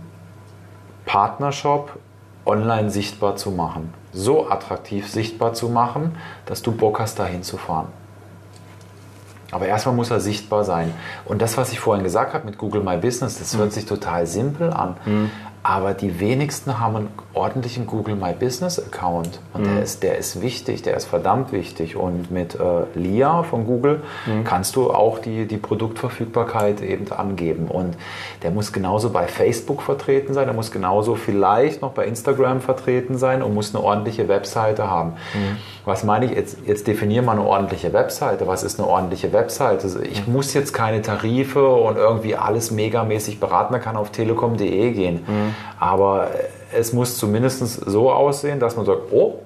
Partnershop 1.07 1.99
online 2.45 2.91
sichtbar 2.91 3.37
zu 3.37 3.51
machen. 3.51 3.93
So 4.13 4.49
attraktiv 4.51 5.09
sichtbar 5.09 5.55
zu 5.55 5.69
machen, 5.69 6.17
dass 6.47 6.63
du 6.63 6.73
Bock 6.73 7.01
hast, 7.01 7.19
da 7.19 7.27
hinzufahren. 7.27 7.89
Aber 9.51 9.67
erstmal 9.67 9.95
muss 9.95 10.11
er 10.11 10.21
sichtbar 10.21 10.65
sein. 10.65 10.93
Und 11.25 11.41
das, 11.41 11.57
was 11.57 11.73
ich 11.73 11.81
vorhin 11.81 12.05
gesagt 12.05 12.35
habe 12.35 12.45
mit 12.45 12.59
Google 12.59 12.83
My 12.83 12.99
Business, 12.99 13.39
das 13.39 13.57
hört 13.57 13.73
sich 13.73 13.87
total 13.87 14.27
simpel 14.27 14.73
an. 14.73 14.97
Aber 15.69 15.93
die 15.93 16.19
wenigsten 16.19 16.81
haben 16.81 16.97
einen 16.97 17.09
ordentlichen 17.35 17.87
Google 17.87 18.17
My 18.17 18.33
Business 18.33 18.83
Account. 18.83 19.39
Und 19.53 19.67
der, 19.67 19.83
ist, 19.83 20.03
der 20.03 20.17
ist 20.17 20.41
wichtig, 20.41 20.81
der 20.81 20.97
ist 20.97 21.05
verdammt 21.05 21.53
wichtig. 21.53 21.95
Und 21.95 22.31
mit 22.31 22.55
äh, 22.55 22.85
LIA 22.95 23.43
von 23.43 23.67
Google 23.67 24.03
kannst 24.45 24.77
du 24.77 24.91
auch 24.91 25.19
die, 25.19 25.45
die 25.45 25.59
Produktverfügbarkeit 25.59 26.81
eben 26.81 27.13
angeben. 27.13 27.69
Und 27.69 27.99
der 28.43 28.51
muss 28.51 28.73
genauso 28.73 29.11
bei 29.11 29.27
Facebook 29.27 29.83
vertreten 29.83 30.33
sein, 30.33 30.47
der 30.47 30.55
muss 30.55 30.71
genauso 30.71 31.17
vielleicht 31.17 31.83
noch 31.83 31.93
bei 31.93 32.07
Instagram 32.07 32.63
vertreten 32.63 33.19
sein 33.19 33.43
und 33.43 33.53
muss 33.53 33.75
eine 33.75 33.85
ordentliche 33.85 34.27
Webseite 34.27 34.89
haben. 34.89 35.17
Was 35.89 36.05
meine 36.05 36.27
ich? 36.27 36.33
Jetzt, 36.33 36.59
jetzt 36.67 36.87
definieren 36.87 37.25
wir 37.25 37.33
eine 37.33 37.43
ordentliche 37.43 37.93
Webseite. 37.95 38.47
Was 38.47 38.63
ist 38.63 38.79
eine 38.79 38.89
ordentliche 38.89 39.33
Webseite? 39.33 39.85
Also 39.85 40.01
ich 40.01 40.27
muss 40.27 40.53
jetzt 40.53 40.73
keine 40.75 41.01
Tarife 41.01 41.67
und 41.67 41.97
irgendwie 41.97 42.37
alles 42.37 42.71
megamäßig 42.71 43.41
beraten. 43.41 43.73
Man 43.73 43.81
kann 43.81 43.97
auf 43.97 44.11
telekom.de 44.11 44.93
gehen. 44.93 45.25
Aber 45.81 46.29
es 46.77 46.93
muss 46.93 47.17
zumindest 47.17 47.61
so 47.91 48.13
aussehen, 48.13 48.61
dass 48.61 48.77
man 48.77 48.85
sagt, 48.85 49.13
oh, 49.13 49.41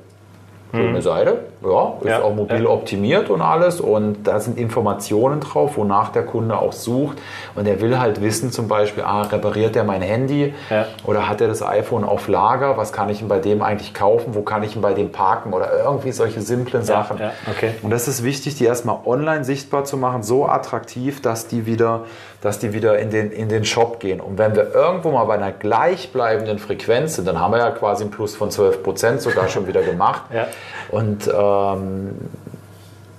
schöne 0.73 1.03
Seite, 1.03 1.39
ja, 1.65 1.93
ist 2.01 2.07
Ja, 2.09 2.23
auch 2.23 2.35
mobil 2.35 2.65
ja. 2.65 2.69
optimiert 2.69 3.31
und 3.31 3.41
alles. 3.41 3.81
Und 3.81 4.25
da 4.25 4.41
sind 4.41 4.59
Informationen 4.59 5.41
drauf, 5.41 5.77
wonach 5.77 6.11
der 6.11 6.25
Kunde 6.25 6.59
auch 6.59 6.73
sucht. 6.73 7.19
Und 7.55 7.67
er 7.67 7.81
will 7.81 7.99
halt 7.99 8.21
wissen 8.23 8.51
zum 8.51 8.69
Beispiel, 8.69 9.05
ah, 9.05 9.23
repariert 9.23 9.77
er 9.77 9.85
mein 9.85 10.03
Handy? 10.03 10.55
Ja. 10.71 10.87
oder 11.05 11.29
hat 11.29 11.41
er 11.41 11.49
das 11.49 11.63
iPhone 11.63 12.05
auf 12.05 12.29
Lager, 12.29 12.77
was 12.77 12.93
kann 12.93 13.09
ich 13.09 13.21
ihn 13.21 13.29
bei 13.29 13.39
dem 13.39 13.63
eigentlich 13.63 13.95
kaufen, 13.95 14.35
wo 14.35 14.43
kann 14.43 14.63
ich 14.63 14.75
ihn 14.77 14.83
bei 14.83 14.95
dem 14.95 15.13
parken? 15.13 15.53
Oder 15.53 15.71
irgendwie 15.85 16.13
solche 16.13 16.41
simplen 16.41 16.83
Sachen. 16.83 17.19
okay. 17.51 17.73
Und 17.83 17.91
das 17.91 18.09
ist 18.09 18.25
wichtig, 18.25 18.57
die 18.57 18.65
erstmal 18.65 18.99
online 19.05 19.45
sichtbar 19.45 19.85
zu 19.85 19.97
machen, 19.97 20.23
so 20.23 20.47
attraktiv, 20.47 21.21
dass 21.23 21.47
die 21.47 21.67
wieder, 21.67 22.05
dass 22.43 22.59
die 22.59 22.73
wieder 22.73 22.99
in 22.99 23.11
den, 23.11 23.31
in 23.31 23.49
den 23.49 23.65
Shop 23.65 24.01
gehen. 24.01 24.21
Und 24.21 24.37
wenn 24.37 24.55
wir 24.55 24.75
irgendwo 24.75 25.13
mal 25.13 25.25
bei 25.25 25.35
einer 25.35 25.53
gleichbleibenden 25.53 26.59
Frequenz 26.59 27.15
sind, 27.15 27.27
dann 27.27 27.41
haben 27.41 27.53
wir 27.53 27.59
ja 27.59 27.71
quasi 27.71 28.03
einen 28.03 28.11
Plus 28.11 28.35
von 28.35 28.51
12 28.51 28.83
Prozent 28.83 29.23
sogar 29.23 29.49
schon 29.49 29.69
wieder 29.69 29.83
gemacht. 29.83 30.23
Ja. 30.35 30.49
Und 30.91 31.29
ähm, 31.33 32.17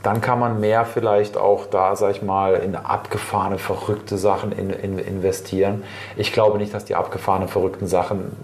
dann 0.03 0.19
kann 0.19 0.39
man 0.39 0.59
mehr 0.59 0.83
vielleicht 0.83 1.37
auch 1.37 1.67
da, 1.67 1.95
sag 1.95 2.11
ich 2.11 2.21
mal, 2.21 2.55
in 2.55 2.75
abgefahrene, 2.75 3.57
verrückte 3.57 4.17
Sachen 4.17 4.51
in, 4.51 4.69
in, 4.69 4.99
investieren. 4.99 5.83
Ich 6.17 6.33
glaube 6.33 6.57
nicht, 6.57 6.73
dass 6.73 6.83
die 6.83 6.95
abgefahrenen, 6.95 7.47
verrückten 7.47 7.87
Sachen 7.87 8.35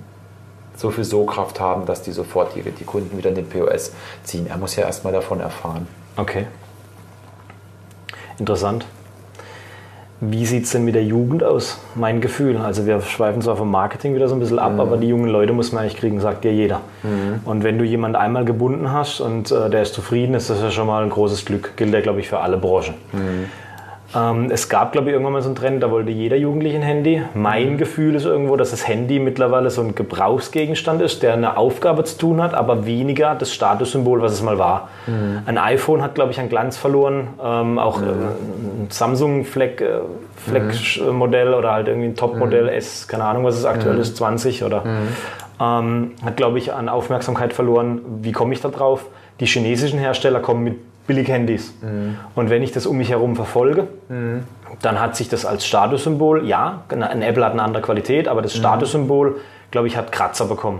so 0.77 0.91
viel 0.91 1.03
So-Kraft 1.03 1.59
haben, 1.59 1.85
dass 1.85 2.03
die 2.03 2.13
sofort 2.13 2.55
die, 2.55 2.61
die 2.61 2.85
Kunden 2.85 3.17
wieder 3.17 3.27
in 3.27 3.35
den 3.35 3.49
POS 3.49 3.91
ziehen. 4.23 4.47
Er 4.47 4.55
muss 4.55 4.77
ja 4.77 4.85
erstmal 4.85 5.11
davon 5.11 5.41
erfahren. 5.41 5.89
Okay. 6.15 6.47
Interessant. 8.37 8.85
Wie 10.21 10.45
sieht 10.45 10.65
es 10.65 10.71
denn 10.71 10.83
mit 10.83 10.95
der 10.95 11.03
Jugend 11.05 11.43
aus? 11.43 11.79
Mein 11.95 12.19
Gefühl. 12.19 12.57
Also 12.57 12.85
wir 12.85 12.99
schweifen 13.01 13.41
zwar 13.41 13.55
vom 13.55 13.71
Marketing 13.71 14.15
wieder 14.15 14.27
so 14.27 14.35
ein 14.35 14.39
bisschen 14.41 14.59
ab, 14.59 14.77
aber 14.77 14.97
die 14.97 15.07
jungen 15.07 15.29
Leute 15.29 15.53
muss 15.53 15.71
man 15.71 15.83
eigentlich 15.83 15.95
kriegen, 15.95 16.19
sagt 16.19 16.43
dir 16.43 16.53
jeder. 16.53 16.81
Und 17.45 17.63
wenn 17.63 17.77
du 17.77 17.85
jemanden 17.85 18.17
einmal 18.17 18.43
gebunden 18.43 18.91
hast 18.91 19.21
und 19.21 19.49
äh, 19.51 19.69
der 19.69 19.81
ist 19.81 19.93
zufrieden, 19.93 20.33
ist 20.33 20.49
das 20.49 20.61
ja 20.61 20.71
schon 20.71 20.87
mal 20.87 21.03
ein 21.03 21.09
großes 21.09 21.45
Glück. 21.45 21.77
Gilt 21.77 21.93
ja, 21.93 22.01
glaube 22.01 22.19
ich, 22.19 22.27
für 22.27 22.39
alle 22.39 22.57
Branchen. 22.57 22.95
Ähm, 24.15 24.49
es 24.49 24.69
gab, 24.69 24.91
glaube 24.91 25.09
ich, 25.09 25.13
irgendwann 25.13 25.33
mal 25.33 25.41
so 25.41 25.49
einen 25.49 25.55
Trend, 25.55 25.83
da 25.83 25.91
wollte 25.91 26.11
jeder 26.11 26.35
Jugendliche 26.35 26.77
ein 26.77 26.81
Handy. 26.83 27.21
Mein 27.35 27.77
Gefühl 27.77 28.15
ist 28.15 28.25
irgendwo, 28.25 28.55
dass 28.55 28.71
das 28.71 28.87
Handy 28.87 29.19
mittlerweile 29.19 29.69
so 29.69 29.81
ein 29.81 29.93
Gebrauchsgegenstand 29.93 31.01
ist, 31.01 31.21
der 31.21 31.33
eine 31.33 31.57
Aufgabe 31.57 32.03
zu 32.03 32.17
tun 32.17 32.41
hat, 32.41 32.53
aber 32.53 32.85
weniger 32.85 33.35
das 33.35 33.53
Statussymbol, 33.53 34.21
was 34.21 34.33
es 34.33 34.41
mal 34.41 34.57
war. 34.57 34.89
Ein 35.45 35.57
iPhone 35.57 36.01
hat, 36.01 36.15
glaube 36.15 36.31
ich, 36.31 36.39
an 36.39 36.49
Glanz 36.49 36.77
verloren. 36.77 37.27
Ähm, 37.43 37.77
auch 37.77 38.01
äh, 38.01 38.05
ein 38.05 38.87
Samsung-Fleck, 38.89 39.81
äh, 39.81 39.99
Fleck-Modell 40.37 41.53
oder 41.53 41.71
halt 41.71 41.87
irgendwie 41.87 42.07
ein 42.07 42.15
Top-Modell 42.15 42.69
S, 42.69 43.07
keine 43.07 43.25
Ahnung, 43.25 43.43
was 43.43 43.57
es 43.57 43.65
aktuell 43.65 43.99
ist, 43.99 44.17
20 44.17 44.63
oder. 44.63 44.83
Ähm, 45.61 46.11
hat, 46.23 46.37
glaube 46.37 46.57
ich, 46.57 46.73
an 46.73 46.89
Aufmerksamkeit 46.89 47.53
verloren. 47.53 48.01
Wie 48.21 48.31
komme 48.31 48.53
ich 48.53 48.61
da 48.61 48.69
drauf? 48.69 49.05
Die 49.39 49.45
chinesischen 49.45 49.99
Hersteller 49.99 50.39
kommen 50.39 50.63
mit 50.63 50.77
Billig-Handys. 51.09 51.73
Und 52.35 52.49
wenn 52.49 52.63
ich 52.63 52.71
das 52.71 52.85
um 52.85 52.95
mich 52.97 53.09
herum 53.09 53.35
verfolge, 53.35 53.87
dann 54.81 54.99
hat 55.01 55.15
sich 55.17 55.27
das 55.27 55.45
als 55.45 55.65
Statussymbol, 55.65 56.45
ja, 56.47 56.83
ein 56.89 57.21
Apple 57.21 57.43
hat 57.43 57.53
eine 57.53 57.63
andere 57.63 57.81
Qualität, 57.81 58.27
aber 58.29 58.41
das 58.41 58.53
Statussymbol, 58.55 59.37
glaube 59.71 59.87
ich, 59.87 59.97
hat 59.97 60.11
Kratzer 60.11 60.45
bekommen. 60.45 60.79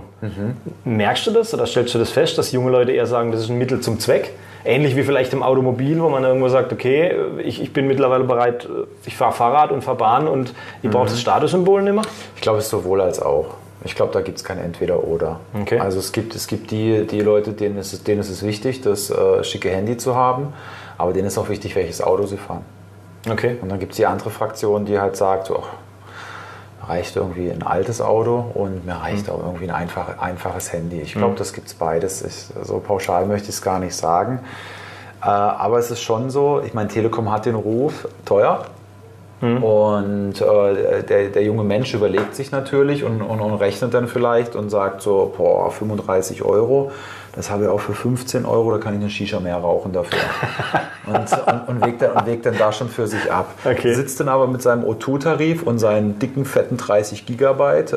Merkst 0.84 1.26
du 1.26 1.32
das 1.32 1.52
oder 1.52 1.66
stellst 1.66 1.94
du 1.94 1.98
das 1.98 2.10
fest, 2.10 2.38
dass 2.38 2.52
junge 2.52 2.70
Leute 2.70 2.92
eher 2.92 3.06
sagen, 3.06 3.32
das 3.32 3.42
ist 3.42 3.50
ein 3.50 3.58
Mittel 3.58 3.80
zum 3.80 3.98
Zweck? 3.98 4.32
Ähnlich 4.64 4.94
wie 4.94 5.02
vielleicht 5.02 5.32
im 5.32 5.42
Automobil, 5.42 6.00
wo 6.00 6.08
man 6.10 6.22
irgendwo 6.22 6.48
sagt, 6.48 6.72
okay, 6.72 7.12
ich, 7.44 7.62
ich 7.62 7.72
bin 7.72 7.86
mittlerweile 7.86 8.24
bereit, 8.24 8.68
ich 9.06 9.16
fahre 9.16 9.32
Fahrrad 9.32 9.72
und 9.72 9.82
fahre 9.82 9.96
Bahn 9.96 10.28
und 10.28 10.54
ich 10.82 10.90
brauche 10.90 11.08
das 11.08 11.20
Statussymbol 11.20 11.82
nicht 11.82 11.94
mehr. 11.94 12.04
Ich 12.36 12.42
glaube, 12.42 12.58
es 12.58 12.64
ist 12.64 12.70
sowohl 12.70 13.00
als 13.00 13.20
auch. 13.22 13.54
Ich 13.84 13.94
glaube, 13.94 14.12
da 14.12 14.20
gibt 14.20 14.38
es 14.38 14.44
kein 14.44 14.58
Entweder-Oder. 14.58 15.40
Okay. 15.58 15.78
Also 15.78 15.98
es 15.98 16.12
gibt, 16.12 16.34
es 16.34 16.46
gibt 16.46 16.70
die, 16.70 17.06
die 17.06 17.20
Leute, 17.20 17.52
denen 17.52 17.78
ist, 17.78 17.92
es, 17.92 18.02
denen 18.02 18.20
ist 18.20 18.30
es 18.30 18.42
wichtig, 18.42 18.82
das 18.82 19.10
äh, 19.10 19.42
schicke 19.42 19.70
Handy 19.70 19.96
zu 19.96 20.14
haben, 20.14 20.52
aber 20.98 21.12
denen 21.12 21.28
ist 21.28 21.38
auch 21.38 21.48
wichtig, 21.48 21.74
welches 21.76 22.02
Auto 22.02 22.26
sie 22.26 22.36
fahren. 22.36 22.64
Okay. 23.28 23.56
Und 23.60 23.70
dann 23.70 23.78
gibt 23.78 23.92
es 23.92 23.96
die 23.96 24.06
andere 24.06 24.30
Fraktion, 24.30 24.84
die 24.84 24.98
halt 24.98 25.16
sagt, 25.16 25.46
so, 25.46 25.62
ach, 25.62 26.88
reicht 26.88 27.16
irgendwie 27.16 27.50
ein 27.50 27.62
altes 27.62 28.00
Auto 28.00 28.44
und 28.54 28.84
mir 28.84 28.94
reicht 28.94 29.30
auch 29.30 29.38
irgendwie 29.38 29.64
ein 29.64 29.74
einfach, 29.74 30.18
einfaches 30.18 30.72
Handy. 30.72 31.00
Ich 31.00 31.14
glaube, 31.14 31.36
das 31.36 31.52
gibt 31.52 31.68
es 31.68 31.74
beides. 31.74 32.22
Ich, 32.22 32.46
so 32.66 32.78
pauschal 32.78 33.26
möchte 33.26 33.48
ich 33.48 33.54
es 33.54 33.62
gar 33.62 33.78
nicht 33.78 33.94
sagen. 33.94 34.40
Äh, 35.22 35.26
aber 35.26 35.78
es 35.78 35.90
ist 35.90 36.02
schon 36.02 36.30
so, 36.30 36.62
ich 36.64 36.74
meine, 36.74 36.88
Telekom 36.88 37.30
hat 37.30 37.46
den 37.46 37.54
Ruf, 37.54 38.08
teuer. 38.24 38.66
Und 39.40 40.40
äh, 40.40 41.02
der, 41.02 41.28
der 41.28 41.42
junge 41.42 41.64
Mensch 41.64 41.94
überlegt 41.94 42.34
sich 42.34 42.50
natürlich 42.50 43.04
und, 43.04 43.22
und, 43.22 43.40
und 43.40 43.54
rechnet 43.54 43.94
dann 43.94 44.06
vielleicht 44.06 44.54
und 44.54 44.70
sagt 44.70 45.00
so, 45.00 45.32
boah, 45.36 45.70
35 45.70 46.42
Euro 46.42 46.90
das 47.32 47.48
habe 47.48 47.64
ich 47.64 47.70
auch 47.70 47.80
für 47.80 47.92
15 47.92 48.44
Euro, 48.44 48.72
da 48.72 48.78
kann 48.78 48.94
ich 48.94 49.00
eine 49.00 49.10
Shisha 49.10 49.38
mehr 49.38 49.56
rauchen 49.56 49.92
dafür. 49.92 50.18
und, 51.06 51.14
und, 51.16 51.68
und, 51.68 51.86
wägt 51.86 52.02
dann, 52.02 52.12
und 52.12 52.26
wägt 52.26 52.44
dann 52.44 52.58
da 52.58 52.72
schon 52.72 52.88
für 52.88 53.06
sich 53.06 53.30
ab. 53.30 53.54
Okay. 53.64 53.94
Sitzt 53.94 54.18
dann 54.18 54.28
aber 54.28 54.48
mit 54.48 54.62
seinem 54.62 54.84
O2-Tarif 54.84 55.62
und 55.62 55.78
seinen 55.78 56.18
dicken, 56.18 56.44
fetten 56.44 56.76
30 56.76 57.26
Gigabyte 57.26 57.92
äh, 57.92 57.96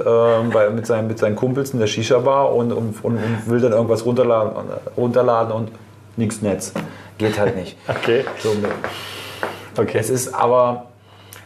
bei, 0.52 0.70
mit, 0.70 0.86
seinen, 0.86 1.08
mit 1.08 1.18
seinen 1.18 1.36
Kumpels 1.36 1.72
in 1.72 1.80
der 1.80 1.88
Shisha-Bar 1.88 2.54
und, 2.54 2.72
und, 2.72 3.04
und, 3.04 3.18
und 3.18 3.50
will 3.50 3.60
dann 3.60 3.72
irgendwas 3.72 4.06
runterladen, 4.06 4.52
runterladen 4.96 5.52
und 5.52 5.72
nichts 6.16 6.44
Netz. 6.44 6.74
Geht 7.18 7.40
halt 7.40 7.56
nicht. 7.56 7.78
Okay. 7.88 8.26
So, 8.40 8.50
Okay. 9.76 9.98
es 9.98 10.12
ist 10.12 10.36
aber, 10.36 10.86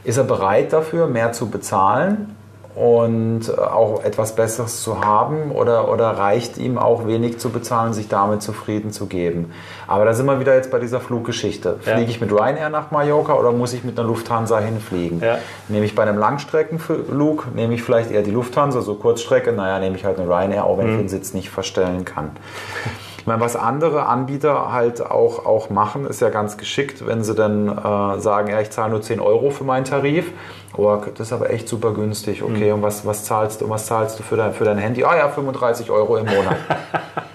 ist 0.07 0.17
er 0.17 0.23
bereit 0.23 0.71
dafür, 0.71 1.07
mehr 1.07 1.33
zu 1.33 1.49
bezahlen 1.49 2.33
und 2.75 3.49
äh, 3.49 3.59
auch 3.59 4.05
etwas 4.05 4.35
Besseres 4.35 4.81
zu 4.81 5.03
haben 5.03 5.51
oder, 5.51 5.91
oder 5.91 6.11
reicht 6.11 6.57
ihm 6.57 6.77
auch 6.77 7.05
wenig 7.05 7.39
zu 7.39 7.49
bezahlen, 7.49 7.91
sich 7.91 8.07
damit 8.07 8.41
zufrieden 8.41 8.91
zu 8.91 9.07
geben? 9.07 9.51
Aber 9.85 10.05
da 10.05 10.13
sind 10.13 10.25
wir 10.25 10.39
wieder 10.39 10.55
jetzt 10.55 10.71
bei 10.71 10.79
dieser 10.79 11.01
Fluggeschichte. 11.01 11.79
Ja. 11.85 11.95
Fliege 11.95 12.09
ich 12.09 12.21
mit 12.21 12.31
Ryanair 12.31 12.69
nach 12.69 12.89
Mallorca 12.91 13.33
oder 13.33 13.51
muss 13.51 13.73
ich 13.73 13.83
mit 13.83 13.99
einer 13.99 14.07
Lufthansa 14.07 14.59
hinfliegen? 14.59 15.19
Ja. 15.19 15.39
Nehme 15.67 15.85
ich 15.85 15.93
bei 15.93 16.03
einem 16.03 16.17
Langstreckenflug, 16.17 17.53
nehme 17.53 17.73
ich 17.73 17.83
vielleicht 17.83 18.09
eher 18.09 18.21
die 18.21 18.31
Lufthansa, 18.31 18.79
so 18.79 18.95
Kurzstrecke, 18.95 19.51
naja, 19.51 19.79
nehme 19.79 19.97
ich 19.97 20.05
halt 20.05 20.19
eine 20.19 20.29
Ryanair, 20.29 20.63
auch 20.63 20.77
wenn 20.77 20.89
ich 20.89 20.97
den 20.97 21.09
Sitz 21.09 21.33
nicht 21.33 21.49
verstellen 21.49 22.05
kann. 22.05 22.31
Meine, 23.27 23.41
was 23.41 23.57
andere 23.57 24.05
Anbieter 24.05 24.71
halt 24.71 25.01
auch, 25.05 25.45
auch 25.45 25.69
machen, 25.69 26.05
ist 26.07 26.21
ja 26.21 26.29
ganz 26.29 26.57
geschickt, 26.57 27.05
wenn 27.05 27.23
sie 27.23 27.35
dann 27.35 27.67
äh, 27.67 28.19
sagen, 28.21 28.49
ja, 28.49 28.61
ich 28.61 28.69
zahle 28.69 28.91
nur 28.91 29.01
10 29.01 29.19
Euro 29.19 29.49
für 29.49 29.65
meinen 29.65 29.83
Tarif. 29.83 30.31
Oh, 30.77 30.95
das 30.95 31.27
ist 31.27 31.33
aber 31.33 31.49
echt 31.49 31.67
super 31.67 31.93
günstig. 31.93 32.41
Okay, 32.41 32.71
und 32.71 32.81
was, 32.83 33.05
was 33.05 33.25
zahlst 33.25 33.59
du? 33.61 33.69
Was 33.69 33.85
zahlst 33.87 34.17
du 34.17 34.23
für 34.23 34.37
dein, 34.37 34.53
für 34.53 34.63
dein 34.63 34.77
Handy? 34.77 35.03
Ah 35.03 35.17
ja, 35.17 35.27
35 35.27 35.91
Euro 35.91 36.17
im 36.17 36.25
Monat. 36.25 36.55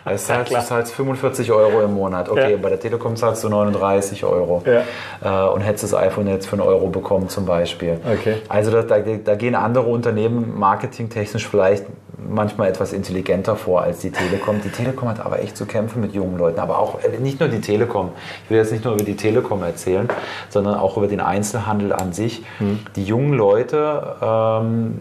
Das 0.05 0.27
zahlst, 0.27 0.53
du 0.53 0.61
zahlst 0.61 0.93
45 0.95 1.53
Euro 1.53 1.81
im 1.81 1.95
Monat. 1.95 2.29
Okay, 2.29 2.51
Ja. 2.51 2.57
bei 2.61 2.69
der 2.71 2.81
Telekom 2.81 3.15
zahlst 3.15 3.45
du 3.45 3.49
39 3.49 4.25
Euro. 4.25 4.63
Ja. 4.67 5.47
Äh, 5.47 5.51
und 5.55 5.61
hättest 5.61 5.85
das 5.85 5.95
iPhone 5.95 6.27
jetzt 6.27 6.47
für 6.49 6.55
einen 6.57 6.67
Euro 6.67 6.89
bekommen 6.89 7.29
zum 7.29 7.47
Beispiel. 7.47 8.01
Okay. 8.05 8.43
Also 8.49 8.73
da, 8.73 8.83
da, 8.83 8.99
da 8.99 9.35
gehen 9.37 9.55
andere 9.55 9.87
Unternehmen 9.87 10.59
marketingtechnisch 10.59 11.47
vielleicht 11.49 11.87
manchmal 12.29 12.69
etwas 12.69 12.93
intelligenter 12.93 13.57
vor 13.57 13.83
als 13.83 14.01
die 14.01 14.11
Telekom. 14.11 14.61
Die 14.63 14.71
Telekom 14.71 15.09
hat 15.09 15.21
aber 15.25 15.41
echt 15.41 15.57
zu 15.57 15.67
kämpfen 15.67 16.01
mit 16.01 16.15
jungen 16.15 16.39
Leuten. 16.39 16.61
Aber 16.61 16.79
auch 16.79 16.99
äh, 17.03 17.19
nicht 17.19 17.41
nur 17.41 17.49
die 17.49 17.61
Telekom. 17.61 18.11
Ich 18.45 18.51
will 18.51 18.59
jetzt 18.59 18.73
nicht 18.73 18.85
nur 18.85 18.95
über 18.95 19.05
die 19.05 19.17
Telekom 19.17 19.63
erzählen, 19.63 20.09
sondern 20.49 20.75
auch 20.75 20.97
über 20.97 21.09
den 21.09 21.21
Einzelhandel 21.21 21.93
an 21.93 22.13
sich. 22.13 22.43
Die 22.97 23.05
jungen 23.05 23.35
Leute, 23.35 24.17
ähm, 24.23 24.99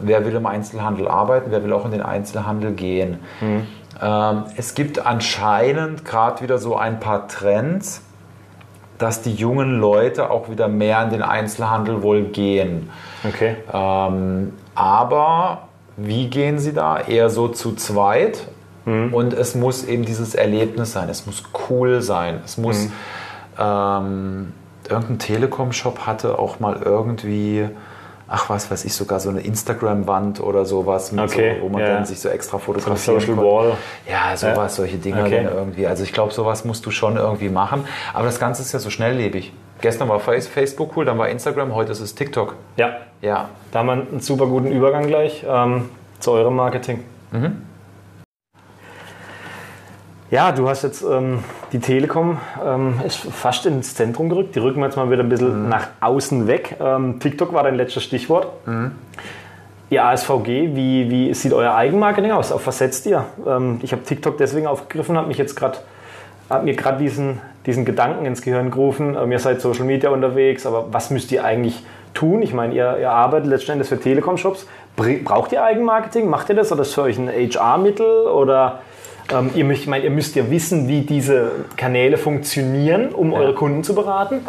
wer 0.00 0.24
will 0.24 0.34
im 0.34 0.46
Einzelhandel 0.46 1.08
arbeiten, 1.08 1.50
wer 1.50 1.62
will 1.64 1.72
auch 1.72 1.84
in 1.84 1.92
den 1.92 2.02
Einzelhandel 2.02 2.72
gehen. 2.72 3.18
Ähm, 4.02 4.44
es 4.56 4.74
gibt 4.74 5.04
anscheinend 5.04 6.04
gerade 6.04 6.42
wieder 6.42 6.58
so 6.58 6.76
ein 6.76 7.00
paar 7.00 7.28
Trends, 7.28 8.02
dass 8.98 9.22
die 9.22 9.32
jungen 9.32 9.80
Leute 9.80 10.30
auch 10.30 10.50
wieder 10.50 10.68
mehr 10.68 11.02
in 11.02 11.10
den 11.10 11.22
Einzelhandel 11.22 12.02
wohl 12.02 12.24
gehen. 12.24 12.90
Okay. 13.26 13.56
Ähm, 13.72 14.52
aber 14.74 15.68
wie 15.96 16.28
gehen 16.28 16.58
sie 16.58 16.72
da? 16.72 16.98
Eher 17.00 17.30
so 17.30 17.48
zu 17.48 17.74
zweit. 17.74 18.46
Und 18.86 19.34
es 19.34 19.54
muss 19.54 19.84
eben 19.84 20.04
dieses 20.04 20.34
Erlebnis 20.34 20.92
sein. 20.92 21.08
Es 21.10 21.24
muss 21.26 21.44
cool 21.68 22.00
sein. 22.02 22.40
Es 22.44 22.56
muss. 22.58 22.88
Ähm, 23.58 24.52
irgendein 24.88 25.18
Telekom-Shop 25.18 26.06
hatte 26.06 26.38
auch 26.38 26.60
mal 26.60 26.80
irgendwie. 26.84 27.68
Ach, 28.32 28.48
was 28.48 28.70
weiß 28.70 28.84
ich, 28.84 28.94
sogar 28.94 29.18
so 29.18 29.28
eine 29.28 29.40
Instagram-Wand 29.40 30.40
oder 30.40 30.64
sowas, 30.64 31.12
Okay, 31.16 31.56
so, 31.58 31.64
wo 31.64 31.68
man 31.68 31.82
ja. 31.82 31.88
dann 31.94 32.06
sich 32.06 32.20
so 32.20 32.28
extra 32.28 32.58
So 32.58 32.64
fotografieren 32.64 33.20
Social 33.20 33.34
konnte. 33.34 33.50
Wall. 33.50 33.72
Ja, 34.08 34.36
sowas, 34.36 34.56
Ja. 34.56 34.68
solche 34.68 34.98
Dinge 34.98 35.24
Okay. 35.24 35.48
irgendwie. 35.52 35.86
Also 35.88 36.04
ich 36.04 36.12
glaube, 36.12 36.32
sowas 36.32 36.64
musst 36.64 36.86
du 36.86 36.92
schon 36.92 37.16
irgendwie 37.16 37.48
machen. 37.48 37.84
Aber 38.14 38.26
das 38.26 38.38
Ganze 38.38 38.62
ist 38.62 38.70
ja 38.72 38.78
so 38.78 38.88
schnelllebig. 38.88 39.52
Gestern 39.80 40.08
war 40.08 40.20
Face- 40.20 40.46
Facebook 40.46 40.96
cool, 40.96 41.04
dann 41.04 41.18
war 41.18 41.28
Instagram, 41.28 41.74
heute 41.74 41.90
ist 41.90 42.00
es 42.00 42.14
TikTok. 42.14 42.54
Ja. 42.76 42.90
Ja, 43.22 43.50
Da 43.70 43.80
haben 43.80 43.86
wir 43.86 43.92
einen 43.92 44.20
super 44.20 44.46
guten 44.46 44.72
Übergang 44.72 45.06
gleich 45.06 45.44
ähm, 45.46 45.90
zu 46.20 46.32
eurem 46.32 46.56
Marketing. 46.56 47.04
Ja, 50.30 50.52
du 50.52 50.68
hast 50.68 50.82
jetzt 50.84 51.02
ähm, 51.02 51.44
die 51.72 51.80
Telekom 51.80 52.38
ähm, 52.64 52.94
ist 53.06 53.18
fast 53.18 53.66
ins 53.66 53.94
Zentrum 53.94 54.30
gerückt. 54.30 54.54
Die 54.54 54.58
rücken 54.58 54.80
wir 54.80 54.86
jetzt 54.86 54.96
mal 54.96 55.10
wieder 55.10 55.22
ein 55.22 55.28
bisschen 55.28 55.68
nach 55.68 55.88
außen 56.00 56.46
weg. 56.46 56.76
Ähm, 56.80 57.20
TikTok 57.20 57.52
war 57.52 57.62
dein 57.62 57.74
letztes 57.74 58.04
Stichwort. 58.04 58.48
Ihr 59.90 60.04
ASVG, 60.04 60.74
wie, 60.74 61.10
wie 61.10 61.34
sieht 61.34 61.52
euer 61.52 61.74
Eigenmarketing 61.74 62.30
aus? 62.30 62.52
Auf 62.52 62.66
was 62.66 62.78
setzt 62.78 63.06
ihr? 63.06 63.26
Ähm, 63.46 63.80
ich 63.82 63.92
habe 63.92 64.02
TikTok 64.02 64.38
deswegen 64.38 64.66
aufgegriffen, 64.66 65.16
habe 65.18 65.28
mich 65.28 65.38
jetzt 65.38 65.56
gerade 65.56 65.78
hat 66.48 66.64
mir 66.64 66.74
gerade 66.74 66.98
diesen, 66.98 67.40
diesen 67.64 67.84
Gedanken 67.84 68.26
ins 68.26 68.42
Gehirn 68.42 68.70
gerufen. 68.70 69.16
Ähm, 69.16 69.30
ihr 69.30 69.38
seid 69.38 69.60
Social 69.60 69.84
Media 69.84 70.10
unterwegs, 70.10 70.66
aber 70.66 70.92
was 70.92 71.10
müsst 71.10 71.30
ihr 71.32 71.44
eigentlich 71.44 71.84
tun? 72.14 72.42
Ich 72.42 72.52
meine, 72.52 72.74
ihr, 72.74 72.98
ihr 73.00 73.10
arbeitet 73.10 73.48
letzten 73.48 73.72
Endes 73.72 73.88
für 73.88 73.98
Telekom-Shops. 73.98 74.66
Br- 74.96 75.22
Braucht 75.24 75.52
ihr 75.52 75.62
Eigenmarketing? 75.62 76.28
Macht 76.28 76.48
ihr 76.48 76.54
das? 76.56 76.72
Oder 76.72 76.82
ist 76.82 76.94
für 76.94 77.02
euch 77.02 77.18
ein 77.18 77.28
HR-Mittel? 77.28 78.26
Oder 78.26 78.80
ähm, 79.32 79.50
ihr, 79.54 79.64
müsst, 79.64 79.82
ich 79.82 79.88
meine, 79.88 80.04
ihr 80.04 80.10
müsst 80.10 80.34
ja 80.36 80.50
wissen, 80.50 80.88
wie 80.88 81.02
diese 81.02 81.50
Kanäle 81.76 82.16
funktionieren, 82.18 83.08
um 83.10 83.32
eure 83.32 83.54
Kunden 83.54 83.84
zu 83.84 83.94
beraten. 83.94 84.40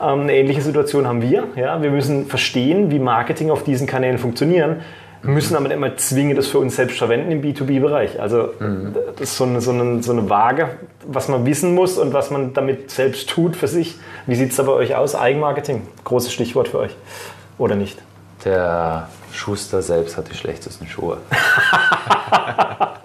Ähm, 0.00 0.20
eine 0.22 0.34
ähnliche 0.36 0.60
Situation 0.60 1.06
haben 1.06 1.22
wir. 1.22 1.44
Ja? 1.56 1.80
Wir 1.82 1.90
müssen 1.90 2.26
verstehen, 2.26 2.90
wie 2.90 2.98
Marketing 2.98 3.50
auf 3.50 3.64
diesen 3.64 3.86
Kanälen 3.86 4.18
funktionieren, 4.18 4.82
müssen 5.26 5.56
aber 5.56 5.68
nicht 5.68 5.76
immer 5.76 5.96
zwingend 5.96 6.38
das 6.38 6.48
für 6.48 6.58
uns 6.58 6.76
selbst 6.76 6.98
verwenden 6.98 7.30
im 7.32 7.42
B2B-Bereich. 7.42 8.20
Also 8.20 8.50
das 8.58 9.20
ist 9.20 9.36
so 9.36 9.44
eine, 9.44 9.60
so, 9.60 9.72
eine, 9.72 10.02
so 10.02 10.12
eine 10.12 10.28
Waage, 10.30 10.70
was 11.06 11.28
man 11.28 11.46
wissen 11.46 11.74
muss 11.74 11.98
und 11.98 12.12
was 12.12 12.30
man 12.30 12.54
damit 12.54 12.90
selbst 12.90 13.28
tut 13.28 13.56
für 13.56 13.68
sich. 13.68 13.96
Wie 14.26 14.34
sieht 14.34 14.50
es 14.50 14.56
da 14.56 14.62
bei 14.62 14.72
euch 14.72 14.94
aus? 14.94 15.14
Eigenmarketing, 15.14 15.82
großes 16.04 16.32
Stichwort 16.32 16.68
für 16.68 16.78
euch. 16.78 16.96
Oder 17.58 17.74
nicht? 17.74 17.98
der 18.46 19.08
Schuster 19.32 19.82
selbst 19.82 20.16
hat 20.16 20.30
die 20.30 20.36
schlechtesten 20.36 20.86
Schuhe. 20.86 21.18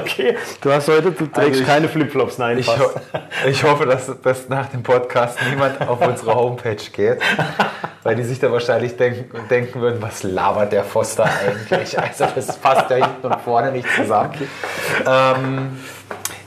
Okay, 0.00 0.36
du 0.60 0.72
hast 0.72 0.88
heute, 0.88 1.10
du 1.12 1.26
trägst 1.26 1.38
Also 1.38 1.60
ich- 1.60 1.66
keine 1.66 1.88
Flipflops, 1.88 2.38
nein, 2.38 2.58
Ich, 2.58 2.68
ho 2.68 2.90
ich 3.48 3.64
hoffe, 3.64 3.86
dass, 3.86 4.10
dass 4.22 4.48
nach 4.48 4.66
dem 4.68 4.82
Podcast 4.82 5.38
niemand 5.50 5.80
auf 5.88 6.00
unsere 6.06 6.34
Homepage 6.34 6.76
geht, 6.92 7.18
weil 8.02 8.16
die 8.16 8.24
sich 8.24 8.38
da 8.38 8.50
wahrscheinlich 8.52 8.96
denken, 8.96 9.24
denken 9.48 9.80
würden, 9.80 10.00
was 10.02 10.22
labert 10.22 10.72
der 10.72 10.84
Foster 10.84 11.24
eigentlich? 11.24 11.98
Also 11.98 12.26
das 12.34 12.56
passt 12.58 12.90
ja 12.90 12.96
hinten 12.96 13.26
und 13.26 13.40
vorne 13.40 13.72
nicht 13.72 13.88
zusammen. 13.94 14.32
Ähm, 15.06 15.78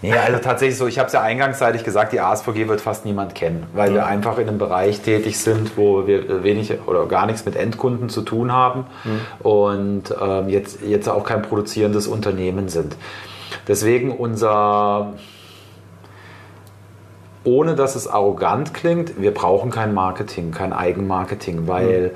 nee, 0.02 0.14
also 0.14 0.40
tatsächlich 0.40 0.78
so, 0.78 0.88
ich 0.88 1.00
habe 1.00 1.08
es 1.08 1.14
ja 1.14 1.22
eingangsseitig 1.22 1.84
gesagt, 1.84 2.14
die 2.14 2.20
ASVG 2.22 2.68
wird 2.68 2.82
fast 2.82 3.06
niemand 3.06 3.36
kennen, 3.36 3.68
weil 3.74 3.94
wir 3.94 4.06
einfach 4.06 4.38
in 4.38 4.48
einem 4.48 4.58
Bereich 4.58 5.02
tätig 5.02 5.40
sind, 5.40 5.78
wo 5.78 6.08
wir 6.08 6.44
wenig 6.44 6.74
oder 6.86 7.06
gar 7.08 7.26
nichts 7.26 7.46
mit 7.46 7.56
Endkunden 7.56 8.10
zu 8.10 8.22
tun 8.22 8.52
haben 8.52 8.86
und 9.40 10.04
ähm, 10.22 10.50
jetzt, 10.50 10.82
jetzt 10.82 11.08
auch 11.10 11.24
kein 11.24 11.42
produzierendes 11.42 12.08
Unternehmen 12.08 12.70
sind. 12.70 12.96
Deswegen 13.70 14.12
unser 14.12 15.14
ohne 17.46 17.76
dass 17.76 17.96
es 17.96 18.08
arrogant 18.08 18.74
klingt, 18.74 19.22
wir 19.22 19.34
brauchen 19.34 19.72
kein 19.72 19.94
Marketing, 19.94 20.52
kein 20.52 20.74
Eigenmarketing, 20.74 21.68
weil 21.68 22.12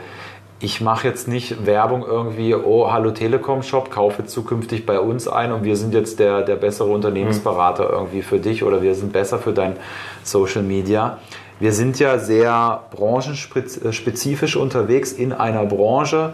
ich 0.60 0.82
mache 0.82 1.08
jetzt 1.08 1.28
nicht 1.28 1.66
Werbung 1.66 2.06
irgendwie, 2.06 2.56
oh, 2.56 2.92
hallo 2.92 3.12
Telekom 3.12 3.64
Shop, 3.64 3.90
kauf 3.90 4.20
jetzt 4.20 4.32
zukünftig 4.32 4.86
bei 4.86 5.00
uns 5.00 5.28
ein 5.28 5.52
und 5.52 5.64
wir 5.64 5.76
sind 5.78 5.94
jetzt 5.94 6.20
der, 6.20 6.42
der 6.42 6.56
bessere 6.56 6.90
Unternehmensberater 6.90 7.90
irgendwie 7.90 8.22
für 8.22 8.40
dich 8.40 8.64
oder 8.64 8.82
wir 8.82 8.96
sind 8.96 9.14
besser 9.14 9.40
für 9.40 9.54
dein 9.54 9.76
Social 10.24 10.64
Media. 10.64 11.20
Wir 11.60 11.72
sind 11.72 12.00
ja 12.00 12.18
sehr 12.18 12.82
branchenspezifisch 12.92 14.56
unterwegs 14.56 15.12
in 15.14 15.32
einer 15.32 15.66
Branche, 15.66 16.34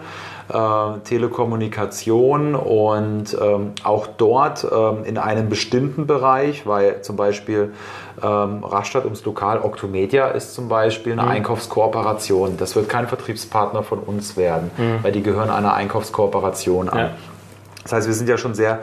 äh, 0.49 0.99
Telekommunikation 1.03 2.55
und 2.55 3.37
ähm, 3.39 3.73
auch 3.83 4.07
dort 4.07 4.65
ähm, 4.69 5.03
in 5.03 5.17
einem 5.17 5.49
bestimmten 5.49 6.07
Bereich, 6.07 6.65
weil 6.65 7.01
zum 7.01 7.15
Beispiel 7.15 7.73
ähm, 8.21 8.63
Rastatt 8.63 9.05
ums 9.05 9.23
Lokal, 9.25 9.59
Octomedia 9.61 10.27
ist 10.29 10.53
zum 10.53 10.67
Beispiel 10.67 11.13
eine 11.13 11.25
Einkaufskooperation. 11.25 12.57
Das 12.57 12.75
wird 12.75 12.89
kein 12.89 13.07
Vertriebspartner 13.07 13.83
von 13.83 13.99
uns 13.99 14.35
werden, 14.35 14.71
weil 15.01 15.11
die 15.11 15.23
gehören 15.23 15.49
einer 15.49 15.73
Einkaufskooperation 15.73 16.89
an. 16.89 16.97
Ja. 16.97 17.09
Das 17.83 17.93
heißt, 17.93 18.07
wir 18.07 18.13
sind 18.13 18.27
ja 18.29 18.37
schon 18.37 18.55
sehr 18.55 18.79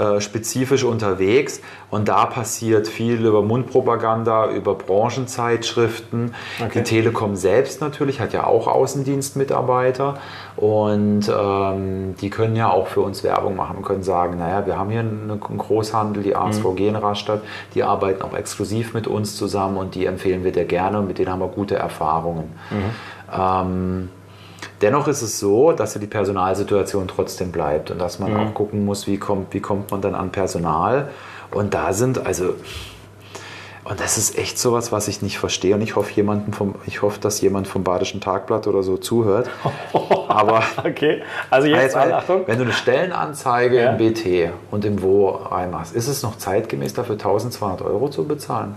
äh, 0.00 0.20
spezifisch 0.20 0.84
unterwegs. 0.84 1.60
Und 1.90 2.08
da 2.08 2.24
passiert 2.24 2.88
viel 2.88 3.26
über 3.26 3.42
Mundpropaganda, 3.42 4.50
über 4.50 4.74
Branchenzeitschriften. 4.74 6.34
Die 6.74 6.82
Telekom 6.82 7.36
selbst 7.36 7.82
natürlich 7.82 8.18
hat 8.18 8.32
ja 8.32 8.44
auch 8.44 8.66
Außendienstmitarbeiter. 8.66 10.14
Und 10.56 11.30
ähm, 11.30 12.14
die 12.20 12.30
können 12.30 12.56
ja 12.56 12.70
auch 12.70 12.86
für 12.86 13.00
uns 13.00 13.22
Werbung 13.24 13.56
machen 13.56 13.78
und 13.78 13.84
können 13.84 14.02
sagen, 14.02 14.38
naja, 14.38 14.64
wir 14.66 14.78
haben 14.78 14.90
hier 14.90 15.00
einen, 15.00 15.38
Großhandel, 15.40 16.22
die 16.22 16.34
ASVG 16.34 16.88
in 16.88 16.96
Rastatt, 16.96 17.42
die 17.74 17.82
arbeiten 17.82 18.22
auch 18.22 18.34
exklusiv 18.34 18.94
mit 18.94 19.06
uns 19.06 19.36
zusammen 19.36 19.76
und 19.76 19.94
die 19.94 20.06
empfehlen 20.06 20.44
wir 20.44 20.52
dir 20.52 20.64
gerne 20.64 20.98
und 20.98 21.08
mit 21.08 21.18
denen 21.18 21.30
haben 21.30 21.40
wir 21.40 21.48
gute 21.48 21.76
Erfahrungen. 21.76 22.52
Ähm, 23.32 24.08
Dennoch 24.82 25.08
ist 25.08 25.20
es 25.22 25.38
so, 25.38 25.72
dass 25.72 25.94
ja 25.94 26.00
die 26.00 26.06
Personalsituation 26.06 27.06
trotzdem 27.08 27.52
bleibt 27.52 27.90
und 27.90 27.98
dass 27.98 28.18
man 28.18 28.34
auch 28.36 28.54
gucken 28.54 28.84
muss, 28.84 29.06
wie 29.06 29.18
kommt, 29.18 29.52
wie 29.52 29.60
kommt 29.60 29.90
man 29.90 30.00
dann 30.00 30.14
an 30.14 30.30
Personal. 30.32 31.08
Und 31.50 31.74
da 31.74 31.92
sind, 31.92 32.24
also, 32.24 32.54
und 33.84 33.98
das 34.00 34.16
ist 34.18 34.38
echt 34.38 34.58
sowas, 34.58 34.92
was 34.92 35.08
ich 35.08 35.20
nicht 35.20 35.38
verstehe. 35.38 35.74
Und 35.74 35.82
ich 35.82 35.96
hoffe, 35.96 36.12
jemanden 36.14 36.52
vom, 36.52 36.76
ich 36.86 37.02
hoffe, 37.02 37.18
dass 37.20 37.40
jemand 37.40 37.66
vom 37.66 37.82
Badischen 37.82 38.20
Tagblatt 38.20 38.66
oder 38.68 38.82
so 38.82 38.96
zuhört. 38.96 39.50
Aber 40.28 40.62
Okay, 40.84 41.22
also 41.50 41.66
jetzt 41.66 41.82
jetzt, 41.82 41.96
mal, 41.96 42.12
Achtung. 42.12 42.42
wenn 42.46 42.56
du 42.58 42.64
eine 42.64 42.72
Stellenanzeige 42.72 43.76
Ja. 43.82 43.90
im 43.92 43.98
BT 43.98 44.50
und 44.70 44.84
im 44.84 45.02
Wo 45.02 45.28
reinmachst, 45.30 45.94
ist 45.94 46.08
es 46.08 46.22
noch 46.22 46.38
zeitgemäß 46.38 46.94
dafür 46.94 47.14
1200 47.16 47.82
Euro 47.82 48.08
zu 48.08 48.24
bezahlen? 48.24 48.76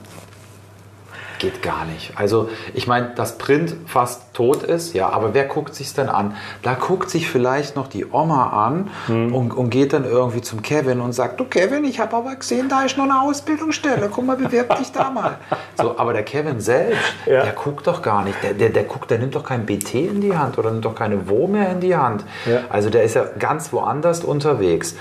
Geht 1.43 1.61
gar 1.61 1.83
nicht. 1.83 2.13
Also 2.15 2.47
ich 2.73 2.87
meine, 2.87 3.09
dass 3.15 3.37
Print 3.37 3.75
fast 3.85 4.33
tot 4.33 4.63
ist, 4.63 4.93
ja, 4.93 5.09
aber 5.09 5.33
wer 5.33 5.43
guckt 5.43 5.75
sich's 5.75 5.93
denn 5.93 6.07
an? 6.07 6.37
Da 6.61 6.73
guckt 6.73 7.09
sich 7.09 7.29
vielleicht 7.29 7.75
noch 7.75 7.87
die 7.87 8.05
Oma 8.09 8.65
an 8.65 8.89
Hm. 9.07 9.35
und, 9.35 9.51
und 9.51 9.69
geht 9.69 9.91
dann 9.91 10.05
irgendwie 10.05 10.39
zum 10.41 10.61
Kevin 10.61 11.01
und 11.01 11.11
sagt, 11.11 11.41
du 11.41 11.43
Kevin, 11.43 11.83
ich 11.83 11.99
habe 11.99 12.15
aber 12.15 12.33
gesehen, 12.37 12.69
da 12.69 12.83
ist 12.83 12.97
noch 12.97 13.03
eine 13.03 13.19
Ausbildungsstelle, 13.23 14.09
guck 14.09 14.25
mal, 14.25 14.37
bewirb 14.37 14.77
dich 14.77 14.93
da 14.93 15.09
mal. 15.09 15.37
So, 15.75 15.97
aber 15.97 16.13
der 16.13 16.23
Kevin 16.23 16.61
selbst, 16.61 16.99
Ja. 17.25 17.43
der 17.43 17.51
guckt 17.53 17.87
doch 17.87 18.01
gar 18.01 18.23
nicht, 18.23 18.41
der, 18.43 18.53
der, 18.53 18.69
der 18.69 18.83
guckt, 18.83 19.11
der 19.11 19.17
nimmt 19.19 19.35
doch 19.35 19.43
kein 19.43 19.65
BT 19.65 19.95
in 19.95 20.21
die 20.21 20.37
Hand 20.37 20.57
oder 20.57 20.71
nimmt 20.71 20.85
doch 20.85 20.95
keine 20.95 21.27
Wo 21.27 21.47
mehr 21.47 21.71
in 21.71 21.81
die 21.81 21.95
Hand. 21.95 22.23
Ja. 22.45 22.61
Also 22.69 22.89
der 22.89 23.03
ist 23.03 23.15
ja 23.15 23.25
ganz 23.37 23.73
woanders 23.73 24.23
unterwegs. 24.23 24.95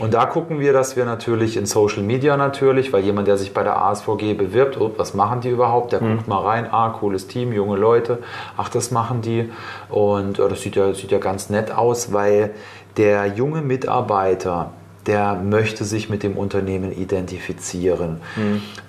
Und 0.00 0.12
da 0.12 0.26
gucken 0.26 0.58
wir, 0.58 0.72
dass 0.72 0.96
wir 0.96 1.04
natürlich 1.04 1.56
in 1.56 1.66
Social 1.66 2.02
Media 2.02 2.36
natürlich, 2.36 2.92
weil 2.92 3.04
jemand, 3.04 3.28
der 3.28 3.36
sich 3.36 3.54
bei 3.54 3.62
der 3.62 3.80
ASVG 3.80 4.34
bewirbt, 4.34 4.80
oh, 4.80 4.90
was 4.96 5.14
machen 5.14 5.40
die 5.40 5.50
überhaupt? 5.50 5.92
Der 5.92 6.00
guckt 6.00 6.26
mal 6.26 6.42
rein, 6.42 6.66
ah, 6.70 6.90
cooles 6.90 7.28
Team, 7.28 7.52
junge 7.52 7.76
Leute, 7.76 8.18
ach, 8.56 8.68
das 8.68 8.90
machen 8.90 9.22
die. 9.22 9.50
Und 9.88 10.40
äh, 10.40 10.48
das 10.48 10.62
sieht 10.62 10.74
ja, 10.74 10.92
sieht 10.94 11.12
ja 11.12 11.18
ganz 11.18 11.48
nett 11.48 11.70
aus, 11.70 12.12
weil 12.12 12.54
der 12.96 13.26
junge 13.26 13.62
Mitarbeiter, 13.62 14.72
der 15.06 15.34
möchte 15.34 15.84
sich 15.84 16.08
mit 16.08 16.24
dem 16.24 16.36
Unternehmen 16.36 16.90
identifizieren. 16.90 18.20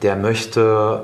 Der 0.02 0.16
möchte 0.16 1.04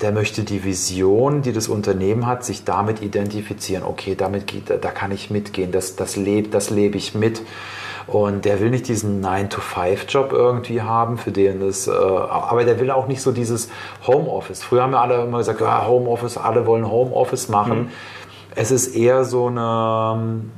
der 0.00 0.10
möchte 0.10 0.42
die 0.42 0.64
Vision, 0.64 1.42
die 1.42 1.52
das 1.52 1.68
Unternehmen 1.68 2.26
hat, 2.26 2.44
sich 2.44 2.64
damit 2.64 3.00
identifizieren. 3.00 3.84
Okay, 3.84 4.16
damit 4.16 4.48
geht, 4.48 4.68
da 4.68 4.90
kann 4.90 5.12
ich 5.12 5.30
mitgehen, 5.30 5.70
das, 5.70 5.94
das 5.94 6.16
lebe 6.16 6.48
das 6.48 6.70
lebe 6.70 6.96
ich 6.96 7.14
mit. 7.14 7.42
Und 8.06 8.44
der 8.44 8.60
will 8.60 8.70
nicht 8.70 8.88
diesen 8.88 9.24
9-to-5-Job 9.24 10.32
irgendwie 10.32 10.82
haben, 10.82 11.16
für 11.16 11.32
den 11.32 11.62
es, 11.62 11.88
äh, 11.88 11.92
aber 11.92 12.64
der 12.64 12.78
will 12.78 12.90
auch 12.90 13.06
nicht 13.06 13.22
so 13.22 13.32
dieses 13.32 13.70
Homeoffice. 14.06 14.62
Früher 14.62 14.82
haben 14.82 14.92
wir 14.92 15.00
alle 15.00 15.22
immer 15.22 15.38
gesagt, 15.38 15.60
ja, 15.60 15.86
Homeoffice, 15.86 16.36
alle 16.36 16.66
wollen 16.66 16.90
Homeoffice 16.90 17.48
machen. 17.48 17.90
Es 18.54 18.70
ist 18.70 18.94
eher 18.94 19.24
so 19.24 19.46
eine 19.46 20.16
ähm, 20.16 20.50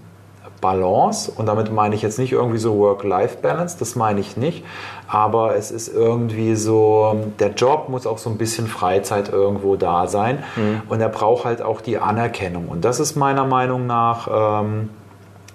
Balance 0.60 1.30
und 1.30 1.46
damit 1.46 1.72
meine 1.72 1.94
ich 1.94 2.02
jetzt 2.02 2.18
nicht 2.18 2.32
irgendwie 2.32 2.58
so 2.58 2.76
Work-Life-Balance, 2.78 3.76
das 3.78 3.94
meine 3.96 4.20
ich 4.20 4.36
nicht, 4.36 4.64
aber 5.06 5.54
es 5.54 5.70
ist 5.70 5.88
irgendwie 5.88 6.54
so, 6.56 7.16
der 7.38 7.50
Job 7.50 7.88
muss 7.88 8.06
auch 8.06 8.18
so 8.18 8.30
ein 8.30 8.38
bisschen 8.38 8.66
Freizeit 8.66 9.28
irgendwo 9.28 9.76
da 9.76 10.06
sein 10.06 10.42
und 10.88 11.00
er 11.00 11.08
braucht 11.08 11.44
halt 11.44 11.62
auch 11.62 11.80
die 11.80 11.98
Anerkennung 11.98 12.68
und 12.68 12.84
das 12.84 13.00
ist 13.00 13.16
meiner 13.16 13.44
Meinung 13.44 13.86
nach 13.86 14.62
ähm, 14.62 14.90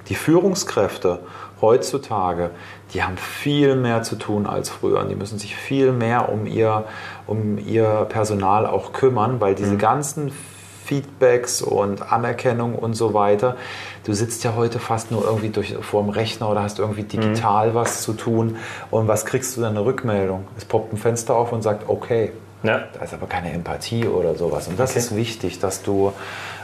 die 0.09 0.15
Führungskräfte 0.15 1.19
heutzutage, 1.61 2.51
die 2.93 3.03
haben 3.03 3.17
viel 3.17 3.75
mehr 3.75 4.03
zu 4.03 4.15
tun 4.15 4.47
als 4.47 4.69
früher 4.69 4.99
und 4.99 5.09
die 5.09 5.15
müssen 5.15 5.39
sich 5.39 5.55
viel 5.55 5.91
mehr 5.91 6.29
um 6.29 6.45
ihr, 6.45 6.85
um 7.27 7.57
ihr 7.57 8.05
Personal 8.09 8.65
auch 8.65 8.93
kümmern, 8.93 9.39
weil 9.39 9.55
diese 9.55 9.77
ganzen 9.77 10.31
Feedbacks 10.91 11.61
und 11.61 12.11
Anerkennung 12.11 12.75
und 12.75 12.95
so 12.95 13.13
weiter. 13.13 13.55
Du 14.03 14.13
sitzt 14.13 14.43
ja 14.43 14.55
heute 14.55 14.79
fast 14.79 15.09
nur 15.09 15.23
irgendwie 15.23 15.47
durch, 15.47 15.73
vor 15.79 16.03
dem 16.03 16.09
Rechner 16.09 16.49
oder 16.49 16.63
hast 16.63 16.79
irgendwie 16.79 17.03
digital 17.03 17.73
was 17.75 18.01
zu 18.01 18.11
tun. 18.11 18.57
Und 18.89 19.07
was 19.07 19.25
kriegst 19.25 19.55
du 19.55 19.61
dann 19.61 19.77
eine 19.77 19.85
Rückmeldung? 19.85 20.47
Es 20.57 20.65
poppt 20.65 20.91
ein 20.91 20.97
Fenster 20.97 21.35
auf 21.35 21.53
und 21.53 21.61
sagt, 21.61 21.87
okay. 21.87 22.33
Ja. 22.63 22.83
Da 22.93 23.05
ist 23.05 23.13
aber 23.13 23.27
keine 23.27 23.53
Empathie 23.53 24.05
oder 24.05 24.35
sowas. 24.35 24.67
Und 24.67 24.79
das 24.79 24.95
ist 24.95 25.15
wichtig, 25.15 25.59
dass 25.59 25.81
du 25.81 26.11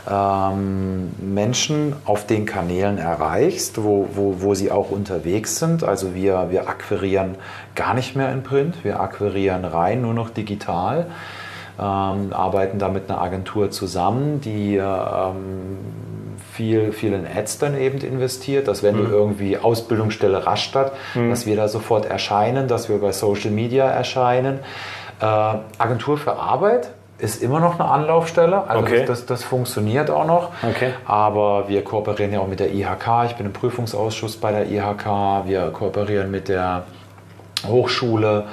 ähm, 0.10 1.12
Menschen 1.20 1.96
auf 2.06 2.26
den 2.26 2.46
Kanälen 2.46 2.98
erreichst, 2.98 3.84
wo, 3.84 4.08
wo, 4.14 4.36
wo 4.40 4.54
sie 4.54 4.72
auch 4.72 4.90
unterwegs 4.90 5.60
sind. 5.60 5.84
Also 5.84 6.16
wir, 6.16 6.48
wir 6.50 6.70
akquirieren 6.70 7.36
gar 7.76 7.94
nicht 7.94 8.16
mehr 8.16 8.32
in 8.32 8.44
Print, 8.44 8.84
wir 8.84 9.00
akquirieren 9.00 9.66
rein 9.66 10.02
nur 10.02 10.14
noch 10.14 10.30
digital. 10.30 11.08
Ähm, 11.80 12.34
arbeiten 12.34 12.80
da 12.80 12.90
mit 12.90 13.10
einer 13.10 13.22
Agentur 13.22 13.70
zusammen, 13.70 14.42
die 14.42 14.78
ähm, 14.78 15.78
viel, 16.52 16.92
viel 16.92 17.14
in 17.14 17.28
Ads 17.28 17.60
dann 17.60 17.78
eben 17.78 18.00
investiert, 18.00 18.68
dass 18.68 18.82
wenn 18.82 18.98
du 18.98 19.04
irgendwie 19.04 19.60
Ausbildungsstelle 19.60 20.48
Rastatt, 20.48 20.94
dass 21.14 21.46
wir 21.46 21.56
da 21.56 21.68
sofort 21.68 22.08
erscheinen, 22.08 22.68
dass 22.68 22.90
wir 22.90 22.98
bei 22.98 23.12
Social 23.12 23.52
Media 23.52 23.86
erscheinen. 23.86 24.60
Äh, 25.20 25.26
Agentur 25.26 26.18
für 26.18 26.34
Arbeit 26.34 26.90
ist 27.20 27.42
immer 27.42 27.60
noch 27.60 27.80
eine 27.80 27.90
Anlaufstelle, 27.90 28.68
also 28.70 28.84
Okay. 28.84 29.06
das, 29.06 29.26
das 29.26 29.44
funktioniert 29.44 30.10
auch 30.10 30.26
noch. 30.26 30.52
Okay. 30.62 30.94
Aber 31.06 31.68
wir 31.68 31.84
kooperieren 31.84 32.32
ja 32.32 32.40
auch 32.40 32.48
mit 32.48 32.60
der 32.60 32.72
IHK. 32.74 33.26
Ich 33.26 33.36
bin 33.36 33.48
im 33.48 33.54
Prüfungsausschuss 33.54 34.38
bei 34.38 34.52
der 34.52 34.70
IHK. 34.70 35.46
Wir 35.46 35.70
kooperieren 35.72 36.30
mit 36.30 36.48
der 36.48 36.84
Hochschule, 37.68 38.46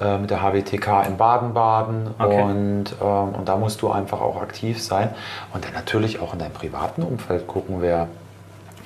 äh, 0.00 0.18
mit 0.18 0.30
der 0.30 0.38
HWTK 0.40 1.02
in 1.06 1.16
Baden-Baden. 1.16 2.14
Okay. 2.18 2.42
Und, 2.42 2.84
ähm, 3.02 3.34
und 3.34 3.48
da 3.48 3.56
musst 3.56 3.82
du 3.82 3.90
einfach 3.90 4.20
auch 4.20 4.40
aktiv 4.40 4.80
sein. 4.82 5.10
Und 5.52 5.64
dann 5.64 5.72
natürlich 5.72 6.20
auch 6.20 6.32
in 6.32 6.38
deinem 6.38 6.52
privaten 6.52 7.02
Umfeld 7.02 7.46
gucken, 7.48 7.76
wer 7.80 8.06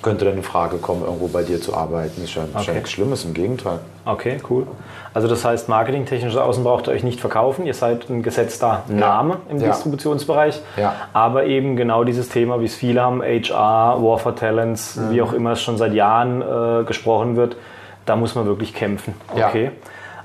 könnte 0.03 0.24
denn 0.26 0.36
in 0.36 0.42
Frage 0.42 0.76
kommen, 0.76 1.03
irgendwo 1.05 1.26
bei 1.28 1.42
dir 1.42 1.61
zu 1.61 1.74
arbeiten. 1.74 2.20
Das 2.20 2.34
ja, 2.34 2.42
ja 2.42 2.61
Okay. 2.61 2.74
nichts 2.74 2.90
Schlimmes, 2.92 3.24
im 3.24 3.34
Gegenteil. 3.34 3.78
Okay, 4.05 4.38
cool. 4.51 4.66
Also 5.14 5.26
das 5.26 5.44
heißt, 5.44 5.68
marketingtechnisch 5.68 6.36
außen 6.36 6.62
braucht 6.62 6.86
ihr 6.88 6.92
euch 6.92 7.03
nicht 7.03 7.20
verkaufen. 7.20 7.66
Ihr 7.66 7.74
seid 7.74 8.09
ein 8.11 8.22
gesetzter 8.22 8.82
Name 8.88 9.38
im 9.49 9.59
Ja. 9.59 9.68
Distributionsbereich. 9.68 10.61
Ja. 10.76 10.94
Aber 11.12 11.44
eben 11.47 11.76
genau 11.76 12.05
dieses 12.05 12.28
Thema, 12.28 12.61
wie 12.61 12.66
es 12.66 12.74
viele 12.74 13.01
haben, 13.03 13.22
HR, 13.22 13.97
War 14.03 14.18
for 14.18 14.36
Talents, 14.36 14.97
Mhm. 14.97 15.11
wie 15.11 15.22
auch 15.22 15.32
immer 15.32 15.53
es 15.53 15.62
schon 15.62 15.78
seit 15.78 15.94
Jahren 15.94 16.42
äh, 16.42 16.84
gesprochen 16.84 17.36
wird, 17.36 17.57
da 18.05 18.14
muss 18.16 18.34
man 18.34 18.47
wirklich 18.47 18.74
kämpfen. 18.74 19.14
Ja. 19.36 19.49
Okay. 19.49 19.70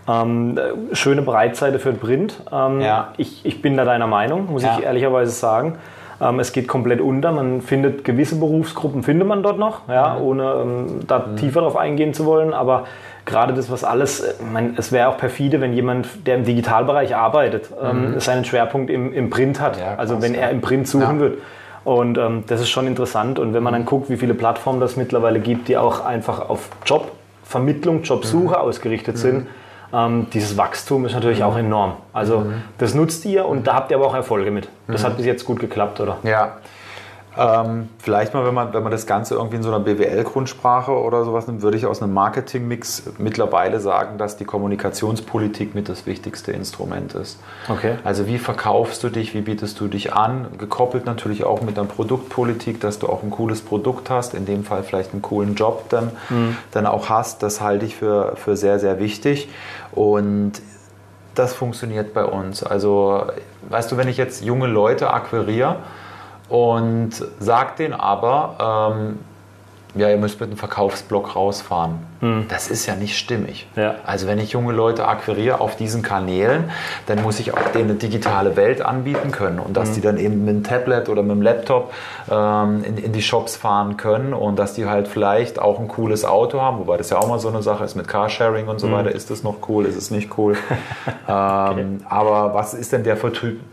Ähm, 0.07 0.57
äh, 0.57 0.95
schöne 0.95 1.21
Breitseite 1.21 1.79
für 1.79 1.91
den 1.91 1.99
Print. 1.99 2.41
Ähm, 2.51 2.81
Ja. 2.81 3.13
ich, 3.17 3.45
ich 3.45 3.61
bin 3.61 3.77
da 3.77 3.85
deiner 3.85 4.07
Meinung, 4.07 4.51
muss 4.51 4.63
Ja. 4.63 4.75
ich 4.77 4.83
ehrlicherweise 4.83 5.31
sagen. 5.31 5.77
Ähm, 6.21 6.39
es 6.39 6.53
geht 6.53 6.67
komplett 6.67 7.01
unter. 7.01 7.31
Man 7.31 7.61
findet 7.61 8.03
gewisse 8.05 8.35
Berufsgruppen, 8.39 9.01
findet 9.03 9.27
man 9.27 9.41
dort 9.41 9.57
noch, 9.57 9.87
ja, 9.89 10.15
Mhm. 10.15 10.21
ohne 10.21 10.53
ähm, 10.61 10.85
da 11.07 11.19
tiefer 11.35 11.61
drauf 11.61 11.75
eingehen 11.75 12.13
zu 12.13 12.25
wollen. 12.25 12.53
Aber 12.53 12.83
gerade 13.25 13.53
das, 13.53 13.71
was 13.71 13.83
alles, 13.83 14.19
äh, 14.19 14.33
meine, 14.53 14.73
es 14.77 14.91
wäre 14.91 15.09
auch 15.09 15.17
perfide, 15.17 15.61
wenn 15.61 15.73
jemand, 15.73 16.27
der 16.27 16.35
im 16.35 16.43
Digitalbereich 16.43 17.15
arbeitet, 17.15 17.69
ähm, 17.83 18.19
seinen 18.19 18.45
Schwerpunkt 18.45 18.89
im, 18.91 19.13
im 19.13 19.29
Print 19.31 19.59
hat. 19.59 19.77
Mhm. 19.77 19.81
Ja, 19.81 19.95
also 19.97 20.21
wenn 20.21 20.35
er 20.35 20.51
im 20.51 20.61
Print 20.61 20.87
suchen 20.87 21.15
Ja. 21.15 21.19
wird. 21.19 21.37
Und 21.83 22.19
ähm, 22.19 22.43
das 22.45 22.61
ist 22.61 22.69
schon 22.69 22.85
interessant. 22.85 23.39
Und 23.39 23.55
wenn 23.55 23.63
man 23.63 23.73
dann 23.73 23.85
guckt, 23.85 24.09
wie 24.11 24.17
viele 24.17 24.35
Plattformen 24.35 24.79
das 24.79 24.97
mittlerweile 24.97 25.39
gibt, 25.39 25.67
die 25.67 25.77
auch 25.77 26.05
einfach 26.05 26.47
auf 26.47 26.69
Jobvermittlung, 26.85 28.03
Jobsuche 28.03 28.59
ausgerichtet 28.59 29.17
sind, 29.17 29.47
ähm, 29.93 30.27
dieses 30.33 30.57
Wachstum 30.57 31.05
ist 31.05 31.13
natürlich 31.13 31.43
auch 31.43 31.57
enorm. 31.57 31.93
Also 32.13 32.45
das 32.77 32.93
nutzt 32.93 33.25
ihr 33.25 33.45
und 33.45 33.67
da 33.67 33.73
habt 33.73 33.91
ihr 33.91 33.97
aber 33.97 34.07
auch 34.07 34.15
Erfolge 34.15 34.51
mit. 34.51 34.69
Das 34.87 35.03
hat 35.03 35.17
bis 35.17 35.25
jetzt 35.25 35.45
gut 35.45 35.59
geklappt, 35.59 35.99
oder? 35.99 36.17
Ja. 36.23 36.57
Ähm, 37.37 37.87
vielleicht 37.99 38.33
mal, 38.33 38.45
wenn 38.45 38.53
man, 38.53 38.73
wenn 38.73 38.83
man 38.83 38.91
das 38.91 39.07
Ganze 39.07 39.35
irgendwie 39.35 39.55
in 39.55 39.63
so 39.63 39.69
einer 39.69 39.79
BWL-Grundsprache 39.79 40.91
oder 40.91 41.23
sowas 41.23 41.47
nimmt, 41.47 41.61
würde 41.61 41.77
ich 41.77 41.85
aus 41.85 42.01
einem 42.01 42.13
Marketing-Mix 42.13 43.03
mittlerweile 43.19 43.79
sagen, 43.79 44.17
dass 44.17 44.35
die 44.35 44.43
Kommunikationspolitik 44.43 45.73
mit 45.73 45.87
das 45.87 46.05
wichtigste 46.05 46.51
Instrument 46.51 47.13
ist. 47.13 47.39
Okay. 47.69 47.95
Also 48.03 48.27
wie 48.27 48.37
verkaufst 48.37 49.01
du 49.03 49.09
dich, 49.09 49.33
wie 49.33 49.41
bietest 49.41 49.79
du 49.79 49.87
dich 49.87 50.11
an, 50.13 50.47
gekoppelt 50.57 51.05
natürlich 51.05 51.45
auch 51.45 51.61
mit 51.61 51.79
einer 51.79 51.87
Produktpolitik, 51.87 52.81
dass 52.81 52.99
du 52.99 53.07
auch 53.07 53.23
ein 53.23 53.29
cooles 53.29 53.61
Produkt 53.61 54.09
hast, 54.09 54.33
in 54.33 54.45
dem 54.45 54.65
Fall 54.65 54.83
vielleicht 54.83 55.13
einen 55.13 55.21
coolen 55.21 55.55
Job 55.55 55.85
dann, 55.89 56.11
dann 56.71 56.85
auch 56.85 57.07
hast, 57.07 57.43
das 57.43 57.61
halte 57.61 57.85
ich 57.85 57.95
für, 57.95 58.35
für 58.35 58.57
sehr, 58.57 58.77
sehr 58.77 58.99
wichtig 58.99 59.47
und 59.93 60.53
das 61.35 61.53
funktioniert 61.53 62.13
bei 62.13 62.25
uns. 62.25 62.63
Also 62.63 63.25
weißt 63.69 63.91
du, 63.91 63.97
wenn 63.97 64.07
ich 64.07 64.17
jetzt 64.17 64.43
junge 64.43 64.67
Leute 64.67 65.13
akquiriere 65.13 65.77
und 66.49 67.11
sag 67.39 67.77
denen 67.77 67.93
aber, 67.93 68.93
ähm, 68.95 69.19
ja, 69.95 70.09
ihr 70.09 70.17
müsst 70.17 70.39
mit 70.39 70.49
einem 70.49 70.57
Verkaufsblock 70.57 71.35
rausfahren. 71.35 72.10
Das 72.49 72.67
ist 72.67 72.85
ja 72.85 72.95
nicht 72.95 73.17
stimmig. 73.17 73.67
Ja. 73.75 73.95
Also 74.05 74.27
wenn 74.27 74.37
ich 74.37 74.51
junge 74.51 74.73
Leute 74.73 75.07
akquiriere 75.07 75.59
auf 75.59 75.75
diesen 75.75 76.03
Kanälen, 76.03 76.69
dann 77.07 77.23
muss 77.23 77.39
ich 77.39 77.53
auch 77.53 77.69
denen 77.69 77.91
eine 77.91 77.99
digitale 77.99 78.55
Welt 78.55 78.81
anbieten 78.81 79.31
können 79.31 79.59
und 79.59 79.75
dass 79.75 79.93
die 79.93 80.01
dann 80.01 80.17
eben 80.17 80.45
mit 80.45 80.55
dem 80.55 80.63
Tablet 80.63 81.09
oder 81.09 81.23
mit 81.23 81.31
dem 81.31 81.41
Laptop 81.41 81.91
ähm, 82.29 82.83
in, 82.83 82.97
in 82.97 83.11
die 83.11 83.23
Shops 83.23 83.55
fahren 83.55 83.97
können 83.97 84.33
und 84.33 84.59
dass 84.59 84.73
die 84.73 84.85
halt 84.85 85.07
vielleicht 85.07 85.59
auch 85.59 85.79
ein 85.79 85.87
cooles 85.87 86.23
Auto 86.23 86.61
haben, 86.61 86.77
wobei 86.77 86.97
das 86.97 87.09
ja 87.09 87.17
auch 87.17 87.27
mal 87.27 87.39
so 87.39 87.49
eine 87.49 87.63
Sache 87.63 87.83
ist 87.83 87.95
mit 87.95 88.07
Carsharing 88.07 88.67
und 88.67 88.79
so 88.79 88.91
weiter. 88.91 89.11
Ist 89.11 89.31
es 89.31 89.41
noch 89.41 89.67
cool, 89.67 89.85
ist 89.87 89.95
es 89.95 90.11
nicht 90.11 90.37
cool? 90.37 90.55
ähm, 91.27 92.01
aber 92.07 92.53
was 92.53 92.75
ist 92.75 92.91
denn 92.91 93.03
der, 93.03 93.17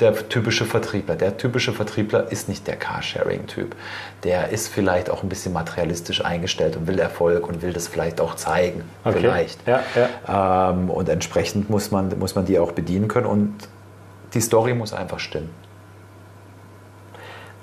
der 0.01 0.29
typische 0.29 0.65
Vertriebler? 0.65 1.17
Der 1.17 1.37
typische 1.37 1.73
Vertriebler 1.73 2.33
ist 2.33 2.49
nicht 2.49 2.67
der 2.67 2.77
Carsharing-Typ. 2.77 3.77
Der 4.25 4.49
ist 4.49 4.69
vielleicht 4.69 5.11
auch 5.11 5.23
ein 5.23 5.29
bisschen 5.29 5.53
materialistisch 5.53 6.25
eingestellt 6.25 6.77
und 6.77 6.87
will 6.87 6.99
Erfolg 6.99 7.47
und 7.47 7.61
will 7.61 7.73
das 7.73 7.89
vielleicht 7.89 8.21
auch 8.21 8.38
zeigen, 8.39 8.83
Okay. 9.05 9.19
vielleicht. 9.21 9.67
Ja, 9.67 9.81
ja. 10.27 10.71
Ähm, 10.71 10.91
und 10.91 11.09
entsprechend 11.09 11.69
muss 11.69 11.91
man, 11.91 12.19
muss 12.19 12.35
man 12.35 12.47
die 12.47 12.59
auch 12.59 12.73
bedienen 12.73 13.09
können 13.09 13.27
und 13.27 13.55
die 14.35 14.41
Story 14.41 14.75
muss 14.75 14.93
einfach 14.95 15.19
stimmen. 15.19 15.51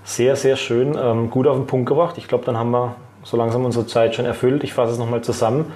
Sehr, 0.03 0.35
sehr 0.35 0.55
schön. 0.55 0.95
Ähm, 1.01 1.31
gut 1.31 1.47
auf 1.47 1.57
den 1.57 1.65
Punkt 1.65 1.87
gebracht. 1.87 2.17
Ich 2.17 2.27
glaube, 2.27 2.45
dann 2.45 2.57
haben 2.57 2.71
wir 2.71 2.95
so 3.23 3.37
langsam 3.37 3.65
unsere 3.65 3.87
Zeit 3.87 4.15
schon 4.15 4.25
erfüllt. 4.25 4.63
Ich 4.63 4.73
fasse 4.73 4.93
es 4.93 4.99
nochmal 4.99 5.21
zusammen. 5.21 5.71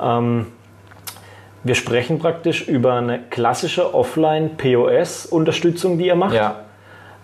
Ähm, 0.00 0.46
wir 1.64 1.74
sprechen 1.74 2.18
praktisch 2.18 2.66
über 2.66 2.94
eine 2.94 3.18
klassische 3.18 3.94
Offline-POS-Unterstützung, 3.94 5.98
die 5.98 6.06
ihr 6.06 6.14
macht. 6.14 6.34
Ja, 6.34 6.60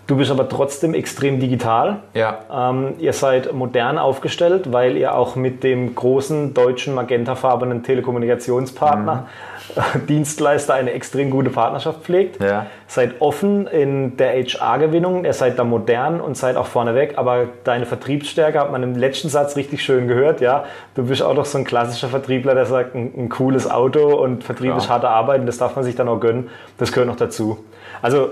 Du 0.07 0.17
bist 0.17 0.29
aber 0.29 0.47
trotzdem 0.47 0.93
extrem 0.93 1.39
digital. 1.39 1.97
ja, 2.13 2.37
Ähm, 2.53 2.93
ihr 2.99 3.11
seid 3.13 3.53
modern 3.53 3.97
aufgestellt, 3.97 4.71
weil 4.71 4.97
ihr 4.97 5.15
auch 5.15 5.35
mit 5.35 5.63
dem 5.63 5.95
großen 5.95 6.53
deutschen 6.53 6.93
magentafarbenen 6.93 7.81
Telekommunikationspartner, 7.81 9.27
äh, 9.75 9.99
Dienstleister, 10.07 10.75
eine 10.75 10.91
extrem 10.91 11.31
gute 11.31 11.49
Partnerschaft 11.49 12.03
pflegt. 12.03 12.39
Ja. 12.41 12.67
Seid 12.87 13.19
offen 13.19 13.65
in 13.65 14.15
der 14.17 14.33
HR-Gewinnung, 14.33 15.25
ihr 15.25 15.33
seid 15.33 15.57
da 15.57 15.63
modern 15.63 16.21
und 16.21 16.37
seid 16.37 16.55
auch 16.55 16.67
vorneweg, 16.67 17.17
aber 17.17 17.47
deine 17.63 17.87
Vertriebsstärke 17.87 18.59
hat 18.59 18.71
man 18.71 18.83
im 18.83 18.95
letzten 18.95 19.29
Satz 19.29 19.55
richtig 19.55 19.83
schön 19.83 20.07
gehört. 20.07 20.39
Ja, 20.39 20.65
Du 20.93 21.03
bist 21.07 21.23
auch 21.23 21.33
doch 21.33 21.45
so 21.45 21.57
ein 21.57 21.63
klassischer 21.65 22.09
Vertriebler, 22.09 22.53
der 22.53 22.65
sagt, 22.67 22.93
ein, 22.95 23.11
ein 23.17 23.29
cooles 23.29 23.69
Auto 23.69 24.15
und 24.15 24.43
Vertrieb 24.43 24.69
Ja. 24.69 24.77
ist 24.77 24.87
harte 24.89 25.09
Arbeit 25.09 25.39
und 25.41 25.47
das 25.47 25.57
darf 25.57 25.75
man 25.75 25.83
sich 25.83 25.95
dann 25.95 26.07
auch 26.07 26.19
gönnen. 26.19 26.49
Das 26.77 26.91
gehört 26.91 27.07
noch 27.09 27.17
dazu. 27.17 27.57
Also 28.03 28.29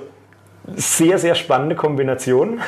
sehr, 0.75 1.19
sehr 1.19 1.35
spannende 1.35 1.75
Kombination. 1.75 2.61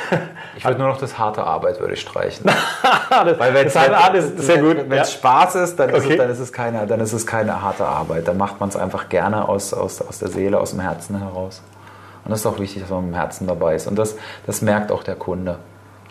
Ich 0.56 0.64
würde 0.64 0.78
nur 0.78 0.88
noch 0.88 0.98
das 0.98 1.18
harte 1.18 1.42
Arbeit 1.44 1.80
würde 1.80 1.94
ich 1.94 2.00
streichen. 2.00 2.44
das, 3.10 3.38
Weil 3.38 3.54
wenn 3.54 3.64
das 3.64 3.76
ah, 3.76 4.10
das 4.10 4.26
ist 4.26 4.38
sehr 4.40 4.58
gut. 4.58 4.76
Wenn 4.88 4.98
es 4.98 5.12
Spaß 5.12 5.54
ist, 5.56 5.76
dann, 5.78 5.90
ist 5.90 6.04
Okay. 6.04 6.12
es, 6.12 6.18
dann, 6.18 6.30
ist 6.30 6.38
es 6.38 6.52
keine, 6.52 6.86
dann 6.86 7.00
ist 7.00 7.12
es 7.12 7.26
keine 7.26 7.62
harte 7.62 7.86
Arbeit. 7.86 8.28
Dann 8.28 8.36
macht 8.36 8.60
man 8.60 8.68
es 8.68 8.76
einfach 8.76 9.08
gerne 9.08 9.48
aus, 9.48 9.72
aus, 9.72 10.02
aus 10.02 10.18
der 10.18 10.28
Seele, 10.28 10.60
aus 10.60 10.70
dem 10.70 10.80
Herzen 10.80 11.18
heraus. 11.18 11.62
Und 12.24 12.30
das 12.30 12.40
ist 12.40 12.46
auch 12.46 12.58
wichtig, 12.58 12.82
dass 12.82 12.90
man 12.90 13.04
mit 13.04 13.14
dem 13.14 13.18
Herzen 13.18 13.46
dabei 13.46 13.76
ist. 13.76 13.86
Und 13.86 13.96
das, 13.96 14.16
das 14.46 14.60
merkt 14.60 14.92
auch 14.92 15.02
der 15.02 15.14
Kunde. 15.14 15.58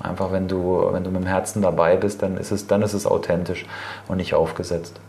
Einfach 0.01 0.31
wenn 0.31 0.47
du, 0.47 0.89
wenn 0.91 1.03
du 1.03 1.11
mit 1.11 1.21
dem 1.21 1.27
Herzen 1.27 1.61
dabei 1.61 1.97
bist, 1.97 2.21
dann 2.21 2.37
ist 2.37 2.51
es, 2.51 2.67
dann 2.67 2.81
ist 2.81 2.93
es 2.93 3.05
authentisch 3.05 3.65
und 4.07 4.17
nicht 4.17 4.33
aufgesetzt. 4.33 4.99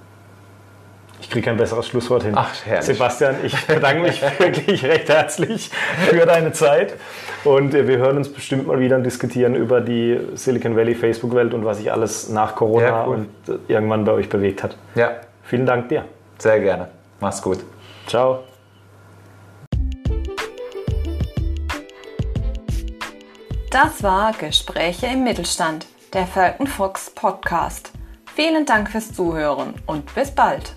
Ich 1.21 1.31
kriege 1.31 1.47
kein 1.47 1.57
besseres 1.57 1.87
Schlusswort 1.89 2.23
hin. 2.25 2.35
Ach, 2.37 2.53
herrlich. 2.65 2.85
Sebastian, 2.87 3.37
ich 3.43 3.67
bedanke 3.67 4.03
mich 4.03 4.23
wirklich 4.39 4.85
recht 4.85 5.09
herzlich 5.09 5.71
für 6.09 6.25
deine 6.27 6.53
Zeit. 6.53 6.95
Und 7.45 7.75
äh, 7.75 7.89
wir 7.89 7.99
hören 7.99 8.17
uns 8.19 8.33
bestimmt 8.33 8.67
mal 8.67 8.79
wieder 8.81 8.97
und 8.97 9.05
diskutieren 9.05 9.55
über 9.55 9.81
die 9.81 10.21
Silicon 10.35 10.77
Valley 10.77 10.95
Facebook-Welt 10.95 11.55
und 11.55 11.65
was 11.65 11.79
sich 11.79 11.91
alles 11.91 12.29
nach 12.29 12.55
Corona 12.55 12.87
Ja, 12.87 13.07
cool. 13.07 13.27
und 13.47 13.55
äh, 13.55 13.59
irgendwann 13.73 14.05
bei 14.05 14.13
euch 14.13 14.29
bewegt 14.29 14.63
hat. 14.63 14.77
Ja, 14.95 15.13
Vielen 15.45 15.65
Dank 15.67 15.89
dir. 15.89 16.05
sehr 16.39 16.59
gerne. 16.61 16.89
Mach's 17.21 17.41
gut. 17.41 17.59
Ciao. 18.07 18.41
Das 23.71 24.03
war 24.03 24.33
Gespräche 24.33 25.07
im 25.07 25.25
Mittelstand, 25.25 25.87
der 26.13 26.27
Falcon 26.27 26.67
Fox 26.67 27.11
Podcast. 27.11 27.91
Vielen 28.35 28.67
Dank 28.67 28.91
fürs 28.91 29.13
Zuhören 29.13 29.75
und 29.87 30.15
bis 30.15 30.31
bald. 30.31 30.75